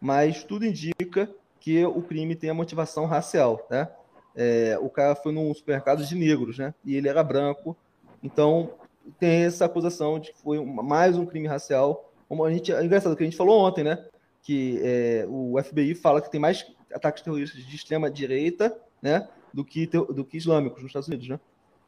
Mas 0.00 0.44
tudo 0.44 0.64
indica 0.64 1.28
que 1.62 1.84
o 1.86 2.02
crime 2.02 2.34
tem 2.34 2.50
a 2.50 2.54
motivação 2.54 3.06
racial, 3.06 3.64
né? 3.70 3.88
É, 4.34 4.76
o 4.80 4.90
cara 4.90 5.14
foi 5.14 5.32
num 5.32 5.54
supermercado 5.54 6.04
de 6.04 6.14
negros, 6.16 6.58
né? 6.58 6.74
E 6.84 6.96
ele 6.96 7.08
era 7.08 7.22
branco, 7.22 7.76
então 8.20 8.72
tem 9.20 9.44
essa 9.44 9.64
acusação 9.64 10.18
de 10.18 10.32
que 10.32 10.42
foi 10.42 10.62
mais 10.64 11.16
um 11.16 11.24
crime 11.24 11.46
racial. 11.46 12.12
Como 12.28 12.44
a 12.44 12.50
gente, 12.50 12.72
é 12.72 12.84
engraçado 12.84 13.14
que 13.14 13.22
a 13.22 13.26
gente 13.26 13.36
falou 13.36 13.60
ontem, 13.60 13.84
né? 13.84 14.04
Que 14.42 14.80
é, 14.82 15.24
o 15.28 15.54
FBI 15.62 15.94
fala 15.94 16.20
que 16.20 16.32
tem 16.32 16.40
mais 16.40 16.66
ataques 16.92 17.22
terroristas 17.22 17.64
de 17.64 17.76
extrema 17.76 18.10
direita, 18.10 18.76
né? 19.00 19.28
Do 19.54 19.64
que 19.64 19.86
do 19.86 20.24
que 20.24 20.36
islâmicos 20.36 20.82
nos 20.82 20.90
Estados 20.90 21.06
Unidos, 21.06 21.28
né? 21.28 21.38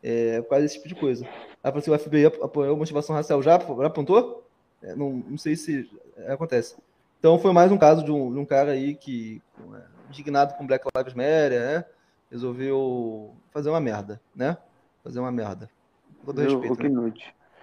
É, 0.05 0.41
quase 0.43 0.67
esse 0.67 0.77
tipo 0.77 0.87
de 0.87 0.95
coisa. 0.95 1.27
Aí 1.65 1.73
para 1.73 1.81
o 1.81 1.99
FBI 1.99 2.27
apoiou 2.27 2.77
motivação 2.77 3.17
racial, 3.17 3.43
já, 3.43 3.59
já 3.59 3.87
apontou? 3.87 4.47
É, 4.81 4.95
não, 4.95 5.15
não 5.15 5.39
sei 5.39 5.57
se 5.57 5.91
acontece. 6.29 6.77
Então 7.25 7.39
foi 7.39 7.55
mais 7.55 7.73
um 7.73 7.79
caso 7.79 8.05
de 8.05 8.13
um, 8.13 8.31
de 8.31 8.39
um 8.39 8.45
cara 8.45 8.73
aí 8.73 8.95
que, 8.95 9.41
é, 9.73 9.81
indignado 10.11 10.53
com 10.59 10.67
Black 10.67 10.87
Lives 10.95 11.15
Matter, 11.15 11.59
né? 11.59 11.85
Resolveu 12.31 13.35
fazer 13.51 13.71
uma 13.71 13.81
merda, 13.81 14.21
né? 14.37 14.59
Fazer 15.03 15.21
uma 15.21 15.33
merda. 15.33 15.71
todo 16.23 16.39
respeito. 16.43 16.77
Que 16.77 16.89
né? 16.91 17.13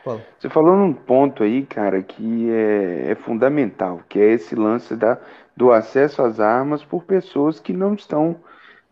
Fala. 0.03 0.25
Você 0.39 0.49
falou 0.49 0.75
num 0.75 0.91
ponto 0.91 1.43
aí, 1.43 1.63
cara, 1.63 2.01
que 2.01 2.49
é, 2.49 3.11
é, 3.11 3.13
fundamental, 3.13 4.01
que 4.09 4.19
é 4.19 4.31
esse 4.31 4.55
lance 4.55 4.95
da, 4.95 5.19
do 5.55 5.71
acesso 5.71 6.23
às 6.23 6.39
armas 6.39 6.83
por 6.83 7.03
pessoas 7.03 7.59
que 7.59 7.71
não 7.71 7.93
estão 7.93 8.37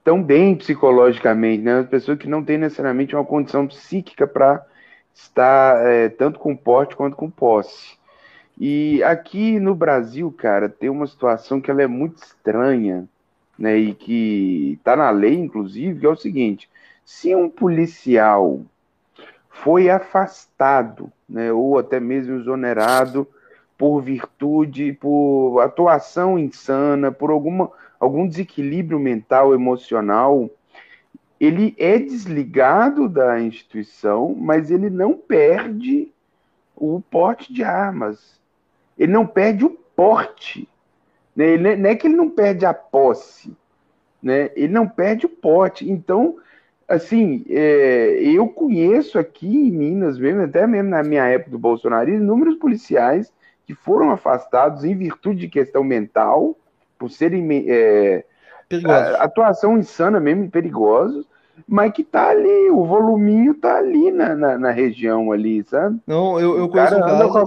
tão 0.03 0.21
bem 0.21 0.55
psicologicamente, 0.55 1.63
né? 1.63 1.81
Pessoas 1.81 2.19
que 2.19 2.29
não 2.29 2.43
têm 2.43 2.59
necessariamente 2.59 3.15
uma 3.15 3.25
condição 3.25 3.65
psíquica 3.65 4.27
para 4.27 4.63
estar 5.15 5.83
é, 5.87 6.09
tanto 6.09 6.37
com 6.37 6.55
porte 6.55 6.95
quanto 6.95 7.17
com 7.17 7.27
posse. 7.27 7.97
E 8.59 9.01
aqui 9.03 9.57
no 9.57 9.73
Brasil, 9.73 10.29
cara, 10.31 10.67
tem 10.67 10.89
uma 10.89 11.07
situação 11.07 11.61
que 11.61 11.71
ela 11.71 11.81
é 11.81 11.87
muito 11.87 12.21
estranha, 12.21 13.07
né? 13.57 13.77
E 13.77 13.93
que 13.93 14.73
está 14.77 14.97
na 14.97 15.09
lei, 15.11 15.35
inclusive, 15.35 16.01
que 16.01 16.05
é 16.05 16.09
o 16.09 16.15
seguinte: 16.15 16.69
se 17.05 17.33
um 17.33 17.49
policial 17.49 18.61
foi 19.49 19.89
afastado, 19.89 21.11
né, 21.27 21.51
ou 21.51 21.77
até 21.77 21.99
mesmo 21.99 22.35
exonerado 22.35 23.27
por 23.77 24.01
virtude, 24.01 24.93
por 24.93 25.61
atuação 25.61 26.37
insana, 26.37 27.11
por 27.11 27.29
alguma, 27.29 27.71
algum 27.99 28.27
desequilíbrio 28.27 28.99
mental, 28.99 29.53
emocional, 29.53 30.49
ele 31.39 31.73
é 31.77 31.97
desligado 31.97 33.07
da 33.07 33.39
instituição, 33.39 34.35
mas 34.37 34.69
ele 34.69 34.89
não 34.89 35.13
perde 35.13 36.11
o 36.75 37.01
porte 37.01 37.53
de 37.53 37.63
armas 37.63 38.38
ele 38.99 39.11
não 39.13 39.25
perde 39.25 39.63
o 39.65 39.69
porte. 39.95 40.67
Né? 41.35 41.51
Ele, 41.51 41.75
não 41.77 41.89
é 41.89 41.95
que 41.95 42.05
ele 42.05 42.17
não 42.17 42.29
perde 42.29 42.65
a 42.65 42.73
posse, 42.73 43.55
né? 44.21 44.51
ele 44.55 44.73
não 44.73 44.87
perde 44.87 45.25
o 45.25 45.29
porte. 45.29 45.89
Então, 45.89 46.35
assim, 46.87 47.45
é, 47.49 48.19
eu 48.21 48.47
conheço 48.49 49.17
aqui 49.17 49.47
em 49.47 49.71
Minas 49.71 50.19
mesmo, 50.19 50.41
até 50.41 50.67
mesmo 50.67 50.89
na 50.89 51.01
minha 51.01 51.25
época 51.25 51.51
do 51.51 51.57
Bolsonaro, 51.57 52.09
inúmeros 52.09 52.55
policiais 52.55 53.31
que 53.65 53.73
foram 53.73 54.11
afastados 54.11 54.83
em 54.83 54.95
virtude 54.95 55.41
de 55.41 55.47
questão 55.47 55.83
mental, 55.83 56.57
por 56.97 57.09
serem 57.09 57.47
é, 57.69 58.25
atuação 59.19 59.77
insana 59.77 60.19
mesmo, 60.19 60.49
perigosos, 60.49 61.25
mas 61.69 61.93
que 61.93 62.03
tá 62.03 62.29
ali, 62.29 62.69
o 62.71 62.83
voluminho 62.83 63.53
tá 63.53 63.77
ali 63.77 64.11
na, 64.11 64.35
na, 64.35 64.57
na 64.57 64.71
região 64.71 65.31
ali, 65.31 65.63
sabe? 65.63 65.99
Não, 66.07 66.39
eu, 66.39 66.57
eu 66.57 66.67
conheço 66.67 66.95
um 66.95 66.99
caso, 66.99 67.37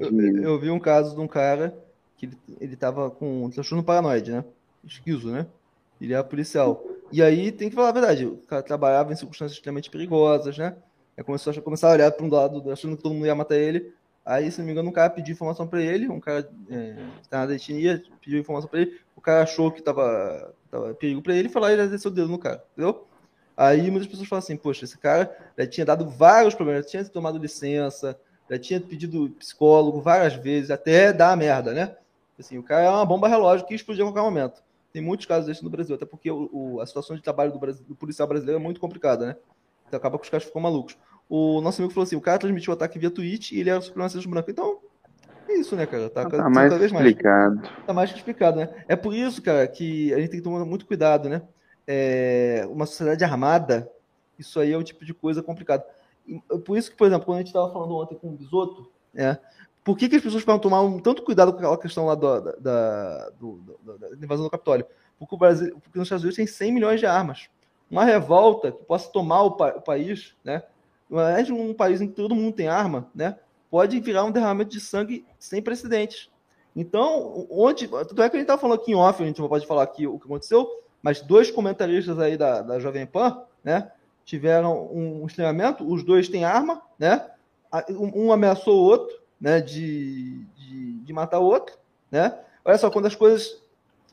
eu 0.00 0.10
vi, 0.10 0.42
eu, 0.42 0.58
vi, 0.58 0.70
um 0.70 0.80
caso 0.80 1.14
de 1.14 1.20
um 1.20 1.28
cara 1.28 1.76
que 2.16 2.24
ele, 2.24 2.38
ele 2.58 2.76
tava 2.76 3.10
com 3.10 3.50
transtorno 3.50 3.84
paranoide, 3.84 4.32
né? 4.32 4.44
Esquizo, 4.82 5.30
né? 5.30 5.46
Ele 6.00 6.14
era 6.14 6.24
policial. 6.24 6.82
E 7.12 7.22
aí 7.22 7.52
tem 7.52 7.68
que 7.68 7.74
falar 7.74 7.90
a 7.90 7.92
verdade, 7.92 8.26
o 8.26 8.38
cara 8.48 8.62
trabalhava 8.62 9.12
em 9.12 9.16
circunstâncias 9.16 9.58
extremamente 9.58 9.90
perigosas, 9.90 10.56
né? 10.56 10.74
Aí 11.16 11.22
começou 11.22 11.52
a 11.52 11.62
começar 11.62 11.88
a 11.88 11.92
olhar 11.92 12.10
para 12.10 12.24
um 12.24 12.30
lado, 12.30 12.72
achando 12.72 12.96
que 12.96 13.02
todo 13.02 13.14
mundo 13.14 13.26
ia 13.26 13.34
matar 13.34 13.56
ele. 13.56 13.92
Aí, 14.24 14.50
se 14.50 14.58
não 14.58 14.66
me 14.66 14.72
engano, 14.72 14.88
um 14.88 14.92
cara 14.92 15.10
pediu 15.10 15.34
informação 15.34 15.68
para 15.68 15.80
ele, 15.80 16.08
um 16.08 16.18
cara 16.18 16.48
é, 16.70 16.96
tá 17.28 17.46
na 17.46 17.54
etnia, 17.54 18.02
pediu 18.20 18.40
informação 18.40 18.68
para 18.68 18.80
ele, 18.80 18.98
o 19.14 19.20
cara 19.20 19.42
achou 19.42 19.70
que 19.70 19.82
tava, 19.82 20.52
tava 20.70 20.94
perigo 20.94 21.22
para 21.22 21.34
ele 21.34 21.48
e 21.48 21.50
foi 21.50 21.62
lá 21.62 21.70
e 21.70 21.74
ele 21.74 21.86
desceu 21.86 22.10
o 22.10 22.14
dedo 22.14 22.28
no 22.28 22.38
cara, 22.38 22.64
entendeu? 22.72 23.06
Aí 23.56 23.90
muitas 23.90 24.08
pessoas 24.08 24.28
falam 24.28 24.40
assim, 24.40 24.56
poxa, 24.56 24.84
esse 24.84 24.98
cara 24.98 25.34
já 25.56 25.66
tinha 25.66 25.86
dado 25.86 26.08
vários 26.08 26.54
problemas, 26.54 26.84
já 26.84 26.90
tinha 26.90 27.04
tomado 27.04 27.38
licença, 27.38 28.18
já 28.50 28.58
tinha 28.58 28.80
pedido 28.80 29.30
psicólogo 29.38 30.00
várias 30.00 30.34
vezes, 30.34 30.70
até 30.70 31.12
dar 31.12 31.32
a 31.32 31.36
merda, 31.36 31.72
né? 31.72 31.96
Assim, 32.38 32.58
o 32.58 32.62
cara 32.62 32.84
é 32.84 32.90
uma 32.90 33.06
bomba 33.06 33.28
relógio 33.28 33.66
que 33.66 33.74
explodir 33.74 34.04
a 34.04 34.08
qualquer 34.08 34.20
momento. 34.20 34.62
Tem 34.92 35.02
muitos 35.02 35.26
casos 35.26 35.46
desses 35.46 35.62
no 35.62 35.70
Brasil, 35.70 35.94
até 35.94 36.04
porque 36.04 36.30
o, 36.30 36.50
o, 36.52 36.80
a 36.80 36.86
situação 36.86 37.16
de 37.16 37.22
trabalho 37.22 37.52
do, 37.52 37.58
Brasil, 37.58 37.84
do 37.86 37.94
policial 37.94 38.28
brasileiro 38.28 38.60
é 38.60 38.62
muito 38.62 38.80
complicada, 38.80 39.26
né? 39.26 39.36
Então 39.86 39.96
acaba 39.98 40.18
que 40.18 40.24
os 40.24 40.30
caras 40.30 40.44
ficam 40.44 40.60
malucos. 40.60 40.98
O 41.28 41.60
nosso 41.60 41.80
amigo 41.80 41.94
falou 41.94 42.04
assim: 42.04 42.16
o 42.16 42.20
cara 42.20 42.38
transmitiu 42.38 42.72
o 42.72 42.74
ataque 42.74 42.98
via 42.98 43.10
Twitch 43.10 43.52
e 43.52 43.60
ele 43.60 43.70
era 43.70 43.80
supremacista 43.80 44.28
branco. 44.28 44.50
Então, 44.50 44.78
é 45.48 45.54
isso, 45.54 45.74
né, 45.76 45.86
cara? 45.86 46.10
Tá, 46.10 46.28
tá 46.28 46.50
mais 46.50 46.70
cada 46.70 46.78
vez 46.78 46.92
explicado. 46.92 47.56
mais. 47.56 47.86
Tá 47.86 47.92
mais 47.92 48.10
que 48.10 48.18
explicado, 48.18 48.56
né? 48.58 48.68
É 48.88 48.96
por 48.96 49.14
isso, 49.14 49.42
cara, 49.42 49.66
que 49.66 50.12
a 50.12 50.18
gente 50.18 50.30
tem 50.30 50.40
que 50.40 50.44
tomar 50.44 50.64
muito 50.64 50.86
cuidado, 50.86 51.28
né? 51.28 51.42
É, 51.86 52.66
uma 52.68 52.86
sociedade 52.86 53.22
armada, 53.24 53.90
isso 54.38 54.58
aí 54.60 54.72
é 54.72 54.78
um 54.78 54.82
tipo 54.82 55.04
de 55.04 55.14
coisa 55.14 55.42
complicada. 55.42 55.86
Por 56.64 56.76
isso 56.76 56.90
que, 56.90 56.96
por 56.96 57.06
exemplo, 57.06 57.24
quando 57.24 57.36
a 57.36 57.40
gente 57.40 57.48
estava 57.48 57.72
falando 57.72 57.94
ontem 57.94 58.16
com 58.16 58.28
o 58.28 58.32
Bisoto, 58.32 58.90
é, 59.14 59.38
por 59.84 59.96
que, 59.96 60.08
que 60.08 60.16
as 60.16 60.22
pessoas 60.22 60.44
podem 60.44 60.60
tomar 60.60 60.82
um, 60.82 60.98
tanto 60.98 61.22
cuidado 61.22 61.52
com 61.52 61.58
aquela 61.58 61.78
questão 61.78 62.06
lá 62.06 62.16
do, 62.16 62.40
da, 62.60 63.30
do, 63.38 63.60
da, 63.84 64.08
da 64.08 64.16
invasão 64.16 64.44
do 64.44 64.50
Capitólio? 64.50 64.84
Porque 65.18 65.34
o 65.34 65.38
Brasil, 65.38 65.78
porque 65.80 65.96
nos 65.96 66.06
Estados 66.06 66.24
Unidos 66.24 66.36
tem 66.36 66.46
100 66.46 66.72
milhões 66.72 66.98
de 66.98 67.06
armas. 67.06 67.48
Uma 67.88 68.04
revolta 68.04 68.72
que 68.72 68.82
possa 68.84 69.08
tomar 69.10 69.42
o, 69.42 69.52
pa, 69.52 69.68
o 69.76 69.80
país, 69.80 70.34
né? 70.44 70.64
Mas 71.08 71.48
um 71.50 71.72
país 71.72 72.00
em 72.00 72.08
que 72.08 72.14
todo 72.14 72.34
mundo 72.34 72.56
tem 72.56 72.66
arma, 72.66 73.08
né? 73.14 73.38
Pode 73.70 74.00
virar 74.00 74.24
um 74.24 74.32
derramamento 74.32 74.70
de 74.70 74.80
sangue 74.80 75.24
sem 75.38 75.62
precedentes. 75.62 76.30
Então, 76.74 77.46
onde. 77.48 77.86
Tudo 77.86 78.22
é 78.22 78.28
que 78.28 78.36
a 78.36 78.38
gente 78.40 78.44
estava 78.44 78.60
falando 78.60 78.80
aqui 78.80 78.90
em 78.90 78.96
off, 78.96 79.22
a 79.22 79.26
gente 79.26 79.40
não 79.40 79.48
pode 79.48 79.66
falar 79.66 79.84
aqui 79.84 80.06
o 80.06 80.18
que 80.18 80.26
aconteceu, 80.26 80.68
mas 81.06 81.20
dois 81.20 81.52
comentaristas 81.52 82.18
aí 82.18 82.36
da, 82.36 82.62
da 82.62 82.80
Jovem 82.80 83.06
Pan, 83.06 83.40
né? 83.62 83.92
Tiveram 84.24 84.88
um 84.92 85.24
estranhamento, 85.24 85.88
os 85.88 86.02
dois 86.02 86.28
têm 86.28 86.44
arma, 86.44 86.82
né? 86.98 87.24
Um 87.90 88.32
ameaçou 88.32 88.76
o 88.76 88.82
outro, 88.82 89.16
né? 89.40 89.60
De, 89.60 90.44
de, 90.56 90.94
de 90.94 91.12
matar 91.12 91.38
o 91.38 91.44
outro, 91.44 91.76
né? 92.10 92.36
Olha 92.64 92.76
só, 92.76 92.90
quando 92.90 93.06
as 93.06 93.14
coisas. 93.14 93.62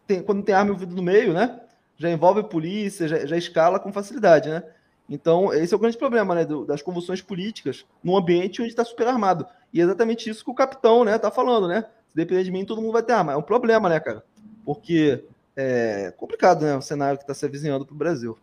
Tem, 0.06 0.22
quando 0.22 0.44
tem 0.44 0.53
arma 0.53 0.70
envolvida 0.70 0.94
no 0.94 1.02
meio, 1.02 1.34
né? 1.34 1.61
Já 1.98 2.11
envolve 2.11 2.44
polícia, 2.44 3.07
já, 3.07 3.26
já 3.26 3.38
escala 3.38 3.80
com 3.80 3.91
facilidade, 3.91 4.49
né? 4.49 4.61
Então, 5.10 5.52
esse 5.52 5.74
é 5.74 5.76
o 5.76 5.80
grande 5.80 5.98
problema, 5.98 6.36
né, 6.36 6.45
das 6.68 6.84
convulsões 6.84 7.24
políticas 7.24 7.88
num 8.03 8.15
ambiente 8.15 8.61
onde 8.61 8.70
está 8.70 8.86
super 8.86 9.07
armado. 9.07 9.48
E 9.74 9.82
é 9.82 9.84
exatamente 9.84 10.30
isso 10.30 10.45
que 10.45 10.52
o 10.52 10.56
capitão, 10.56 11.03
né, 11.03 11.18
tá 11.18 11.32
falando, 11.32 11.68
né? 11.68 11.86
Se 12.10 12.15
depender 12.15 12.44
de 12.44 12.52
mim, 12.52 12.64
todo 12.64 12.84
mundo 12.84 12.94
vai 12.94 13.02
ter 13.02 13.14
arma. 13.14 13.34
É 13.34 13.36
um 13.36 13.41
problema, 13.41 13.90
né, 13.90 13.99
cara? 13.99 14.24
Porque 14.64 15.26
é 15.55 16.13
complicado, 16.17 16.63
né, 16.63 16.75
o 16.75 16.81
cenário 16.81 17.17
que 17.17 17.23
está 17.23 17.34
se 17.34 17.45
avizinhando 17.45 17.85
para 17.85 17.93
o 17.93 17.97
Brasil. 17.97 18.38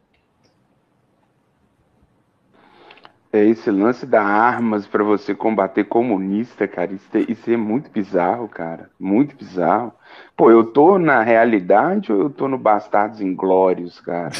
É 3.32 3.44
esse 3.44 3.70
lance 3.70 4.04
da 4.04 4.22
armas 4.22 4.88
para 4.88 5.04
você 5.04 5.32
combater 5.32 5.84
comunista, 5.84 6.66
cara, 6.66 6.92
isso 6.92 7.08
é, 7.14 7.20
isso 7.28 7.48
é, 7.48 7.56
muito 7.56 7.88
bizarro, 7.88 8.48
cara. 8.48 8.90
Muito 8.98 9.36
bizarro. 9.36 9.92
Pô, 10.36 10.50
eu 10.50 10.64
tô 10.64 10.98
na 10.98 11.22
realidade 11.22 12.12
ou 12.12 12.22
eu 12.22 12.30
tô 12.30 12.48
no 12.48 12.58
Bastardos 12.58 13.20
Inglórios, 13.20 14.00
cara? 14.00 14.30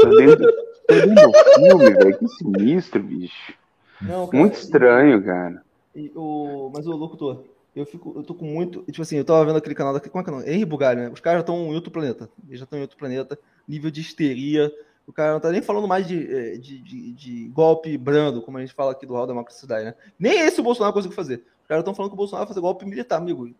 Tô 0.00 0.16
dentro, 0.16 0.50
tô 0.88 0.94
dentro 0.94 1.30
do 1.30 1.38
filme, 1.56 1.90
velho. 1.90 2.18
Que 2.18 2.28
sinistro, 2.28 3.02
bicho. 3.02 3.52
Não, 4.00 4.26
cara, 4.26 4.42
muito 4.42 4.54
estranho, 4.54 5.22
cara. 5.22 5.62
E, 5.94 6.10
o, 6.16 6.70
mas 6.74 6.86
o 6.86 6.96
locutor, 6.96 7.44
eu 7.74 7.86
fico, 7.86 8.12
eu 8.16 8.22
tô 8.22 8.34
com 8.34 8.44
muito. 8.44 8.82
Tipo 8.84 9.02
assim, 9.02 9.16
eu 9.16 9.24
tava 9.24 9.44
vendo 9.44 9.56
aquele 9.56 9.74
canal 9.74 9.92
daqui, 9.92 10.08
como 10.08 10.20
é 10.20 10.24
que 10.24 10.30
é 10.30 10.32
o 10.32 10.36
nome? 10.36 10.50
Henry 10.50 10.64
Bugalho, 10.64 11.00
né? 11.00 11.10
Os 11.10 11.20
caras 11.20 11.38
já 11.38 11.40
estão 11.40 11.56
em 11.66 11.74
outro 11.74 11.90
planeta. 11.90 12.28
Eles 12.46 12.58
já 12.58 12.64
estão 12.64 12.78
em 12.78 12.82
outro 12.82 12.96
planeta, 12.96 13.38
nível 13.66 13.90
de 13.90 14.00
histeria 14.00 14.72
o 15.06 15.12
cara 15.12 15.32
não 15.32 15.40
tá 15.40 15.50
nem 15.50 15.62
falando 15.62 15.88
mais 15.88 16.06
de, 16.06 16.32
eh, 16.32 16.56
de, 16.56 16.78
de, 16.78 17.12
de 17.12 17.48
golpe 17.48 17.96
brando, 17.98 18.40
como 18.42 18.58
a 18.58 18.60
gente 18.60 18.72
fala 18.72 18.92
aqui 18.92 19.04
do 19.04 19.14
Hall 19.14 19.26
da 19.26 19.32
Democracia 19.32 19.68
né? 19.84 19.94
Nem 20.18 20.40
esse 20.40 20.60
o 20.60 20.64
Bolsonaro 20.64 20.94
conseguiu 20.94 21.16
fazer. 21.16 21.44
Os 21.60 21.66
caras 21.66 21.82
estão 21.82 21.94
falando 21.94 22.10
que 22.10 22.14
o 22.14 22.16
Bolsonaro 22.16 22.46
vai 22.46 22.48
fazer 22.48 22.60
golpe 22.60 22.84
militar, 22.84 23.16
amigo. 23.16 23.52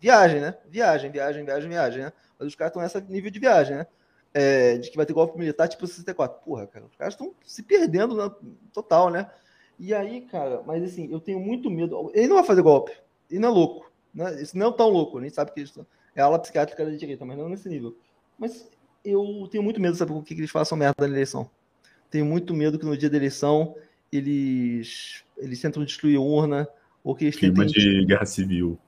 Viagem, 0.00 0.40
né? 0.40 0.56
Viagem, 0.68 1.10
viagem, 1.10 1.44
viagem, 1.44 1.68
viagem, 1.68 2.02
né? 2.04 2.12
Mas 2.38 2.48
os 2.48 2.54
caras 2.54 2.70
estão 2.70 2.82
nessa 2.82 3.00
nível 3.00 3.30
de 3.30 3.38
viagem, 3.38 3.76
né? 3.76 3.86
É, 4.34 4.78
de 4.78 4.90
que 4.90 4.96
vai 4.96 5.06
ter 5.06 5.12
golpe 5.12 5.38
militar 5.38 5.68
tipo 5.68 5.86
64. 5.86 6.42
Porra, 6.42 6.66
cara, 6.66 6.86
os 6.86 6.96
caras 6.96 7.14
estão 7.14 7.32
se 7.44 7.62
perdendo 7.62 8.16
na, 8.16 8.30
total, 8.72 9.10
né? 9.10 9.30
E 9.78 9.94
aí, 9.94 10.22
cara, 10.22 10.62
mas 10.66 10.82
assim, 10.82 11.08
eu 11.12 11.20
tenho 11.20 11.38
muito 11.38 11.70
medo. 11.70 12.10
Ele 12.14 12.28
não 12.28 12.36
vai 12.36 12.44
fazer 12.44 12.62
golpe. 12.62 12.92
Ele 13.32 13.40
não 13.40 13.48
é 13.48 13.52
louco. 13.52 13.90
Né? 14.14 14.42
Isso 14.42 14.56
não 14.56 14.68
é 14.68 14.72
tão 14.72 14.90
louco. 14.90 15.18
A 15.18 15.22
gente 15.22 15.34
sabe 15.34 15.52
que 15.52 15.62
isso 15.62 15.86
é 16.14 16.20
aula 16.20 16.38
psiquiátrica 16.38 16.84
da 16.84 16.90
direita, 16.92 17.24
mas 17.24 17.38
não 17.38 17.48
nesse 17.48 17.68
nível. 17.68 17.96
Mas 18.38 18.68
eu 19.02 19.48
tenho 19.50 19.64
muito 19.64 19.80
medo, 19.80 19.96
sabe, 19.96 20.12
o 20.12 20.22
que 20.22 20.34
eles 20.34 20.50
façam 20.50 20.76
merda 20.76 21.06
na 21.06 21.12
eleição. 21.12 21.50
Tenho 22.10 22.26
muito 22.26 22.54
medo 22.54 22.78
que 22.78 22.84
no 22.84 22.96
dia 22.96 23.08
da 23.08 23.16
eleição 23.16 23.74
eles, 24.12 25.24
eles 25.38 25.60
tentam 25.60 25.82
destruir 25.82 26.18
urna, 26.18 26.68
ou 27.02 27.14
que 27.14 27.24
eles 27.24 27.36
Clima 27.36 27.64
tentem... 27.64 27.82
de 27.82 28.04
guerra 28.04 28.26
civil. 28.26 28.78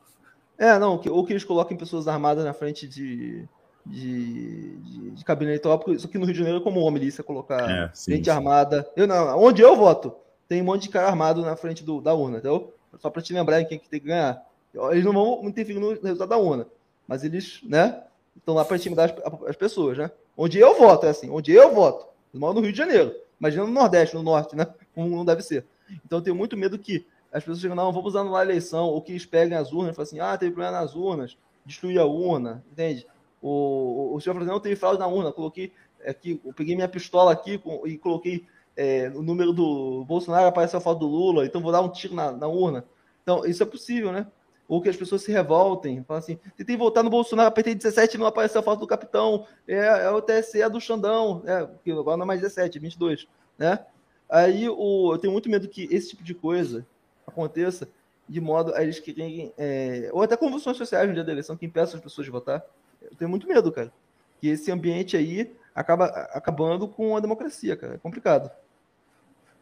É, 0.58 0.78
não, 0.78 0.98
que, 0.98 1.08
ou 1.08 1.24
que 1.24 1.32
eles 1.32 1.42
coloquem 1.42 1.76
pessoas 1.76 2.06
armadas 2.06 2.44
na 2.44 2.52
frente 2.52 2.86
de, 2.86 3.48
de, 3.84 4.76
de, 4.76 5.10
de 5.12 5.24
cabine 5.24 5.52
eleitoral, 5.52 5.78
porque 5.78 5.92
isso 5.92 6.06
aqui 6.06 6.18
no 6.18 6.26
Rio 6.26 6.34
de 6.34 6.38
Janeiro 6.38 6.60
é 6.60 6.62
comum 6.62 6.86
a 6.86 6.90
milícia 6.90 7.24
colocar 7.24 7.68
é, 7.68 7.90
sim, 7.94 8.12
gente 8.12 8.26
sim. 8.26 8.30
armada. 8.30 8.88
Eu 8.94 9.06
não, 9.06 9.38
onde 9.42 9.62
eu 9.62 9.74
voto, 9.74 10.14
tem 10.46 10.60
um 10.60 10.66
monte 10.66 10.82
de 10.82 10.90
cara 10.90 11.08
armado 11.08 11.42
na 11.42 11.56
frente 11.56 11.82
do, 11.82 12.00
da 12.00 12.14
urna, 12.14 12.38
entendeu? 12.38 12.74
Só 12.98 13.10
para 13.10 13.22
te 13.22 13.32
lembrar 13.32 13.64
quem 13.64 13.78
que 13.78 13.88
tem 13.88 14.00
que 14.00 14.06
ganhar. 14.06 14.44
Eles 14.90 15.04
não 15.04 15.12
vão 15.12 15.44
interferir 15.44 15.78
no 15.78 15.90
resultado 15.90 16.28
da 16.28 16.36
urna, 16.36 16.66
mas 17.06 17.22
eles, 17.22 17.60
né, 17.62 18.02
estão 18.36 18.54
lá 18.54 18.64
para 18.64 18.76
intimidar 18.76 19.14
as, 19.24 19.50
as, 19.50 19.56
pessoas, 19.56 19.96
né? 19.96 20.10
Onde 20.36 20.58
eu 20.58 20.76
voto, 20.76 21.06
é 21.06 21.10
assim, 21.10 21.30
onde 21.30 21.52
eu 21.52 21.72
voto. 21.72 22.06
Moro 22.32 22.54
no 22.54 22.60
Rio 22.60 22.72
de 22.72 22.78
Janeiro. 22.78 23.14
Imagina 23.38 23.64
no 23.64 23.70
Nordeste, 23.70 24.16
no 24.16 24.22
Norte, 24.22 24.56
né? 24.56 24.66
Como 24.94 25.08
não 25.08 25.24
deve 25.24 25.42
ser. 25.42 25.64
Então 26.04 26.18
eu 26.18 26.22
tenho 26.22 26.34
muito 26.36 26.56
medo 26.56 26.78
que 26.78 27.06
as 27.32 27.42
pessoas 27.42 27.60
chegam, 27.60 27.76
não, 27.76 27.92
vamos 27.92 28.16
anular 28.16 28.42
a 28.42 28.44
eleição, 28.44 28.86
ou 28.86 29.00
que 29.00 29.12
eles 29.12 29.26
peguem 29.26 29.56
as 29.56 29.72
urnas 29.72 29.92
e 29.92 29.96
falem 29.96 30.08
assim, 30.08 30.20
ah, 30.20 30.36
teve 30.36 30.52
problema 30.52 30.80
nas 30.80 30.94
urnas, 30.94 31.36
destruir 31.66 31.98
a 31.98 32.04
urna, 32.04 32.64
entende? 32.70 33.06
O, 33.42 34.12
o, 34.12 34.14
o 34.14 34.20
senhor 34.20 34.34
falou 34.34 34.46
assim, 34.46 34.52
não, 34.52 34.60
teve 34.60 34.76
fraude 34.76 35.00
na 35.00 35.06
urna, 35.06 35.32
coloquei 35.32 35.72
aqui, 36.06 36.40
eu 36.44 36.52
peguei 36.52 36.76
minha 36.76 36.88
pistola 36.88 37.32
aqui 37.32 37.60
e 37.84 37.98
coloquei 37.98 38.46
é, 38.76 39.10
o 39.14 39.22
número 39.22 39.52
do 39.52 40.04
Bolsonaro, 40.04 40.46
apareceu 40.46 40.78
a 40.78 40.82
foto 40.82 41.00
do 41.00 41.06
Lula, 41.06 41.46
então 41.46 41.60
vou 41.60 41.72
dar 41.72 41.80
um 41.80 41.88
tiro 41.88 42.14
na, 42.14 42.32
na 42.32 42.48
urna. 42.48 42.84
Então, 43.22 43.44
isso 43.44 43.62
é 43.62 43.66
possível, 43.66 44.12
né? 44.12 44.26
ou 44.68 44.80
que 44.80 44.88
as 44.88 44.96
pessoas 44.96 45.22
se 45.22 45.30
revoltem, 45.30 46.02
falam 46.04 46.18
assim, 46.18 46.38
tentei 46.56 46.76
votar 46.76 47.04
no 47.04 47.10
Bolsonaro, 47.10 47.48
apertei 47.48 47.74
17 47.74 48.16
e 48.16 48.18
não 48.18 48.26
apareceu 48.26 48.60
a 48.60 48.64
foto 48.64 48.80
do 48.80 48.86
capitão, 48.86 49.46
é, 49.68 49.76
é 49.76 50.10
o 50.10 50.22
TSE 50.22 50.62
é 50.62 50.68
do 50.68 50.80
Xandão, 50.80 51.42
é, 51.46 51.68
que 51.84 51.92
agora 51.92 52.16
não 52.16 52.24
é 52.24 52.26
mais 52.26 52.40
17, 52.40 52.78
22, 52.78 53.28
né? 53.58 53.84
Aí 54.28 54.68
o, 54.68 55.12
eu 55.12 55.18
tenho 55.18 55.32
muito 55.32 55.50
medo 55.50 55.68
que 55.68 55.86
esse 55.90 56.10
tipo 56.10 56.24
de 56.24 56.34
coisa 56.34 56.86
aconteça 57.26 57.88
de 58.26 58.40
modo 58.40 58.74
a 58.74 58.82
eles 58.82 58.98
querem, 58.98 59.52
é, 59.58 60.08
ou 60.12 60.22
até 60.22 60.34
convulsões 60.34 60.78
sociais 60.78 61.06
no 61.06 61.14
dia 61.14 61.22
da 61.22 61.32
eleição 61.32 61.56
que 61.56 61.66
impeçam 61.66 61.96
as 61.96 62.02
pessoas 62.02 62.24
de 62.24 62.30
votar. 62.30 62.64
Eu 63.02 63.14
tenho 63.16 63.28
muito 63.28 63.46
medo, 63.46 63.70
cara, 63.70 63.92
que 64.40 64.48
esse 64.48 64.72
ambiente 64.72 65.14
aí 65.14 65.54
acaba 65.74 66.06
acabando 66.32 66.88
com 66.88 67.16
a 67.16 67.20
democracia, 67.20 67.76
cara, 67.76 67.94
é 67.94 67.98
complicado. 67.98 68.50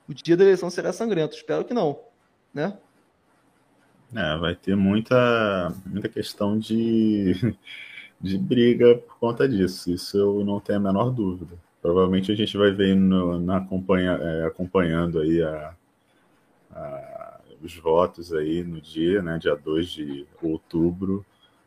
O 0.08 0.14
dia 0.14 0.36
da 0.36 0.44
eleição 0.44 0.70
será 0.70 0.92
sangrento, 0.92 1.36
espero 1.36 1.64
que 1.64 1.74
não, 1.74 1.98
né? 2.52 2.76
É, 4.14 4.36
vai 4.36 4.54
ter 4.54 4.76
muita, 4.76 5.74
muita 5.86 6.08
questão 6.08 6.58
de, 6.58 7.56
de 8.20 8.36
briga 8.36 8.96
por 8.96 9.18
conta 9.18 9.48
disso. 9.48 9.90
Isso 9.90 10.18
eu 10.18 10.44
não 10.44 10.60
tenho 10.60 10.78
a 10.78 10.82
menor 10.82 11.10
dúvida. 11.10 11.56
Provavelmente 11.80 12.30
a 12.30 12.34
gente 12.34 12.56
vai 12.56 12.70
ver 12.70 12.94
no, 12.94 13.40
na 13.40 13.56
acompanha, 13.56 14.12
é, 14.12 14.46
acompanhando 14.46 15.18
aí 15.18 15.42
a, 15.42 15.74
a, 16.72 17.40
os 17.62 17.74
votos 17.76 18.32
aí 18.34 18.62
no 18.62 18.80
dia, 18.80 19.22
né, 19.22 19.38
dia 19.38 19.56
2 19.56 19.88
de 19.88 20.26
outubro, 20.42 21.24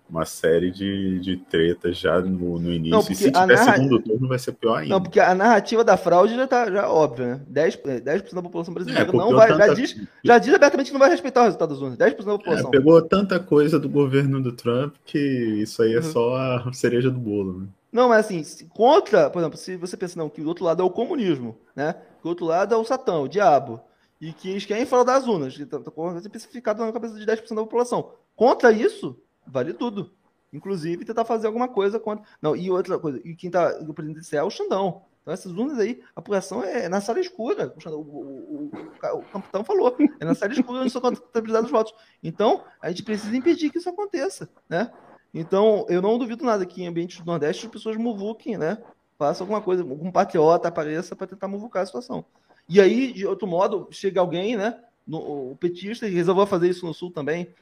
uma 0.10 0.26
série 0.26 0.72
de, 0.72 1.19
de 1.19 1.38
tretas 1.38 1.98
já 1.98 2.22
no, 2.22 2.60
no 2.60 2.72
início. 2.72 2.91
Não, 2.91 2.99
e 3.02 3.15
se 3.15 3.32
tiver 3.32 3.48
narra... 3.48 3.73
segundo 3.73 3.99
turno, 3.99 4.27
vai 4.27 4.38
ser 4.38 4.52
pior 4.53 4.77
ainda. 4.77 4.94
Não, 4.94 5.02
porque 5.02 5.19
a 5.19 5.34
narrativa 5.34 5.84
da 5.84 5.98
fraude 5.98 6.36
já 6.36 6.48
tá 6.48 6.69
já 6.72 6.90
óbvia, 6.90 7.41
né? 7.49 7.68
10%, 7.68 8.02
10 8.02 8.34
da 8.34 8.41
população 8.41 8.73
brasileira 8.73 9.10
é, 9.10 9.11
não 9.11 9.34
vai. 9.34 9.48
Tanta... 9.48 9.68
Já, 9.68 9.73
diz, 9.73 10.07
já 10.23 10.38
diz 10.38 10.53
abertamente 10.53 10.88
que 10.88 10.94
não 10.94 10.99
vai 10.99 11.10
respeitar 11.10 11.41
o 11.41 11.45
resultado 11.45 11.69
das 11.69 11.82
urnas. 11.82 11.98
10% 11.98 12.23
da 12.23 12.34
é, 12.34 12.38
população. 12.38 12.68
É, 12.68 12.72
pegou 12.72 13.02
tanta 13.02 13.40
coisa 13.40 13.80
do 13.80 13.90
governo 13.90 14.41
do 14.41 14.52
Trump 14.52 14.95
que 15.06 15.18
isso 15.18 15.82
aí 15.82 15.94
é 15.94 15.98
uhum. 15.98 16.03
só 16.03 16.36
a 16.36 16.73
cereja 16.73 17.10
do 17.10 17.19
bolo, 17.19 17.61
né? 17.61 17.68
Não, 17.91 18.10
mas 18.10 18.26
assim, 18.26 18.44
contra, 18.73 19.30
por 19.30 19.40
exemplo, 19.40 19.57
se 19.57 19.77
você 19.77 19.95
pensa 19.95 20.19
não, 20.19 20.30
que 20.30 20.41
o 20.41 20.48
outro 20.48 20.65
lado 20.65 20.82
é 20.82 20.86
o 20.86 20.90
comunismo, 20.90 21.57
né? 21.73 21.95
Que 22.22 22.27
o 22.27 22.30
outro 22.30 22.45
lado 22.45 22.73
é 22.73 22.77
o 22.77 22.84
Satã, 22.84 23.19
o 23.19 23.27
diabo. 23.27 23.80
E 24.19 24.34
que 24.34 24.49
eles 24.49 24.65
querem 24.65 24.86
falar 24.86 25.03
das 25.03 25.27
urnas, 25.27 25.56
que 25.56 25.64
está 25.64 25.80
tá, 25.80 25.91
tá 25.91 26.18
especificado 26.18 26.86
na 26.86 26.91
cabeça 26.91 27.15
de 27.15 27.26
10% 27.26 27.49
da 27.49 27.61
população. 27.61 28.11
Contra 28.36 28.72
isso, 28.72 29.18
vale 29.48 29.74
tudo. 29.74 30.12
Inclusive 30.52 31.04
tentar 31.04 31.26
fazer 31.26 31.48
alguma 31.48 31.68
coisa 31.68 32.00
contra. 32.00 32.24
Não, 32.42 32.56
e 32.56 32.72
outra 32.72 32.98
coisa, 32.98 33.20
e 33.26 33.36
quem 33.36 33.52
tá. 33.52 33.78
O 33.88 33.94
presidente 33.94 34.36
é 34.36 34.44
o 34.44 34.50
Xandão. 34.50 35.04
Então, 35.22 35.34
essas 35.34 35.52
urnas 35.52 35.80
aí, 35.80 36.02
a 36.16 36.20
apuração 36.20 36.64
é 36.64 36.88
na 36.88 37.02
sala 37.02 37.20
escura. 37.20 37.74
O, 37.88 37.90
o, 37.90 38.72
o, 38.72 39.18
o 39.18 39.22
capitão 39.24 39.64
falou. 39.64 39.96
É 40.20 40.24
na 40.24 40.36
sala 40.36 40.54
escura 40.54 40.82
onde 40.82 40.92
são 40.92 41.02
contabilizados 41.02 41.66
os 41.66 41.72
votos. 41.72 41.94
Então, 42.24 42.64
a 42.80 42.90
gente 42.90 43.04
precisa 43.04 43.36
impedir 43.36 43.72
que 43.72 43.80
isso 43.80 43.90
aconteça, 43.90 44.48
né? 44.70 44.92
Então, 45.34 45.86
eu 45.90 46.02
não 46.02 46.18
duvido 46.18 46.46
nada 46.46 46.66
que 46.66 46.84
em 46.84 46.88
ambientes 46.88 47.20
do 47.20 47.26
Nordeste 47.26 47.66
as 47.66 47.72
pessoas 47.72 47.98
muvuquem, 47.98 48.58
né? 48.58 48.78
Faça 49.18 49.44
alguma 49.44 49.62
coisa, 49.62 49.82
algum 49.82 50.12
patriota 50.12 50.68
apareça 50.68 51.16
para 51.16 51.28
tentar 51.28 51.48
muvucar 51.48 51.84
a 51.84 51.86
situação. 51.86 52.24
E 52.70 52.80
aí, 52.80 53.12
de 53.12 53.26
outro 53.26 53.48
modo, 53.48 53.88
chega 53.92 54.22
alguém, 54.22 54.56
né? 54.56 54.80
No, 55.06 55.52
o 55.52 55.58
petista 55.58 56.06
resolveu 56.06 56.46
fazer 56.46 56.70
isso 56.70 56.86
no 56.86 56.94
Sul 56.94 57.12
também, 57.12 57.54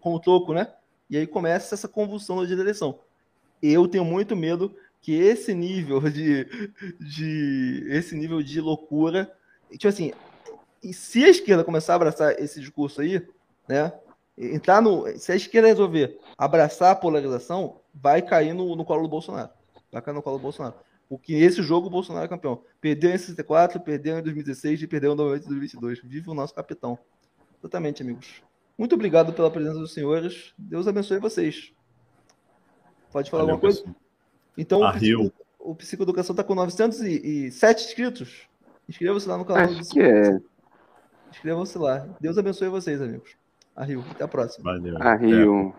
como 0.00 0.20
troco, 0.20 0.52
né? 0.52 0.72
E 1.10 1.16
aí 1.16 1.26
começa 1.26 1.74
essa 1.74 1.88
convulsão 1.88 2.36
da 2.36 2.50
eleição. 2.50 3.00
Eu 3.60 3.88
tenho 3.88 4.04
muito 4.04 4.36
medo 4.36 4.74
que 5.02 5.12
esse 5.12 5.52
nível 5.52 6.00
de, 6.08 6.46
de 7.00 7.86
esse 7.90 8.14
nível 8.14 8.42
de 8.42 8.60
loucura, 8.60 9.30
tipo 9.72 9.88
assim, 9.88 10.12
se 10.92 11.24
a 11.24 11.28
esquerda 11.28 11.64
começar 11.64 11.94
a 11.94 11.96
abraçar 11.96 12.40
esse 12.40 12.60
discurso 12.60 13.00
aí, 13.00 13.26
né? 13.68 13.92
entrar 14.40 14.80
no. 14.80 15.06
Se 15.18 15.32
a 15.32 15.36
esquerda 15.36 15.68
resolver 15.68 16.18
abraçar 16.38 16.92
a 16.92 16.96
polarização, 16.96 17.80
vai 17.94 18.22
cair 18.22 18.54
no, 18.54 18.74
no 18.74 18.84
colo 18.84 19.02
do 19.02 19.08
Bolsonaro. 19.08 19.50
Vai 19.92 20.00
cair 20.00 20.14
no 20.14 20.22
colo 20.22 20.38
do 20.38 20.42
Bolsonaro. 20.42 20.74
Porque 21.08 21.34
esse 21.34 21.60
jogo 21.62 21.88
o 21.88 21.90
Bolsonaro 21.90 22.24
é 22.24 22.28
campeão. 22.28 22.62
Perdeu 22.80 23.10
em 23.10 23.18
64, 23.18 23.80
perdeu 23.80 24.18
em 24.18 24.22
2016 24.22 24.82
e 24.82 24.86
perdeu 24.86 25.12
em 25.12 25.16
2022. 25.16 26.00
Vive 26.04 26.30
o 26.30 26.34
nosso 26.34 26.54
capitão. 26.54 26.98
Exatamente, 27.58 28.02
amigos. 28.02 28.42
Muito 28.80 28.94
obrigado 28.94 29.34
pela 29.34 29.50
presença 29.50 29.78
dos 29.78 29.92
senhores. 29.92 30.54
Deus 30.56 30.88
abençoe 30.88 31.18
vocês. 31.18 31.70
Pode 33.12 33.30
falar 33.30 33.42
Valeu, 33.42 33.56
alguma 33.56 33.60
coisa? 33.60 33.80
Pessoal. 33.80 33.96
Então, 34.56 34.80
o, 34.80 34.90
Rio. 34.92 35.32
o 35.58 35.74
Psicoeducação 35.74 36.32
está 36.32 36.42
com 36.42 36.54
907 36.54 37.84
inscritos. 37.84 38.48
Inscreva-se 38.88 39.28
lá 39.28 39.36
no 39.36 39.44
canal. 39.44 39.64
Acho 39.64 39.90
que 39.90 40.00
é. 40.00 40.40
Inscrevam-se 41.30 41.76
lá. 41.76 42.08
Deus 42.18 42.38
abençoe 42.38 42.70
vocês, 42.70 43.02
amigos. 43.02 43.32
A 43.76 43.84
Rio. 43.84 44.02
Até 44.12 44.24
a 44.24 44.28
próxima. 44.28 44.72
Valeu. 44.72 44.96
A 44.98 45.14
Rio. 45.14 45.74